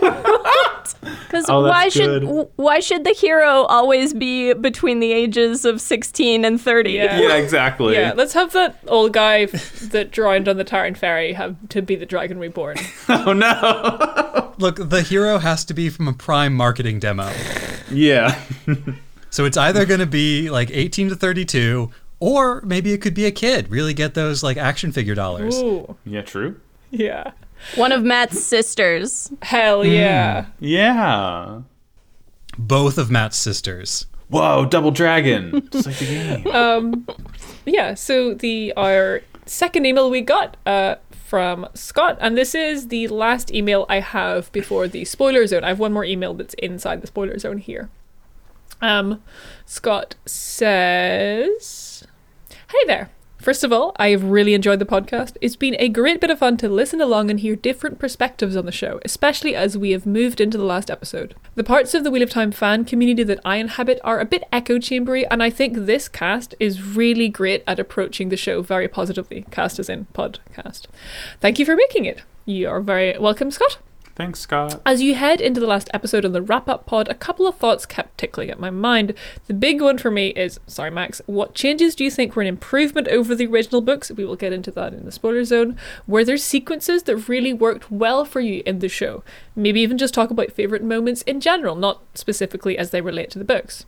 Because 0.00 1.44
Oh, 1.48 1.62
that's 1.62 1.72
why 1.74 1.88
should 1.90 2.06
good. 2.06 2.22
w- 2.22 2.48
why 2.56 2.80
should 2.80 3.04
the 3.04 3.12
hero 3.12 3.62
always 3.64 4.14
be 4.14 4.52
between 4.54 5.00
the 5.00 5.12
ages 5.12 5.64
of 5.64 5.80
16 5.80 6.44
and 6.44 6.60
30? 6.60 6.90
Yeah. 6.90 7.20
yeah, 7.20 7.34
exactly. 7.34 7.94
Yeah, 7.94 8.14
let's 8.16 8.32
have 8.32 8.52
that 8.52 8.78
old 8.88 9.12
guy 9.12 9.46
that 9.46 10.10
drowned 10.10 10.48
on 10.48 10.56
the 10.56 10.64
Taren 10.64 10.96
Ferry 10.96 11.32
have 11.34 11.56
to 11.68 11.82
be 11.82 11.94
the 11.96 12.06
Dragon 12.06 12.38
Reborn. 12.38 12.78
Oh 13.08 13.32
no. 13.32 14.54
Look, 14.58 14.88
the 14.88 15.02
hero 15.02 15.38
has 15.38 15.64
to 15.66 15.74
be 15.74 15.88
from 15.90 16.08
a 16.08 16.12
prime 16.12 16.54
marketing 16.54 16.98
demo. 16.98 17.30
yeah. 17.90 18.40
So 19.30 19.44
it's 19.44 19.56
either 19.58 19.84
going 19.84 20.00
to 20.00 20.06
be 20.06 20.48
like 20.50 20.70
18 20.72 21.10
to 21.10 21.16
32 21.16 21.90
or 22.20 22.60
maybe 22.62 22.92
it 22.92 22.98
could 23.00 23.14
be 23.14 23.24
a 23.26 23.30
kid. 23.30 23.70
Really 23.70 23.94
get 23.94 24.14
those 24.14 24.42
like 24.42 24.56
action 24.56 24.92
figure 24.92 25.14
dollars. 25.14 25.56
Ooh, 25.58 25.96
Yeah, 26.04 26.22
true. 26.22 26.60
yeah. 26.90 27.32
One 27.74 27.90
of 27.92 28.02
Mat's 28.04 28.40
sisters. 28.42 29.32
Hell 29.42 29.84
yeah. 29.84 30.46
Yeah. 30.60 31.62
Both 32.56 32.98
of 32.98 33.10
Mat's 33.10 33.36
sisters. 33.36 34.06
Whoa, 34.28 34.64
double 34.66 34.90
dragon. 34.90 35.68
Just 35.72 35.86
like 35.86 35.98
the 35.98 36.04
game. 36.06 36.46
Um, 36.48 37.06
yeah. 37.66 37.94
So 37.94 38.34
the 38.34 38.72
our 38.76 39.22
second 39.46 39.86
email 39.86 40.10
we 40.10 40.20
got 40.20 40.56
uh 40.66 40.96
from 41.10 41.66
Scott, 41.74 42.16
and 42.20 42.36
this 42.38 42.54
is 42.54 42.88
the 42.88 43.08
last 43.08 43.52
email 43.52 43.84
I 43.88 44.00
have 44.00 44.50
before 44.52 44.86
the 44.88 45.04
spoiler 45.04 45.46
zone. 45.46 45.62
I 45.64 45.68
have 45.68 45.78
one 45.78 45.92
more 45.92 46.04
email 46.04 46.32
that's 46.34 46.54
inside 46.54 47.00
the 47.02 47.06
spoiler 47.06 47.38
zone 47.38 47.58
here. 47.58 47.90
Um, 48.80 49.22
Scott 49.66 50.14
says, 50.24 51.64
"Hey 52.70 52.84
there." 52.86 53.10
First 53.38 53.62
of 53.62 53.72
all, 53.72 53.92
I 53.96 54.08
have 54.08 54.24
really 54.24 54.52
enjoyed 54.52 54.80
the 54.80 54.84
podcast. 54.84 55.36
It's 55.40 55.54
been 55.54 55.76
a 55.78 55.88
great 55.88 56.20
bit 56.20 56.28
of 56.28 56.40
fun 56.40 56.56
to 56.56 56.68
listen 56.68 57.00
along 57.00 57.30
and 57.30 57.38
hear 57.38 57.54
different 57.54 58.00
perspectives 58.00 58.56
on 58.56 58.66
the 58.66 58.72
show, 58.72 59.00
especially 59.04 59.54
as 59.54 59.78
we 59.78 59.92
have 59.92 60.04
moved 60.04 60.40
into 60.40 60.58
the 60.58 60.64
last 60.64 60.90
episode. 60.90 61.36
The 61.54 61.62
parts 61.62 61.94
of 61.94 62.02
the 62.02 62.10
Wheel 62.10 62.24
of 62.24 62.30
Time 62.30 62.50
fan 62.50 62.84
community 62.84 63.22
that 63.22 63.40
I 63.44 63.56
inhabit 63.56 64.00
are 64.02 64.18
a 64.18 64.24
bit 64.24 64.42
echo 64.52 64.80
chambery, 64.80 65.24
and 65.28 65.40
I 65.40 65.50
think 65.50 65.76
this 65.76 66.08
cast 66.08 66.56
is 66.58 66.82
really 66.82 67.28
great 67.28 67.62
at 67.64 67.78
approaching 67.78 68.28
the 68.28 68.36
show 68.36 68.60
very 68.60 68.88
positively. 68.88 69.46
Cast 69.52 69.78
as 69.78 69.88
in 69.88 70.06
podcast. 70.12 70.86
Thank 71.40 71.60
you 71.60 71.64
for 71.64 71.76
making 71.76 72.06
it. 72.06 72.22
You 72.44 72.68
are 72.68 72.80
very 72.80 73.16
welcome, 73.18 73.52
Scott. 73.52 73.78
Thanks, 74.18 74.40
Scott. 74.40 74.82
As 74.84 75.00
you 75.00 75.14
head 75.14 75.40
into 75.40 75.60
the 75.60 75.66
last 75.68 75.88
episode 75.94 76.24
on 76.24 76.32
the 76.32 76.42
wrap 76.42 76.68
up 76.68 76.86
pod, 76.86 77.06
a 77.06 77.14
couple 77.14 77.46
of 77.46 77.54
thoughts 77.54 77.86
kept 77.86 78.18
tickling 78.18 78.50
at 78.50 78.58
my 78.58 78.68
mind. 78.68 79.14
The 79.46 79.54
big 79.54 79.80
one 79.80 79.96
for 79.96 80.10
me 80.10 80.30
is 80.30 80.58
sorry, 80.66 80.90
Max, 80.90 81.22
what 81.26 81.54
changes 81.54 81.94
do 81.94 82.02
you 82.02 82.10
think 82.10 82.34
were 82.34 82.42
an 82.42 82.48
improvement 82.48 83.06
over 83.06 83.36
the 83.36 83.46
original 83.46 83.80
books? 83.80 84.10
We 84.10 84.24
will 84.24 84.34
get 84.34 84.52
into 84.52 84.72
that 84.72 84.92
in 84.92 85.04
the 85.04 85.12
spoiler 85.12 85.44
zone. 85.44 85.76
Were 86.08 86.24
there 86.24 86.36
sequences 86.36 87.04
that 87.04 87.28
really 87.28 87.52
worked 87.52 87.92
well 87.92 88.24
for 88.24 88.40
you 88.40 88.64
in 88.66 88.80
the 88.80 88.88
show? 88.88 89.22
Maybe 89.54 89.80
even 89.82 89.96
just 89.96 90.14
talk 90.14 90.32
about 90.32 90.50
favourite 90.50 90.82
moments 90.82 91.22
in 91.22 91.40
general, 91.40 91.76
not 91.76 92.02
specifically 92.14 92.76
as 92.76 92.90
they 92.90 93.00
relate 93.00 93.30
to 93.30 93.38
the 93.38 93.44
books. 93.44 93.86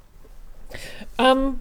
Um, 1.18 1.60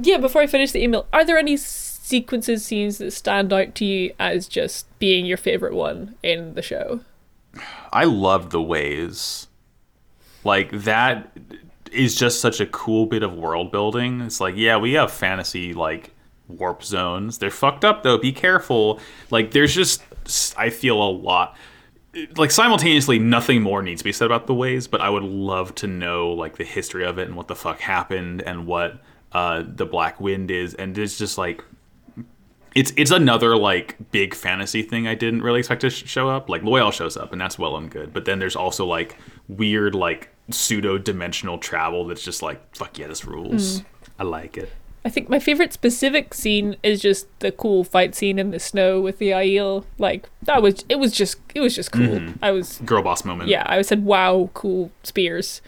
yeah, 0.00 0.16
before 0.16 0.40
I 0.40 0.46
finish 0.46 0.72
the 0.72 0.82
email, 0.82 1.06
are 1.12 1.22
there 1.22 1.36
any 1.36 1.58
sequences, 1.58 2.64
scenes 2.64 2.96
that 2.96 3.10
stand 3.10 3.52
out 3.52 3.74
to 3.74 3.84
you 3.84 4.14
as 4.18 4.48
just 4.48 4.86
being 4.98 5.26
your 5.26 5.36
favourite 5.36 5.74
one 5.74 6.14
in 6.22 6.54
the 6.54 6.62
show? 6.62 7.00
I 7.92 8.04
love 8.04 8.50
the 8.50 8.62
ways. 8.62 9.48
Like 10.42 10.70
that 10.72 11.36
is 11.92 12.14
just 12.14 12.40
such 12.40 12.60
a 12.60 12.66
cool 12.66 13.06
bit 13.06 13.22
of 13.22 13.34
world 13.34 13.70
building. 13.70 14.20
It's 14.20 14.40
like, 14.40 14.56
yeah, 14.56 14.76
we 14.76 14.94
have 14.94 15.12
fantasy 15.12 15.74
like 15.74 16.10
warp 16.48 16.82
zones. 16.82 17.38
They're 17.38 17.50
fucked 17.50 17.84
up 17.84 18.02
though. 18.02 18.18
Be 18.18 18.32
careful. 18.32 19.00
Like 19.30 19.52
there's 19.52 19.74
just 19.74 20.02
I 20.56 20.70
feel 20.70 21.02
a 21.02 21.10
lot 21.10 21.56
like 22.36 22.50
simultaneously 22.50 23.18
nothing 23.18 23.62
more 23.62 23.82
needs 23.82 24.00
to 24.00 24.04
be 24.04 24.12
said 24.12 24.26
about 24.26 24.46
the 24.46 24.54
ways, 24.54 24.86
but 24.86 25.00
I 25.00 25.10
would 25.10 25.24
love 25.24 25.74
to 25.76 25.86
know 25.86 26.30
like 26.30 26.56
the 26.56 26.64
history 26.64 27.04
of 27.04 27.18
it 27.18 27.26
and 27.26 27.36
what 27.36 27.48
the 27.48 27.56
fuck 27.56 27.80
happened 27.80 28.42
and 28.42 28.66
what 28.66 29.00
uh 29.32 29.64
the 29.66 29.86
black 29.86 30.20
wind 30.20 30.50
is 30.50 30.74
and 30.74 30.96
it's 30.96 31.18
just 31.18 31.38
like 31.38 31.64
it's 32.74 32.92
it's 32.96 33.10
another 33.10 33.56
like 33.56 33.96
big 34.10 34.34
fantasy 34.34 34.82
thing 34.82 35.06
I 35.06 35.14
didn't 35.14 35.42
really 35.42 35.60
expect 35.60 35.82
to 35.82 35.90
sh- 35.90 36.06
show 36.06 36.28
up. 36.28 36.48
Like 36.48 36.62
Loial 36.62 36.92
shows 36.92 37.16
up, 37.16 37.32
and 37.32 37.40
that's 37.40 37.58
well 37.58 37.76
and 37.76 37.90
good. 37.90 38.12
But 38.12 38.24
then 38.24 38.38
there's 38.38 38.56
also 38.56 38.84
like 38.84 39.16
weird 39.48 39.94
like 39.94 40.30
pseudo 40.50 40.98
dimensional 40.98 41.58
travel 41.58 42.06
that's 42.06 42.22
just 42.22 42.42
like 42.42 42.76
fuck 42.76 42.98
yeah, 42.98 43.06
this 43.06 43.24
rules. 43.24 43.82
I 44.18 44.24
like 44.24 44.56
it. 44.56 44.70
I 45.06 45.10
think 45.10 45.28
my 45.28 45.38
favorite 45.38 45.72
specific 45.72 46.32
scene 46.32 46.76
is 46.82 47.00
just 47.00 47.26
the 47.40 47.52
cool 47.52 47.84
fight 47.84 48.14
scene 48.14 48.38
in 48.38 48.52
the 48.52 48.58
snow 48.58 49.00
with 49.00 49.18
the 49.18 49.30
Aiel. 49.30 49.84
Like 49.98 50.28
that 50.42 50.62
was 50.62 50.84
it 50.88 50.98
was 50.98 51.12
just 51.12 51.36
it 51.54 51.60
was 51.60 51.74
just 51.74 51.92
cool. 51.92 52.20
I 52.42 52.50
was 52.50 52.80
Girl 52.84 53.02
boss 53.02 53.24
moment. 53.24 53.50
yeah, 53.50 53.64
I 53.66 53.82
said 53.82 54.04
wow, 54.04 54.50
cool 54.54 54.90
spears. 55.02 55.60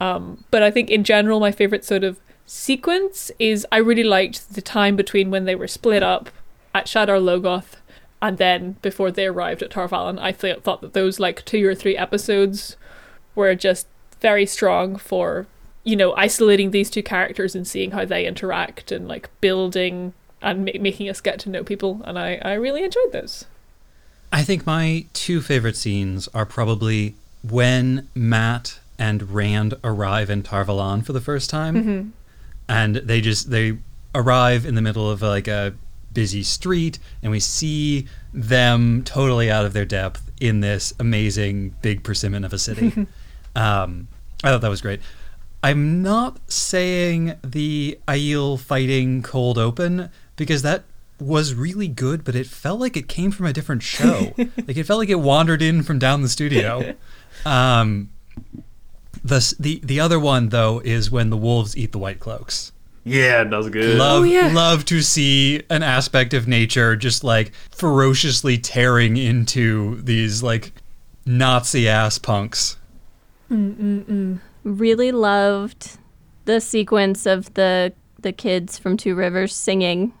Um, 0.00 0.44
but 0.50 0.62
I 0.62 0.70
think 0.70 0.90
in 0.90 1.04
general 1.04 1.38
my 1.38 1.52
favorite 1.52 1.84
sort 1.84 2.02
of 2.02 2.18
sequence 2.46 3.30
is 3.38 3.66
I 3.72 3.78
really 3.78 4.04
liked 4.04 4.54
the 4.54 4.62
time 4.62 4.96
between 4.96 5.30
when 5.30 5.44
they 5.44 5.54
were 5.54 5.68
split 5.68 6.02
up 6.02 6.30
at 6.74 6.86
Shadar 6.86 7.20
Logoth 7.20 7.76
and 8.20 8.38
then 8.38 8.76
before 8.82 9.10
they 9.10 9.26
arrived 9.26 9.62
at 9.62 9.70
Tar 9.70 9.88
Valon. 9.88 10.18
I 10.18 10.32
th- 10.32 10.60
thought 10.60 10.80
that 10.80 10.94
those 10.94 11.20
like 11.20 11.44
two 11.44 11.66
or 11.66 11.74
three 11.74 11.96
episodes 11.96 12.76
were 13.34 13.54
just 13.54 13.86
very 14.20 14.46
strong 14.46 14.96
for 14.96 15.46
you 15.82 15.96
know 15.96 16.14
isolating 16.16 16.70
these 16.70 16.88
two 16.88 17.02
characters 17.02 17.54
and 17.54 17.66
seeing 17.66 17.90
how 17.90 18.04
they 18.04 18.26
interact 18.26 18.90
and 18.90 19.06
like 19.06 19.28
building 19.40 20.14
and 20.40 20.64
ma- 20.64 20.80
making 20.80 21.08
us 21.08 21.20
get 21.20 21.38
to 21.40 21.50
know 21.50 21.62
people 21.62 22.00
and 22.04 22.18
I, 22.18 22.40
I 22.42 22.54
really 22.54 22.82
enjoyed 22.82 23.12
those. 23.12 23.44
I 24.32 24.42
think 24.42 24.66
my 24.66 25.06
two 25.12 25.40
favorite 25.40 25.76
scenes 25.76 26.28
are 26.28 26.46
probably 26.46 27.14
when 27.48 28.08
Mat 28.14 28.80
and 28.98 29.30
Rand 29.30 29.74
arrive 29.84 30.30
in 30.30 30.42
Tar 30.42 30.64
Valon 30.64 31.04
for 31.04 31.12
the 31.12 31.20
first 31.20 31.50
time, 31.50 31.74
mm-hmm. 31.76 32.08
And 32.68 32.96
they 32.96 33.20
just 33.20 33.50
they 33.50 33.78
arrive 34.14 34.64
in 34.64 34.74
the 34.74 34.82
middle 34.82 35.10
of 35.10 35.22
like 35.22 35.48
a 35.48 35.74
busy 36.12 36.42
street, 36.42 36.98
and 37.22 37.30
we 37.30 37.40
see 37.40 38.06
them 38.32 39.02
totally 39.04 39.50
out 39.50 39.64
of 39.64 39.72
their 39.72 39.84
depth 39.84 40.30
in 40.40 40.60
this 40.60 40.92
amazing 40.98 41.74
big 41.82 42.02
persimmon 42.02 42.44
of 42.44 42.52
a 42.52 42.58
city. 42.58 43.06
um, 43.56 44.08
I 44.42 44.48
thought 44.48 44.60
that 44.60 44.68
was 44.68 44.80
great. 44.80 45.00
I'm 45.62 46.02
not 46.02 46.38
saying 46.50 47.36
the 47.42 47.98
Aiel 48.06 48.60
fighting 48.60 49.22
cold 49.22 49.56
open 49.56 50.10
because 50.36 50.62
that 50.62 50.84
was 51.18 51.54
really 51.54 51.88
good, 51.88 52.24
but 52.24 52.34
it 52.34 52.46
felt 52.46 52.80
like 52.80 52.96
it 52.96 53.08
came 53.08 53.30
from 53.30 53.46
a 53.46 53.52
different 53.52 53.82
show. 53.82 54.34
like 54.36 54.76
it 54.76 54.84
felt 54.84 54.98
like 54.98 55.08
it 55.08 55.20
wandered 55.20 55.62
in 55.62 55.82
from 55.82 55.98
down 55.98 56.22
the 56.22 56.28
studio. 56.28 56.94
Um, 57.44 58.10
the 59.24 59.54
the 59.58 59.80
the 59.82 59.98
other 60.00 60.20
one 60.20 60.50
though 60.50 60.80
is 60.84 61.10
when 61.10 61.30
the 61.30 61.36
wolves 61.36 61.76
eat 61.76 61.92
the 61.92 61.98
white 61.98 62.20
cloaks. 62.20 62.72
yeah, 63.04 63.42
that 63.44 63.56
was 63.56 63.68
good. 63.70 63.96
Love 63.98 64.26
yeah. 64.26 64.50
love 64.52 64.84
to 64.86 65.00
see 65.02 65.62
an 65.70 65.82
aspect 65.82 66.34
of 66.34 66.46
nature 66.46 66.94
just 66.96 67.24
like 67.24 67.52
ferociously 67.70 68.58
tearing 68.58 69.16
into 69.16 70.00
these 70.02 70.42
like 70.42 70.72
Nazi 71.26 71.88
ass 71.88 72.18
punks. 72.18 72.76
Really 74.64 75.12
loved 75.12 75.98
the 76.46 76.60
sequence 76.60 77.26
of 77.26 77.52
the 77.54 77.92
the 78.20 78.32
kids 78.32 78.78
from 78.78 78.96
Two 78.96 79.14
Rivers 79.14 79.54
singing 79.54 80.12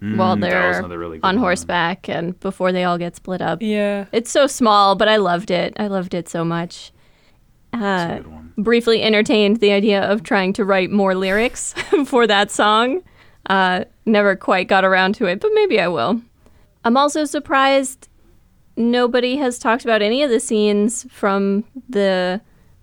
while 0.00 0.36
Mm, 0.36 0.40
that 0.42 0.68
was 0.82 0.88
they're 0.88 0.98
really 0.98 1.18
good 1.18 1.24
on 1.26 1.36
one. 1.36 1.42
horseback 1.42 2.08
and 2.08 2.38
before 2.40 2.70
they 2.72 2.84
all 2.84 2.98
get 2.98 3.16
split 3.16 3.40
up. 3.40 3.62
yeah 3.62 4.06
It's 4.12 4.30
so 4.30 4.46
small, 4.46 4.94
but 4.94 5.08
I 5.08 5.16
loved 5.16 5.50
it. 5.50 5.72
I 5.78 5.86
loved 5.86 6.12
it 6.14 6.28
so 6.28 6.44
much. 6.44 6.92
That's 7.80 8.12
Uh, 8.12 8.14
a 8.14 8.18
good 8.22 8.26
one. 8.32 8.52
briefly 8.58 9.02
entertained 9.02 9.58
the 9.58 9.72
idea 9.72 10.02
of 10.02 10.22
trying 10.22 10.52
to 10.54 10.64
write 10.64 10.90
more 10.90 11.14
lyrics 11.14 11.72
for 12.06 12.26
that 12.26 12.50
song. 12.50 13.02
Uh, 13.48 13.84
never 14.06 14.34
quite 14.36 14.68
got 14.68 14.84
around 14.84 15.14
to 15.16 15.26
it, 15.26 15.40
but 15.40 15.50
maybe 15.54 15.80
I 15.80 15.88
will. 15.88 16.20
I'm 16.84 16.96
also 16.96 17.24
surprised 17.24 18.08
nobody 18.76 19.36
has 19.36 19.58
talked 19.58 19.84
about 19.84 20.02
any 20.02 20.22
of 20.22 20.30
the 20.30 20.40
scenes 20.40 21.06
from 21.10 21.64
the 21.88 22.40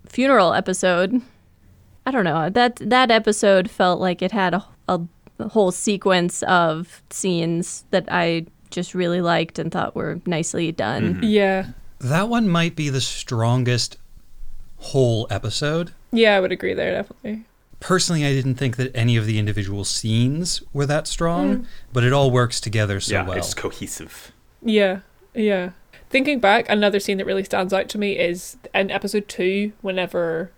funeral 0.07 0.53
episode. 0.53 1.22
I 2.06 2.11
don't 2.11 2.24
know. 2.26 2.49
That 2.49 2.78
that 2.78 3.11
episode 3.11 3.70
felt 3.70 3.99
like 4.02 4.22
it 4.22 4.32
had 4.32 4.53
a, 4.53 4.65
a, 4.90 4.99
a 5.40 5.48
whole 5.49 5.72
sequence 5.72 6.44
of 6.44 7.02
scenes 7.10 7.86
that 7.91 8.06
I 8.10 8.45
just 8.72 8.94
really 8.94 9.22
liked 9.22 9.60
and 9.60 9.72
thought 9.72 9.95
were 9.95 10.20
nicely 10.26 10.72
done. 10.72 11.20
Yeah. 11.24 11.68
That 11.99 12.28
one 12.28 12.49
might 12.49 12.76
be 12.76 12.90
the 12.90 12.99
strongest 12.99 13.98
whole 14.84 15.27
episode. 15.30 15.91
Yeah, 16.11 16.35
I 16.35 16.39
would 16.39 16.51
agree 16.51 16.73
there, 16.73 16.91
definitely. 16.91 17.45
Personally, 17.80 18.26
I 18.26 18.34
didn't 18.34 18.55
think 18.55 18.77
that 18.77 18.95
any 18.95 19.18
of 19.18 19.26
the 19.26 19.38
individual 19.38 19.84
scenes 19.84 20.61
were 20.72 20.85
that 20.85 21.07
strong, 21.07 21.55
hmm. 21.55 21.64
but 21.91 22.03
it 22.03 22.14
all 22.14 22.31
works 22.31 22.61
together 22.61 22.99
so 22.99 23.15
yeah, 23.15 23.27
well. 23.27 23.38
it's 23.38 23.53
cohesive. 23.53 24.31
Yeah, 24.61 24.99
yeah. 25.34 25.72
Thinking 26.10 26.39
back, 26.39 26.69
another 26.69 26.99
scene 26.99 27.18
that 27.18 27.26
really 27.26 27.43
stands 27.43 27.73
out 27.73 27.89
to 27.89 27.97
me 27.97 28.18
is 28.18 28.57
in 28.73 28.91
episode 28.91 29.27
two, 29.27 29.73
whenever 29.81 30.51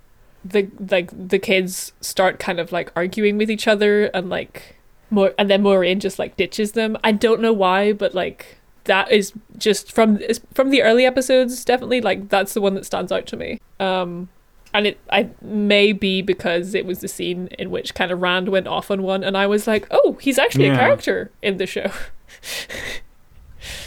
the 0.43 0.69
like 0.91 1.09
the 1.11 1.39
kids 1.39 1.93
start 2.01 2.37
kind 2.37 2.59
of 2.59 2.71
like 2.71 2.91
arguing 2.95 3.37
with 3.37 3.49
each 3.49 3.67
other 3.67 4.05
and 4.07 4.29
like 4.29 4.75
more 5.09 5.33
and 5.39 5.49
then 5.49 5.63
Moiraine 5.63 5.99
just 5.99 6.19
like 6.19 6.37
ditches 6.37 6.73
them. 6.73 6.97
I 7.03 7.11
don't 7.11 7.41
know 7.41 7.53
why, 7.53 7.93
but 7.93 8.13
like 8.13 8.57
that 8.85 9.11
is 9.11 9.33
just 9.57 9.91
from 9.91 10.19
from 10.53 10.69
the 10.69 10.81
early 10.81 11.05
episodes, 11.05 11.63
definitely 11.65 12.01
like 12.01 12.29
that's 12.29 12.53
the 12.53 12.61
one 12.61 12.73
that 12.75 12.85
stands 12.85 13.11
out 13.11 13.25
to 13.27 13.37
me. 13.37 13.59
Um 13.79 14.29
and 14.73 14.87
it 14.87 14.99
I 15.11 15.29
may 15.41 15.91
be 15.91 16.21
because 16.21 16.73
it 16.73 16.85
was 16.85 16.99
the 16.99 17.07
scene 17.07 17.47
in 17.59 17.71
which 17.71 17.93
kind 17.93 18.11
of 18.11 18.21
Rand 18.21 18.49
went 18.49 18.67
off 18.67 18.91
on 18.91 19.03
one 19.03 19.23
and 19.23 19.37
I 19.37 19.47
was 19.47 19.67
like, 19.67 19.87
"Oh, 19.91 20.17
he's 20.21 20.39
actually 20.39 20.67
a 20.67 20.75
character 20.75 21.31
in 21.41 21.57
the 21.57 21.65
show." 21.65 21.91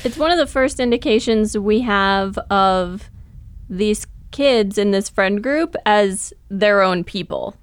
It's 0.03 0.17
one 0.17 0.31
of 0.31 0.39
the 0.39 0.47
first 0.47 0.81
indications 0.81 1.57
we 1.57 1.81
have 1.83 2.39
of 2.51 3.11
these 3.69 4.07
kids 4.31 4.79
in 4.79 4.91
this 4.91 5.09
friend 5.09 5.43
group 5.43 5.77
as 5.87 6.33
their 6.49 6.83
own 6.83 7.05
people. 7.05 7.57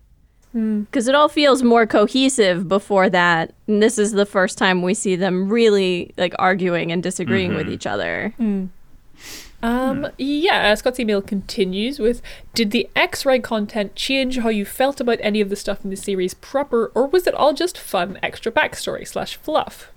Because 0.55 1.09
it 1.09 1.15
all 1.15 1.27
feels 1.27 1.63
more 1.63 1.85
cohesive 1.85 2.69
before 2.69 3.09
that. 3.09 3.53
And 3.67 3.83
this 3.83 3.97
is 3.99 4.13
the 4.13 4.25
first 4.25 4.57
time 4.57 4.81
we 4.81 4.93
see 4.93 5.17
them 5.17 5.49
really 5.49 6.13
like 6.17 6.33
arguing 6.39 6.93
and 6.93 7.03
disagreeing 7.03 7.55
with 7.55 7.69
each 7.69 7.85
other. 7.85 8.33
Um, 9.63 10.07
yeah, 10.17 10.71
uh, 10.71 10.75
Scott's 10.75 10.99
email 10.99 11.21
continues 11.21 11.99
with 11.99 12.21
Did 12.53 12.71
the 12.71 12.87
X 12.95 13.25
ray 13.25 13.39
content 13.39 13.95
change 13.95 14.37
how 14.37 14.49
you 14.49 14.63
felt 14.63 15.01
about 15.01 15.17
any 15.21 15.41
of 15.41 15.49
the 15.49 15.55
stuff 15.55 15.83
in 15.83 15.89
the 15.89 15.95
series 15.95 16.33
proper, 16.35 16.91
or 16.93 17.07
was 17.07 17.25
it 17.25 17.33
all 17.33 17.51
just 17.53 17.77
fun 17.77 18.19
extra 18.21 18.51
backstory 18.51 19.07
slash 19.07 19.37
fluff? 19.37 19.91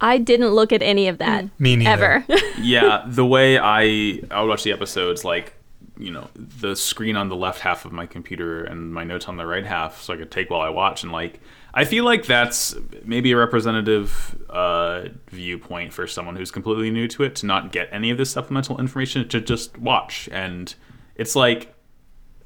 I 0.00 0.18
didn't 0.18 0.50
look 0.50 0.72
at 0.72 0.82
any 0.82 1.08
of 1.08 1.18
that 1.18 1.46
Me 1.58 1.74
neither. 1.74 2.24
ever. 2.28 2.40
yeah, 2.60 3.04
the 3.06 3.24
way 3.26 3.58
I 3.58 4.20
I 4.30 4.42
would 4.42 4.48
watch 4.48 4.62
the 4.62 4.72
episodes, 4.72 5.24
like 5.24 5.54
you 5.98 6.12
know, 6.12 6.28
the 6.34 6.76
screen 6.76 7.16
on 7.16 7.28
the 7.28 7.36
left 7.36 7.60
half 7.60 7.84
of 7.84 7.92
my 7.92 8.06
computer 8.06 8.64
and 8.64 8.92
my 8.92 9.04
notes 9.04 9.26
on 9.26 9.36
the 9.36 9.46
right 9.46 9.66
half, 9.66 10.00
so 10.00 10.14
I 10.14 10.16
could 10.16 10.30
take 10.30 10.48
while 10.48 10.60
I 10.60 10.68
watch. 10.68 11.02
And 11.02 11.10
like, 11.10 11.40
I 11.74 11.84
feel 11.84 12.04
like 12.04 12.24
that's 12.24 12.74
maybe 13.04 13.32
a 13.32 13.36
representative 13.36 14.40
uh, 14.48 15.08
viewpoint 15.28 15.92
for 15.92 16.06
someone 16.06 16.36
who's 16.36 16.50
completely 16.50 16.90
new 16.90 17.08
to 17.08 17.24
it 17.24 17.34
to 17.36 17.46
not 17.46 17.72
get 17.72 17.88
any 17.90 18.10
of 18.10 18.18
this 18.18 18.30
supplemental 18.30 18.78
information 18.78 19.28
to 19.28 19.40
just 19.40 19.76
watch. 19.78 20.28
And 20.30 20.72
it's 21.16 21.34
like 21.34 21.74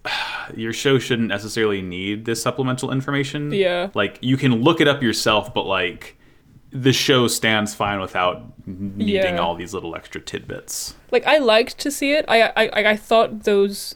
your 0.56 0.72
show 0.72 0.98
shouldn't 0.98 1.28
necessarily 1.28 1.82
need 1.82 2.24
this 2.24 2.42
supplemental 2.42 2.90
information. 2.90 3.52
Yeah. 3.52 3.90
like 3.94 4.18
you 4.22 4.36
can 4.36 4.62
look 4.62 4.80
it 4.80 4.88
up 4.88 5.02
yourself, 5.02 5.52
but 5.52 5.66
like. 5.66 6.18
The 6.72 6.92
show 6.92 7.28
stands 7.28 7.74
fine 7.74 8.00
without 8.00 8.42
needing 8.66 9.34
Yeah. 9.34 9.38
all 9.38 9.54
these 9.54 9.74
little 9.74 9.94
extra 9.94 10.20
tidbits. 10.20 10.94
Like, 11.10 11.26
I 11.26 11.38
liked 11.38 11.78
to 11.80 11.90
see 11.90 12.12
it. 12.14 12.24
I, 12.28 12.42
I, 12.42 12.52
I 12.72 12.90
I 12.92 12.96
thought 12.96 13.44
those, 13.44 13.94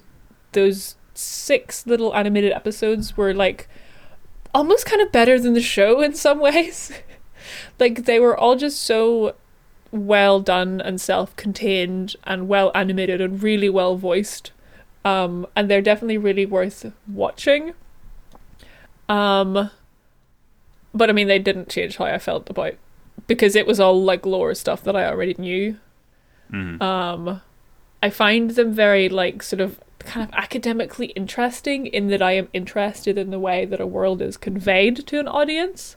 those 0.52 0.96
six 1.14 1.86
little 1.86 2.14
animated 2.14 2.52
episodes 2.52 3.16
were 3.16 3.32
like 3.32 3.68
almost 4.54 4.84
kind 4.86 5.00
of 5.00 5.10
better 5.10 5.40
than 5.40 5.54
the 5.54 5.62
show 5.62 6.02
in 6.02 6.14
some 6.14 6.38
ways. 6.48 6.92
like, 7.78 8.04
they 8.04 8.20
were 8.20 8.36
all 8.36 8.56
just 8.56 8.82
so 8.82 9.34
well 9.90 10.40
done 10.40 10.80
and 10.80 11.00
self-contained 11.00 12.16
and 12.24 12.48
well 12.48 12.70
animated 12.74 13.20
and 13.20 13.42
really 13.42 13.68
well 13.70 13.96
voiced 13.96 14.50
um 15.04 15.46
and 15.54 15.70
they're 15.70 15.80
definitely 15.80 16.18
really 16.18 16.44
worth 16.44 16.92
watching 17.06 17.72
um 19.08 19.70
but 20.96 21.08
i 21.10 21.12
mean 21.12 21.28
they 21.28 21.38
didn't 21.38 21.68
change 21.68 21.96
how 21.96 22.04
i 22.04 22.18
felt 22.18 22.48
about 22.50 22.74
because 23.26 23.54
it 23.56 23.66
was 23.66 23.80
all 23.80 24.02
like 24.02 24.24
lore 24.26 24.54
stuff 24.54 24.82
that 24.82 24.96
i 24.96 25.04
already 25.06 25.34
knew. 25.38 25.76
Um 26.52 27.40
i 28.02 28.10
find 28.10 28.50
them 28.50 28.72
very 28.72 29.08
like 29.08 29.42
sort 29.42 29.60
of 29.60 29.80
kind 29.98 30.28
of 30.28 30.32
academically 30.34 31.06
interesting 31.08 31.86
in 31.86 32.06
that 32.08 32.22
i 32.22 32.32
am 32.32 32.48
interested 32.52 33.18
in 33.18 33.30
the 33.30 33.38
way 33.40 33.64
that 33.64 33.80
a 33.80 33.86
world 33.86 34.22
is 34.22 34.36
conveyed 34.36 35.06
to 35.06 35.18
an 35.18 35.28
audience. 35.28 35.96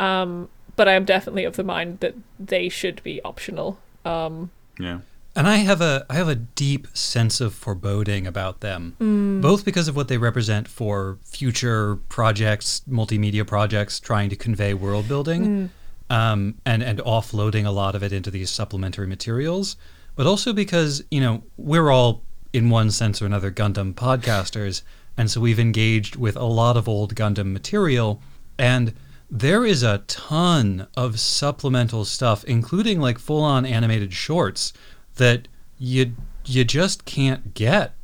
Um 0.00 0.48
but 0.76 0.88
i 0.88 0.92
am 0.94 1.04
definitely 1.04 1.44
of 1.44 1.56
the 1.56 1.62
mind 1.64 2.00
that 2.00 2.14
they 2.40 2.68
should 2.68 3.02
be 3.02 3.22
optional. 3.22 3.78
Um 4.04 4.50
Yeah. 4.78 4.98
And 5.36 5.48
I 5.48 5.56
have 5.56 5.80
a 5.80 6.06
I 6.08 6.14
have 6.14 6.28
a 6.28 6.36
deep 6.36 6.86
sense 6.96 7.40
of 7.40 7.54
foreboding 7.54 8.26
about 8.26 8.60
them, 8.60 8.94
Mm. 9.00 9.40
both 9.42 9.64
because 9.64 9.88
of 9.88 9.96
what 9.96 10.06
they 10.08 10.16
represent 10.18 10.68
for 10.68 11.18
future 11.24 11.96
projects, 12.08 12.82
multimedia 12.88 13.44
projects, 13.46 13.98
trying 13.98 14.30
to 14.30 14.36
convey 14.36 14.74
world 14.74 15.08
building, 15.08 15.70
um, 16.08 16.54
and 16.64 16.82
and 16.84 17.00
offloading 17.00 17.66
a 17.66 17.70
lot 17.70 17.94
of 17.96 18.02
it 18.04 18.12
into 18.12 18.30
these 18.30 18.48
supplementary 18.50 19.08
materials, 19.08 19.76
but 20.14 20.24
also 20.26 20.52
because 20.52 21.02
you 21.10 21.20
know 21.20 21.42
we're 21.56 21.90
all 21.90 22.22
in 22.52 22.70
one 22.70 22.90
sense 22.92 23.20
or 23.20 23.26
another 23.26 23.50
Gundam 23.50 23.92
podcasters, 23.92 24.82
and 25.16 25.28
so 25.28 25.40
we've 25.40 25.58
engaged 25.58 26.14
with 26.14 26.36
a 26.36 26.44
lot 26.44 26.76
of 26.76 26.88
old 26.88 27.16
Gundam 27.16 27.52
material, 27.52 28.22
and 28.56 28.92
there 29.28 29.64
is 29.64 29.82
a 29.82 29.98
ton 30.06 30.86
of 30.96 31.18
supplemental 31.18 32.04
stuff, 32.04 32.44
including 32.44 33.00
like 33.00 33.18
full 33.18 33.42
on 33.42 33.66
animated 33.66 34.12
shorts 34.12 34.72
that 35.16 35.48
you 35.78 36.14
you 36.44 36.64
just 36.64 37.04
can't 37.04 37.54
get. 37.54 37.94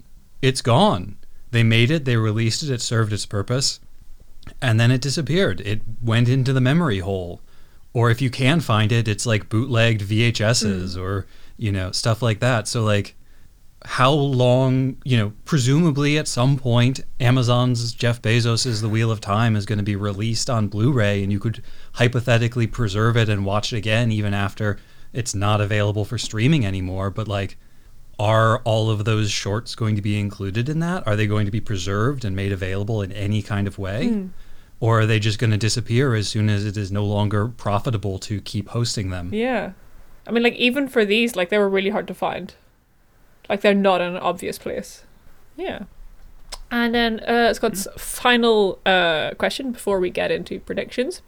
It's 0.43 0.63
gone. 0.63 1.17
They 1.51 1.63
made 1.63 1.91
it, 1.91 2.05
they 2.05 2.17
released 2.17 2.63
it, 2.63 2.71
it 2.71 2.81
served 2.81 3.13
its 3.13 3.27
purpose, 3.27 3.81
and 4.63 4.79
then 4.79 4.91
it 4.91 5.01
disappeared. 5.01 5.61
It 5.61 5.83
went 6.03 6.29
into 6.29 6.53
the 6.53 6.61
memory 6.61 7.01
hole. 7.01 7.41
Or 7.93 8.11
if 8.11 8.23
you 8.23 8.31
can 8.31 8.61
find 8.61 8.93
it, 8.93 9.09
it's 9.09 9.27
like 9.27 9.49
bootlegged 9.49 10.03
VHSs 10.03 10.95
hmm. 10.95 11.03
or, 11.03 11.27
you 11.57 11.73
know, 11.73 11.91
stuff 11.91 12.23
like 12.23 12.39
that. 12.41 12.69
So 12.69 12.83
like 12.85 13.17
how 13.85 14.13
long, 14.13 14.99
you 15.05 15.17
know, 15.17 15.33
presumably 15.45 16.19
at 16.19 16.29
some 16.29 16.57
point 16.57 17.01
Amazon's 17.19 17.93
Jeff 17.93 18.23
Bezos's 18.23 18.81
The 18.81 18.89
Wheel 18.89 19.11
of 19.11 19.21
Time 19.21 19.57
is 19.57 19.67
going 19.67 19.79
to 19.79 19.85
be 19.85 19.97
released 19.97 20.51
on 20.51 20.69
Blu-ray 20.69 21.23
and 21.23 21.33
you 21.33 21.41
could 21.41 21.63
hypothetically 21.95 22.67
preserve 22.67 23.17
it 23.17 23.29
and 23.29 23.45
watch 23.45 23.73
it 23.73 23.79
again 23.79 24.13
even 24.13 24.35
after 24.35 24.79
it's 25.13 25.35
not 25.35 25.61
available 25.61 26.05
for 26.05 26.19
streaming 26.19 26.65
anymore, 26.65 27.11
but 27.11 27.29
like 27.29 27.57
are 28.21 28.59
all 28.65 28.91
of 28.91 29.07
those 29.07 29.31
shorts 29.31 29.75
going 29.75 29.97
to 29.97 30.03
be 30.03 30.21
included 30.21 30.69
in 30.69 30.79
that? 30.81 31.07
Are 31.07 31.17
they 31.17 31.27
going 31.27 31.47
to 31.47 31.51
be 31.51 31.61
preserved 31.61 32.23
and 32.23 32.37
made 32.37 32.53
available 32.53 33.01
in 33.01 33.13
any 33.13 33.41
kind 33.41 33.67
of 33.67 33.79
way? 33.79 34.09
Hmm. 34.09 34.27
Or 34.79 35.01
are 35.01 35.07
they 35.07 35.19
just 35.19 35.39
going 35.39 35.53
to 35.53 35.57
disappear 35.57 36.15
as 36.15 36.29
soon 36.29 36.51
as 36.51 36.67
it 36.67 36.77
is 36.77 36.93
no 36.93 37.05
longer 37.05 37.49
profitable 37.49 38.19
to 38.21 38.43
keep 38.43 38.69
hosting 38.69 39.09
them? 39.09 39.33
Yeah. 39.33 39.73
I 40.27 40.33
mean, 40.33 40.43
like, 40.43 40.55
even 40.55 40.87
for 40.87 41.07
these, 41.07 41.35
like, 41.35 41.49
they 41.49 41.59
were 41.59 41.69
really 41.69 41.91
hard 41.91 42.07
to 42.09 42.15
find. 42.15 42.53
Like, 43.49 43.63
they're 43.63 43.75
not 43.75 44.03
in 44.03 44.15
an 44.15 44.23
obvious 44.23 44.59
place. 44.59 45.05
Yeah. 45.57 45.85
And 46.71 46.95
then 46.95 47.21
uh, 47.21 47.53
Scott's 47.53 47.89
final 47.97 48.79
uh, 48.87 49.33
question 49.39 49.73
before 49.73 49.99
we 49.99 50.11
get 50.11 50.31
into 50.31 50.61
predictions 50.61 51.21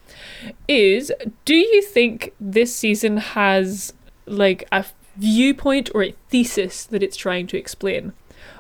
is 0.69 1.13
Do 1.45 1.57
you 1.57 1.83
think 1.83 2.33
this 2.41 2.75
season 2.75 3.17
has, 3.17 3.93
like, 4.27 4.69
a 4.71 4.85
viewpoint 5.17 5.91
or 5.95 6.05
a 6.05 6.15
thesis 6.31 6.85
that 6.85 7.03
it's 7.03 7.17
trying 7.17 7.47
to 7.49 7.59
explain? 7.59 8.13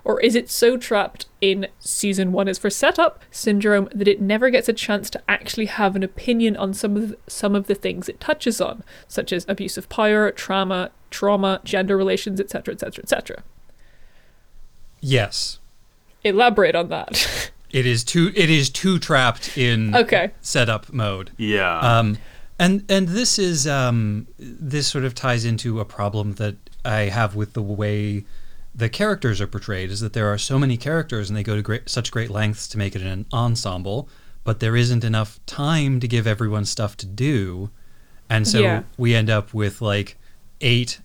Or 0.04 0.20
is 0.20 0.34
it 0.34 0.50
so 0.50 0.76
trapped 0.76 1.26
in 1.40 1.68
season 1.78 2.32
one 2.32 2.48
is 2.48 2.58
for 2.58 2.70
setup 2.70 3.22
syndrome 3.30 3.88
that 3.94 4.08
it 4.08 4.20
never 4.20 4.50
gets 4.50 4.68
a 4.68 4.72
chance 4.72 5.08
to 5.10 5.22
actually 5.28 5.66
have 5.66 5.94
an 5.94 6.02
opinion 6.02 6.56
on 6.56 6.74
some 6.74 6.96
of 6.96 7.08
the, 7.10 7.18
some 7.28 7.54
of 7.54 7.68
the 7.68 7.74
things 7.74 8.08
it 8.08 8.18
touches 8.18 8.60
on, 8.60 8.82
such 9.06 9.32
as 9.32 9.46
abuse 9.48 9.78
of 9.78 9.88
power, 9.88 10.32
trauma, 10.32 10.90
trauma, 11.10 11.60
gender 11.62 11.96
relations, 11.96 12.40
etc., 12.40 12.74
etc., 12.74 13.02
etc. 13.02 13.42
Yes. 15.00 15.60
Elaborate 16.24 16.74
on 16.74 16.88
that. 16.88 17.50
It 17.72 17.86
is 17.86 18.04
too 18.04 18.30
it 18.36 18.50
is 18.50 18.68
too 18.68 18.98
trapped 18.98 19.56
in 19.56 19.96
okay. 19.96 20.30
setup 20.42 20.92
mode. 20.92 21.30
Yeah. 21.38 21.78
Um, 21.78 22.18
and 22.58 22.84
and 22.90 23.08
this 23.08 23.38
is 23.38 23.66
um, 23.66 24.28
this 24.38 24.86
sort 24.86 25.04
of 25.04 25.14
ties 25.14 25.44
into 25.46 25.80
a 25.80 25.84
problem 25.84 26.34
that 26.34 26.56
I 26.84 27.02
have 27.04 27.34
with 27.34 27.54
the 27.54 27.62
way 27.62 28.24
the 28.74 28.88
characters 28.90 29.40
are 29.40 29.46
portrayed. 29.46 29.90
Is 29.90 30.00
that 30.00 30.12
there 30.12 30.30
are 30.32 30.36
so 30.36 30.58
many 30.58 30.76
characters 30.76 31.30
and 31.30 31.36
they 31.36 31.42
go 31.42 31.56
to 31.56 31.62
great, 31.62 31.88
such 31.88 32.10
great 32.10 32.30
lengths 32.30 32.68
to 32.68 32.78
make 32.78 32.94
it 32.94 33.00
an 33.02 33.24
ensemble, 33.32 34.06
but 34.44 34.60
there 34.60 34.76
isn't 34.76 35.02
enough 35.02 35.40
time 35.46 35.98
to 36.00 36.06
give 36.06 36.26
everyone 36.26 36.66
stuff 36.66 36.96
to 36.98 37.06
do, 37.06 37.70
and 38.28 38.46
so 38.46 38.60
Yeah. 38.60 38.82
we 38.98 39.14
end 39.14 39.30
up 39.30 39.54
with 39.54 39.80
like 39.80 40.18
eight 40.60 41.00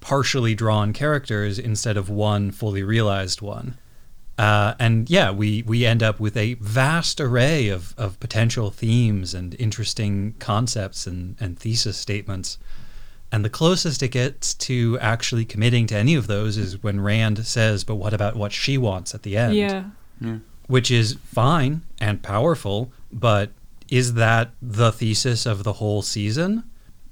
partially 0.00 0.54
drawn 0.54 0.92
characters 0.92 1.58
instead 1.58 1.96
of 1.96 2.08
one 2.10 2.50
fully 2.50 2.82
realized 2.82 3.40
one. 3.40 3.78
Uh, 4.40 4.74
and 4.78 5.10
yeah, 5.10 5.30
we, 5.30 5.62
we 5.66 5.84
end 5.84 6.02
up 6.02 6.18
with 6.18 6.34
a 6.34 6.54
vast 6.54 7.20
array 7.20 7.68
of, 7.68 7.94
of 7.98 8.18
potential 8.20 8.70
themes 8.70 9.34
and 9.34 9.54
interesting 9.58 10.34
concepts 10.38 11.06
and, 11.06 11.36
and 11.38 11.58
thesis 11.58 11.98
statements. 11.98 12.56
And 13.30 13.44
the 13.44 13.50
closest 13.50 14.02
it 14.02 14.08
gets 14.08 14.54
to 14.54 14.98
actually 14.98 15.44
committing 15.44 15.86
to 15.88 15.94
any 15.94 16.14
of 16.14 16.26
those 16.26 16.56
is 16.56 16.82
when 16.82 17.02
Rand 17.02 17.46
says, 17.46 17.84
But 17.84 17.96
what 17.96 18.14
about 18.14 18.34
what 18.34 18.50
she 18.50 18.78
wants 18.78 19.14
at 19.14 19.24
the 19.24 19.36
end? 19.36 19.56
Yeah. 19.56 19.84
Which 20.68 20.90
is 20.90 21.18
fine 21.22 21.82
and 22.00 22.22
powerful, 22.22 22.90
but 23.12 23.50
is 23.90 24.14
that 24.14 24.52
the 24.62 24.90
thesis 24.90 25.44
of 25.44 25.64
the 25.64 25.74
whole 25.74 26.00
season? 26.00 26.64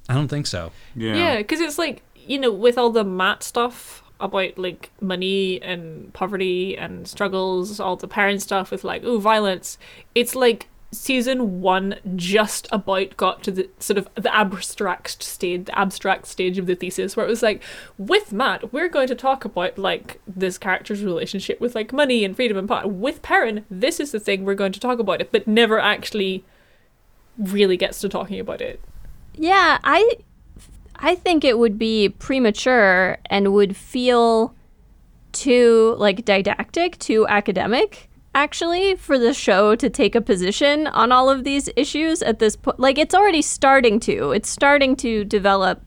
I 0.09 0.15
don't 0.15 0.29
think 0.29 0.47
so. 0.47 0.71
Yeah. 0.95 1.15
Yeah, 1.15 1.37
because 1.37 1.59
it's 1.59 1.77
like 1.77 2.01
you 2.15 2.39
know, 2.39 2.51
with 2.51 2.79
all 2.79 2.89
the 2.89 3.03
Mat 3.03 3.43
stuff 3.43 4.01
about 4.19 4.57
like 4.57 4.91
money 5.01 5.61
and 5.61 6.13
poverty 6.13 6.77
and 6.77 7.07
struggles, 7.07 7.79
all 7.79 7.95
the 7.95 8.07
Perrin 8.07 8.39
stuff 8.39 8.71
with 8.71 8.83
like 8.83 9.03
oh 9.03 9.19
violence. 9.19 9.77
It's 10.15 10.35
like 10.35 10.67
season 10.91 11.61
one 11.61 11.95
just 12.15 12.67
about 12.71 13.15
got 13.15 13.43
to 13.43 13.51
the 13.51 13.69
sort 13.79 13.97
of 13.97 14.09
the 14.15 14.33
abstract 14.35 15.21
stage, 15.21 15.65
the 15.65 15.77
abstract 15.77 16.25
stage 16.25 16.57
of 16.57 16.65
the 16.65 16.75
thesis, 16.75 17.15
where 17.15 17.25
it 17.25 17.29
was 17.29 17.43
like, 17.43 17.61
with 17.97 18.33
Mat, 18.33 18.73
we're 18.73 18.89
going 18.89 19.07
to 19.07 19.15
talk 19.15 19.45
about 19.45 19.77
like 19.77 20.19
this 20.27 20.57
character's 20.57 21.03
relationship 21.03 21.59
with 21.61 21.75
like 21.75 21.93
money 21.93 22.23
and 22.23 22.35
freedom 22.35 22.57
and 22.57 22.67
power. 22.67 22.87
With 22.87 23.21
Perrin, 23.21 23.65
this 23.69 23.99
is 23.99 24.11
the 24.11 24.19
thing 24.19 24.43
we're 24.43 24.55
going 24.55 24.71
to 24.71 24.79
talk 24.79 24.99
about 24.99 25.21
it, 25.21 25.31
but 25.31 25.47
never 25.47 25.79
actually 25.79 26.43
really 27.37 27.77
gets 27.77 27.99
to 28.01 28.09
talking 28.09 28.39
about 28.39 28.61
it. 28.61 28.81
Yeah, 29.35 29.77
I 29.83 30.13
I 31.01 31.15
think 31.15 31.43
it 31.43 31.57
would 31.57 31.77
be 31.79 32.09
premature 32.09 33.17
and 33.29 33.53
would 33.53 33.75
feel 33.75 34.53
too 35.31 35.95
like 35.97 36.25
didactic, 36.25 36.97
too 36.99 37.27
academic 37.27 38.09
actually 38.35 38.95
for 38.95 39.17
the 39.17 39.33
show 39.33 39.75
to 39.75 39.89
take 39.89 40.15
a 40.15 40.21
position 40.21 40.87
on 40.87 41.11
all 41.11 41.29
of 41.29 41.43
these 41.43 41.69
issues 41.75 42.21
at 42.21 42.39
this 42.39 42.55
point. 42.55 42.79
Like 42.79 42.97
it's 42.97 43.15
already 43.15 43.41
starting 43.41 43.99
to. 44.01 44.31
It's 44.31 44.49
starting 44.49 44.95
to 44.97 45.23
develop, 45.25 45.83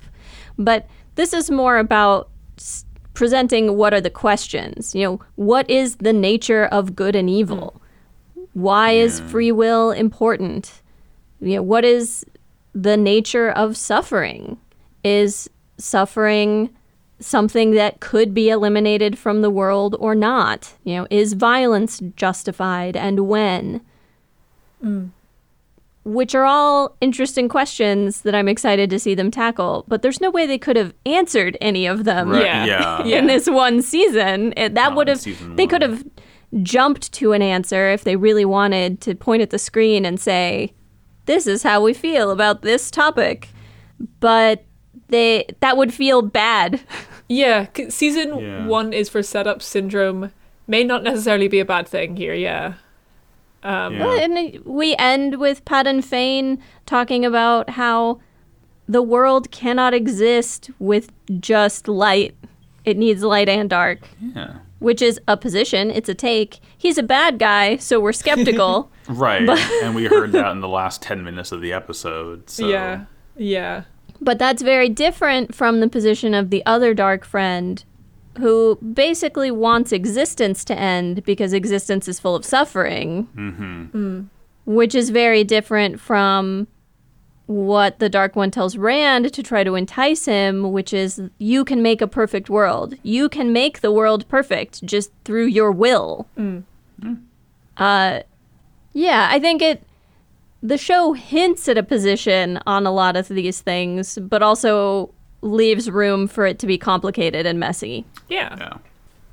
but 0.59 0.89
this 1.14 1.32
is 1.32 1.51
more 1.51 1.78
about 1.78 2.30
s- 2.59 2.84
presenting 3.14 3.76
what 3.76 3.94
are 3.94 4.01
the 4.01 4.10
questions. 4.10 4.94
You 4.94 5.05
know, 5.05 5.20
what 5.36 5.70
is 5.70 5.97
the 5.97 6.12
nature 6.12 6.66
of 6.66 6.97
good 6.97 7.14
and 7.14 7.30
evil? 7.30 7.80
Hmm. 8.34 8.44
Why 8.55 8.90
is 8.93 9.20
free 9.20 9.52
will 9.52 9.90
important? 9.90 10.82
You 11.40 11.56
know, 11.56 11.62
what 11.62 11.84
is 11.84 12.24
the 12.74 12.97
nature 12.97 13.51
of 13.51 13.76
suffering? 13.76 14.59
Is 15.04 15.48
suffering 15.78 16.70
something 17.20 17.72
that 17.72 18.00
could 18.00 18.34
be 18.34 18.48
eliminated 18.50 19.18
from 19.18 19.42
the 19.42 19.50
world 19.50 19.96
or 19.98 20.14
not? 20.14 20.74
You 20.84 20.96
know, 20.96 21.06
is 21.10 21.32
violence 21.34 22.00
justified 22.16 22.96
and 22.96 23.20
when? 23.28 23.80
Mm. 24.84 25.10
Which 26.04 26.34
are 26.34 26.44
all 26.44 26.96
interesting 27.00 27.48
questions 27.48 28.22
that 28.22 28.34
I'm 28.34 28.48
excited 28.48 28.90
to 28.90 28.98
see 28.98 29.14
them 29.14 29.30
tackle, 29.30 29.84
but 29.86 30.02
there's 30.02 30.20
no 30.20 30.30
way 30.30 30.46
they 30.48 30.58
could 30.58 30.74
have 30.76 30.92
answered 31.06 31.56
any 31.60 31.86
of 31.86 32.02
them 32.02 32.30
Right, 32.30 32.44
Yeah. 32.44 32.64
yeah. 32.66 33.02
Yeah. 33.06 33.18
in 33.18 33.26
this 33.28 33.48
one 33.48 33.82
season. 33.82 34.52
It, 34.56 34.74
that 34.74 34.96
would 34.96 35.06
have 35.06 35.24
they 35.56 35.66
could 35.68 35.82
have 35.82 36.04
jumped 36.62 37.12
to 37.12 37.32
an 37.32 37.40
answer 37.40 37.90
if 37.92 38.02
they 38.04 38.16
really 38.16 38.44
wanted 38.44 39.00
to 39.02 39.14
point 39.14 39.42
at 39.42 39.50
the 39.50 39.58
screen 39.60 40.04
and 40.04 40.18
say, 40.18 40.74
"This 41.26 41.46
is 41.46 41.62
how 41.62 41.80
we 41.82 41.94
feel 41.94 42.30
about 42.32 42.62
this 42.62 42.90
topic." 42.90 43.48
But 44.18 44.64
they 45.12 45.47
that 45.60 45.76
would 45.76 45.94
feel 45.94 46.22
bad. 46.22 46.80
Yeah, 47.28 47.66
season 47.89 48.39
Yeah. 48.39 48.66
one 48.66 48.93
is 48.93 49.09
for 49.09 49.22
setup 49.22 49.62
syndrome. 49.62 50.32
May 50.66 50.84
not 50.84 51.02
necessarily 51.02 51.48
be 51.48 51.60
a 51.60 51.64
bad 51.64 51.86
thing 51.89 52.16
here. 52.16 52.34
Yeah. 52.34 52.74
Um, 53.62 53.94
Yeah. 53.94 54.14
And 54.24 54.59
we 54.64 54.97
end 54.98 55.39
with 55.39 55.64
Padan 55.64 56.02
Fain 56.02 56.59
talking 56.84 57.24
about 57.24 57.70
how 57.70 58.18
the 58.89 59.02
world 59.02 59.51
cannot 59.51 59.94
exist 59.94 60.70
with 60.78 61.10
just 61.40 61.86
light. 61.89 62.34
It 62.84 62.97
needs 62.98 63.22
light 63.22 63.48
and 63.48 63.70
dark, 63.70 64.01
Yeah. 64.34 64.55
which 64.80 65.01
is 65.01 65.20
a 65.28 65.36
position, 65.36 65.90
it's 65.90 66.09
a 66.09 66.14
take. 66.14 66.59
He's 66.76 66.98
a 66.98 67.02
bad 67.05 67.39
guy, 67.39 67.76
so 67.76 68.01
we're 68.01 68.12
skeptical. 68.12 68.90
Right. 69.09 69.48
and 69.82 69.94
we 69.97 70.05
heard 70.06 70.30
that 70.32 70.52
in 70.52 70.60
the 70.60 70.68
last 70.68 71.02
10 71.02 71.24
minutes 71.24 71.51
of 71.52 71.60
the 71.60 71.72
episode. 71.72 72.48
So. 72.51 72.66
Yeah. 72.74 73.05
Yeah. 73.36 73.82
But 74.23 74.39
that's 74.39 74.62
very 74.62 74.89
different 74.89 75.55
from 75.55 75.81
the 75.81 75.89
position 75.89 76.32
of 76.32 76.51
the 76.51 76.65
other 76.65 76.94
dark 76.94 77.24
friend 77.24 77.85
who 78.39 78.77
basically 78.77 79.51
wants 79.51 79.93
existence 79.93 80.65
to 80.65 80.78
end 80.78 81.24
because 81.24 81.53
existence 81.53 82.09
is 82.09 82.20
full 82.20 82.35
of 82.35 82.44
suffering. 82.44 83.28
Mm-hmm. 83.36 84.20
Which 84.65 84.94
is 84.94 85.11
very 85.11 85.43
different 85.43 86.01
from 86.01 86.69
what 87.47 87.99
the 87.99 88.09
Dark 88.09 88.36
One 88.36 88.51
tells 88.51 88.77
Rand 88.77 89.32
to 89.32 89.43
try 89.43 89.65
to 89.65 89.74
entice 89.74 90.24
him, 90.24 90.70
which 90.73 90.94
is 90.94 91.20
you 91.39 91.65
can 91.65 91.82
make 91.82 92.01
a 92.01 92.07
perfect 92.07 92.49
world. 92.49 92.94
You 93.03 93.28
can 93.28 93.53
make 93.53 93.81
the 93.81 93.90
world 93.90 94.27
perfect 94.28 94.85
just 94.85 95.11
through 95.24 95.47
your 95.47 95.73
will. 95.73 96.27
Uh, 97.77 98.20
yeah, 98.93 99.28
I 99.31 99.40
think 99.40 99.62
it 99.62 99.82
the 100.62 100.78
show 100.78 101.12
hints 101.12 101.68
at 101.68 101.76
a 101.76 101.82
position 101.82 102.60
on 102.66 102.86
a 102.86 102.93
lot 102.93 103.16
of 103.16 103.28
these 103.28 103.60
things, 103.60 104.18
but 104.18 104.43
also 104.43 105.12
leaves 105.40 105.90
room 105.90 106.28
for 106.28 106.47
it 106.47 106.59
to 106.60 106.66
be 106.66 106.78
complicated 106.78 107.47
and 107.47 107.59
messy. 107.59 108.05
Yeah. 108.28 108.56
Yeah. 108.56 108.72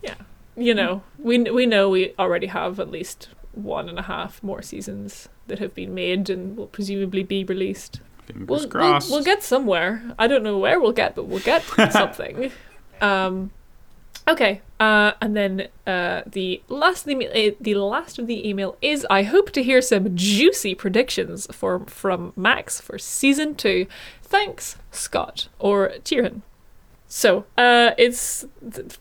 Yeah. 0.01 0.15
You 0.57 0.73
know, 0.73 1.03
we 1.19 1.39
we 1.39 1.65
know 1.65 1.89
we 1.89 2.13
already 2.17 2.47
have 2.47 2.79
at 2.79 2.89
least 2.89 3.29
one 3.53 3.87
and 3.87 3.99
a 3.99 4.03
half 4.03 4.41
more 4.43 4.61
seasons 4.61 5.29
that 5.47 5.59
have 5.59 5.73
been 5.75 5.93
made 5.93 6.29
and 6.29 6.57
will 6.57 6.67
presumably 6.67 7.23
be 7.23 7.43
released. 7.43 8.01
Fingers 8.25 8.47
We'll, 8.47 8.69
we'll, 8.69 8.99
we'll 9.09 9.23
get 9.23 9.43
somewhere. 9.43 10.03
I 10.19 10.27
don't 10.27 10.43
know 10.43 10.57
where 10.57 10.79
we'll 10.79 10.91
get, 10.91 11.15
but 11.15 11.25
we'll 11.27 11.39
get 11.39 11.63
something. 11.91 12.51
Um, 13.01 13.51
okay, 14.29 14.61
uh, 14.79 15.13
and 15.21 15.35
then 15.35 15.67
uh, 15.85 16.21
the 16.25 16.61
last 16.69 17.07
of 17.07 17.17
the, 17.17 17.37
e- 17.37 17.49
uh, 17.49 17.55
the 17.59 17.75
last 17.75 18.19
of 18.19 18.27
the 18.27 18.47
email 18.47 18.77
is 18.81 19.05
I 19.09 19.23
hope 19.23 19.51
to 19.51 19.63
hear 19.63 19.81
some 19.81 20.15
juicy 20.15 20.75
predictions 20.75 21.47
for 21.51 21.79
from 21.85 22.33
Max 22.35 22.79
for 22.79 22.97
season 22.97 23.55
two. 23.55 23.87
Thanks, 24.21 24.77
Scott 24.91 25.49
or 25.59 25.89
Tierhan. 26.03 26.41
So, 27.11 27.45
uh, 27.57 27.91
it's 27.97 28.45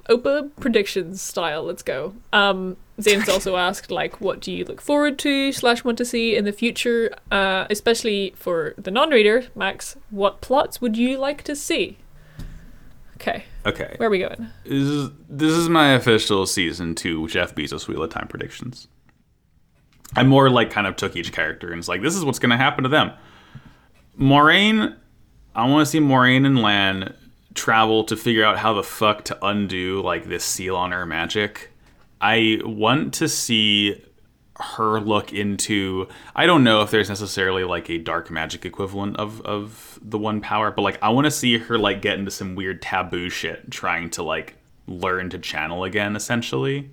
Opa 0.08 0.50
predictions 0.58 1.20
style. 1.20 1.62
Let's 1.64 1.82
go. 1.82 2.14
Um, 2.32 2.78
Zane's 2.98 3.28
also 3.34 3.56
asked, 3.56 3.90
like, 3.90 4.18
what 4.18 4.40
do 4.40 4.50
you 4.50 4.64
look 4.64 4.80
forward 4.80 5.18
to 5.18 5.52
slash 5.52 5.84
want 5.84 5.98
to 5.98 6.06
see 6.06 6.34
in 6.34 6.46
the 6.46 6.52
future, 6.52 7.14
uh, 7.30 7.66
especially 7.68 8.32
for 8.34 8.72
the 8.78 8.90
non-reader, 8.90 9.48
Max. 9.54 9.98
What 10.08 10.40
plots 10.40 10.80
would 10.80 10.96
you 10.96 11.18
like 11.18 11.42
to 11.44 11.54
see? 11.54 11.98
Okay, 13.20 13.44
Okay. 13.66 13.94
where 13.96 14.06
are 14.08 14.10
we 14.10 14.20
going? 14.20 14.48
This 14.64 14.72
is, 14.84 15.10
this 15.28 15.52
is 15.52 15.68
my 15.68 15.92
official 15.94 16.46
season 16.46 16.94
two 16.94 17.26
Jeff 17.28 17.54
Bezos 17.54 17.88
Wheel 17.88 18.02
of 18.02 18.10
Time 18.10 18.28
predictions. 18.28 18.86
I 20.16 20.22
more 20.22 20.48
like 20.48 20.70
kind 20.70 20.86
of 20.86 20.94
took 20.96 21.16
each 21.16 21.32
character 21.32 21.68
and 21.68 21.76
was 21.78 21.88
like, 21.88 22.00
this 22.00 22.14
is 22.14 22.24
what's 22.24 22.38
going 22.38 22.50
to 22.50 22.56
happen 22.56 22.84
to 22.84 22.88
them. 22.88 23.10
Moiraine, 24.18 24.96
I 25.54 25.68
want 25.68 25.84
to 25.84 25.90
see 25.90 26.00
Moiraine 26.00 26.46
and 26.46 26.60
Lan 26.60 27.14
travel 27.54 28.04
to 28.04 28.16
figure 28.16 28.44
out 28.44 28.58
how 28.58 28.72
the 28.72 28.82
fuck 28.82 29.24
to 29.26 29.44
undo 29.44 30.00
like 30.02 30.28
this 30.28 30.44
seal 30.44 30.76
on 30.76 30.92
her 30.92 31.04
magic. 31.04 31.72
I 32.20 32.60
want 32.64 33.14
to 33.14 33.28
see 33.28 34.02
her 34.60 35.00
look 35.00 35.32
into 35.32 36.08
I 36.34 36.46
don't 36.46 36.64
know 36.64 36.82
if 36.82 36.90
there's 36.90 37.08
necessarily 37.08 37.64
like 37.64 37.88
a 37.88 37.98
dark 37.98 38.30
magic 38.30 38.64
equivalent 38.64 39.16
of 39.16 39.40
of 39.42 39.98
the 40.02 40.18
one 40.18 40.40
power, 40.40 40.70
but 40.70 40.82
like 40.82 40.98
I 41.02 41.10
want 41.10 41.26
to 41.26 41.30
see 41.30 41.58
her 41.58 41.78
like 41.78 42.02
get 42.02 42.18
into 42.18 42.30
some 42.30 42.54
weird 42.54 42.82
taboo 42.82 43.30
shit 43.30 43.70
trying 43.70 44.10
to 44.10 44.22
like 44.22 44.56
learn 44.86 45.30
to 45.30 45.38
channel 45.38 45.84
again 45.84 46.16
essentially. 46.16 46.90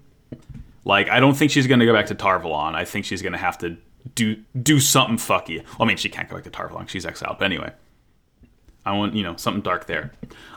Like 0.83 1.09
I 1.09 1.19
don't 1.19 1.35
think 1.35 1.51
she's 1.51 1.67
going 1.67 1.79
to 1.79 1.85
go 1.85 1.93
back 1.93 2.07
to 2.07 2.15
Tar 2.15 2.39
Valon. 2.39 2.75
I 2.75 2.85
think 2.85 3.05
she's 3.05 3.21
going 3.21 3.33
to 3.33 3.39
have 3.39 3.57
to 3.59 3.77
do 4.13 4.37
do 4.61 4.79
something 4.79 5.17
fucky. 5.17 5.63
Well, 5.63 5.81
I 5.81 5.85
mean, 5.85 5.97
she 5.97 6.09
can't 6.09 6.29
go 6.29 6.35
back 6.35 6.43
to 6.43 6.51
Tar 6.51 6.69
Valon. 6.69 6.87
She's 6.87 7.05
exiled. 7.05 7.37
But 7.39 7.45
anyway, 7.45 7.71
I 8.85 8.93
want 8.93 9.15
you 9.15 9.23
know 9.23 9.35
something 9.37 9.61
dark 9.61 9.87
there. 9.87 10.11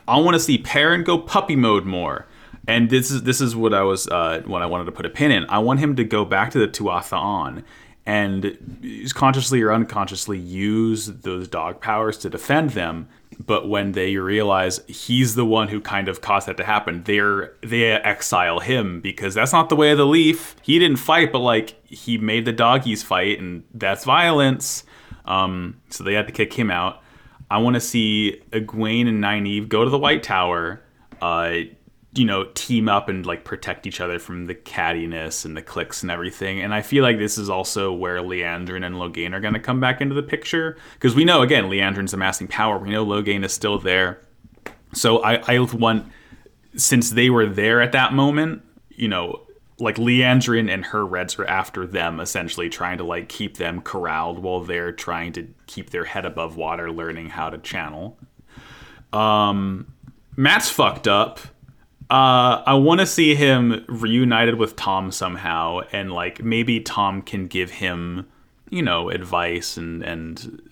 I 0.06 0.18
want 0.18 0.34
to 0.34 0.40
see 0.40 0.58
Perrin 0.58 1.04
go 1.04 1.18
puppy 1.18 1.56
mode 1.56 1.86
more. 1.86 2.26
And 2.68 2.90
this 2.90 3.10
is 3.10 3.22
this 3.22 3.40
is 3.40 3.56
what 3.56 3.72
I 3.72 3.82
was 3.82 4.06
uh, 4.06 4.42
what 4.44 4.60
I 4.60 4.66
wanted 4.66 4.84
to 4.84 4.92
put 4.92 5.06
a 5.06 5.10
pin 5.10 5.32
in. 5.32 5.46
I 5.48 5.58
want 5.58 5.80
him 5.80 5.96
to 5.96 6.04
go 6.04 6.24
back 6.24 6.50
to 6.52 6.58
the 6.58 6.68
Tuatha 6.68 7.64
and 8.04 8.58
consciously 9.14 9.60
or 9.60 9.72
unconsciously 9.72 10.38
use 10.38 11.06
those 11.06 11.48
dog 11.48 11.80
powers 11.80 12.16
to 12.18 12.30
defend 12.30 12.70
them. 12.70 13.08
But 13.38 13.68
when 13.68 13.92
they 13.92 14.16
realize 14.16 14.80
he's 14.86 15.34
the 15.34 15.44
one 15.44 15.68
who 15.68 15.80
kind 15.80 16.08
of 16.08 16.20
caused 16.20 16.48
that 16.48 16.56
to 16.58 16.64
happen, 16.64 17.04
they're 17.04 17.54
they 17.62 17.84
exile 17.92 18.60
him 18.60 19.00
because 19.00 19.34
that's 19.34 19.52
not 19.52 19.70
the 19.70 19.76
way 19.76 19.90
of 19.90 19.98
the 19.98 20.06
leaf. 20.06 20.54
He 20.62 20.78
didn't 20.78 20.98
fight, 20.98 21.32
but 21.32 21.40
like 21.40 21.76
he 21.86 22.18
made 22.18 22.44
the 22.44 22.52
doggies 22.52 23.02
fight, 23.02 23.38
and 23.38 23.62
that's 23.72 24.04
violence. 24.04 24.84
Um, 25.24 25.80
so 25.88 26.04
they 26.04 26.14
had 26.14 26.26
to 26.26 26.32
kick 26.32 26.52
him 26.52 26.70
out. 26.70 27.02
I 27.50 27.58
want 27.58 27.74
to 27.74 27.80
see 27.80 28.42
Egwene 28.50 29.08
and 29.08 29.22
Nynaeve 29.22 29.68
go 29.68 29.84
to 29.84 29.90
the 29.90 29.98
White 29.98 30.22
Tower, 30.22 30.82
uh, 31.22 31.52
you 32.14 32.24
know, 32.24 32.44
team 32.54 32.88
up 32.88 33.08
and 33.08 33.26
like 33.26 33.44
protect 33.44 33.86
each 33.86 34.00
other 34.00 34.18
from 34.18 34.46
the 34.46 34.54
cattiness 34.54 35.44
and 35.44 35.56
the 35.56 35.62
clicks 35.62 36.02
and 36.02 36.10
everything. 36.10 36.60
And 36.60 36.72
I 36.72 36.80
feel 36.80 37.02
like 37.02 37.18
this 37.18 37.36
is 37.36 37.50
also 37.50 37.92
where 37.92 38.18
Liandrin 38.18 38.84
and 38.84 38.96
Logain 38.96 39.34
are 39.34 39.40
going 39.40 39.54
to 39.54 39.60
come 39.60 39.78
back 39.78 40.00
into 40.00 40.14
the 40.14 40.22
picture 40.22 40.76
because 40.94 41.14
we 41.14 41.24
know 41.24 41.42
again 41.42 41.64
Liandrin's 41.64 42.14
amassing 42.14 42.48
power. 42.48 42.78
We 42.78 42.90
know 42.90 43.04
Logain 43.04 43.44
is 43.44 43.52
still 43.52 43.78
there. 43.78 44.20
So 44.94 45.22
I, 45.22 45.56
I 45.56 45.58
want, 45.58 46.10
since 46.76 47.10
they 47.10 47.28
were 47.28 47.46
there 47.46 47.82
at 47.82 47.92
that 47.92 48.14
moment, 48.14 48.62
you 48.90 49.08
know, 49.08 49.42
like 49.78 49.96
Liandrin 49.96 50.72
and 50.72 50.86
her 50.86 51.06
Reds 51.06 51.38
are 51.38 51.44
after 51.44 51.86
them, 51.86 52.20
essentially 52.20 52.68
trying 52.68 52.98
to 52.98 53.04
like 53.04 53.28
keep 53.28 53.58
them 53.58 53.80
corralled 53.80 54.40
while 54.40 54.60
they're 54.60 54.92
trying 54.92 55.32
to 55.34 55.46
keep 55.66 55.90
their 55.90 56.04
head 56.04 56.24
above 56.24 56.56
water, 56.56 56.90
learning 56.90 57.28
how 57.28 57.50
to 57.50 57.58
channel. 57.58 58.18
Um, 59.12 59.92
Mat's 60.36 60.70
fucked 60.70 61.06
up. 61.06 61.40
Uh, 62.10 62.62
I 62.66 62.74
want 62.74 63.00
to 63.00 63.06
see 63.06 63.34
him 63.34 63.84
reunited 63.88 64.54
with 64.56 64.76
Thom 64.76 65.10
somehow, 65.12 65.80
and 65.92 66.10
like 66.12 66.42
maybe 66.42 66.80
Thom 66.80 67.20
can 67.22 67.46
give 67.48 67.70
him, 67.70 68.26
you 68.70 68.82
know, 68.82 69.10
advice 69.10 69.76
and 69.76 70.02
and 70.02 70.62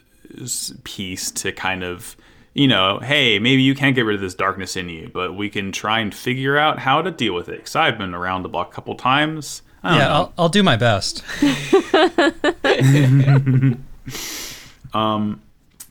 peace 0.85 1.31
to 1.31 1.53
kind 1.53 1.83
of, 1.85 2.17
you 2.55 2.67
know, 2.69 2.99
hey, 3.01 3.39
maybe 3.39 3.63
you 3.63 3.75
can't 3.75 3.95
get 3.95 4.03
rid 4.03 4.15
of 4.15 4.21
this 4.23 4.35
darkness 4.35 4.77
in 4.77 4.89
you, 4.89 5.11
but 5.13 5.37
we 5.37 5.51
can 5.51 5.73
try 5.73 6.01
and 6.01 6.15
figure 6.15 6.57
out 6.57 6.79
how 6.79 7.03
to 7.03 7.11
deal 7.11 7.35
with 7.35 7.49
it. 7.49 7.59
Because 7.59 7.77
I've 7.77 7.99
been 7.99 8.15
around 8.15 8.43
the 8.43 8.49
block 8.49 8.73
a 8.73 8.75
couple 8.75 8.95
times. 8.95 9.63
I 9.83 9.91
don't 9.91 9.99
Yeah, 9.99 10.09
know. 10.09 10.15
I'll, 10.15 10.33
I'll 10.39 10.49
do 10.49 10.63
my 10.63 10.77
best. 10.77 11.23
um, 14.95 15.43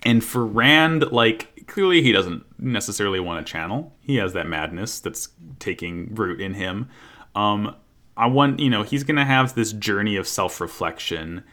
And 0.03 0.23
for 0.23 0.45
Rand, 0.45 1.11
like 1.11 1.54
clearly 1.67 2.01
he 2.01 2.11
doesn't 2.11 2.43
necessarily 2.59 3.19
want 3.19 3.45
to 3.45 3.51
channel. 3.51 3.93
He 4.01 4.15
has 4.17 4.33
that 4.33 4.47
madness 4.47 4.99
that's 4.99 5.29
taking 5.59 6.13
root 6.15 6.41
in 6.41 6.53
him. 6.53 6.89
Um, 7.35 7.75
I 8.17 8.27
want, 8.27 8.59
you 8.59 8.69
know, 8.69 8.83
he's 8.83 9.03
gonna 9.03 9.25
have 9.25 9.55
this 9.55 9.73
journey 9.73 10.15
of 10.15 10.27
self-reflection, 10.27 11.43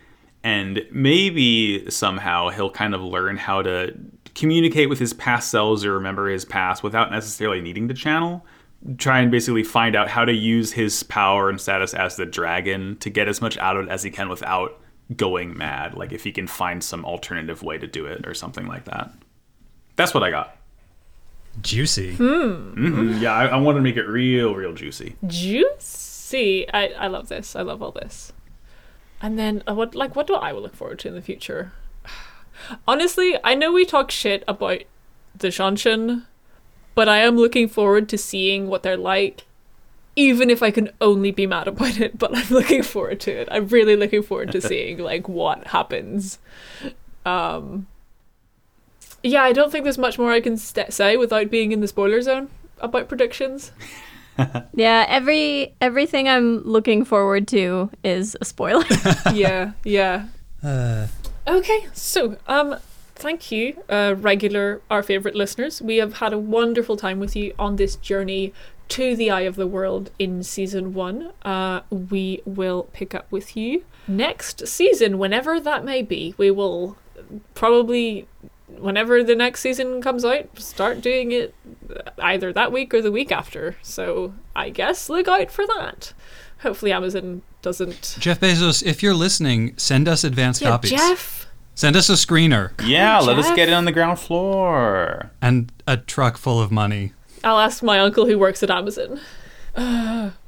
and 0.45 0.83
maybe 0.91 1.91
somehow 1.91 2.51
he'll 2.51 2.71
kind 2.71 2.95
of 2.95 3.01
learn 3.01 3.37
how 3.37 3.63
to 3.63 3.95
communicate 4.35 4.89
with 4.89 4.99
his 4.99 5.13
past 5.13 5.51
selves 5.51 5.85
or 5.85 5.93
remember 5.93 6.29
his 6.29 6.45
past 6.45 6.83
without 6.83 7.11
necessarily 7.11 7.61
needing 7.61 7.89
to 7.89 7.95
channel. 7.95 8.47
Try 8.97 9.21
and 9.21 9.31
basically 9.31 9.63
find 9.63 9.95
out 9.95 10.09
how 10.09 10.25
to 10.25 10.33
use 10.33 10.73
his 10.73 11.03
power 11.05 11.49
and 11.49 11.61
status 11.61 11.95
as 11.95 12.17
the 12.17 12.27
dragon 12.27 12.97
to 12.99 13.11
get 13.11 13.29
as 13.29 13.41
much 13.41 13.57
out 13.59 13.77
of 13.77 13.87
it 13.87 13.91
as 13.91 14.03
he 14.03 14.11
can 14.11 14.29
without 14.29 14.81
going 15.17 15.57
mad. 15.57 15.95
Like 15.95 16.13
if 16.13 16.25
he 16.25 16.33
can 16.33 16.47
find 16.47 16.83
some 16.83 17.05
alternative 17.05 17.63
way 17.63 17.79
to 17.79 17.87
do 17.87 18.07
it 18.07 18.27
or 18.27 18.35
something 18.35 18.67
like 18.67 18.87
that. 18.87 19.13
That's 20.03 20.15
what 20.15 20.25
I 20.25 20.31
got. 20.31 20.57
Juicy. 21.61 22.17
Yeah, 22.19 23.33
I, 23.33 23.47
I 23.47 23.57
want 23.59 23.77
to 23.77 23.81
make 23.81 23.97
it 23.97 24.07
real, 24.07 24.53
real 24.57 24.73
juicy. 24.73 25.15
Juicy. 25.25 26.69
I, 26.73 26.89
I 26.99 27.07
love 27.07 27.29
this. 27.29 27.55
I 27.55 27.63
love 27.63 27.81
all 27.81 27.93
this. 27.93 28.33
And 29.21 29.39
then 29.39 29.63
uh, 29.69 29.75
what 29.75 29.95
like 29.95 30.17
what 30.17 30.27
do 30.27 30.35
I 30.35 30.53
will 30.53 30.63
look 30.63 30.75
forward 30.75 30.99
to 31.01 31.09
in 31.09 31.15
the 31.15 31.23
future? 31.23 31.71
Honestly, 32.89 33.39
I 33.45 33.55
know 33.55 33.71
we 33.71 33.85
talk 33.85 34.11
shit 34.11 34.43
about 34.49 34.83
the 35.37 35.49
Seanchan, 35.49 36.25
but 36.97 37.09
I 37.09 37.19
am 37.19 37.37
looking 37.37 37.69
forward 37.69 38.09
to 38.09 38.19
seeing 38.19 38.67
what 38.67 38.83
they're 38.83 38.97
like. 38.97 39.45
Even 40.17 40.51
if 40.51 40.63
I 40.63 40.73
can 40.73 40.91
only 41.01 41.31
be 41.31 41.47
mad 41.47 41.69
about 41.69 42.01
it, 42.01 42.19
but 42.19 42.37
I'm 42.37 42.49
looking 42.51 42.83
forward 42.83 43.21
to 43.21 43.31
it. 43.31 43.49
I'm 43.53 43.69
really 43.69 43.95
looking 43.95 44.25
forward 44.25 44.51
to 44.51 44.61
seeing 44.73 44.99
like 44.99 45.29
what 45.29 45.69
happens. 45.69 46.41
Um 47.25 47.87
Yeah, 49.23 49.43
I 49.43 49.53
don't 49.53 49.71
think 49.71 49.85
there's 49.85 49.99
much 49.99 50.19
more 50.19 50.31
I 50.33 50.41
can 50.41 50.57
st- 50.57 50.93
say 50.93 51.17
without 51.17 51.51
being 51.51 51.73
in 51.73 51.81
the 51.81 51.89
spoiler 51.89 52.21
zone 52.23 52.49
about 52.81 53.09
predictions. 53.09 53.73
Yeah, 54.75 55.05
every 55.09 55.75
everything 55.83 56.27
I'm 56.27 56.63
looking 56.65 57.05
forward 57.05 57.47
to 57.49 57.91
is 58.03 58.35
a 58.41 58.47
spoiler. 58.47 58.85
yeah, 59.35 59.73
yeah. 59.85 60.27
Uh, 60.65 61.07
Okay, 61.47 61.87
so 61.93 62.37
um, 62.47 62.77
thank 63.15 63.51
you, 63.53 63.83
uh, 63.91 64.15
regular 64.17 64.81
our 64.89 65.03
favorite 65.03 65.35
listeners. 65.35 65.83
We 65.83 65.97
have 65.97 66.15
had 66.15 66.33
a 66.33 66.39
wonderful 66.39 66.97
time 66.97 67.19
with 67.21 67.35
you 67.37 67.53
on 67.59 67.77
this 67.77 67.97
journey 67.97 68.55
to 68.89 69.17
the 69.17 69.31
eye 69.31 69.41
of 69.43 69.57
the 69.57 69.67
world 69.67 70.11
in 70.19 70.43
season 70.45 70.95
one. 70.95 71.33
Uh, 71.45 71.81
we 71.91 72.43
will 72.47 72.85
pick 72.93 73.15
up 73.15 73.27
with 73.31 73.57
you 73.57 73.85
next 74.09 74.67
season, 74.69 75.19
whenever 75.19 75.59
that 75.61 75.85
may 75.85 76.01
be. 76.01 76.35
We 76.39 76.51
will 76.51 76.97
probably, 77.55 78.29
whenever 78.79 79.23
the 79.25 79.35
next 79.35 79.61
season 79.61 80.01
comes 80.03 80.25
out, 80.25 80.59
start 80.59 81.01
doing 81.01 81.33
it 81.33 81.55
either 82.19 82.53
that 82.53 82.73
week 82.73 82.93
or 82.95 83.03
the 83.03 83.13
week 83.13 83.31
after. 83.33 83.77
So 83.83 84.35
I 84.57 84.71
guess 84.71 85.09
look 85.09 85.29
out 85.29 85.51
for 85.51 85.67
that. 85.67 86.13
Hopefully, 86.61 86.93
Amazon 86.93 87.43
doesn't. 87.61 88.17
Jeff 88.21 88.41
Bezos, 88.41 88.85
if 88.85 89.03
you're 89.03 89.15
listening, 89.15 89.75
send 89.77 90.09
us 90.09 90.25
advance 90.25 90.61
Yeah, 90.61 90.71
copies. 90.71 90.91
Jeff. 90.91 91.47
Send 91.75 91.97
us 91.97 92.11
a 92.11 92.13
screener 92.15 92.71
Yeah, 92.85 93.19
let 93.21 93.39
us 93.39 93.51
get 93.57 93.69
it 93.69 93.73
on 93.73 93.87
the 93.87 93.93
ground 93.93 94.19
floor. 94.19 95.31
and 95.41 95.73
a 95.87 95.97
truck 95.97 96.37
full 96.37 96.61
of 96.61 96.71
money. 96.71 97.15
I'll 97.43 97.59
ask 97.59 97.83
my 97.83 97.99
uncle 97.99 98.27
who 98.27 98.39
works 98.39 98.63
at 98.63 98.71
Amazon. 98.71 99.21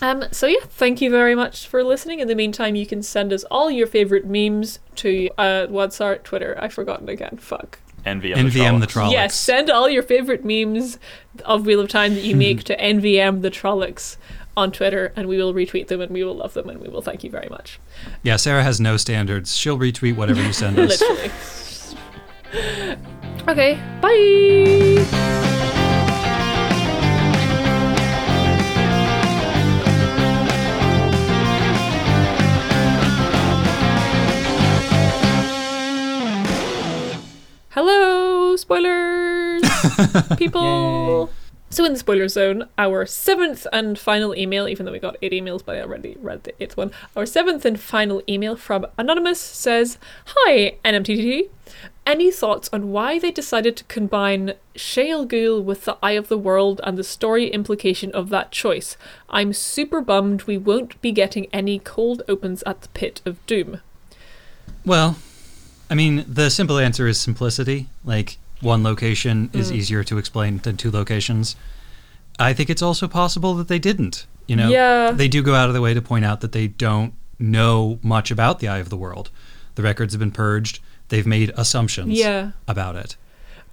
um, 0.00 0.24
so 0.32 0.46
yeah, 0.46 0.60
thank 0.62 1.00
you 1.00 1.10
very 1.10 1.34
much 1.34 1.66
for 1.66 1.84
listening. 1.84 2.20
In 2.20 2.28
the 2.28 2.34
meantime, 2.34 2.74
you 2.74 2.86
can 2.86 3.02
send 3.02 3.32
us 3.32 3.44
all 3.44 3.70
your 3.70 3.86
favorite 3.86 4.26
memes 4.26 4.78
to 4.96 5.28
uh, 5.38 5.66
what's 5.66 6.00
our 6.00 6.16
Twitter? 6.18 6.56
I've 6.60 6.72
forgotten 6.72 7.08
again. 7.08 7.38
Fuck. 7.38 7.78
NVM, 8.06 8.34
NVM 8.34 8.80
the 8.80 8.86
Trollocs. 8.86 8.90
Trollocs. 8.90 9.12
Yes, 9.12 9.34
send 9.34 9.70
all 9.70 9.88
your 9.88 10.02
favorite 10.02 10.44
memes 10.44 10.98
of 11.44 11.66
Wheel 11.66 11.80
of 11.80 11.88
Time 11.88 12.14
that 12.14 12.24
you 12.24 12.34
make 12.34 12.64
to 12.64 12.76
NVM 12.76 13.42
the 13.42 13.50
Trollocs 13.50 14.16
on 14.56 14.72
Twitter, 14.72 15.12
and 15.16 15.28
we 15.28 15.36
will 15.36 15.54
retweet 15.54 15.88
them, 15.88 16.00
and 16.00 16.10
we 16.10 16.24
will 16.24 16.34
love 16.34 16.54
them, 16.54 16.68
and 16.68 16.80
we 16.80 16.88
will 16.88 17.02
thank 17.02 17.22
you 17.24 17.30
very 17.30 17.48
much. 17.48 17.78
Yeah, 18.22 18.36
Sarah 18.36 18.62
has 18.62 18.80
no 18.80 18.96
standards. 18.96 19.56
She'll 19.56 19.78
retweet 19.78 20.16
whatever 20.16 20.42
you 20.42 20.52
send 20.52 20.78
us. 20.78 21.00
Literally. 22.52 22.96
okay, 23.48 23.74
bye. 24.00 25.59
Hello, 37.82 38.56
spoilers, 38.56 39.62
people. 40.36 41.30
So 41.70 41.82
in 41.86 41.94
the 41.94 41.98
spoiler 41.98 42.28
zone, 42.28 42.68
our 42.76 43.06
seventh 43.06 43.66
and 43.72 43.98
final 43.98 44.36
email, 44.36 44.68
even 44.68 44.84
though 44.84 44.92
we 44.92 44.98
got 44.98 45.16
eight 45.22 45.32
emails, 45.32 45.64
but 45.64 45.76
I 45.76 45.80
already 45.80 46.14
read 46.20 46.44
the 46.44 46.52
eighth 46.62 46.76
one. 46.76 46.90
Our 47.16 47.24
seventh 47.24 47.64
and 47.64 47.80
final 47.80 48.22
email 48.28 48.54
from 48.54 48.86
Anonymous 48.98 49.40
says, 49.40 49.96
"Hi 50.26 50.76
NMTTT, 50.84 51.48
any 52.04 52.30
thoughts 52.30 52.68
on 52.70 52.92
why 52.92 53.18
they 53.18 53.30
decided 53.30 53.78
to 53.78 53.84
combine 53.84 54.52
Shayol 54.74 55.26
Ghul 55.26 55.64
with 55.64 55.86
the 55.86 55.96
Eye 56.02 56.18
of 56.20 56.28
the 56.28 56.36
World 56.36 56.82
and 56.84 56.98
the 56.98 57.02
story 57.02 57.48
implication 57.48 58.12
of 58.12 58.28
that 58.28 58.52
choice? 58.52 58.98
I'm 59.30 59.54
super 59.54 60.02
bummed 60.02 60.42
we 60.42 60.58
won't 60.58 61.00
be 61.00 61.12
getting 61.12 61.46
any 61.46 61.78
cold 61.78 62.24
opens 62.28 62.62
at 62.66 62.82
the 62.82 62.88
Pit 62.88 63.22
of 63.24 63.38
Doom." 63.46 63.80
Well, 64.84 65.16
I 65.90 65.94
mean, 65.94 66.24
the 66.28 66.50
simple 66.50 66.78
answer 66.78 67.06
is 67.08 67.20
simplicity. 67.20 67.88
Like, 68.04 68.38
one 68.60 68.82
location 68.82 69.48
Mm. 69.48 69.58
is 69.58 69.72
easier 69.72 70.04
to 70.04 70.18
explain 70.18 70.58
than 70.58 70.76
two 70.76 70.90
locations. 70.90 71.56
I 72.38 72.52
think 72.52 72.70
it's 72.70 72.82
also 72.82 73.08
possible 73.08 73.54
that 73.54 73.68
they 73.68 73.78
didn't. 73.78 74.26
You 74.46 74.56
know, 74.56 74.68
Yeah. 74.68 75.10
they 75.12 75.28
do 75.28 75.42
go 75.42 75.54
out 75.54 75.68
of 75.68 75.74
their 75.74 75.82
way 75.82 75.94
to 75.94 76.02
point 76.02 76.24
out 76.24 76.40
that 76.40 76.52
they 76.52 76.68
don't 76.68 77.12
know 77.38 77.98
much 78.02 78.30
about 78.30 78.58
the 78.60 78.68
Eye 78.68 78.78
of 78.78 78.88
the 78.90 78.96
World. 78.96 79.30
The 79.74 79.82
records 79.82 80.12
have 80.14 80.20
been 80.20 80.30
purged. 80.30 80.80
They've 81.08 81.26
made 81.26 81.52
assumptions 81.56 82.18
Yeah. 82.18 82.52
about 82.68 82.96
it. 82.96 83.16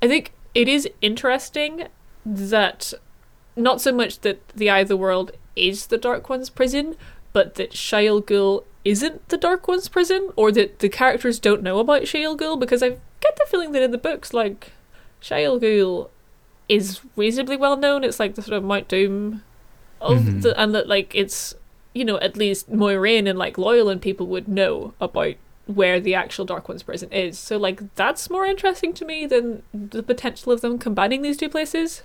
I 0.02 0.08
think 0.08 0.32
it 0.56 0.68
is 0.68 0.88
interesting 1.02 1.88
that 2.26 2.94
not 3.56 3.82
so 3.82 3.92
much 3.92 4.22
that 4.22 4.48
the 4.56 4.70
Eye 4.70 4.80
of 4.80 4.88
the 4.88 4.98
World 4.98 5.32
is 5.56 5.88
the 5.88 5.98
Dark 5.98 6.30
One's 6.30 6.50
prison, 6.50 6.96
but 7.34 7.56
that 7.56 7.72
Shayol 7.72 8.22
Ghul 8.24 8.64
isn't 8.88 9.28
the 9.30 9.38
Dark 9.38 9.68
One's 9.68 9.90
prison, 9.90 10.30
or 10.36 10.52
that 10.52 10.80
the 10.80 10.90
characters 10.90 11.40
don't 11.40 11.64
know 11.64 11.80
about 11.80 12.04
Shayol 12.04 12.38
Ghul, 12.38 12.60
because 12.60 12.82
I 12.84 12.90
get 13.20 13.36
the 13.36 13.46
feeling 13.50 13.72
that 13.74 13.84
in 13.84 13.92
the 13.92 13.98
books, 13.98 14.34
like, 14.34 14.72
Shayol 15.22 15.60
Ghul 15.62 16.10
is 16.70 17.02
reasonably 17.16 17.58
well 17.58 17.78
known. 17.78 18.04
It's 18.04 18.20
like 18.20 18.36
the 18.36 18.42
sort 18.42 18.58
of 18.58 18.64
Mount 18.64 18.88
Doom 18.88 19.44
of 20.02 20.20
Mhm. 20.20 20.42
the, 20.44 20.60
and 20.62 20.74
that, 20.76 20.88
like, 20.88 21.14
it's, 21.16 21.56
you 21.94 22.06
know, 22.06 22.18
at 22.20 22.38
least 22.38 22.72
Moiraine 22.72 23.28
and, 23.30 23.38
like, 23.40 23.58
Loial 23.58 23.92
and 23.92 24.02
people 24.02 24.28
would 24.28 24.48
know 24.48 24.94
about 25.02 25.36
where 25.66 26.00
the 26.00 26.16
actual 26.16 26.46
Dark 26.46 26.70
One's 26.70 26.84
prison 26.84 27.12
is. 27.12 27.38
So 27.38 27.58
like 27.58 27.82
that's 27.96 28.30
more 28.30 28.46
interesting 28.46 28.94
to 28.94 29.04
me 29.04 29.26
than 29.26 29.64
the 29.74 30.02
potential 30.02 30.54
of 30.54 30.62
them 30.62 30.78
combining 30.80 31.24
these 31.24 31.36
two 31.36 31.50
places. 31.50 32.04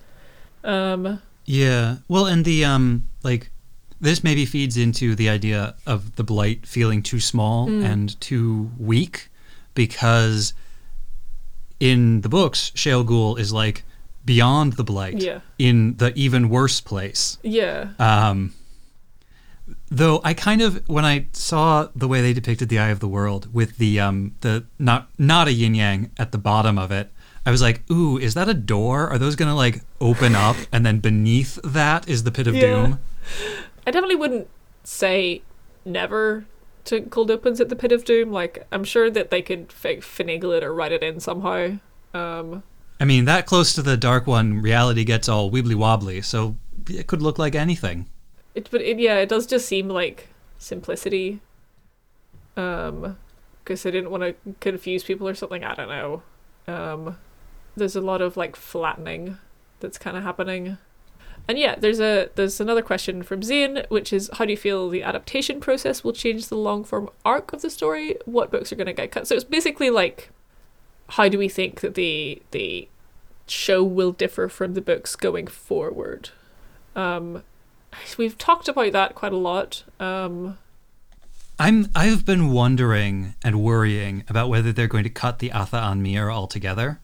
Um 0.65 1.23
Yeah. 1.45 1.99
Well, 2.09 2.27
and 2.27 2.45
the 2.45 2.65
um 2.65 3.05
like 3.23 3.51
this 4.03 4.23
maybe 4.23 4.45
feeds 4.45 4.77
into 4.77 5.15
the 5.15 5.29
idea 5.31 5.74
of 5.87 6.16
the 6.16 6.24
blight 6.24 6.66
feeling 6.66 7.03
too 7.03 7.20
small 7.20 7.69
Mm. 7.69 7.85
and 7.85 8.20
too 8.20 8.70
weak 8.79 9.31
because 9.74 10.53
in 11.81 12.20
the 12.20 12.29
books 12.29 12.70
Shayol 12.74 13.05
Ghul 13.07 13.39
is 13.39 13.53
like 13.53 13.85
beyond 14.24 14.74
the 14.74 14.85
blight 14.85 15.19
Yeah. 15.23 15.41
in 15.59 15.97
the 15.97 16.12
even 16.15 16.49
worse 16.49 16.81
place. 16.81 17.39
yeah. 17.43 17.89
Um 17.99 18.53
though 19.91 20.20
I 20.24 20.35
kind 20.35 20.61
of 20.62 20.83
when 20.89 21.05
I 21.05 21.27
saw 21.33 21.89
the 21.95 22.09
way 22.09 22.20
they 22.20 22.33
depicted 22.33 22.69
the 22.69 22.79
eye 22.79 22.89
of 22.89 23.01
the 23.01 23.09
world 23.09 23.53
with 23.55 23.79
the 23.79 24.01
um 24.01 24.35
the 24.41 24.65
not 24.79 25.09
not 25.19 25.49
a 25.49 25.53
yin 25.53 25.74
yang 25.74 26.11
at 26.19 26.33
the 26.33 26.39
bottom 26.39 26.77
of 26.79 26.91
it, 26.91 27.11
I 27.47 27.51
was 27.51 27.62
like, 27.62 27.83
ooh, 27.91 28.19
is 28.19 28.35
that 28.35 28.49
a 28.49 28.55
door? 28.55 29.09
Are 29.09 29.19
those 29.19 29.37
gonna 29.37 29.55
like 29.57 29.83
open 30.01 30.35
up 30.35 30.57
and 30.73 30.85
then 30.87 30.99
beneath 30.99 31.59
that 31.65 32.09
is 32.09 32.24
the 32.24 32.31
pit 32.33 32.47
of 32.47 32.55
Yeah. 32.55 32.61
doom? 32.62 32.99
I 33.87 33.91
definitely 33.91 34.17
wouldn't 34.17 34.49
say 34.85 35.43
never 35.85 36.45
to 36.85 37.03
cold 37.03 37.31
opens 37.31 37.61
at 37.61 37.69
the 37.69 37.77
Pit 37.77 37.93
of 37.93 38.05
Doom. 38.05 38.33
Like, 38.33 38.67
I'm 38.73 38.85
sure 38.85 39.11
that 39.11 39.31
they 39.31 39.43
could 39.43 39.73
fi- 39.73 39.97
finagle 39.97 40.57
it 40.57 40.65
or 40.65 40.75
write 40.75 40.93
it 40.93 41.03
in 41.03 41.21
somehow. 41.21 41.79
Um, 42.15 42.63
I 43.01 43.05
mean, 43.05 43.25
that 43.25 43.47
close 43.47 43.73
to 43.75 43.83
the 43.83 43.97
dark 43.97 44.27
one, 44.27 44.61
reality 44.61 45.05
gets 45.05 45.29
all 45.29 45.51
wibbly 45.51 45.75
wobbly, 45.75 46.21
so 46.23 46.57
it 46.89 47.07
could 47.07 47.23
look 47.23 47.39
like 47.39 47.55
anything. 47.55 48.07
it, 48.55 48.69
but 48.71 48.81
it, 48.81 48.99
yeah, 48.99 49.17
it 49.19 49.29
does 49.29 49.47
just 49.47 49.67
seem 49.67 49.89
like 49.89 50.29
simplicity. 50.59 51.41
Um, 52.57 53.17
because 53.65 53.87
I 53.87 53.91
didn't 53.91 54.11
want 54.11 54.23
to 54.23 54.35
confuse 54.61 55.05
people 55.05 55.29
or 55.29 55.35
something. 55.35 55.63
I 55.65 55.75
don't 55.75 55.89
know. 55.89 56.23
Um, 56.67 57.17
there's 57.77 57.97
a 57.97 58.01
lot 58.01 58.21
of 58.21 58.37
like 58.37 58.57
flattening 58.57 59.39
that's 59.81 59.99
kind 59.99 60.17
of 60.17 60.23
happening. 60.25 60.79
And 61.48 61.59
yeah, 61.59 61.74
there's 61.74 62.01
a 62.01 62.31
there's 62.35 62.60
another 62.60 62.82
question 62.82 63.23
from 63.23 63.43
Zane, 63.43 63.82
which 63.89 64.12
is 64.12 64.31
how 64.35 64.44
do 64.44 64.52
you 64.52 64.56
feel 64.56 64.89
the 64.89 65.02
adaptation 65.02 65.60
process 65.60 66.05
will 66.05 66.12
change 66.12 66.48
the 66.48 66.56
long 66.56 66.85
form 66.85 67.10
arc 67.24 67.52
of 67.52 67.62
the 67.62 67.70
story? 67.70 68.16
What 68.24 68.51
books 68.51 68.73
are 68.73 68.77
going 68.77 68.86
to 68.86 68.93
get 68.93 69.10
cut? 69.10 69.27
So 69.27 69.35
it's 69.35 69.44
basically 69.44 69.90
like 69.90 70.31
how 71.10 71.28
do 71.28 71.39
we 71.39 71.48
think 71.48 71.81
that 71.81 71.94
the 71.94 72.43
the 72.52 72.89
show 73.47 73.82
will 73.82 74.12
differ 74.12 74.48
from 74.48 74.74
the 74.74 74.81
books 74.81 75.16
going 75.16 75.47
forward? 75.47 76.31
Um, 76.94 77.43
we've 78.16 78.39
talked 78.39 78.69
about 78.69 78.93
that 78.93 79.14
quite 79.14 79.32
a 79.32 79.36
lot. 79.36 79.85
Um, 80.01 80.59
I'm 81.59 81.89
I've 81.94 82.24
been 82.24 82.51
wondering 82.51 83.35
and 83.44 83.62
worrying 83.62 84.24
about 84.28 84.48
whether 84.48 84.73
they're 84.73 84.89
going 84.89 85.05
to 85.05 85.10
cut 85.10 85.39
the 85.39 85.51
Atha'an 85.51 86.01
Miere 86.01 86.31
altogether. 86.31 87.01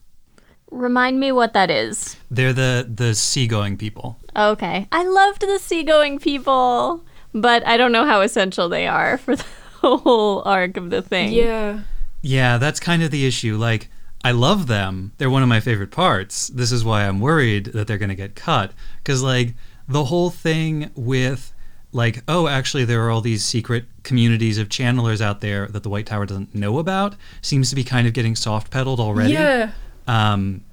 Remind 0.71 1.19
me 1.19 1.31
what 1.31 1.53
that 1.53 1.69
is. 1.71 2.15
They're 2.29 2.53
the 2.53 2.87
the 2.93 3.15
seagoing 3.15 3.77
people. 3.77 4.19
Okay. 4.35 4.87
I 4.91 5.03
loved 5.03 5.41
the 5.41 5.59
seagoing 5.59 6.19
people, 6.19 7.03
but 7.33 7.65
I 7.65 7.77
don't 7.77 7.91
know 7.91 8.05
how 8.05 8.21
essential 8.21 8.69
they 8.69 8.87
are 8.87 9.17
for 9.17 9.35
the 9.35 9.45
whole 9.81 10.43
arc 10.45 10.77
of 10.77 10.89
the 10.89 11.01
thing. 11.01 11.31
yeah. 11.33 11.81
Yeah, 12.21 12.57
that's 12.57 12.81
kind 12.81 13.01
of 13.01 13.11
the 13.11 13.25
issue. 13.25 13.55
Like, 13.55 13.89
I 14.25 14.31
love 14.31 14.67
them. 14.67 15.13
They're 15.17 15.29
one 15.29 15.41
of 15.41 15.47
my 15.47 15.61
favorite 15.61 15.91
parts. 15.91 16.49
This 16.49 16.69
is 16.71 16.83
why 16.83 17.05
I'm 17.07 17.21
worried 17.21 17.67
that 17.67 17.87
they're 17.87 17.97
going 17.97 18.09
to 18.09 18.15
get 18.15 18.35
cut. 18.35 18.73
Because, 18.97 19.23
like, 19.23 19.53
the 19.87 20.03
whole 20.03 20.29
thing 20.29 20.91
with, 20.95 21.53
like, 21.93 22.21
oh, 22.27 22.47
actually, 22.49 22.83
there 22.83 23.05
are 23.05 23.09
all 23.09 23.21
these 23.21 23.45
secret 23.45 23.85
communities 24.03 24.57
of 24.57 24.67
channelers 24.67 25.21
out 25.21 25.39
there 25.39 25.67
that 25.67 25.83
the 25.83 25.89
White 25.89 26.07
Tower 26.07 26.25
doesn't 26.25 26.53
know 26.53 26.77
about 26.77 27.15
seems 27.41 27.69
to 27.69 27.75
be 27.75 27.85
kind 27.85 28.05
of 28.05 28.11
getting 28.11 28.35
soft 28.35 28.69
pedaled 28.69 28.99
already. 28.99 29.31
Yeah. 29.31 29.71
Um, 30.09 30.63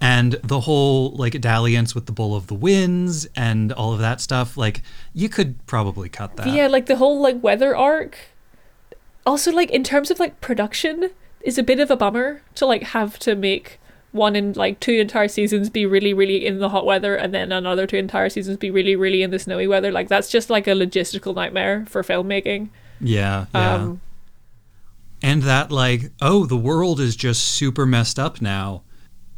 and 0.00 0.34
the 0.42 0.60
whole 0.60 1.10
like 1.10 1.40
dalliance 1.40 1.94
with 1.94 2.06
the 2.06 2.12
Bowl 2.12 2.34
of 2.34 2.46
the 2.46 2.54
Winds 2.54 3.26
and 3.36 3.72
all 3.72 3.92
of 3.92 3.98
that 3.98 4.20
stuff, 4.20 4.56
like 4.56 4.82
you 5.12 5.28
could 5.28 5.64
probably 5.66 6.08
cut 6.08 6.36
that. 6.36 6.46
Yeah, 6.48 6.68
like 6.68 6.86
the 6.86 6.96
whole 6.96 7.20
like 7.20 7.42
weather 7.42 7.76
arc. 7.76 8.16
Also, 9.26 9.52
like 9.52 9.70
in 9.70 9.84
terms 9.84 10.10
of 10.10 10.18
like 10.18 10.40
production, 10.40 11.10
is 11.42 11.58
a 11.58 11.62
bit 11.62 11.80
of 11.80 11.90
a 11.90 11.96
bummer 11.96 12.42
to 12.54 12.66
like 12.66 12.82
have 12.82 13.18
to 13.20 13.34
make 13.34 13.78
one 14.12 14.34
in 14.34 14.52
like 14.54 14.80
two 14.80 14.92
entire 14.92 15.28
seasons 15.28 15.68
be 15.68 15.84
really 15.84 16.14
really 16.14 16.46
in 16.46 16.58
the 16.58 16.70
hot 16.70 16.86
weather 16.86 17.14
and 17.14 17.34
then 17.34 17.52
another 17.52 17.86
two 17.86 17.96
entire 17.96 18.30
seasons 18.30 18.56
be 18.56 18.70
really 18.70 18.96
really 18.96 19.22
in 19.22 19.30
the 19.30 19.38
snowy 19.38 19.66
weather. 19.66 19.92
Like 19.92 20.08
that's 20.08 20.30
just 20.30 20.48
like 20.48 20.66
a 20.66 20.72
logistical 20.72 21.34
nightmare 21.34 21.84
for 21.88 22.02
filmmaking. 22.02 22.70
yeah, 23.00 23.46
yeah. 23.54 23.74
Um, 23.74 24.00
and 25.22 25.42
that 25.42 25.70
like 25.72 26.10
oh 26.20 26.46
the 26.46 26.56
world 26.56 27.00
is 27.00 27.16
just 27.16 27.42
super 27.44 27.84
messed 27.86 28.18
up 28.18 28.40
now 28.40 28.82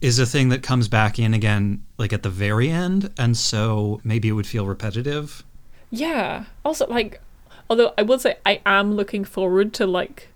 is 0.01 0.19
a 0.19 0.27
thing 0.27 0.49
that 0.49 0.63
comes 0.63 0.89
back 0.89 1.19
in 1.19 1.35
again 1.35 1.83
like 1.99 2.13
at 2.13 2.23
the 2.23 2.31
very 2.31 2.71
end 2.71 3.13
and 3.19 3.37
so 3.37 4.01
maybe 4.05 4.29
it 4.29 4.33
would 4.33 4.47
feel 4.47 4.67
repetitive 4.67 5.45
Yeah. 5.93 6.45
Also, 6.65 6.87
like, 6.87 7.21
although 7.69 7.93
I 7.99 8.03
will 8.03 8.19
say 8.21 8.37
I 8.47 8.61
am 8.65 8.95
looking 8.95 9.25
forward 9.25 9.73
to 9.75 9.87
like 9.87 10.29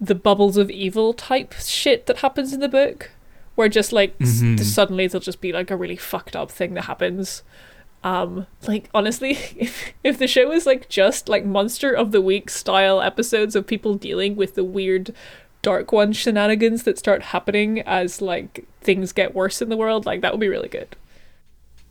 the 0.00 0.16
bubbles 0.16 0.56
of 0.56 0.68
evil 0.70 1.14
type 1.14 1.54
shit 1.54 2.06
that 2.06 2.18
happens 2.18 2.52
in 2.52 2.58
the 2.58 2.68
book, 2.68 3.10
where 3.54 3.68
just 3.68 3.92
like 3.92 4.14
s- 4.20 4.40
Mhm. 4.42 4.58
suddenly 4.60 5.06
there'll 5.06 5.22
just 5.22 5.40
be 5.40 5.52
like 5.52 5.70
a 5.70 5.76
really 5.76 5.96
fucked 5.96 6.34
up 6.34 6.50
thing 6.50 6.74
that 6.74 6.86
happens. 6.86 7.42
Um, 8.04 8.46
like 8.68 8.88
honestly, 8.94 9.30
if 9.56 9.92
if 10.04 10.18
the 10.18 10.28
show 10.28 10.48
was 10.50 10.66
like 10.66 10.88
just 10.88 11.28
like 11.28 11.44
monster 11.44 11.92
of 11.92 12.12
the 12.12 12.20
week 12.20 12.50
style 12.50 13.00
episodes 13.00 13.56
of 13.56 13.66
people 13.66 13.94
dealing 13.94 14.36
with 14.36 14.54
the 14.54 14.62
weird 14.64 15.12
dark 15.62 15.90
one 15.90 16.12
shenanigans 16.12 16.82
that 16.82 16.98
start 16.98 17.22
happening 17.22 17.80
as 17.80 18.20
like 18.20 18.66
things 18.82 19.12
get 19.12 19.34
worse 19.34 19.62
in 19.62 19.70
the 19.70 19.76
world, 19.76 20.04
like 20.04 20.20
that 20.20 20.32
would 20.32 20.40
be 20.40 20.48
really 20.48 20.68
good. 20.68 20.94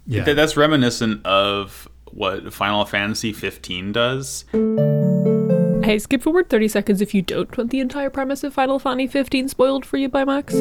yeah 0.06 0.24
Th- 0.24 0.36
that's 0.36 0.56
reminiscent 0.56 1.26
of 1.26 1.90
what 2.12 2.54
Final 2.54 2.86
Fantasy 2.86 3.34
15 3.34 3.92
does. 3.92 4.46
Hey, 5.84 5.98
skip 5.98 6.22
forward 6.22 6.48
30 6.50 6.68
seconds 6.68 7.02
if 7.02 7.16
you 7.16 7.24
don't 7.24 7.58
want 7.58 7.72
the 7.72 7.80
entire 7.80 8.12
premise 8.12 8.44
of 8.44 8.54
Final 8.54 8.78
Fantasy 8.78 9.08
15 9.08 9.48
spoiled 9.50 9.86
for 9.86 9.98
you 9.98 10.08
by 10.08 10.24
Max. 10.24 10.54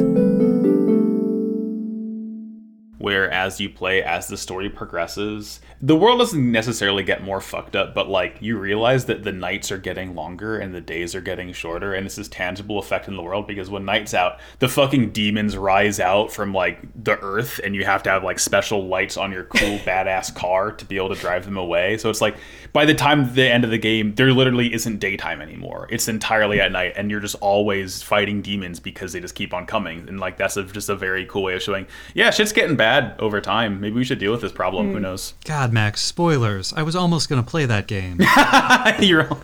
As 3.33 3.61
you 3.61 3.69
play 3.69 4.03
as 4.03 4.29
the 4.29 4.37
story 4.37 4.69
progresses 4.69 5.61
the 5.81 5.97
world 5.97 6.19
doesn't 6.19 6.53
necessarily 6.53 7.03
get 7.03 7.25
more 7.25 7.41
fucked 7.41 7.75
up 7.75 7.95
but 7.95 8.09
like 8.09 8.37
you 8.41 8.59
realize 8.59 9.07
that 9.07 9.23
the 9.23 9.33
nights 9.33 9.73
are 9.73 9.79
getting 9.79 10.15
longer 10.15 10.59
and 10.59 10.75
the 10.75 10.81
days 10.81 11.15
are 11.15 11.21
getting 11.21 11.53
shorter 11.53 11.95
and 11.95 12.07
it's 12.07 12.17
this 12.17 12.29
tangible 12.29 12.79
effect 12.79 13.09
in 13.09 13.17
the 13.17 13.23
world 13.23 13.47
because 13.47 13.71
when 13.71 13.85
night's 13.85 14.15
out 14.15 14.39
the 14.59 14.69
fucking 14.69 15.11
demons 15.11 15.57
rise 15.57 16.01
out 16.01 16.33
from 16.33 16.53
like 16.53 16.81
the 17.05 17.19
earth 17.21 17.61
and 17.65 17.75
you 17.75 17.85
have 17.85 18.03
to 18.03 18.11
have 18.11 18.25
like 18.25 18.39
special 18.39 18.87
lights 18.87 19.17
on 19.17 19.33
your 19.33 19.45
cool 19.45 19.79
badass 19.87 20.35
car 20.35 20.73
to 20.73 20.85
be 20.85 20.97
able 20.97 21.09
to 21.09 21.21
drive 21.21 21.45
them 21.45 21.57
away. 21.57 21.97
So 21.99 22.11
it's 22.11 22.21
like 22.21 22.37
by 22.73 22.85
the 22.85 22.95
time 22.95 23.33
the 23.35 23.49
end 23.49 23.65
of 23.65 23.71
the 23.71 23.79
game 23.79 24.15
there 24.15 24.33
literally 24.33 24.73
isn't 24.73 24.99
daytime 24.99 25.41
anymore. 25.41 25.89
It's 25.91 26.09
entirely 26.09 26.61
at 26.61 26.73
night 26.73 26.93
and 26.97 27.11
you're 27.11 27.21
just 27.21 27.37
always 27.37 28.03
fighting 28.03 28.43
demons 28.43 28.81
because 28.81 29.13
they 29.13 29.21
just 29.21 29.35
keep 29.35 29.55
on 29.55 29.67
coming. 29.67 30.09
And 30.09 30.21
like 30.21 30.37
that's 30.37 30.57
a, 30.57 30.65
just 30.65 30.89
a 30.89 30.97
very 30.97 31.27
cool 31.27 31.45
way 31.45 31.55
of 31.55 31.63
showing 31.63 31.87
yeah 32.15 32.31
shit's 32.31 32.53
getting 32.53 32.77
bad 32.77 33.15
over 33.23 33.41
time. 33.41 33.81
Maybe 33.81 33.95
we 33.95 34.05
should 34.05 34.19
deal 34.19 34.33
with 34.33 34.43
this 34.43 34.53
problem. 34.53 34.93
Who 34.93 35.01
knows? 35.01 35.35
God 35.45 35.73
max 35.73 36.03
spoilers. 36.03 36.73
I 36.75 36.83
was 36.83 36.97
almost 36.97 37.29
going 37.29 37.43
to 37.43 37.49
play 37.49 37.65
that 37.65 37.87
game. 37.87 38.21
Your 39.01 39.39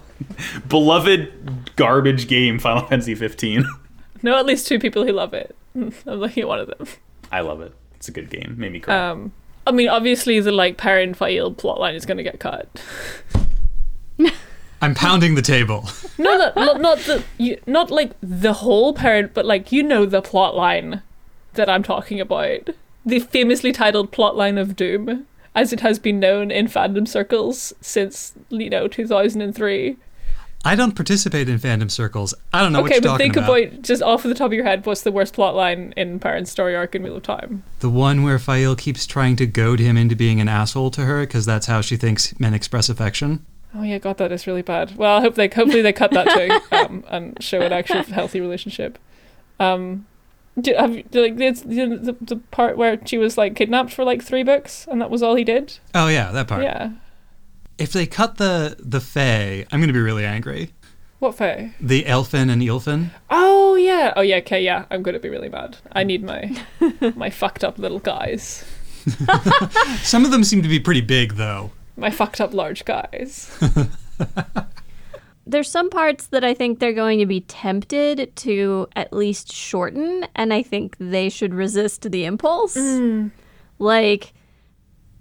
beloved 0.67 1.77
garbage 1.77 2.27
game 2.27 2.59
final 2.59 2.85
fantasy 2.87 3.15
15 3.15 3.65
No, 4.23 4.37
at 4.37 4.47
least 4.47 4.67
two 4.67 4.81
people 4.81 5.07
who 5.07 5.13
love 5.13 5.33
it. 5.33 5.55
I'm 5.77 5.93
looking 6.07 6.43
at 6.43 6.49
one 6.49 6.59
of 6.59 6.67
them. 6.67 6.87
i 7.31 7.41
love 7.41 7.61
it. 7.61 7.73
It's 7.95 8.09
a 8.09 8.13
good 8.13 8.31
game. 8.31 8.57
Made 8.59 8.73
me 8.73 8.81
cry. 8.81 9.11
Um, 9.11 9.33
I 9.67 9.71
mean, 9.71 9.89
obviously 9.89 10.41
the 10.41 10.51
like 10.51 10.77
Perrin 10.77 11.15
Faile 11.15 11.55
plotline 11.55 11.95
is 11.95 12.05
going 12.05 12.17
to 12.17 12.23
get 12.25 12.41
cut. 12.41 12.69
i'm 14.83 14.95
pounding 14.95 15.37
the 15.37 15.43
table. 15.43 15.89
No, 16.19 16.37
not, 16.37 16.57
not, 16.57 16.81
not 16.81 16.99
the 16.99 17.23
you, 17.37 17.61
not 17.67 17.91
like 17.91 18.13
the 18.21 18.55
whole 18.55 18.93
parent, 18.93 19.35
but 19.35 19.45
like 19.45 19.71
you 19.71 19.83
know 19.85 20.05
the 20.05 20.23
plotline 20.23 21.03
that 21.55 21.69
I'm 21.69 21.83
talking 21.83 22.21
about. 22.21 22.71
The 23.09 23.21
famously 23.21 23.73
titled 23.73 24.13
plotline 24.13 24.61
of 24.61 24.77
Doom, 24.77 25.27
as 25.55 25.73
it 25.73 25.81
has 25.81 25.99
been 25.99 26.21
known 26.21 26.51
in 26.51 26.67
fandom 26.67 27.09
circles 27.09 27.73
since 27.81 28.35
you 28.51 28.69
know 28.69 28.87
2003. 28.87 29.97
i 30.65 30.75
don't 30.75 30.95
participate 30.95 31.49
in 31.49 31.59
fandom 31.59 31.91
circles 31.91 32.35
i 32.53 32.61
don't 32.61 32.73
know 32.73 32.83
what 32.83 32.91
okay, 32.91 32.97
you're 32.97 33.03
but 33.03 33.09
talking 33.19 33.33
think 33.33 33.37
about. 33.73 33.83
just 33.83 34.03
off 34.03 34.27
of 34.27 34.29
the 34.29 34.35
top 34.35 34.49
of 34.49 34.53
your 34.53 34.65
head, 34.65 34.85
what's 34.85 35.03
the 35.03 35.11
worst 35.13 35.35
plotline 35.35 35.95
in 35.97 36.19
Perrin's 36.19 36.51
story 36.51 36.77
arc 36.77 36.95
in 36.95 37.03
Wheel 37.03 37.17
of 37.17 37.23
Time? 37.23 37.63
the 37.81 37.89
one 37.89 38.23
where 38.25 38.39
Faile 38.39 38.77
keeps 38.77 39.07
trying 39.07 39.37
to 39.37 39.47
goad 39.47 39.81
him 39.81 39.97
into 39.97 40.15
being 40.15 40.39
an 40.39 40.49
asshole 40.49 40.91
to 40.91 41.07
her 41.07 41.21
because 41.23 41.47
that's 41.47 41.65
how 41.67 41.81
she 41.81 41.97
thinks 41.97 42.39
men 42.39 42.53
express 42.53 42.91
affection 42.91 43.47
Oh 43.75 43.83
yeah, 43.83 43.99
God, 43.99 44.17
that 44.19 44.33
is 44.33 44.47
really 44.47 44.63
bad. 44.63 44.97
Well, 44.97 45.19
I 45.19 45.21
hope 45.21 45.35
they 45.35 45.47
hopefully 45.49 45.83
they 45.83 45.93
cut 45.93 46.11
that 46.13 46.29
too, 46.31 46.77
um, 46.77 47.05
and 47.09 47.43
show 47.43 47.61
an 47.61 47.73
actual 47.73 48.03
healthy 48.03 48.41
relationship. 48.41 48.99
Um, 49.61 50.07
do, 50.61 50.75
have 50.75 51.11
do, 51.11 51.23
like 51.23 51.41
it's 51.41 51.63
the, 51.63 51.87
the 51.87 52.17
the 52.21 52.37
part 52.51 52.77
where 52.77 52.99
she 53.07 53.19
was 53.19 53.37
like 53.39 53.55
kidnapped 53.57 53.93
for 53.93 54.05
like 54.05 54.23
three 54.23 54.43
books, 54.43 54.87
and 54.91 55.01
that 55.01 55.11
was 55.11 55.23
all 55.23 55.35
he 55.35 55.45
did. 55.45 55.79
oh 55.95 56.09
yeah 56.09 56.31
that 56.33 56.49
part 56.49 56.63
Yeah, 56.63 56.93
if 57.79 57.93
they 57.93 58.07
cut 58.07 58.37
the 58.37 58.77
the 58.79 59.01
Fae, 59.01 59.65
i'm 59.71 59.81
going 59.81 59.89
to 59.89 59.93
be 59.93 60.01
really 60.01 60.25
angry 60.25 60.71
what 61.19 61.35
fae? 61.37 61.75
the 61.81 62.07
elfin 62.07 62.49
and 62.51 62.63
eelfin 62.63 63.11
Oh 63.31 63.75
yeah, 63.75 64.13
oh 64.17 64.23
yeah, 64.23 64.37
okay, 64.37 64.63
yeah. 64.63 64.87
I'm 64.91 65.03
gonna 65.03 65.21
be 65.21 65.29
really 65.29 65.49
mad. 65.49 65.77
I 65.93 66.03
need 66.03 66.23
my 66.25 66.57
my 67.15 67.31
fucked 67.31 67.63
up 67.63 67.79
little 67.79 68.01
guys, 68.01 68.65
some 70.03 70.25
of 70.25 70.31
them 70.33 70.43
seem 70.43 70.63
to 70.63 70.69
be 70.69 70.81
pretty 70.81 71.01
big 71.01 71.35
though 71.35 71.71
my 71.97 72.11
fucked 72.11 72.41
up 72.41 72.53
large 72.55 72.85
guys. 72.85 73.57
There's 75.51 75.71
some 75.71 75.89
parts 75.89 76.27
that 76.27 76.45
I 76.45 76.53
think 76.53 76.79
they're 76.79 76.93
going 76.93 77.21
to 77.21 77.27
be 77.27 77.41
tempted 77.41 78.37
to 78.37 78.87
at 78.95 79.15
least 79.15 79.51
shorten, 79.51 80.27
and 80.37 80.53
I 80.53 80.63
think 80.63 80.95
they 81.01 81.31
should 81.31 81.55
resist 81.55 82.11
the 82.11 82.27
impulse. 82.27 82.77
Like, 83.79 84.35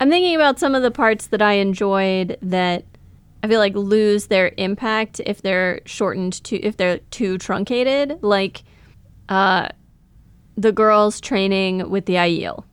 I'm 0.02 0.10
thinking 0.10 0.36
about 0.36 0.60
some 0.60 0.76
of 0.76 0.84
the 0.84 0.92
parts 0.92 1.28
that 1.28 1.42
I 1.42 1.54
enjoyed 1.54 2.38
that 2.42 2.84
I 3.42 3.48
feel 3.48 3.60
like 3.60 3.74
lose 3.76 4.28
their 4.28 4.52
impact 4.58 5.22
if 5.26 5.42
they're 5.42 5.80
shortened 5.86 6.44
to 6.44 6.58
if 6.58 6.76
they're 6.76 6.98
too 7.10 7.38
truncated. 7.38 8.20
Like, 8.22 8.64
uh, 9.30 9.70
the 10.58 10.74
girls 10.74 11.22
training 11.22 11.90
with 11.90 12.06
the 12.06 12.16
Aiel, 12.16 12.66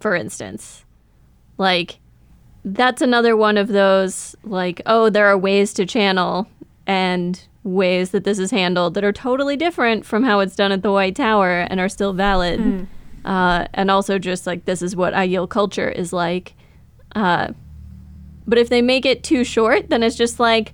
for 0.00 0.14
instance. 0.14 0.86
Like, 1.58 1.98
that's 2.64 3.02
another 3.02 3.36
one 3.36 3.58
of 3.58 3.68
those, 3.68 4.34
like, 4.42 4.80
oh, 4.86 5.10
there 5.10 5.26
are 5.26 5.36
ways 5.36 5.74
to 5.74 5.84
channel 5.84 6.48
and 6.88 7.46
ways 7.62 8.10
that 8.10 8.24
this 8.24 8.38
is 8.38 8.50
handled 8.50 8.94
that 8.94 9.04
are 9.04 9.12
totally 9.12 9.56
different 9.56 10.06
from 10.06 10.24
how 10.24 10.40
it's 10.40 10.56
done 10.56 10.72
at 10.72 10.82
the 10.82 10.90
White 10.90 11.14
Tower 11.14 11.66
and 11.68 11.78
are 11.78 11.88
still 11.88 12.14
valid. 12.14 12.58
Uh, 13.24 13.66
and 13.74 13.90
also 13.90 14.18
just 14.18 14.46
like, 14.46 14.64
this 14.64 14.80
is 14.80 14.96
what 14.96 15.12
Aiel 15.12 15.48
culture 15.48 15.88
is 15.90 16.12
like. 16.14 16.54
Uh, 17.14 17.48
but 18.46 18.56
if 18.56 18.70
they 18.70 18.80
make 18.80 19.04
it 19.04 19.22
too 19.22 19.44
short, 19.44 19.90
then 19.90 20.02
it's 20.02 20.16
just 20.16 20.40
like, 20.40 20.72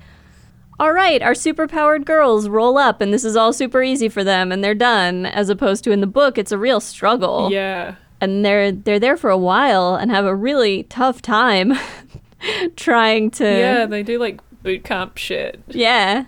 all 0.78 0.92
right, 0.92 1.20
our 1.20 1.32
superpowered 1.32 2.04
girls 2.04 2.48
roll 2.48 2.78
up 2.78 3.00
and 3.00 3.12
this 3.12 3.24
is 3.24 3.36
all 3.36 3.52
super 3.52 3.82
easy 3.82 4.08
for 4.08 4.22
them 4.22 4.52
and 4.52 4.62
they're 4.62 4.74
done. 4.74 5.26
As 5.26 5.48
opposed 5.48 5.82
to 5.84 5.90
in 5.90 6.00
the 6.00 6.06
book, 6.06 6.38
it's 6.38 6.52
a 6.52 6.58
real 6.58 6.78
struggle. 6.78 7.50
Yeah. 7.50 7.96
And 8.20 8.44
they're 8.44 8.70
they're 8.70 9.00
there 9.00 9.16
for 9.16 9.30
a 9.30 9.38
while 9.38 9.96
and 9.96 10.10
have 10.12 10.24
a 10.24 10.34
really 10.34 10.84
tough 10.84 11.20
time 11.20 11.74
trying 12.76 13.30
to 13.32 13.44
Yeah, 13.44 13.86
they 13.86 14.02
do 14.04 14.18
like 14.18 14.40
boot 14.64 14.82
camp 14.82 15.16
shit. 15.16 15.62
Yeah. 15.68 16.24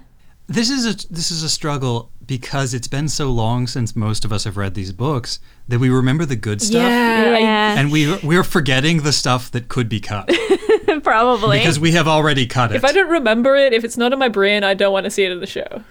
This 0.47 0.71
is 0.71 0.87
a 0.87 1.13
this 1.13 1.33
is 1.33 1.43
a 1.43 1.49
struggle 1.49 2.13
because 2.25 2.73
it's 2.75 2.87
been 2.87 3.09
so 3.09 3.31
long 3.31 3.67
since 3.67 3.97
most 3.97 4.25
of 4.25 4.33
us 4.33 4.45
have 4.45 4.57
read 4.57 4.75
these 4.75 4.93
books 4.93 5.41
that 5.69 5.79
we 5.81 5.89
remember 5.89 6.25
the 6.25 6.37
good 6.37 6.61
stuff 6.63 6.83
Yeah. 6.83 7.39
yeah. 7.39 7.79
and 7.81 7.91
we 7.91 8.17
we're 8.19 8.45
forgetting 8.45 9.03
the 9.03 9.13
stuff 9.13 9.51
that 9.53 9.69
could 9.69 9.89
be 9.89 9.99
cut 9.99 10.29
probably. 11.03 11.59
because 11.59 11.81
we 11.81 11.93
have 11.93 12.07
already 12.07 12.47
cut 12.47 12.71
it. 12.71 12.77
If 12.77 12.85
I 12.85 12.93
don't 12.93 13.11
remember 13.11 13.57
it, 13.57 13.73
if 13.73 13.83
it's 13.85 13.97
not 13.97 14.13
in 14.13 14.19
my 14.21 14.29
brain, 14.29 14.63
I 14.63 14.75
don't 14.75 14.93
want 14.93 15.05
to 15.05 15.11
see 15.11 15.25
it 15.25 15.33
in 15.33 15.41
the 15.41 15.47
show. 15.47 15.83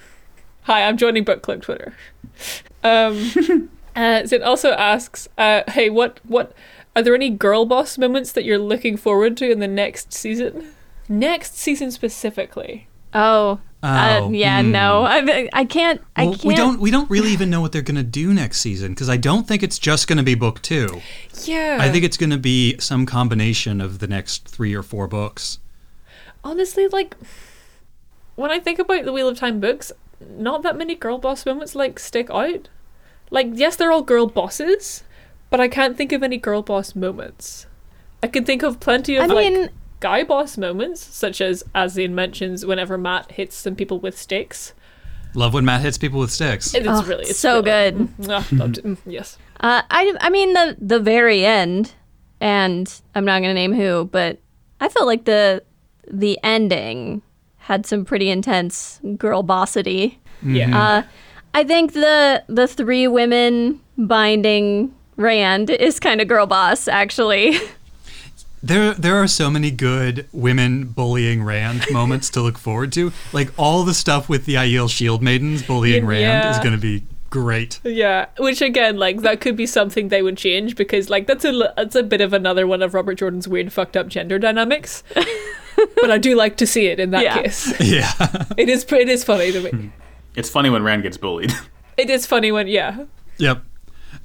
Hi, 0.64 0.84
I'm 0.84 0.96
joining 0.98 1.24
Book 1.26 1.42
Club 1.42 1.62
Twitter. 1.62 1.94
Um, 2.84 3.70
uh, 3.96 4.26
so 4.26 4.36
it 4.38 4.42
also 4.42 4.72
asks, 4.72 5.28
uh, 5.38 5.64
"Hey, 5.68 5.90
what 5.90 6.20
what 6.24 6.54
are 6.96 7.02
there 7.04 7.16
any 7.16 7.30
girl 7.30 7.66
boss 7.66 7.98
moments 7.98 8.32
that 8.32 8.46
you're 8.46 8.58
looking 8.58 8.96
forward 8.98 9.36
to 9.38 9.52
in 9.52 9.60
the 9.60 9.68
next 9.68 10.14
season? 10.14 10.72
Next 11.08 11.58
season 11.58 11.92
specifically." 11.92 12.88
oh. 13.14 13.60
uh, 13.84 14.20
Oh, 14.24 14.32
yeah, 14.32 14.62
hmm. 14.62 14.72
no. 14.72 15.04
I 15.04 15.48
I 15.54 15.66
can't 15.66 16.02
I 16.16 16.26
well, 16.26 16.34
can't 16.34 16.46
we 16.46 16.56
don't 16.56 16.80
we 16.80 16.92
don't 16.92 17.10
really 17.10 17.30
even 17.32 17.50
know 17.50 17.62
what 17.62 17.72
they're 17.72 17.82
going 17.84 17.96
to 17.98 18.04
do 18.04 18.34
next 18.34 18.60
season 18.60 18.92
because 18.94 19.10
I 19.10 19.18
don't 19.18 19.48
think 19.48 19.62
it's 19.64 19.78
just 19.80 20.08
going 20.08 20.18
to 20.18 20.24
be 20.24 20.36
book 20.36 20.62
2. 20.64 21.02
Yeah, 21.44 21.78
I 21.80 21.90
think 21.92 22.04
it's 22.04 22.18
going 22.18 22.32
to 22.32 22.38
be 22.38 22.78
some 22.80 23.06
combination 23.06 23.82
of 23.82 24.00
the 24.00 24.08
next 24.08 24.48
3 24.48 24.74
or 24.74 24.84
4 24.84 25.08
books. 25.08 25.60
honestly 26.44 26.88
like 26.88 27.16
when 28.36 28.52
I 28.52 28.60
think 28.60 28.80
about 28.80 29.06
the 29.06 29.14
Wheel 29.14 29.30
of 29.30 29.38
Time 29.38 29.60
books, 29.60 29.92
not 30.20 30.62
that 30.64 30.78
many 30.78 30.96
girl 30.96 31.18
boss 31.18 31.46
moments 31.46 31.76
like 31.76 32.00
stick 32.00 32.30
out. 32.32 32.70
Like 33.30 33.48
yes, 33.54 33.76
they're 33.76 33.92
all 33.92 34.02
girl 34.04 34.28
bosses, 34.28 35.04
but 35.50 35.60
I 35.62 35.68
can't 35.68 35.96
think 35.96 36.12
of 36.12 36.24
any 36.24 36.38
girl 36.38 36.62
boss 36.64 36.96
moments. 36.96 37.66
I 38.24 38.28
can 38.28 38.44
think 38.46 38.64
of 38.64 38.80
plenty 38.80 39.16
of 39.16 39.24
I 39.24 39.28
like 39.28 39.54
mean, 39.54 39.70
guy 40.00 40.24
boss 40.24 40.58
moments, 40.58 41.04
such 41.04 41.42
as 41.42 41.64
as 41.74 41.94
Zane 41.94 42.16
mentions, 42.16 42.66
whenever 42.66 42.98
Mat 42.98 43.32
hits 43.32 43.56
some 43.56 43.76
people 43.76 44.00
with 44.00 44.18
sticks. 44.18 44.74
Love 45.34 45.54
when 45.54 45.66
Mat 45.66 45.82
hits 45.82 45.98
people 45.98 46.20
with 46.20 46.32
sticks. 46.32 46.74
It's 46.74 46.88
Oh, 46.88 47.04
really 47.04 47.26
it's 47.26 47.40
so 47.40 47.62
really- 47.62 47.92
good. 47.92 48.28
Loved 48.28 48.78
it. 48.78 48.86
Mm, 48.86 48.98
yes. 49.06 49.38
Uh, 49.60 49.82
I, 49.90 50.14
I 50.22 50.30
mean 50.30 50.54
the 50.54 50.78
the 50.80 51.00
very 51.00 51.46
end, 51.46 51.94
and 52.40 52.92
I'm 53.16 53.26
not 53.26 53.42
gonna 53.42 53.54
name 53.54 53.74
who, 53.74 54.06
but 54.12 54.40
I 54.80 54.90
felt 54.90 55.08
like 55.08 55.26
the 55.26 55.64
the 56.10 56.40
ending 56.44 57.22
had 57.58 57.86
some 57.86 58.06
pretty 58.06 58.30
intense 58.30 59.02
girl 59.18 59.44
bossity. 59.44 60.18
Yeah. 60.46 60.80
Uh, 60.80 61.04
I 61.54 61.64
think 61.64 61.94
the 61.94 62.44
the 62.48 62.68
three 62.68 63.08
women 63.08 63.82
binding 63.98 64.94
Rand 65.18 65.70
is 65.70 66.00
kind 66.00 66.22
of 66.22 66.28
girl 66.28 66.46
boss 66.46 66.88
actually. 66.88 67.58
There, 68.68 68.94
there 68.94 69.16
are 69.16 69.28
so 69.28 69.50
many 69.50 69.72
good 69.72 70.28
women 70.32 70.86
bullying 70.86 71.44
Rand 71.44 71.86
moments 71.92 72.30
to 72.32 72.42
look 72.42 72.58
forward 72.58 72.92
to. 72.94 73.12
Like 73.34 73.52
all 73.58 73.84
the 73.84 73.94
stuff 73.94 74.28
with 74.28 74.46
the 74.46 74.56
Aiel 74.56 74.90
Shield 74.90 75.22
Maidens 75.22 75.62
bullying 75.64 76.04
Yeah. 76.04 76.10
Rand 76.10 76.50
is 76.56 76.58
going 76.64 76.76
to 76.76 76.82
be 76.82 77.04
great. 77.30 77.80
Yeah, 77.84 78.28
which 78.40 78.62
again, 78.62 78.98
like 78.98 79.22
that 79.22 79.42
could 79.42 79.56
be 79.56 79.66
something 79.68 80.08
they 80.10 80.22
would 80.22 80.38
change 80.38 80.76
because, 80.76 81.10
like, 81.10 81.28
that's 81.28 81.44
a 81.46 81.74
that's 81.76 81.96
a 81.96 82.04
bit 82.04 82.22
of 82.22 82.34
another 82.34 82.66
one 82.66 82.82
of 82.82 82.94
Robert 82.94 83.16
Jordan's 83.16 83.48
weird, 83.48 83.72
fucked 83.74 83.96
up 83.98 84.08
gender 84.08 84.40
dynamics. 84.40 85.04
but 85.14 86.10
I 86.10 86.18
do 86.18 86.36
like 86.36 86.58
to 86.58 86.66
see 86.68 86.88
it 86.88 87.00
in 87.00 87.12
that 87.12 87.24
Yeah. 87.24 87.42
case. 87.42 87.74
Yeah, 87.82 88.12
it 88.58 88.70
is 88.70 88.84
it 88.92 89.10
is 89.10 89.24
funny 89.24 89.52
to 89.52 89.62
me. 89.62 89.70
Hmm. 89.70 89.88
It's 90.36 90.50
funny 90.50 90.70
when 90.70 90.84
Rand 90.84 91.04
gets 91.04 91.18
bullied. 91.18 91.54
It 91.98 92.10
is 92.10 92.26
funny 92.26 92.52
when 92.52 92.68
yeah, 92.68 93.06
yep. 93.38 93.62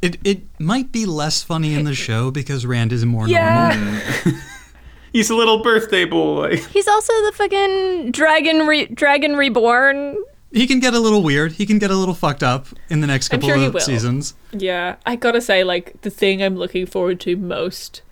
It 0.02 0.16
it 0.24 0.42
might 0.58 0.92
be 0.92 1.04
less 1.06 1.42
funny 1.42 1.74
in 1.74 1.84
the 1.84 1.94
show 1.94 2.30
because 2.30 2.64
Rand 2.64 2.92
is 2.92 3.04
more 3.04 3.26
normal. 3.28 3.32
yeah, 3.32 4.10
He's 5.12 5.28
a 5.28 5.34
little 5.34 5.62
birthday 5.62 6.04
boy. 6.04 6.56
He's 6.72 6.86
also 6.88 7.12
the 7.24 7.32
fucking 7.34 8.12
dragon 8.12 8.66
re- 8.66 8.86
dragon 8.86 9.36
reborn. 9.36 10.16
He 10.52 10.66
can 10.66 10.80
get 10.80 10.94
a 10.94 11.00
little 11.00 11.22
weird. 11.22 11.52
He 11.52 11.66
can 11.66 11.78
get 11.78 11.90
a 11.90 11.96
little 11.96 12.14
fucked 12.14 12.42
up 12.42 12.66
in 12.88 13.00
the 13.00 13.06
next 13.06 13.32
I'm 13.32 13.38
couple 13.40 13.50
sure 13.50 13.58
he 13.58 13.66
of 13.66 13.74
will. 13.74 13.80
seasons. 13.80 14.34
yeah. 14.52 14.96
I 15.06 15.16
gotta 15.16 15.40
say, 15.40 15.62
like, 15.64 16.00
the 16.02 16.10
thing 16.10 16.42
I'm 16.42 16.56
looking 16.56 16.86
forward 16.86 17.20
to 17.20 17.36
most 17.36 18.02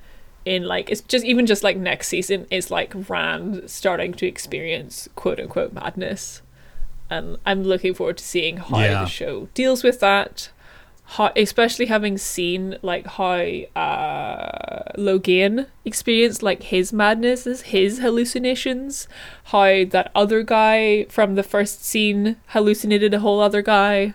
in 0.45 0.65
like 0.65 0.89
it's 0.89 1.01
just 1.03 1.25
even 1.25 1.47
just 1.47 1.63
like 1.65 1.77
next 1.77 2.09
season 2.09 2.47
is 2.51 2.71
like 2.71 2.93
Rand 3.09 3.69
starting 3.69 4.15
to 4.15 4.27
experience 4.27 5.09
quote 5.15 5.41
unquote 5.41 5.73
madness, 5.73 6.43
and 7.11 7.37
I'm 7.47 7.63
looking 7.65 7.95
forward 7.95 8.19
to 8.19 8.25
seeing 8.25 8.57
how 8.59 8.79
Yeah. 8.81 9.01
the 9.05 9.07
show 9.07 9.49
deals 9.55 9.83
with 9.85 10.01
that. 10.01 10.51
How, 11.13 11.33
especially 11.37 11.87
having 11.87 12.19
seen 12.19 12.77
like 12.83 13.07
how 13.07 13.41
uh, 13.75 14.93
Logain 14.99 15.67
experienced 15.85 16.43
like 16.43 16.65
his 16.65 16.93
madnesses, 16.93 17.63
his 17.63 18.01
hallucinations, 18.01 19.09
how 19.45 19.85
that 19.87 20.11
other 20.15 20.43
guy 20.43 21.05
from 21.05 21.35
the 21.35 21.43
first 21.43 21.83
scene 21.83 22.37
hallucinated 22.49 23.15
a 23.15 23.21
whole 23.21 23.41
other 23.41 23.63
guy. 23.63 24.13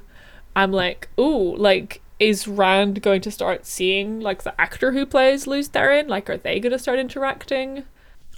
I'm 0.56 0.72
like, 0.72 1.10
ooh, 1.20 1.56
like 1.56 2.02
is 2.20 2.48
Rand 2.48 3.02
going 3.02 3.22
to 3.22 3.32
start 3.32 3.66
seeing 3.66 4.20
like 4.20 4.44
the 4.44 4.60
actor 4.62 4.92
who 4.92 5.06
plays 5.06 5.48
Lews 5.48 5.70
Therin? 5.70 6.08
Like, 6.08 6.30
are 6.30 6.38
they 6.38 6.60
going 6.60 6.72
to 6.72 6.80
start 6.80 7.00
interacting? 7.00 7.86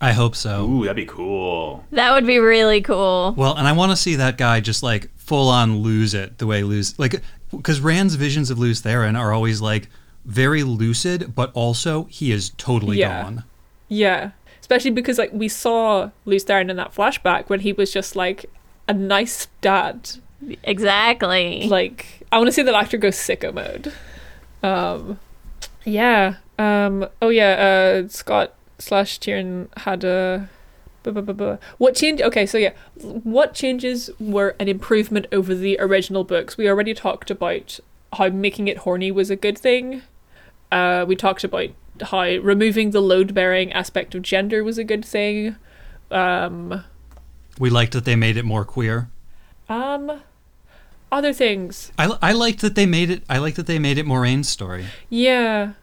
I 0.02 0.11
hope 0.11 0.36
so. 0.36 0.65
Ooh, 0.65 0.84
that'd 0.84 0.95
be 0.95 1.06
cool. 1.06 1.86
That 1.91 2.14
would 2.14 2.26
be 2.26 2.40
really 2.40 2.82
cool. 2.82 3.34
Well, 3.38 3.56
and 3.56 3.68
I 3.68 3.72
want 3.72 3.91
to 3.91 3.95
see 3.95 4.15
that 4.15 4.38
guy 4.38 4.60
just 4.60 4.84
like 4.84 5.10
full 5.18 5.49
on 5.49 5.80
lose 5.80 6.14
it 6.14 6.38
the 6.38 6.45
way 6.45 6.64
lose 6.64 6.98
like 6.99 7.22
because 7.57 7.80
Rand's 7.80 8.15
visions 8.15 8.49
of 8.52 8.60
Lews 8.60 8.82
Therin 8.82 9.18
are 9.18 9.32
always 9.34 9.61
like 9.61 9.90
very 10.26 10.64
lucid, 10.64 11.34
but 11.36 11.52
also 11.53 12.06
he 12.06 12.32
is 12.32 12.49
totally 12.57 12.98
Yeah. 12.98 13.23
gone. 13.23 13.44
Yeah, 13.88 14.32
especially 14.60 14.91
because 14.91 15.18
like 15.18 15.32
we 15.34 15.48
saw 15.48 16.10
Lews 16.26 16.45
Therin 16.45 16.69
in 16.69 16.76
that 16.77 16.94
flashback 16.94 17.49
when 17.49 17.60
he 17.61 17.73
was 17.73 17.91
just 17.94 18.15
like 18.15 18.45
a 18.88 18.94
nice 18.94 19.48
dad. 19.61 20.10
Exactly. 20.64 21.68
Like, 21.68 22.23
I 22.32 22.38
want 22.38 22.48
to 22.48 22.52
see 22.52 22.61
that 22.64 22.76
actor 22.76 22.98
go 22.98 23.07
sicko 23.10 23.53
mode. 23.53 23.91
Um, 24.61 25.19
yeah. 25.86 26.36
Um. 26.60 27.07
Oh 27.22 27.30
yeah. 27.30 28.03
Uh. 28.03 28.07
Scott 28.07 28.53
slash 28.80 29.19
Tyrion 29.19 29.68
had 29.77 30.03
a. 30.03 30.49
What 31.77 31.95
change? 31.95 32.22
Okay, 32.22 32.45
so 32.45 32.57
yeah, 32.57 32.72
what 33.02 33.53
changes 33.53 34.10
were 34.19 34.56
an 34.60 34.68
improvement 34.68 35.27
over 35.32 35.53
the 35.56 35.77
original 35.80 36.23
books? 36.23 36.57
We 36.57 36.68
already 36.69 36.94
talked 36.94 37.30
about 37.32 37.80
how 38.14 38.30
making 38.30 38.68
it 38.68 38.80
horny 38.80 39.11
was 39.11 39.30
a 39.30 39.36
good 39.36 39.57
thing. 39.57 40.02
Uh, 40.72 41.06
we 41.07 41.15
talked 41.15 41.44
about 41.44 41.69
how 42.02 42.23
removing 42.23 42.91
the 42.91 43.02
load 43.02 43.34
bearing 43.34 43.72
aspect 43.73 44.15
of 44.15 44.22
gender 44.22 44.64
was 44.64 44.77
a 44.77 44.84
good 44.84 45.06
thing. 45.06 45.56
Um, 46.11 46.84
We 47.60 47.69
liked 47.69 47.94
that 47.94 48.06
they 48.06 48.15
made 48.15 48.38
it 48.38 48.45
more 48.45 48.65
queer. 48.65 49.10
um, 49.69 50.22
other 51.11 51.32
things. 51.34 51.91
I, 51.98 52.18
I 52.22 52.32
liked 52.34 52.60
that 52.61 52.76
they 52.76 52.86
made 52.86 53.10
it. 53.10 53.23
I 53.30 53.38
like 53.38 53.56
that 53.56 53.68
they 53.68 53.80
made 53.80 53.98
it 53.98 54.06
Moiraine's 54.06 54.49
story. 54.49 54.86
Yeah, 55.10 55.73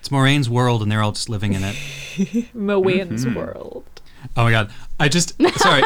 It's 0.00 0.08
Moiraine's 0.08 0.50
world, 0.50 0.82
and 0.82 0.90
they're 0.90 1.02
all 1.02 1.12
just 1.12 1.28
living 1.28 1.52
in 1.52 1.62
it. 1.62 2.54
Mowain's 2.54 3.26
world. 3.28 3.93
Oh 4.36 4.44
my 4.44 4.50
god! 4.50 4.70
I 4.98 5.08
just 5.08 5.34
sorry. 5.56 5.82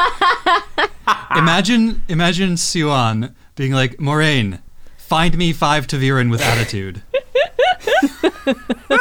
imagine 1.36 2.02
imagine 2.08 2.54
Siuan 2.54 3.34
being 3.56 3.72
like 3.72 3.96
Moiraine, 3.96 4.60
find 4.96 5.36
me 5.36 5.52
five 5.52 5.86
ta'veren 5.86 6.30
with 6.30 6.40
attitude. 6.40 7.02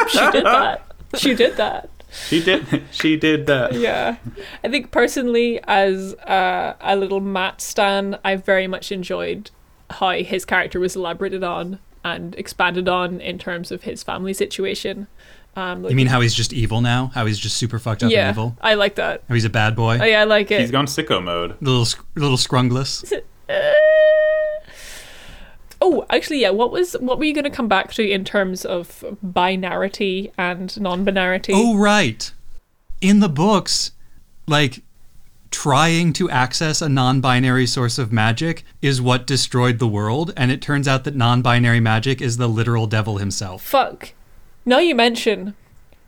She 0.10 0.32
did 0.32 0.46
that. 0.46 0.82
She 1.16 1.34
did 1.34 1.58
that. 1.58 1.90
She 2.28 2.44
did. 2.44 2.84
She 2.92 3.16
did 3.16 3.48
that. 3.48 3.74
Yeah. 3.74 4.18
I 4.64 4.70
think 4.70 4.92
personally, 4.92 5.60
as 5.64 6.14
uh, 6.16 6.74
a 6.82 6.96
little 6.96 7.22
Mat 7.22 7.62
Stan, 7.62 8.18
I 8.26 8.36
very 8.36 8.68
much 8.68 8.92
enjoyed 8.92 9.52
how 9.90 10.12
his 10.12 10.44
character 10.46 10.80
was 10.80 10.96
elaborated 10.96 11.44
on 11.44 11.80
and 12.04 12.36
expanded 12.36 12.88
on 12.90 13.22
in 13.22 13.38
terms 13.38 13.72
of 13.72 13.84
his 13.84 14.04
family 14.04 14.34
situation. 14.34 15.08
Um, 15.58 15.82
like- 15.84 15.90
You 15.90 15.96
mean 15.96 16.08
how 16.08 16.22
he's 16.22 16.36
just 16.36 16.54
evil 16.54 16.82
now? 16.82 17.12
How 17.16 17.26
he's 17.26 17.40
just 17.40 17.58
super 17.58 17.80
fucked 17.80 18.04
up 18.04 18.12
yeah, 18.12 18.28
and 18.28 18.36
evil? 18.36 18.56
I 18.62 18.76
like 18.76 18.96
that. 18.96 19.24
How 19.28 19.34
he's 19.34 19.44
a 19.46 19.50
bad 19.50 19.76
boy? 19.76 19.98
Oh, 20.00 20.06
yeah, 20.06 20.22
I 20.22 20.24
like 20.26 20.52
it. 20.52 20.62
He's 20.62 20.70
gone 20.72 20.86
sicko 20.86 21.22
mode. 21.24 21.56
little 21.62 21.84
sc- 21.86 22.06
little 22.16 22.38
scrungless. 22.38 23.12
oh 23.50 23.74
Oh, 25.80 26.06
actually, 26.10 26.42
yeah. 26.42 26.50
What 26.50 26.72
was 26.72 26.94
what 27.00 27.18
were 27.20 27.26
you 27.26 27.34
going 27.34 27.44
to 27.44 27.50
come 27.52 27.68
back 27.68 27.94
to 27.94 28.08
in 28.08 28.24
terms 28.26 28.66
of 28.66 29.04
binarity 29.26 30.32
and 30.38 30.80
non-binarity? 30.80 31.52
Oh, 31.54 31.78
right. 31.78 32.32
In 33.00 33.20
the 33.20 33.30
books, 33.30 33.92
like 34.48 34.82
trying 35.52 36.14
to 36.14 36.30
access 36.30 36.82
a 36.82 36.90
non-binary 36.90 37.68
source 37.68 37.98
of 38.00 38.12
magic 38.12 38.64
is 38.82 39.02
what 39.02 39.26
destroyed 39.28 39.78
the 39.80 39.88
world, 39.88 40.34
and 40.36 40.52
it 40.52 40.62
turns 40.62 40.88
out 40.88 41.04
that 41.06 41.16
non-binary 41.16 41.80
magic 41.80 42.22
is 42.22 42.38
the 42.38 42.48
literal 42.50 42.86
devil 42.88 43.18
himself. 43.18 43.62
fuck. 43.64 44.14
Now 44.68 44.80
you 44.80 44.94
mention, 44.94 45.56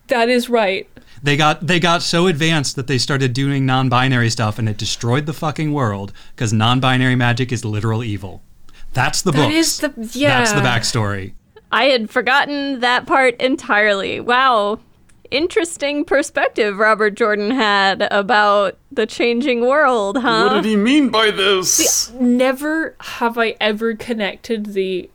that 0.08 0.28
is 0.30 0.50
right. 0.50 0.88
They 1.24 1.36
got 1.38 1.66
they 1.66 1.80
got 1.80 2.02
so 2.02 2.28
advanced 2.28 2.76
that 2.76 2.88
they 2.88 2.98
started 2.98 3.34
doing 3.34 3.66
non-binary 3.66 4.30
stuff, 4.30 4.60
and 4.60 4.70
it 4.70 4.78
destroyed 4.78 5.26
the 5.26 5.34
fucking 5.34 5.74
world 5.74 6.14
because 6.36 6.54
non-binary 6.54 7.16
magic 7.16 7.52
is 7.52 7.64
literal 7.66 8.04
evil. 8.04 8.44
That's 8.94 9.22
the 9.22 9.32
That 9.32 9.38
books. 9.48 9.56
is 9.56 9.78
the 9.80 9.94
yeah. 10.20 10.40
That's 10.40 10.52
the 10.54 10.60
backstory. 10.62 11.34
I 11.72 11.86
had 11.86 12.10
forgotten 12.10 12.80
that 12.82 13.08
part 13.08 13.40
entirely. 13.40 14.20
Wow. 14.20 14.80
Interesting 15.32 16.06
perspective 16.06 16.78
Robert 16.80 17.12
Jordan 17.12 17.52
had 17.52 18.08
about 18.12 18.78
the 18.92 19.06
changing 19.06 19.62
world, 19.62 20.18
huh? 20.18 20.48
What 20.48 20.54
did 20.56 20.66
he 20.66 20.76
mean 20.76 21.10
by 21.10 21.30
this? 21.30 22.12
Never 22.14 22.96
have 23.00 23.38
I 23.38 23.56
ever 23.62 23.94
connected 23.96 24.74
the, 24.74 25.08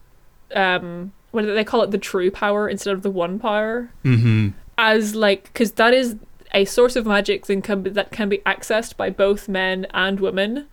um, 0.54 1.12
what 1.34 1.42
do 1.44 1.52
they 1.52 1.64
call 1.64 1.82
it? 1.82 1.90
The 1.90 1.98
true 1.98 2.30
power 2.30 2.68
instead 2.68 2.94
of 2.94 3.02
the 3.02 3.10
one 3.10 3.38
power. 3.38 3.90
Mm-hmm. 4.04 4.50
as 4.78 5.14
like 5.14 5.44
because 5.44 5.72
that 5.72 5.94
is 5.94 6.16
a 6.52 6.64
source 6.64 6.96
of 6.96 7.06
magic 7.06 7.46
that 7.46 7.64
can 7.64 7.82
be, 7.82 7.90
that 7.90 8.12
can 8.12 8.28
be 8.28 8.38
accessed 8.38 8.96
by 8.96 9.10
both 9.10 9.48
men 9.48 9.86
and 9.92 10.20
women. 10.20 10.66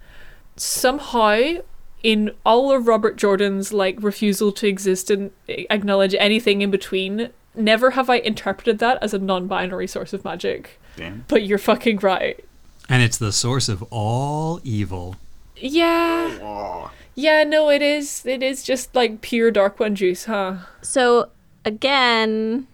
Somehow, 0.55 1.55
in 2.03 2.31
all 2.45 2.71
of 2.71 2.87
Robert 2.87 3.15
Jordan's 3.15 3.73
like 3.73 3.97
refusal 4.01 4.51
to 4.53 4.67
exist 4.67 5.09
and 5.09 5.31
acknowledge 5.47 6.15
anything 6.15 6.61
in 6.61 6.69
between, 6.69 7.29
never 7.55 7.91
have 7.91 8.09
I 8.09 8.17
interpreted 8.17 8.79
that 8.79 9.01
as 9.01 9.13
a 9.13 9.19
non-binary 9.19 9.87
source 9.87 10.13
of 10.13 10.23
magic. 10.23 10.79
Damn. 10.97 11.25
But 11.27 11.43
you're 11.43 11.57
fucking 11.57 11.97
right. 11.99 12.43
And 12.87 13.01
it's 13.01 13.17
the 13.17 13.31
source 13.31 13.69
of 13.69 13.83
all 13.89 14.59
evil. 14.63 15.15
Yeah. 15.55 16.89
Yeah, 17.15 17.43
no, 17.43 17.69
it 17.69 17.81
is. 17.81 18.25
It 18.25 18.41
is 18.41 18.63
just 18.63 18.95
like 18.95 19.21
pure 19.21 19.51
dark 19.51 19.79
one 19.79 19.95
juice, 19.95 20.25
huh? 20.25 20.57
So, 20.81 21.29
again, 21.65 22.67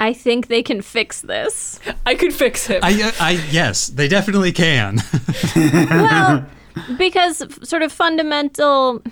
I 0.00 0.12
think 0.12 0.48
they 0.48 0.62
can 0.62 0.82
fix 0.82 1.20
this. 1.20 1.80
I 2.06 2.14
could 2.14 2.34
fix 2.34 2.66
him. 2.66 2.80
I, 2.82 3.02
uh, 3.02 3.12
I 3.20 3.30
yes, 3.50 3.88
they 3.88 4.08
definitely 4.08 4.52
can. 4.52 4.98
well, 5.56 6.46
because 6.98 7.42
sort 7.66 7.82
of 7.82 7.92
fundamental. 7.92 9.02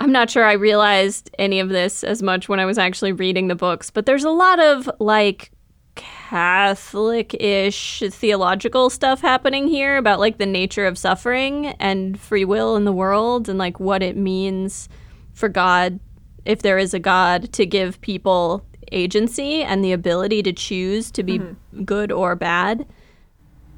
I'm 0.00 0.10
not 0.10 0.30
sure 0.30 0.44
I 0.44 0.54
realized 0.54 1.30
any 1.38 1.60
of 1.60 1.68
this 1.68 2.02
as 2.02 2.24
much 2.24 2.48
when 2.48 2.58
I 2.58 2.64
was 2.64 2.76
actually 2.76 3.12
reading 3.12 3.46
the 3.46 3.54
books, 3.54 3.88
but 3.88 4.04
there's 4.04 4.24
a 4.24 4.30
lot 4.30 4.58
of 4.58 4.90
like 4.98 5.52
Catholic 6.32 7.34
ish 7.34 8.02
theological 8.08 8.88
stuff 8.88 9.20
happening 9.20 9.68
here 9.68 9.98
about 9.98 10.18
like 10.18 10.38
the 10.38 10.46
nature 10.46 10.86
of 10.86 10.96
suffering 10.96 11.66
and 11.78 12.18
free 12.18 12.46
will 12.46 12.74
in 12.74 12.86
the 12.86 12.92
world 12.92 13.50
and 13.50 13.58
like 13.58 13.78
what 13.78 14.02
it 14.02 14.16
means 14.16 14.88
for 15.34 15.50
God, 15.50 16.00
if 16.46 16.62
there 16.62 16.78
is 16.78 16.94
a 16.94 16.98
God, 16.98 17.52
to 17.52 17.66
give 17.66 18.00
people 18.00 18.64
agency 18.90 19.62
and 19.62 19.84
the 19.84 19.92
ability 19.92 20.42
to 20.44 20.54
choose 20.54 21.10
to 21.10 21.22
be 21.22 21.38
mm-hmm. 21.38 21.84
good 21.84 22.10
or 22.10 22.34
bad. 22.34 22.86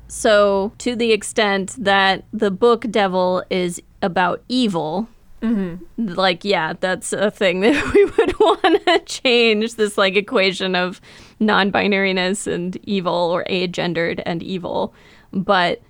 So, 0.07 0.75
to 0.79 0.95
the 0.95 1.11
extent 1.11 1.75
that 1.77 2.25
the 2.33 2.53
book 2.53 2.87
Devil 2.89 3.43
is 3.51 3.83
about 4.01 4.45
evil, 4.49 5.09
Mm-hmm. 5.45 6.15
like, 6.15 6.45
yeah, 6.45 6.73
that's 6.81 7.13
a 7.13 7.31
thing 7.31 7.61
that 7.61 7.95
we 7.95 8.05
would 8.05 8.41
want 8.41 8.87
to 8.87 8.99
change 9.01 9.75
this 9.75 9.99
like 9.99 10.17
equation 10.17 10.75
of 10.75 11.01
non 11.39 11.71
binariness 11.71 12.51
and 12.51 12.77
evil 12.85 13.13
or 13.13 13.45
agendered 13.45 14.23
and 14.25 14.43
evil. 14.43 14.95
But 15.33 15.83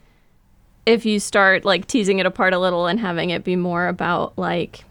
if 0.87 1.07
you 1.07 1.21
start 1.21 1.65
like 1.65 1.87
teasing 1.87 2.19
it 2.19 2.27
apart 2.27 2.53
a 2.53 2.59
little 2.59 2.87
and 2.87 3.01
having 3.01 3.31
it 3.31 3.45
be 3.45 3.57
more 3.57 3.89
about 3.89 4.37
like 4.37 4.85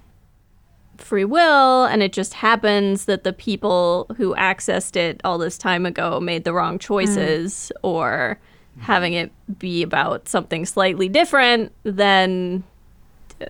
free 0.97 1.25
will 1.25 1.85
and 1.85 2.01
it 2.01 2.13
just 2.13 2.33
happens 2.33 3.05
that 3.05 3.23
the 3.23 3.33
people 3.33 4.07
who 4.15 4.33
accessed 4.35 4.95
it 4.95 5.19
all 5.23 5.37
this 5.37 5.57
time 5.57 5.85
ago 5.85 6.19
made 6.19 6.43
the 6.43 6.53
wrong 6.53 6.79
choices 6.79 7.71
mm. 7.75 7.79
or 7.81 8.39
having 8.79 9.13
it 9.13 9.31
be 9.59 9.83
about 9.83 10.27
something 10.27 10.65
slightly 10.65 11.09
different 11.09 11.71
then 11.83 12.63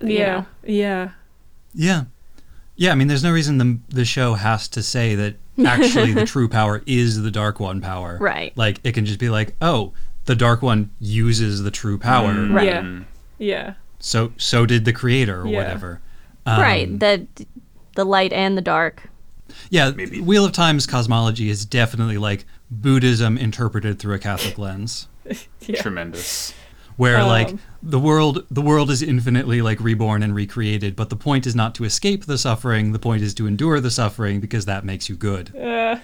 yeah. 0.02 0.26
know. 0.26 0.46
Yeah. 0.64 1.10
yeah. 1.74 2.04
Yeah, 2.76 2.90
I 2.90 2.94
mean 2.96 3.06
there's 3.08 3.22
no 3.22 3.32
reason 3.32 3.58
the 3.58 3.78
the 3.88 4.04
show 4.04 4.34
has 4.34 4.66
to 4.68 4.82
say 4.82 5.14
that 5.14 5.36
actually 5.64 6.12
the 6.12 6.26
true 6.26 6.48
power 6.48 6.82
is 6.86 7.22
the 7.22 7.30
dark 7.30 7.60
one 7.60 7.80
power. 7.80 8.18
Right. 8.20 8.52
Like 8.56 8.80
it 8.82 8.92
can 8.92 9.06
just 9.06 9.20
be 9.20 9.28
like, 9.30 9.54
"Oh, 9.60 9.92
the 10.24 10.34
dark 10.34 10.60
one 10.62 10.90
uses 10.98 11.62
the 11.62 11.70
true 11.70 11.98
power." 11.98 12.32
Right. 12.48 12.66
Yeah. 12.66 13.00
Yeah. 13.38 13.74
So 14.00 14.32
so 14.36 14.66
did 14.66 14.84
the 14.84 14.92
creator 14.92 15.42
or 15.42 15.46
Yeah. 15.46 15.58
whatever. 15.58 16.00
Um, 16.46 16.60
right 16.60 16.98
the 17.00 17.26
the 17.94 18.04
light 18.04 18.32
and 18.32 18.56
the 18.58 18.60
dark 18.62 19.08
Yeah, 19.70 19.92
Wheel 19.92 20.44
of 20.44 20.52
Time's 20.52 20.86
cosmology 20.86 21.48
is 21.48 21.64
definitely 21.64 22.18
like 22.18 22.44
Buddhism 22.70 23.38
interpreted 23.38 23.98
through 24.00 24.14
a 24.14 24.18
Catholic 24.18 24.58
lens. 24.58 25.08
Yeah. 25.66 25.80
Tremendous. 25.80 26.52
Where 26.96 27.18
Um, 27.18 27.28
like 27.28 27.50
the 27.82 27.98
world 27.98 28.44
the 28.50 28.62
world 28.62 28.90
is 28.90 29.02
infinitely 29.02 29.62
like 29.62 29.80
reborn 29.80 30.22
and 30.22 30.34
recreated 30.34 30.96
but 30.96 31.10
the 31.10 31.16
point 31.16 31.46
is 31.46 31.54
not 31.54 31.74
to 31.74 31.84
escape 31.84 32.26
the 32.26 32.38
suffering 32.38 32.92
the 32.92 32.98
point 32.98 33.22
is 33.22 33.34
to 33.34 33.46
endure 33.46 33.80
the 33.80 33.90
suffering 33.90 34.40
because 34.40 34.64
that 34.66 34.84
makes 34.84 35.08
you 35.08 35.16
good. 35.16 35.54
Uh, 35.56 35.96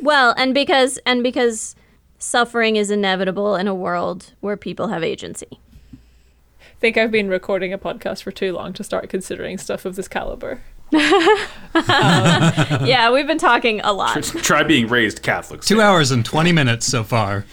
well 0.00 0.34
and 0.36 0.54
because 0.54 0.98
and 1.04 1.22
because 1.22 1.74
suffering 2.18 2.76
is 2.76 2.90
inevitable 2.90 3.56
in 3.56 3.68
a 3.68 3.74
world 3.74 4.32
where 4.40 4.56
people 4.56 4.88
have 4.88 5.02
agency. 5.04 5.46
I 5.52 6.80
think 6.80 6.96
I've 6.96 7.10
been 7.10 7.28
recording 7.28 7.72
a 7.72 7.78
podcast 7.78 8.22
for 8.22 8.30
too 8.30 8.52
long 8.52 8.72
to 8.74 8.84
start 8.84 9.08
considering 9.08 9.58
stuff 9.58 9.84
of 9.84 9.96
this 9.96 10.08
caliber. 10.08 10.62
yeah 10.92 13.10
we've 13.10 13.26
been 13.26 13.36
talking 13.38 13.80
a 13.82 13.92
lot. 13.92 14.22
Try 14.22 14.62
being 14.62 14.88
raised 14.88 15.22
Catholic. 15.22 15.60
two 15.60 15.82
hours 15.82 16.10
and 16.10 16.24
20 16.24 16.52
minutes 16.52 16.86
so 16.86 17.04
far. 17.04 17.44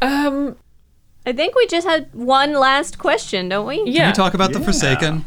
Um, 0.00 0.56
i 1.26 1.32
think 1.32 1.54
we 1.54 1.66
just 1.66 1.86
had 1.86 2.12
one 2.12 2.52
last 2.54 2.98
question 2.98 3.48
don't 3.48 3.66
we 3.66 3.78
can 3.78 3.86
yeah. 3.86 4.08
we 4.08 4.12
talk 4.12 4.34
about 4.34 4.52
the 4.52 4.60
forsaken 4.60 5.24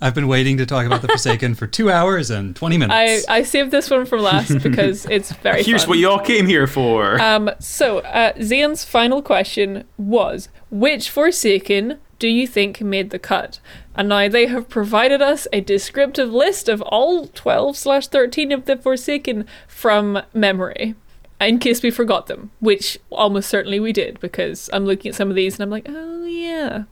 i've 0.00 0.14
been 0.14 0.28
waiting 0.28 0.56
to 0.56 0.66
talk 0.66 0.86
about 0.86 1.02
the 1.02 1.08
forsaken 1.08 1.54
for 1.54 1.66
two 1.66 1.90
hours 1.90 2.30
and 2.30 2.54
20 2.56 2.78
minutes 2.78 3.24
I 3.28 3.42
saved 3.42 3.70
this 3.70 3.90
one 3.90 4.06
from 4.06 4.20
last 4.20 4.58
because 4.62 5.06
it's 5.06 5.32
very 5.32 5.62
Here's 5.62 5.82
fun. 5.82 5.90
what 5.90 5.98
y'all 5.98 6.18
came 6.18 6.46
here 6.46 6.66
for. 6.66 7.20
Um, 7.20 7.50
so, 7.58 7.98
uh, 7.98 8.32
Zane's 8.42 8.84
final 8.84 9.22
question 9.22 9.84
was 9.96 10.48
Which 10.70 11.10
Forsaken 11.10 11.98
do 12.18 12.28
you 12.28 12.46
think 12.46 12.80
made 12.80 13.10
the 13.10 13.18
cut? 13.18 13.60
And 13.94 14.08
now 14.08 14.28
they 14.28 14.46
have 14.46 14.68
provided 14.68 15.20
us 15.20 15.46
a 15.52 15.60
descriptive 15.60 16.32
list 16.32 16.68
of 16.68 16.80
all 16.82 17.26
12 17.26 17.76
slash 17.76 18.08
13 18.08 18.52
of 18.52 18.64
the 18.64 18.76
Forsaken 18.76 19.46
from 19.68 20.22
memory. 20.32 20.94
In 21.40 21.58
case 21.58 21.82
we 21.82 21.90
forgot 21.90 22.26
them, 22.26 22.50
which 22.60 22.98
almost 23.10 23.48
certainly 23.50 23.80
we 23.80 23.92
did, 23.92 24.18
because 24.20 24.70
I'm 24.72 24.86
looking 24.86 25.10
at 25.10 25.14
some 25.14 25.28
of 25.30 25.36
these 25.36 25.54
and 25.54 25.62
I'm 25.62 25.70
like, 25.70 25.86
oh 25.88 26.24
yeah. 26.24 26.84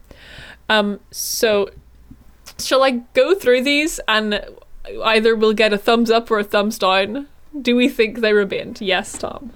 Um, 0.69 0.99
so, 1.11 1.69
shall 2.59 2.83
I 2.83 2.91
go 3.13 3.35
through 3.35 3.63
these 3.63 3.99
and 4.07 4.43
either 5.03 5.35
we'll 5.35 5.53
get 5.53 5.73
a 5.73 5.77
thumbs 5.77 6.11
up 6.11 6.29
or 6.29 6.39
a 6.39 6.43
thumbs 6.43 6.77
down? 6.77 7.27
Do 7.59 7.75
we 7.75 7.87
think 7.89 8.19
they 8.19 8.33
remained? 8.33 8.81
Yes, 8.81 9.15
Thom. 9.17 9.51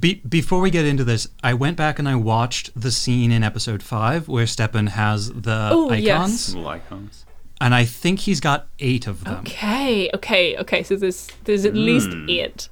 Be- 0.00 0.22
before 0.28 0.60
we 0.60 0.70
get 0.72 0.84
into 0.84 1.04
this 1.04 1.28
i 1.44 1.54
went 1.54 1.76
back 1.76 2.00
and 2.00 2.08
i 2.08 2.16
watched 2.16 2.72
the 2.74 2.90
scene 2.90 3.30
in 3.30 3.44
episode 3.44 3.84
5 3.84 4.26
where 4.26 4.44
Stepin 4.44 4.88
has 4.88 5.30
the 5.30 5.68
Oh, 5.70 5.90
icons 5.90 6.02
yes. 6.04 6.48
Little 6.54 6.68
icons. 6.68 7.24
and 7.60 7.72
i 7.72 7.84
think 7.84 8.18
he's 8.18 8.40
got 8.40 8.66
eight 8.80 9.06
of 9.06 9.22
them 9.22 9.36
Okay, 9.46 10.10
okay, 10.12 10.56
okay. 10.56 10.82
So 10.82 10.96
there's 10.96 11.28
there's 11.44 11.64
at 11.64 11.74
least 11.74 12.10
eight. 12.28 12.68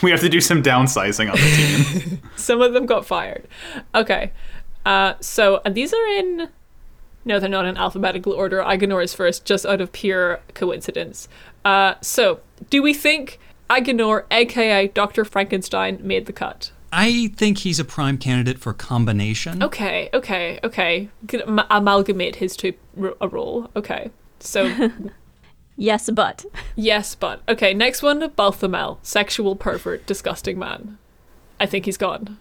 We 0.02 0.10
have 0.10 0.20
to 0.20 0.28
do 0.28 0.40
some 0.40 0.62
downsizing 0.62 1.30
on 1.30 1.36
the 1.36 2.06
team. 2.08 2.22
Some 2.36 2.62
of 2.62 2.72
them 2.72 2.86
got 2.86 3.04
fired. 3.04 3.46
Okay. 3.94 4.32
Uh, 4.86 5.14
so 5.20 5.60
and 5.64 5.74
these 5.74 5.92
are 5.92 6.06
in. 6.06 6.48
No, 7.24 7.38
they're 7.38 7.50
not 7.50 7.66
in 7.66 7.76
alphabetical 7.76 8.32
order. 8.32 8.60
Aginor 8.62 9.04
is 9.04 9.12
first, 9.12 9.44
just 9.44 9.66
out 9.66 9.82
of 9.82 9.92
pure 9.92 10.40
coincidence. 10.54 11.28
Uh, 11.66 11.94
so 12.00 12.40
do 12.70 12.82
we 12.82 12.94
think 12.94 13.38
Aginor, 13.68 14.24
aka 14.30 14.88
Doctor 14.88 15.24
Frankenstein, 15.26 15.98
made 16.02 16.24
the 16.24 16.32
cut? 16.32 16.72
I 16.92 17.30
think 17.36 17.58
he's 17.58 17.78
a 17.78 17.84
prime 17.84 18.16
candidate 18.18 18.58
for 18.58 18.72
combination. 18.72 19.62
Okay, 19.62 20.08
okay, 20.14 20.58
okay. 20.64 21.08
Could 21.28 21.42
am- 21.42 21.60
amalgamate 21.70 22.36
his 22.36 22.56
two 22.56 22.72
r- 23.00 23.14
a 23.20 23.28
role. 23.28 23.70
Okay. 23.76 24.10
So 24.40 24.90
yes 25.80 26.10
but 26.12 26.44
yes, 26.76 27.14
but 27.14 27.40
okay. 27.48 27.72
Next 27.74 28.02
one, 28.02 28.20
Balthamel, 28.20 28.98
sexual 29.02 29.56
pervert, 29.56 30.06
disgusting 30.06 30.58
man. 30.58 30.98
I 31.58 31.66
think 31.66 31.84
he's 31.86 31.96
gone. 31.96 32.38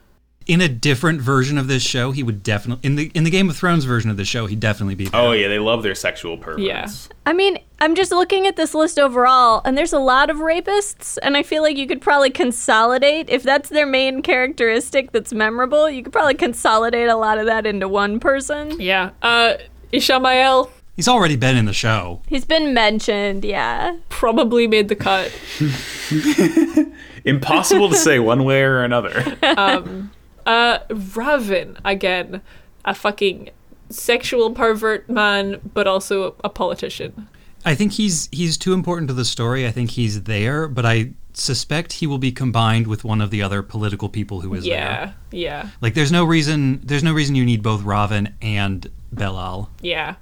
in 0.47 0.61
a 0.61 0.67
different 0.67 1.21
version 1.21 1.57
of 1.59 1.67
this 1.67 1.83
show, 1.83 2.11
he 2.11 2.23
would 2.23 2.41
definitely 2.41 2.87
in 2.87 2.95
the 2.95 3.11
in 3.13 3.23
the 3.23 3.29
Game 3.29 3.49
of 3.49 3.55
Thrones 3.55 3.85
version 3.85 4.09
of 4.09 4.17
the 4.17 4.25
show, 4.25 4.45
he'd 4.47 4.59
definitely 4.59 4.95
be 4.95 5.05
there. 5.07 5.21
Oh 5.21 5.31
yeah, 5.31 5.47
they 5.47 5.59
love 5.59 5.83
their 5.83 5.93
sexual 5.95 6.37
perverts. 6.37 6.63
Yeah. 6.63 6.87
I 7.25 7.33
mean, 7.33 7.59
I'm 7.79 7.93
just 7.95 8.11
looking 8.11 8.47
at 8.47 8.55
this 8.55 8.73
list 8.73 8.97
overall, 8.97 9.61
and 9.63 9.77
there's 9.77 9.93
a 9.93 9.99
lot 9.99 10.29
of 10.31 10.37
rapists, 10.37 11.17
and 11.21 11.37
I 11.37 11.43
feel 11.43 11.61
like 11.61 11.77
you 11.77 11.85
could 11.85 12.01
probably 12.01 12.31
consolidate 12.31 13.29
if 13.29 13.43
that's 13.43 13.69
their 13.69 13.85
main 13.85 14.21
characteristic 14.23 15.11
that's 15.11 15.31
memorable. 15.33 15.87
You 15.89 16.01
could 16.03 16.13
probably 16.13 16.33
consolidate 16.33 17.09
a 17.09 17.15
lot 17.15 17.37
of 17.37 17.45
that 17.45 17.67
into 17.67 17.87
one 17.87 18.19
person. 18.19 18.79
Yeah. 18.81 19.11
Uh, 19.21 19.55
Ishamael 19.93 20.71
He's 20.99 21.07
already 21.07 21.37
been 21.37 21.55
in 21.55 21.63
the 21.63 21.71
show. 21.71 22.21
He's 22.27 22.43
been 22.43 22.73
mentioned, 22.73 23.45
yeah. 23.45 23.95
probably 24.09 24.67
made 24.67 24.89
the 24.89 24.97
cut. 24.97 25.31
Impossible 27.23 27.87
to 27.87 27.95
say 27.95 28.19
one 28.19 28.43
way 28.43 28.63
or 28.63 28.83
another. 28.83 29.37
Uh, 29.41 30.79
Rahvin 30.89 31.79
again, 31.85 32.41
a 32.83 32.93
fucking 32.93 33.49
sexual 33.89 34.51
pervert 34.51 35.09
man, 35.09 35.61
but 35.73 35.87
also 35.87 36.35
a 36.43 36.49
politician. 36.49 37.29
I 37.63 37.75
think 37.75 37.93
he's 37.93 38.27
he's 38.33 38.57
too 38.57 38.73
important 38.73 39.07
to 39.07 39.13
the 39.13 39.23
story. 39.23 39.65
I 39.65 39.71
think 39.71 39.91
he's 39.91 40.23
there, 40.23 40.67
but 40.67 40.85
I 40.85 41.11
suspect 41.31 41.93
he 41.93 42.07
will 42.07 42.17
be 42.17 42.33
combined 42.33 42.87
with 42.87 43.05
one 43.05 43.21
of 43.21 43.31
the 43.31 43.41
other 43.41 43.63
political 43.63 44.09
people 44.09 44.41
who 44.41 44.53
is 44.53 44.65
yeah, 44.65 44.75
there. 44.75 45.15
Yeah. 45.31 45.61
Yeah, 45.63 45.69
Like 45.79 45.93
there's 45.93 46.11
no 46.11 46.25
reason 46.25 46.81
there's 46.83 47.03
no 47.03 47.13
reason 47.13 47.35
you 47.35 47.45
need 47.45 47.63
both 47.63 47.83
Rahvin 47.83 48.33
and 48.41 48.85
Be'lal. 49.15 49.69
yeah. 49.81 50.15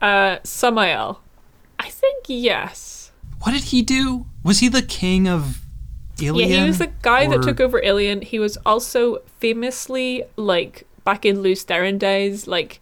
Uh, 0.00 0.38
Samael, 0.44 1.20
I 1.78 1.88
think 1.88 2.24
yes. 2.28 3.10
What 3.42 3.52
did 3.52 3.64
he 3.64 3.82
do? 3.82 4.26
Was 4.44 4.60
he 4.60 4.68
the 4.68 4.82
king 4.82 5.28
of 5.28 5.60
Illian? 6.18 6.48
Yeah, 6.48 6.60
he 6.62 6.66
was 6.66 6.78
the 6.78 6.90
guy 7.02 7.26
that 7.26 7.42
took 7.42 7.60
over 7.60 7.80
Illian. 7.80 8.22
He 8.22 8.38
was 8.38 8.56
also 8.66 9.18
famously 9.38 10.24
like 10.36 10.86
back 11.04 11.24
in 11.24 11.42
Therin 11.64 11.98
days, 11.98 12.46
like 12.46 12.80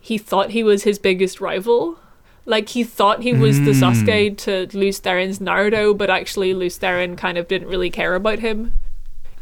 he 0.00 0.18
thought 0.18 0.50
he 0.50 0.62
was 0.62 0.82
his 0.84 0.98
biggest 0.98 1.40
rival. 1.40 1.98
Like 2.44 2.68
he 2.70 2.84
thought 2.84 3.22
he 3.22 3.32
was 3.32 3.58
the 3.60 3.72
Hmm. 3.74 3.82
Sasuke 3.82 4.36
to 4.38 4.68
Lews 4.78 5.00
Therin's 5.00 5.40
Naruto, 5.40 5.96
but 5.96 6.10
actually 6.10 6.54
Therin 6.78 7.16
kind 7.16 7.36
of 7.38 7.48
didn't 7.48 7.68
really 7.68 7.90
care 7.90 8.14
about 8.14 8.38
him 8.38 8.74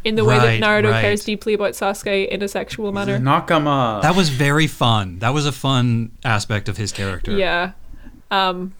in 0.04 0.14
the 0.14 0.24
way 0.24 0.38
that 0.38 0.60
Naruto 0.60 0.90
right. 0.90 1.00
cares 1.00 1.24
deeply 1.24 1.54
about 1.54 1.72
Sasuke 1.72 2.28
in 2.28 2.42
a 2.42 2.48
sexual 2.48 2.92
manner. 2.92 3.18
Nakama. 3.18 4.02
That 4.02 4.14
was 4.14 4.28
very 4.28 4.66
fun. 4.66 5.18
That 5.20 5.30
was 5.30 5.46
a 5.46 5.52
fun 5.52 6.12
aspect 6.24 6.68
of 6.68 6.76
his 6.76 6.92
character. 6.92 7.32
Yeah. 7.32 7.72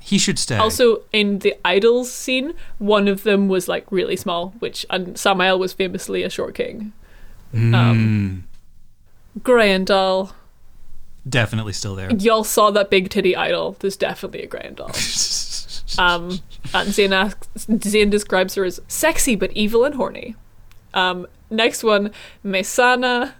He 0.00 0.18
should 0.18 0.38
stay. 0.38 0.56
Also, 0.56 1.02
in 1.12 1.38
the 1.38 1.54
idols 1.64 2.12
scene, 2.12 2.54
one 2.78 3.06
of 3.06 3.22
them 3.22 3.48
was 3.48 3.68
like 3.68 3.90
really 3.90 4.16
small, 4.16 4.50
which 4.58 4.84
and 4.90 5.16
Samael 5.16 5.58
was 5.58 5.72
famously 5.72 6.24
a 6.24 6.30
short 6.30 6.54
king. 6.54 6.92
Um, 7.54 8.48
Graendal. 9.38 10.32
definitely 11.28 11.72
still 11.72 11.94
there. 11.94 12.12
Y'all 12.12 12.42
saw 12.42 12.72
that 12.72 12.90
big 12.90 13.10
titty 13.10 13.36
idol. 13.36 13.76
There's 13.78 13.96
definitely 13.96 14.42
a 14.42 14.48
Graendal. 14.48 14.90
Um, 15.96 16.40
and 16.72 16.92
Zane, 16.92 17.12
asks, 17.12 17.46
Zane 17.84 18.10
describes 18.10 18.56
her 18.56 18.64
as 18.64 18.80
sexy 18.88 19.36
but 19.36 19.52
evil 19.52 19.84
and 19.84 19.94
horny. 19.94 20.34
Um, 20.94 21.26
next 21.50 21.82
one, 21.84 22.10
Mesaana, 22.44 23.32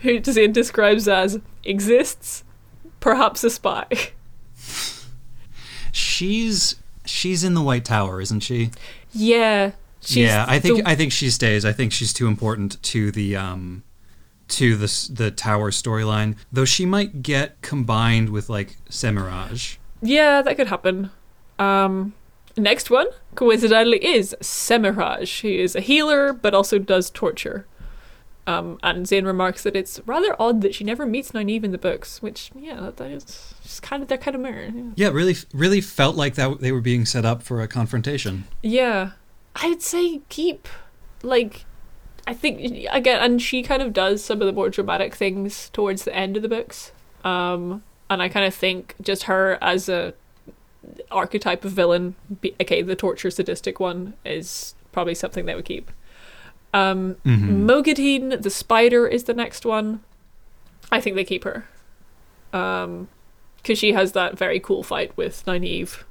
who 0.00 0.22
Zane 0.24 0.52
describes 0.52 1.06
as 1.06 1.38
exists, 1.64 2.42
perhaps 2.98 3.44
a 3.44 3.50
spy. 3.50 3.86
She's 5.92 6.76
she's 7.04 7.42
in 7.44 7.54
the 7.54 7.62
White 7.62 7.84
Tower, 7.84 8.20
isn't 8.20 8.40
she? 8.40 8.70
Yeah. 9.12 9.72
She's 10.00 10.16
yeah, 10.16 10.44
I 10.48 10.58
think 10.58 10.78
the- 10.84 10.88
I 10.90 10.94
think 10.94 11.12
she 11.12 11.30
stays. 11.30 11.64
I 11.64 11.72
think 11.72 11.92
she's 11.92 12.12
too 12.12 12.26
important 12.26 12.82
to 12.84 13.10
the 13.10 13.36
um 13.36 13.82
to 14.48 14.76
the 14.76 15.10
the 15.12 15.30
tower 15.30 15.70
storyline. 15.70 16.36
Though 16.52 16.64
she 16.64 16.86
might 16.86 17.22
get 17.22 17.60
combined 17.60 18.30
with 18.30 18.48
like 18.48 18.76
Semirhage. 18.88 19.76
Yeah, 20.00 20.40
that 20.42 20.56
could 20.56 20.68
happen. 20.68 21.10
Um, 21.58 22.14
next 22.60 22.90
one, 22.90 23.06
coincidentally, 23.34 24.04
is 24.04 24.36
Semirhage. 24.40 25.40
He 25.40 25.60
is 25.60 25.74
a 25.74 25.80
healer, 25.80 26.32
but 26.32 26.54
also 26.54 26.78
does 26.78 27.10
torture. 27.10 27.66
Um, 28.46 28.78
and 28.82 29.06
Zane 29.06 29.26
remarks 29.26 29.62
that 29.62 29.76
it's 29.76 30.00
rather 30.06 30.34
odd 30.40 30.60
that 30.62 30.74
she 30.74 30.82
never 30.82 31.06
meets 31.06 31.32
Nynaeve 31.32 31.62
in 31.62 31.72
the 31.72 31.78
books, 31.78 32.20
which, 32.22 32.50
yeah, 32.56 32.80
that, 32.80 32.96
that 32.96 33.10
is 33.10 33.54
just 33.62 33.82
kind 33.82 34.02
of, 34.02 34.08
they're 34.08 34.18
kind 34.18 34.34
of 34.34 34.40
mirror. 34.40 34.70
Yeah. 34.74 34.90
Yeah, 34.96 35.08
really 35.08 35.36
really 35.52 35.80
felt 35.80 36.16
like 36.16 36.34
that 36.34 36.60
they 36.60 36.72
were 36.72 36.80
being 36.80 37.04
set 37.04 37.24
up 37.24 37.42
for 37.42 37.60
a 37.60 37.68
confrontation. 37.68 38.44
yeah. 38.62 39.12
I'd 39.56 39.82
say 39.82 40.20
keep, 40.28 40.68
like, 41.24 41.64
I 42.24 42.34
think, 42.34 42.86
again, 42.90 43.20
and 43.20 43.42
she 43.42 43.64
kind 43.64 43.82
of 43.82 43.92
does 43.92 44.22
some 44.24 44.40
of 44.40 44.46
the 44.46 44.52
more 44.52 44.70
dramatic 44.70 45.14
things 45.14 45.70
towards 45.70 46.04
the 46.04 46.14
end 46.14 46.36
of 46.36 46.42
the 46.42 46.48
books. 46.48 46.92
Um, 47.24 47.82
and 48.08 48.22
I 48.22 48.28
kind 48.28 48.46
of 48.46 48.54
think 48.54 48.94
just 49.02 49.24
her 49.24 49.58
as 49.60 49.88
a 49.88 50.14
archetype 51.10 51.64
of 51.64 51.72
villain, 51.72 52.14
be, 52.40 52.54
okay, 52.60 52.82
the 52.82 52.96
torture 52.96 53.30
sadistic 53.30 53.80
one 53.80 54.14
is 54.24 54.74
probably 54.92 55.14
something 55.14 55.46
they 55.46 55.54
would 55.54 55.64
keep. 55.64 55.90
Um, 56.72 57.16
Moghedien, 57.24 58.42
the 58.42 58.50
spider, 58.50 59.06
is 59.06 59.24
the 59.24 59.34
next 59.34 59.64
one. 59.66 60.00
I 60.92 61.00
think 61.00 61.16
they 61.16 61.24
keep 61.24 61.44
her. 61.44 61.66
Um, 62.52 63.08
because 63.56 63.78
she 63.78 63.92
has 63.92 64.12
that 64.12 64.38
very 64.38 64.58
cool 64.60 64.82
fight 64.82 65.16
with 65.16 65.44
Nynaeve 65.46 66.02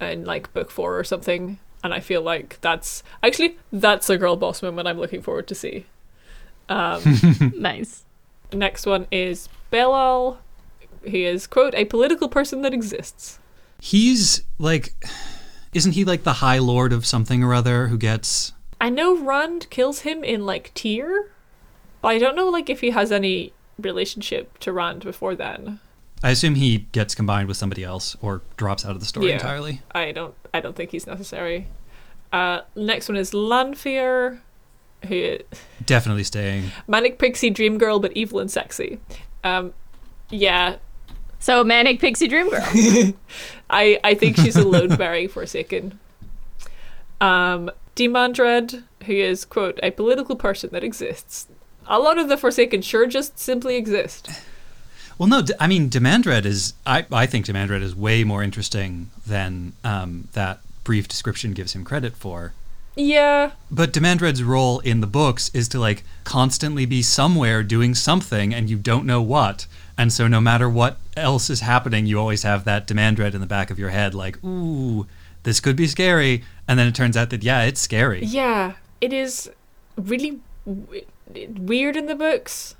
in 0.00 0.24
like 0.24 0.52
book 0.52 0.70
four 0.70 0.98
or 0.98 1.04
something, 1.04 1.58
and 1.84 1.94
I 1.94 2.00
feel 2.00 2.20
like 2.22 2.58
that's 2.60 3.02
actually 3.22 3.56
that's 3.72 4.10
a 4.10 4.18
girl 4.18 4.36
boss 4.36 4.62
moment 4.62 4.88
I'm 4.88 4.98
looking 4.98 5.22
forward 5.22 5.46
to 5.48 5.54
see. 5.54 5.86
Um, 6.68 7.00
Nice. 7.56 8.04
next 8.52 8.84
one 8.86 9.06
is 9.12 9.48
Be'lal. 9.70 10.38
He 11.04 11.24
is 11.24 11.46
quote 11.46 11.74
a 11.74 11.84
political 11.84 12.28
person 12.28 12.62
that 12.62 12.74
exists. 12.74 13.38
He's 13.80 14.42
like 14.58 14.94
isn't 15.74 15.92
he 15.92 16.04
like 16.04 16.22
the 16.22 16.34
high 16.34 16.58
lord 16.58 16.92
of 16.92 17.04
something 17.04 17.42
or 17.44 17.52
other 17.52 17.88
who 17.88 17.98
gets 17.98 18.52
I 18.80 18.88
know 18.90 19.16
Rand 19.16 19.68
kills 19.70 20.00
him 20.00 20.22
in 20.24 20.44
like 20.44 20.70
Tear, 20.74 21.30
but 22.02 22.08
I 22.08 22.18
don't 22.18 22.36
know 22.36 22.48
like 22.48 22.68
if 22.68 22.80
he 22.80 22.90
has 22.90 23.10
any 23.12 23.52
relationship 23.78 24.58
to 24.58 24.72
Rand 24.72 25.02
before 25.02 25.34
then. 25.34 25.80
I 26.22 26.30
assume 26.30 26.54
he 26.56 26.86
gets 26.92 27.14
combined 27.14 27.48
with 27.48 27.56
somebody 27.56 27.84
else 27.84 28.16
or 28.22 28.42
drops 28.56 28.84
out 28.84 28.92
of 28.92 29.00
the 29.00 29.06
story 29.06 29.28
Yeah. 29.28 29.34
entirely. 29.34 29.82
I 29.92 30.12
don't 30.12 30.34
I 30.52 30.60
don't 30.60 30.74
think 30.76 30.90
he's 30.90 31.06
necessary. 31.06 31.68
Uh, 32.32 32.62
next 32.74 33.08
one 33.08 33.16
is 33.16 33.32
Lanfear, 33.32 34.40
who 35.06 35.38
Definitely 35.84 36.24
staying. 36.24 36.70
manic 36.86 37.18
pixie 37.18 37.50
dream 37.50 37.78
girl 37.78 37.98
but 37.98 38.12
evil 38.14 38.40
and 38.40 38.50
sexy. 38.50 38.98
Um, 39.44 39.72
yeah, 40.30 40.76
So 41.46 41.62
manic 41.62 42.00
pixie 42.00 42.26
dream 42.26 42.50
girl. 42.50 42.60
I 43.70 44.00
I 44.02 44.14
think 44.14 44.36
she's 44.36 44.56
a 44.56 44.66
lone 44.66 44.96
bearing 44.96 45.28
Forsaken. 45.28 45.96
Um, 47.20 47.70
Demandred, 47.94 48.82
who 49.04 49.12
is 49.12 49.44
quote 49.44 49.78
a 49.80 49.92
political 49.92 50.34
person 50.34 50.70
that 50.72 50.82
exists. 50.82 51.46
A 51.86 52.00
lot 52.00 52.18
of 52.18 52.28
the 52.28 52.36
Forsaken 52.36 52.82
sure 52.82 53.06
just 53.06 53.38
simply 53.38 53.76
exist. 53.76 54.28
Well, 55.18 55.28
no, 55.28 55.44
I 55.60 55.68
mean, 55.68 55.88
Demandred 55.88 56.46
is. 56.46 56.74
I, 56.84 57.06
I 57.12 57.26
think 57.26 57.44
Demandred 57.46 57.80
is 57.80 57.94
way 57.94 58.24
more 58.24 58.42
interesting 58.42 59.10
than 59.24 59.74
um, 59.84 60.26
that 60.32 60.58
brief 60.82 61.06
description 61.06 61.52
gives 61.52 61.74
him 61.76 61.84
credit 61.84 62.16
for. 62.16 62.54
Yeah, 62.96 63.52
But 63.70 63.92
Demandred's 63.92 64.42
role 64.42 64.80
in 64.80 65.02
the 65.02 65.06
books 65.06 65.50
is 65.52 65.68
to 65.68 65.78
like 65.78 66.02
constantly 66.24 66.86
be 66.86 67.02
somewhere 67.02 67.62
doing 67.62 67.94
something 67.94 68.54
and 68.54 68.70
you 68.70 68.78
don't 68.78 69.04
know 69.04 69.20
what. 69.20 69.66
And 69.98 70.12
so 70.12 70.28
no 70.28 70.40
matter 70.40 70.68
what 70.68 70.98
else 71.16 71.48
is 71.48 71.60
happening, 71.60 72.06
you 72.06 72.18
always 72.18 72.42
have 72.42 72.64
that 72.64 72.86
demand 72.86 73.16
Demandred 73.16 73.34
in 73.34 73.40
the 73.40 73.46
back 73.46 73.70
of 73.70 73.78
your 73.78 73.90
head 73.90 74.14
like, 74.14 74.42
ooh, 74.44 75.06
this 75.44 75.60
could 75.60 75.76
be 75.76 75.86
scary. 75.86 76.42
And 76.68 76.78
then 76.78 76.86
it 76.86 76.94
turns 76.94 77.16
out 77.16 77.30
that 77.30 77.42
yeah, 77.42 77.62
it's 77.62 77.80
scary. 77.80 78.24
yeah, 78.24 78.74
it 79.00 79.12
is 79.12 79.50
really 79.96 80.40
w- 80.66 81.04
weird 81.58 81.96
in 81.96 82.06
the 82.06 82.14
books. 82.14 82.74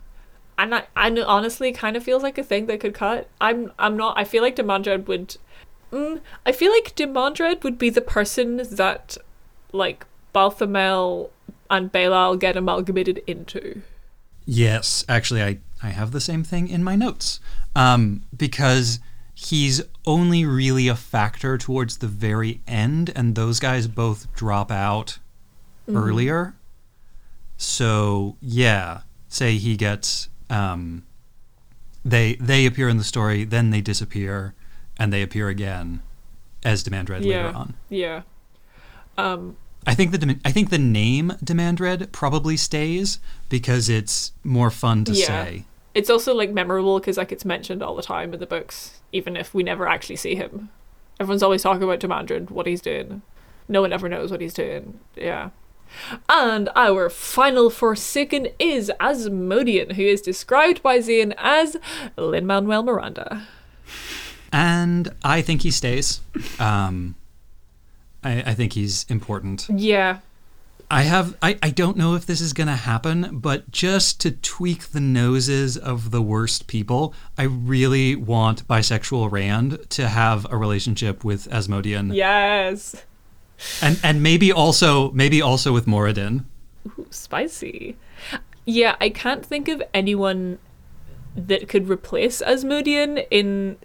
And 0.59 0.75
I, 0.75 0.85
I 0.97 1.11
honestly 1.11 1.73
kind 1.73 1.97
of 1.97 2.03
feels 2.03 2.23
like 2.23 2.39
a 2.39 2.43
thing 2.43 2.67
they 2.67 2.79
could 2.79 2.95
cut. 2.95 3.29
I'm 3.41 3.73
I'm 3.79 3.97
not. 3.97 4.19
I 4.19 4.25
feel 4.25 4.43
like 4.43 4.57
Demandred 4.57 5.07
would. 5.07 5.37
Mm, 5.93 6.21
I 6.45 6.53
feel 6.53 6.73
like 6.73 6.95
Demandred 6.95 7.63
would 7.63 7.79
be 7.79 7.91
the 7.91 8.01
person 8.01 8.57
that, 8.57 9.17
like 9.73 10.07
Balthamel 10.35 11.31
and 11.71 11.93
Be'lal 11.93 12.37
get 12.39 12.57
amalgamated 12.57 13.23
into. 13.27 13.83
Yes, 14.47 15.05
actually, 15.09 15.43
I, 15.43 15.59
I 15.83 15.91
have 15.91 16.13
the 16.13 16.21
same 16.21 16.43
thing 16.43 16.69
in 16.69 16.83
my 16.83 16.97
notes. 16.97 17.41
Um, 17.75 18.23
because 18.37 19.01
he's 19.35 19.83
only 20.07 20.45
really 20.45 20.89
a 20.89 20.97
factor 20.97 21.59
towards 21.59 21.99
the 21.99 22.07
very 22.07 22.61
end, 22.67 23.13
and 23.15 23.35
those 23.35 23.61
guys 23.61 23.87
both 23.87 24.33
drop 24.35 24.71
out 24.71 25.19
earlier. 25.89 26.55
So, 27.59 28.37
yeah, 28.41 29.01
say 29.29 29.57
he 29.57 29.77
gets. 29.77 30.29
Um, 30.49 31.05
they 32.05 32.35
they 32.35 32.67
appear 32.67 32.89
in 32.89 32.99
the 32.99 33.05
story, 33.05 33.45
then 33.45 33.71
they 33.71 33.81
disappear, 33.81 34.55
and 34.97 35.13
they 35.13 35.23
appear 35.23 35.49
again 35.49 36.01
as 36.65 36.83
Demandred 36.83 37.25
yeah, 37.25 37.47
later 37.47 37.57
on. 37.57 37.75
yeah. 37.89 38.23
Um, 39.19 39.57
I 39.87 39.95
think 39.95 40.11
the 40.13 40.37
I 40.45 40.51
think 40.53 40.71
the 40.71 40.79
name 40.79 41.33
Demandred 41.43 42.11
probably 42.13 42.57
stays 42.57 43.19
because 43.49 43.89
it's 43.89 44.33
more 44.43 44.71
fun 44.71 45.05
to 45.05 45.13
Yeah. 45.13 45.27
say. 45.27 45.65
It's 45.95 46.11
also 46.11 46.35
like 46.35 46.53
memorable 46.53 46.99
because 46.99 47.17
like 47.17 47.33
it's 47.33 47.45
mentioned 47.45 47.83
all 47.83 47.95
the 47.95 48.03
time 48.03 48.35
in 48.35 48.41
the 48.41 48.47
books, 48.47 49.01
even 49.13 49.37
if 49.37 49.55
we 49.55 49.63
never 49.63 49.89
actually 49.89 50.17
see 50.17 50.35
him. 50.35 50.69
Everyone's 51.19 51.43
always 51.43 51.63
talking 51.63 51.83
about 51.83 52.01
Demandred, 52.01 52.51
what 52.51 52.67
he's 52.67 52.83
doing. 52.83 53.23
No 53.69 53.81
one 53.81 53.93
ever 53.93 54.09
knows 54.09 54.31
what 54.31 54.41
he's 54.41 54.53
doing. 54.55 54.99
Yeah. 55.17 55.51
And 56.29 56.69
our 56.77 57.09
final 57.09 57.71
Forsaken 57.71 58.49
is 58.59 58.91
Asmodean, 59.01 59.91
who 59.91 60.03
is 60.03 60.21
described 60.21 60.83
by 60.83 60.99
Zian 60.99 61.33
as 61.39 61.77
Lin 62.17 62.45
Manuel 62.47 62.83
Miranda. 62.83 63.47
And 64.53 65.11
I 65.25 65.43
think 65.43 65.63
he 65.63 65.71
stays. 65.71 66.21
Um, 66.59 67.15
I, 68.27 68.43
I 68.51 68.55
think 68.55 68.73
he's 68.73 69.07
important. 69.09 69.67
Yeah. 69.69 70.19
I 70.89 71.03
have 71.03 71.37
I, 71.43 71.59
I 71.63 71.71
don't 71.71 71.97
know 71.97 72.15
if 72.15 72.27
this 72.27 72.41
is 72.41 72.53
gonna 72.53 72.77
happen, 72.77 73.39
but 73.39 73.71
just 73.71 74.21
to 74.21 74.31
tweak 74.31 74.89
the 74.89 75.01
noses 75.01 75.77
of 75.77 76.11
the 76.11 76.23
worst 76.23 76.67
people, 76.67 77.13
I 77.37 77.45
really 77.45 78.15
want 78.15 78.69
bisexual 78.69 79.31
Rand 79.33 79.79
to 79.91 80.09
have 80.09 80.47
a 80.51 80.57
relationship 80.57 81.25
with 81.25 81.49
Asmodean. 81.53 82.13
Yes. 82.13 83.05
And 83.83 83.99
and 84.03 84.23
maybe 84.23 84.53
also 84.53 85.11
maybe 85.13 85.43
also 85.43 85.73
with 85.73 85.87
Moridin. 85.87 86.45
Ooh, 86.87 87.07
spicy. 87.11 87.97
Yeah, 88.65 88.97
I 89.01 89.11
can't 89.11 89.47
think 89.47 89.69
of 89.69 89.83
anyone 89.95 90.59
that 91.37 91.69
could 91.69 91.89
replace 91.89 92.43
Asmodean 92.43 93.19
in 93.31 93.77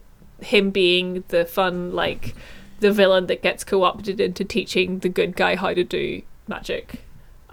him 0.42 0.72
being 0.72 1.24
the 1.28 1.46
fun, 1.46 1.94
like, 1.94 2.34
the 2.82 2.92
villain 2.92 3.28
that 3.28 3.42
gets 3.42 3.64
co 3.64 3.84
opted 3.84 4.20
into 4.20 4.44
teaching 4.44 5.00
the 5.00 5.10
good 5.10 5.36
guy 5.36 5.56
how 5.56 5.74
to 5.74 5.84
do 5.84 6.22
magic. 6.48 7.02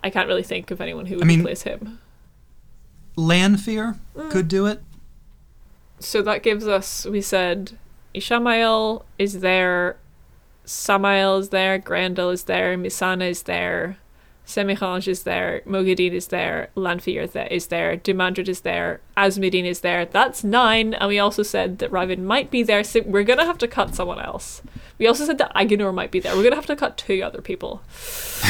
I 0.03 0.11
can't 0.11 0.29
really 0.29 0.43
think 0.43 0.71
of 0.71 0.81
anyone 0.81 1.07
who 1.07 1.17
would 1.17 1.25
I 1.25 1.27
mean- 1.27 1.41
replace 1.41 1.63
him. 1.63 1.99
Lanfear 3.17 3.97
Mm. 4.17 4.31
could 4.31 4.49
do 4.49 4.67
it. 4.67 4.81
So 6.01 6.23
that 6.23 6.43
gives 6.43 6.67
us, 6.69 7.05
we 7.07 7.21
said, 7.21 7.73
Ishamael 8.15 9.03
is 9.19 9.41
there, 9.41 9.97
Samael 10.65 11.39
is 11.39 11.49
there, 11.49 11.79
Graendal 11.81 12.33
is 12.33 12.45
there, 12.45 12.77
Mesaana 12.79 13.29
is 13.31 13.43
there, 13.43 13.97
Semirhage 14.47 15.09
is 15.09 15.25
there, 15.25 15.61
Moghedien 15.67 16.13
is 16.13 16.29
there, 16.29 16.71
Lanfear 16.77 17.23
is 17.51 17.67
there, 17.67 17.97
Demandred 17.97 18.49
is 18.49 18.61
there, 18.61 19.01
Asmodean 19.17 19.67
is 19.67 19.81
there. 19.81 20.07
That's 20.07 20.43
nine, 20.45 20.95
and 20.95 21.09
we 21.09 21.19
also 21.19 21.43
said 21.43 21.79
that 21.81 21.91
Rahvin 21.91 22.21
might 22.23 22.51
be 22.51 22.63
there, 22.63 22.83
so 22.85 23.03
we're 23.05 23.25
gonna 23.25 23.45
have 23.45 23.59
to 23.59 23.69
cut 23.69 23.95
someone 23.97 24.21
else. 24.21 24.63
We 24.99 25.07
also 25.07 25.25
said 25.25 25.39
that 25.39 25.55
Aginor 25.55 25.95
might 25.95 26.11
be 26.11 26.21
there. 26.21 26.37
We're 26.37 26.43
gonna 26.43 26.57
have 26.57 26.67
to 26.67 26.77
cut 26.77 26.97
two 26.97 27.23
other 27.23 27.41
people. 27.41 27.83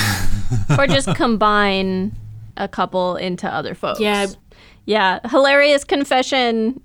or 0.78 0.86
just 0.86 1.14
combine 1.14 2.12
a 2.56 2.68
couple 2.68 3.16
into 3.16 3.46
other 3.48 3.74
folks. 3.74 4.00
Yeah. 4.00 4.26
Yeah. 4.86 5.20
Hilarious 5.28 5.84
confession. 5.84 6.80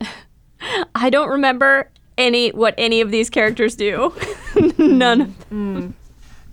I 0.95 1.09
don't 1.09 1.29
remember 1.29 1.89
any 2.17 2.49
what 2.51 2.75
any 2.77 3.01
of 3.01 3.11
these 3.11 3.29
characters 3.29 3.75
do. 3.75 4.13
None. 4.77 5.93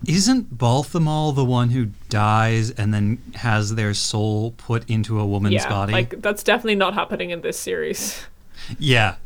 Isn't 0.07 0.57
Balthamel 0.57 1.35
the 1.35 1.45
one 1.45 1.70
who 1.70 1.91
dies 2.09 2.70
and 2.70 2.95
then 2.95 3.19
has 3.35 3.74
their 3.74 3.93
soul 3.93 4.53
put 4.53 4.89
into 4.89 5.20
a 5.20 5.27
woman's 5.27 5.55
yeah, 5.55 5.69
body? 5.69 5.93
like 5.93 6.23
that's 6.23 6.43
definitely 6.43 6.77
not 6.77 6.95
happening 6.95 7.31
in 7.31 7.43
this 7.43 7.59
series. 7.59 8.24
yeah. 8.78 9.16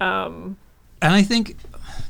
Um, 0.00 0.58
And 1.00 1.14
I 1.14 1.22
think, 1.22 1.56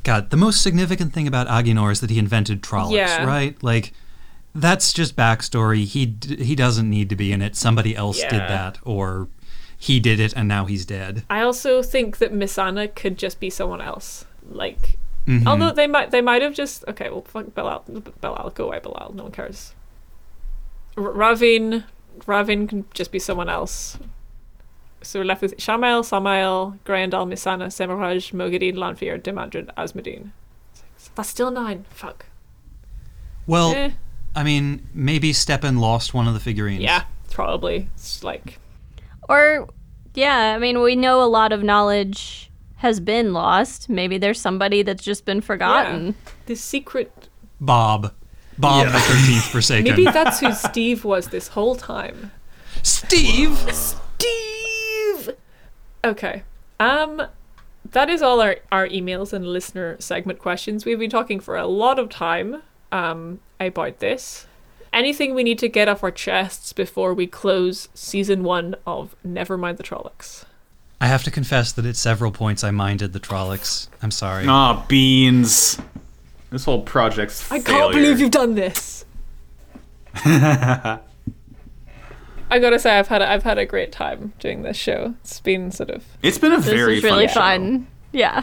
God, 0.04 0.30
the 0.30 0.36
most 0.36 0.62
significant 0.62 1.12
thing 1.12 1.26
about 1.28 1.46
Aginor 1.48 1.90
is 1.92 2.00
that 2.00 2.10
he 2.10 2.18
invented 2.18 2.62
Trollocs, 2.62 2.92
Yeah. 2.92 3.24
right? 3.24 3.60
Like, 3.62 3.92
that's 4.54 4.92
just 4.92 5.16
backstory. 5.16 5.84
He 5.84 6.06
d- 6.06 6.42
he 6.42 6.54
doesn't 6.54 6.88
need 6.88 7.08
to 7.10 7.16
be 7.16 7.32
in 7.32 7.42
it. 7.42 7.54
Somebody 7.56 7.94
else 7.94 8.20
did 8.20 8.30
that, 8.32 8.78
or 8.82 9.28
he 9.76 10.00
did 10.00 10.18
it 10.18 10.32
and 10.36 10.48
now 10.48 10.64
he's 10.64 10.84
dead. 10.86 11.22
I 11.30 11.40
also 11.42 11.82
think 11.82 12.18
that 12.18 12.32
Mesaana 12.32 12.94
could 12.94 13.16
just 13.18 13.38
be 13.38 13.50
someone 13.50 13.80
else. 13.80 14.24
Like, 14.50 14.96
Mhm. 15.26 15.46
although 15.46 15.70
they 15.72 15.86
might, 15.86 16.10
they 16.10 16.22
might 16.22 16.42
have 16.42 16.54
just 16.54 16.84
okay. 16.88 17.10
Well, 17.10 17.22
fuck 17.22 17.54
Be'lal, 17.54 17.84
Be'lal, 18.20 18.54
go 18.54 18.64
away, 18.66 18.80
Be'lal. 18.80 19.14
No 19.14 19.24
one 19.24 19.32
cares. 19.32 19.74
R- 20.96 21.04
Rahvin, 21.12 21.84
Rahvin 22.26 22.68
can 22.68 22.84
just 22.94 23.12
be 23.12 23.18
someone 23.18 23.48
else. 23.48 23.98
So 25.02 25.20
we're 25.20 25.24
left 25.24 25.42
with 25.42 25.54
Shamael, 25.58 26.02
Samael, 26.04 26.76
Graendal, 26.84 27.26
Mesaana, 27.26 27.66
Semirhage, 27.68 28.32
Moghedien, 28.32 28.76
Lanfear, 28.76 29.16
Demandred, 29.18 29.70
Asmodean. 29.76 30.32
That's 31.14 31.28
still 31.28 31.50
nine. 31.50 31.84
Fuck. 31.90 32.26
Well, 33.46 33.72
Eh. 33.74 33.90
I 34.34 34.42
mean, 34.44 34.86
maybe 34.92 35.32
Stepin 35.32 35.78
lost 35.78 36.14
one 36.14 36.28
of 36.28 36.34
the 36.34 36.40
figurines. 36.40 36.82
Yeah, 36.82 37.04
probably. 37.30 37.88
It's 37.94 38.22
like 38.22 38.58
Or 39.28 39.68
yeah, 40.14 40.54
I 40.54 40.58
mean 40.58 40.80
we 40.80 40.96
know 40.96 41.22
a 41.22 41.26
lot 41.26 41.52
of 41.52 41.62
knowledge 41.62 42.50
has 42.76 43.00
been 43.00 43.32
lost. 43.32 43.88
Maybe 43.88 44.18
there's 44.18 44.40
somebody 44.40 44.82
that's 44.82 45.02
just 45.04 45.24
been 45.24 45.40
forgotten. 45.40 46.06
yeah, 46.06 46.32
the 46.46 46.54
secret. 46.56 47.28
Bob. 47.60 48.12
Bob 48.58 48.86
Yeah. 48.86 48.92
the 48.92 48.98
13th 48.98 49.50
Forsaken. 49.50 49.90
Maybe 49.90 50.04
that's 50.04 50.40
who 50.40 50.52
Steve 50.52 51.04
was 51.04 51.28
this 51.28 51.48
whole 51.48 51.74
time. 51.76 52.30
Steve! 52.82 53.56
Steve. 53.72 54.57
Okay. 56.04 56.42
Um 56.80 57.22
that 57.92 58.10
is 58.10 58.20
all 58.20 58.40
our, 58.42 58.56
our 58.70 58.86
emails 58.88 59.32
and 59.32 59.46
listener 59.46 59.96
segment 59.98 60.38
questions. 60.38 60.84
We've 60.84 60.98
been 60.98 61.08
talking 61.10 61.40
for 61.40 61.56
a 61.56 61.66
lot 61.66 61.98
of 61.98 62.08
time 62.08 62.62
um 62.92 63.40
about 63.60 63.98
this. 64.00 64.46
Anything 64.92 65.34
we 65.34 65.42
need 65.42 65.58
to 65.58 65.68
get 65.68 65.88
off 65.88 66.02
our 66.02 66.10
chests 66.10 66.72
before 66.72 67.12
we 67.12 67.26
close 67.26 67.88
season 67.94 68.42
one 68.42 68.74
of 68.86 69.14
Nevermind 69.26 69.76
the 69.76 69.82
Trollocs. 69.82 70.44
I 71.00 71.06
have 71.06 71.22
to 71.24 71.30
confess 71.30 71.72
that 71.72 71.84
at 71.86 71.94
several 71.96 72.32
points 72.32 72.64
I 72.64 72.70
minded 72.70 73.12
the 73.12 73.20
Trollocs. 73.20 73.88
I'm 74.02 74.10
sorry. 74.10 74.46
Ah, 74.48 74.84
beans. 74.88 75.78
This 76.50 76.64
whole 76.64 76.82
project's 76.82 77.44
I 77.52 77.60
failure. 77.60 77.78
can't 77.80 77.92
believe 77.92 78.20
you've 78.20 78.30
done 78.30 78.54
this. 78.54 79.04
I 82.50 82.58
gotta 82.58 82.78
say, 82.78 82.98
I've 82.98 83.08
had 83.08 83.22
a, 83.22 83.30
I've 83.30 83.42
had 83.42 83.58
a 83.58 83.66
great 83.66 83.92
time 83.92 84.32
doing 84.38 84.62
this 84.62 84.76
show. 84.76 85.14
It's 85.22 85.40
been 85.40 85.70
sort 85.70 85.90
of 85.90 86.04
It's 86.22 86.38
been 86.38 86.52
a 86.52 86.56
This 86.56 86.66
very 86.66 86.98
is 86.98 87.04
really 87.04 87.26
fun. 87.28 87.34
show. 87.34 87.40
fun. 87.40 87.86
Yeah. 88.12 88.42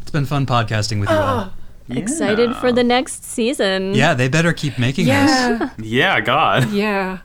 It's 0.00 0.10
been 0.10 0.24
fun 0.26 0.46
podcasting 0.46 1.00
with 1.00 1.10
you 1.10 1.16
all. 1.16 1.52
Excited 1.90 2.54
for 2.56 2.70
the 2.72 2.84
next 2.84 3.24
season. 3.24 3.94
Yeah, 3.94 4.12
they 4.14 4.28
better 4.28 4.52
keep 4.52 4.78
making 4.78 5.06
this. 5.06 5.14
yeah. 5.14 5.70
Yeah, 5.78 6.20
God. 6.20 6.70
Yeah. 6.72 7.18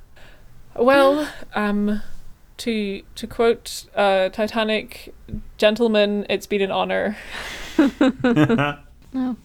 Well, 0.76 1.28
um, 1.54 2.02
to 2.58 3.02
to 3.16 3.28
quote 3.28 3.86
uh, 3.96 4.30
Titanic, 4.30 5.14
gentlemen, 5.58 6.26
it's 6.30 6.48
been 6.48 6.62
an 6.62 6.72
honor. 6.72 7.16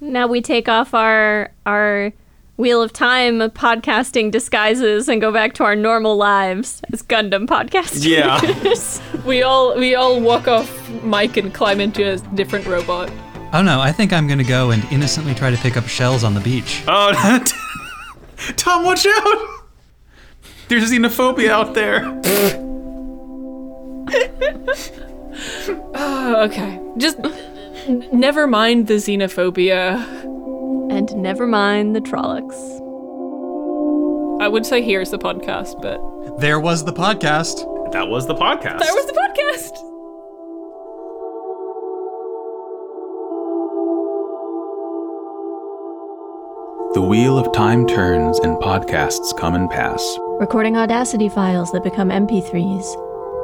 Now 0.00 0.26
we 0.26 0.40
take 0.40 0.66
off 0.68 0.94
our 0.94 1.50
our 1.66 2.12
Wheel 2.58 2.82
of 2.82 2.92
Time 2.92 3.38
podcasting 3.52 4.32
disguises 4.32 5.08
and 5.08 5.20
go 5.20 5.30
back 5.32 5.52
to 5.54 5.64
our 5.64 5.76
normal 5.76 6.16
lives 6.16 6.82
as 6.92 7.02
Gundam 7.02 7.46
podcasters. 7.46 8.04
Yeah. 8.04 8.40
We 9.24 9.42
all 9.42 9.76
we 9.78 9.94
all 9.94 10.20
walk 10.20 10.48
off 10.48 10.90
mic 11.02 11.36
and 11.36 11.52
climb 11.54 11.80
into 11.80 12.12
a 12.12 12.16
different 12.34 12.66
robot. 12.66 13.10
Oh 13.52 13.62
no, 13.62 13.80
I 13.80 13.92
think 13.92 14.12
I'm 14.12 14.26
gonna 14.26 14.42
go 14.42 14.70
and 14.70 14.82
innocently 14.90 15.34
try 15.34 15.50
to 15.50 15.56
pick 15.58 15.76
up 15.76 15.86
shells 15.86 16.24
on 16.24 16.34
the 16.34 16.40
beach. 16.40 16.82
Oh, 16.88 17.12
Thom, 18.56 18.84
watch 18.84 19.06
out! 19.06 19.64
There's 20.68 20.90
xenophobia 20.90 21.50
out 21.50 21.74
there. 21.74 22.04
Oh, 25.94 26.44
okay, 26.46 26.80
just 26.96 27.18
n- 27.20 28.08
never 28.12 28.46
mind 28.46 28.86
the 28.86 28.94
xenophobia. 28.94 30.04
And 30.90 31.14
never 31.16 31.46
mind 31.46 31.94
the 31.94 32.00
Trollocs. 32.00 32.80
I 34.40 34.48
would 34.48 34.64
say 34.64 34.82
here's 34.82 35.10
the 35.10 35.18
podcast, 35.18 35.80
but 35.82 36.00
There 36.38 36.60
was 36.60 36.84
the 36.84 36.92
podcast. 36.92 37.92
That 37.92 38.08
was 38.08 38.26
the 38.26 38.34
podcast. 38.34 38.78
there 38.80 38.94
was 38.94 39.06
the 39.06 39.12
podcast. 39.12 39.84
the 46.94 47.02
wheel 47.02 47.38
of 47.38 47.52
time 47.52 47.86
turns 47.86 48.38
and 48.40 48.56
podcasts 48.56 49.36
come 49.38 49.54
and 49.54 49.68
pass. 49.70 50.02
Recording 50.40 50.76
Audacity 50.76 51.28
files 51.28 51.70
that 51.72 51.84
become 51.84 52.08
MP3s. 52.08 52.84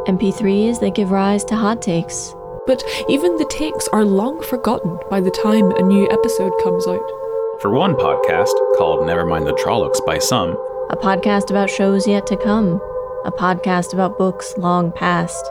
MP3s 0.08 0.80
that 0.80 0.94
give 0.94 1.10
rise 1.10 1.44
to 1.44 1.54
hot 1.54 1.80
takes. 1.82 2.34
But 2.66 2.82
even 3.08 3.36
the 3.36 3.46
takes 3.50 3.86
are 3.88 4.04
long 4.04 4.42
forgotten 4.42 4.98
by 5.10 5.20
the 5.20 5.30
time 5.30 5.70
a 5.72 5.82
new 5.82 6.08
episode 6.10 6.52
comes 6.62 6.86
out. 6.86 7.23
For 7.64 7.70
one 7.70 7.94
podcast, 7.94 8.52
called 8.76 9.08
Nevermind 9.08 9.46
the 9.46 9.54
Trollocs 9.54 10.04
by 10.04 10.18
some, 10.18 10.50
A 10.90 10.96
podcast 10.98 11.48
about 11.48 11.70
shows 11.70 12.06
yet 12.06 12.26
to 12.26 12.36
come. 12.36 12.78
A 13.24 13.32
podcast 13.32 13.94
about 13.94 14.18
books 14.18 14.52
long 14.58 14.92
past. 14.92 15.42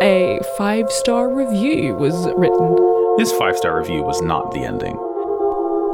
A 0.00 0.40
five 0.56 0.90
star 0.90 1.30
review 1.30 1.92
was 1.92 2.26
written. 2.38 2.74
this 3.18 3.32
five 3.32 3.54
star 3.54 3.78
review 3.78 4.00
was 4.02 4.22
not 4.22 4.50
the 4.52 4.60
ending. 4.60 4.96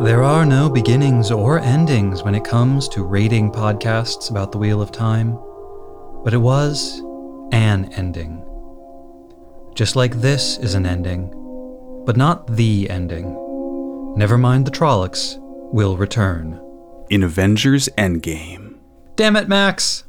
There 0.05 0.23
are 0.23 0.47
no 0.47 0.71
beginnings 0.71 1.33
or 1.33 1.59
endings 1.59 2.23
when 2.23 2.37
it 2.37 2.45
comes 2.45 2.89
to 2.91 3.03
rating 3.03 3.51
podcasts 3.51 4.31
about 4.31 4.53
the 4.53 4.59
Wheel 4.59 4.81
of 4.81 4.93
Time, 4.93 5.37
but 6.23 6.33
it 6.33 6.39
was 6.39 7.01
an 7.51 7.93
ending. 7.95 8.45
Just 9.75 9.97
like 9.97 10.21
this 10.21 10.57
is 10.57 10.77
an 10.77 10.87
ending, 10.87 11.33
but 12.07 12.17
not 12.17 12.47
the 12.47 12.89
ending. 12.89 13.41
Never 14.17 14.39
mind 14.39 14.69
the 14.69 14.71
Trollocs 14.71 15.41
will 15.75 15.97
return. 15.97 16.61
In 17.11 17.25
Avengers 17.25 17.89
Endgame. 17.99 18.79
Damn 19.17 19.35
it, 19.35 19.49
Max! 19.49 20.04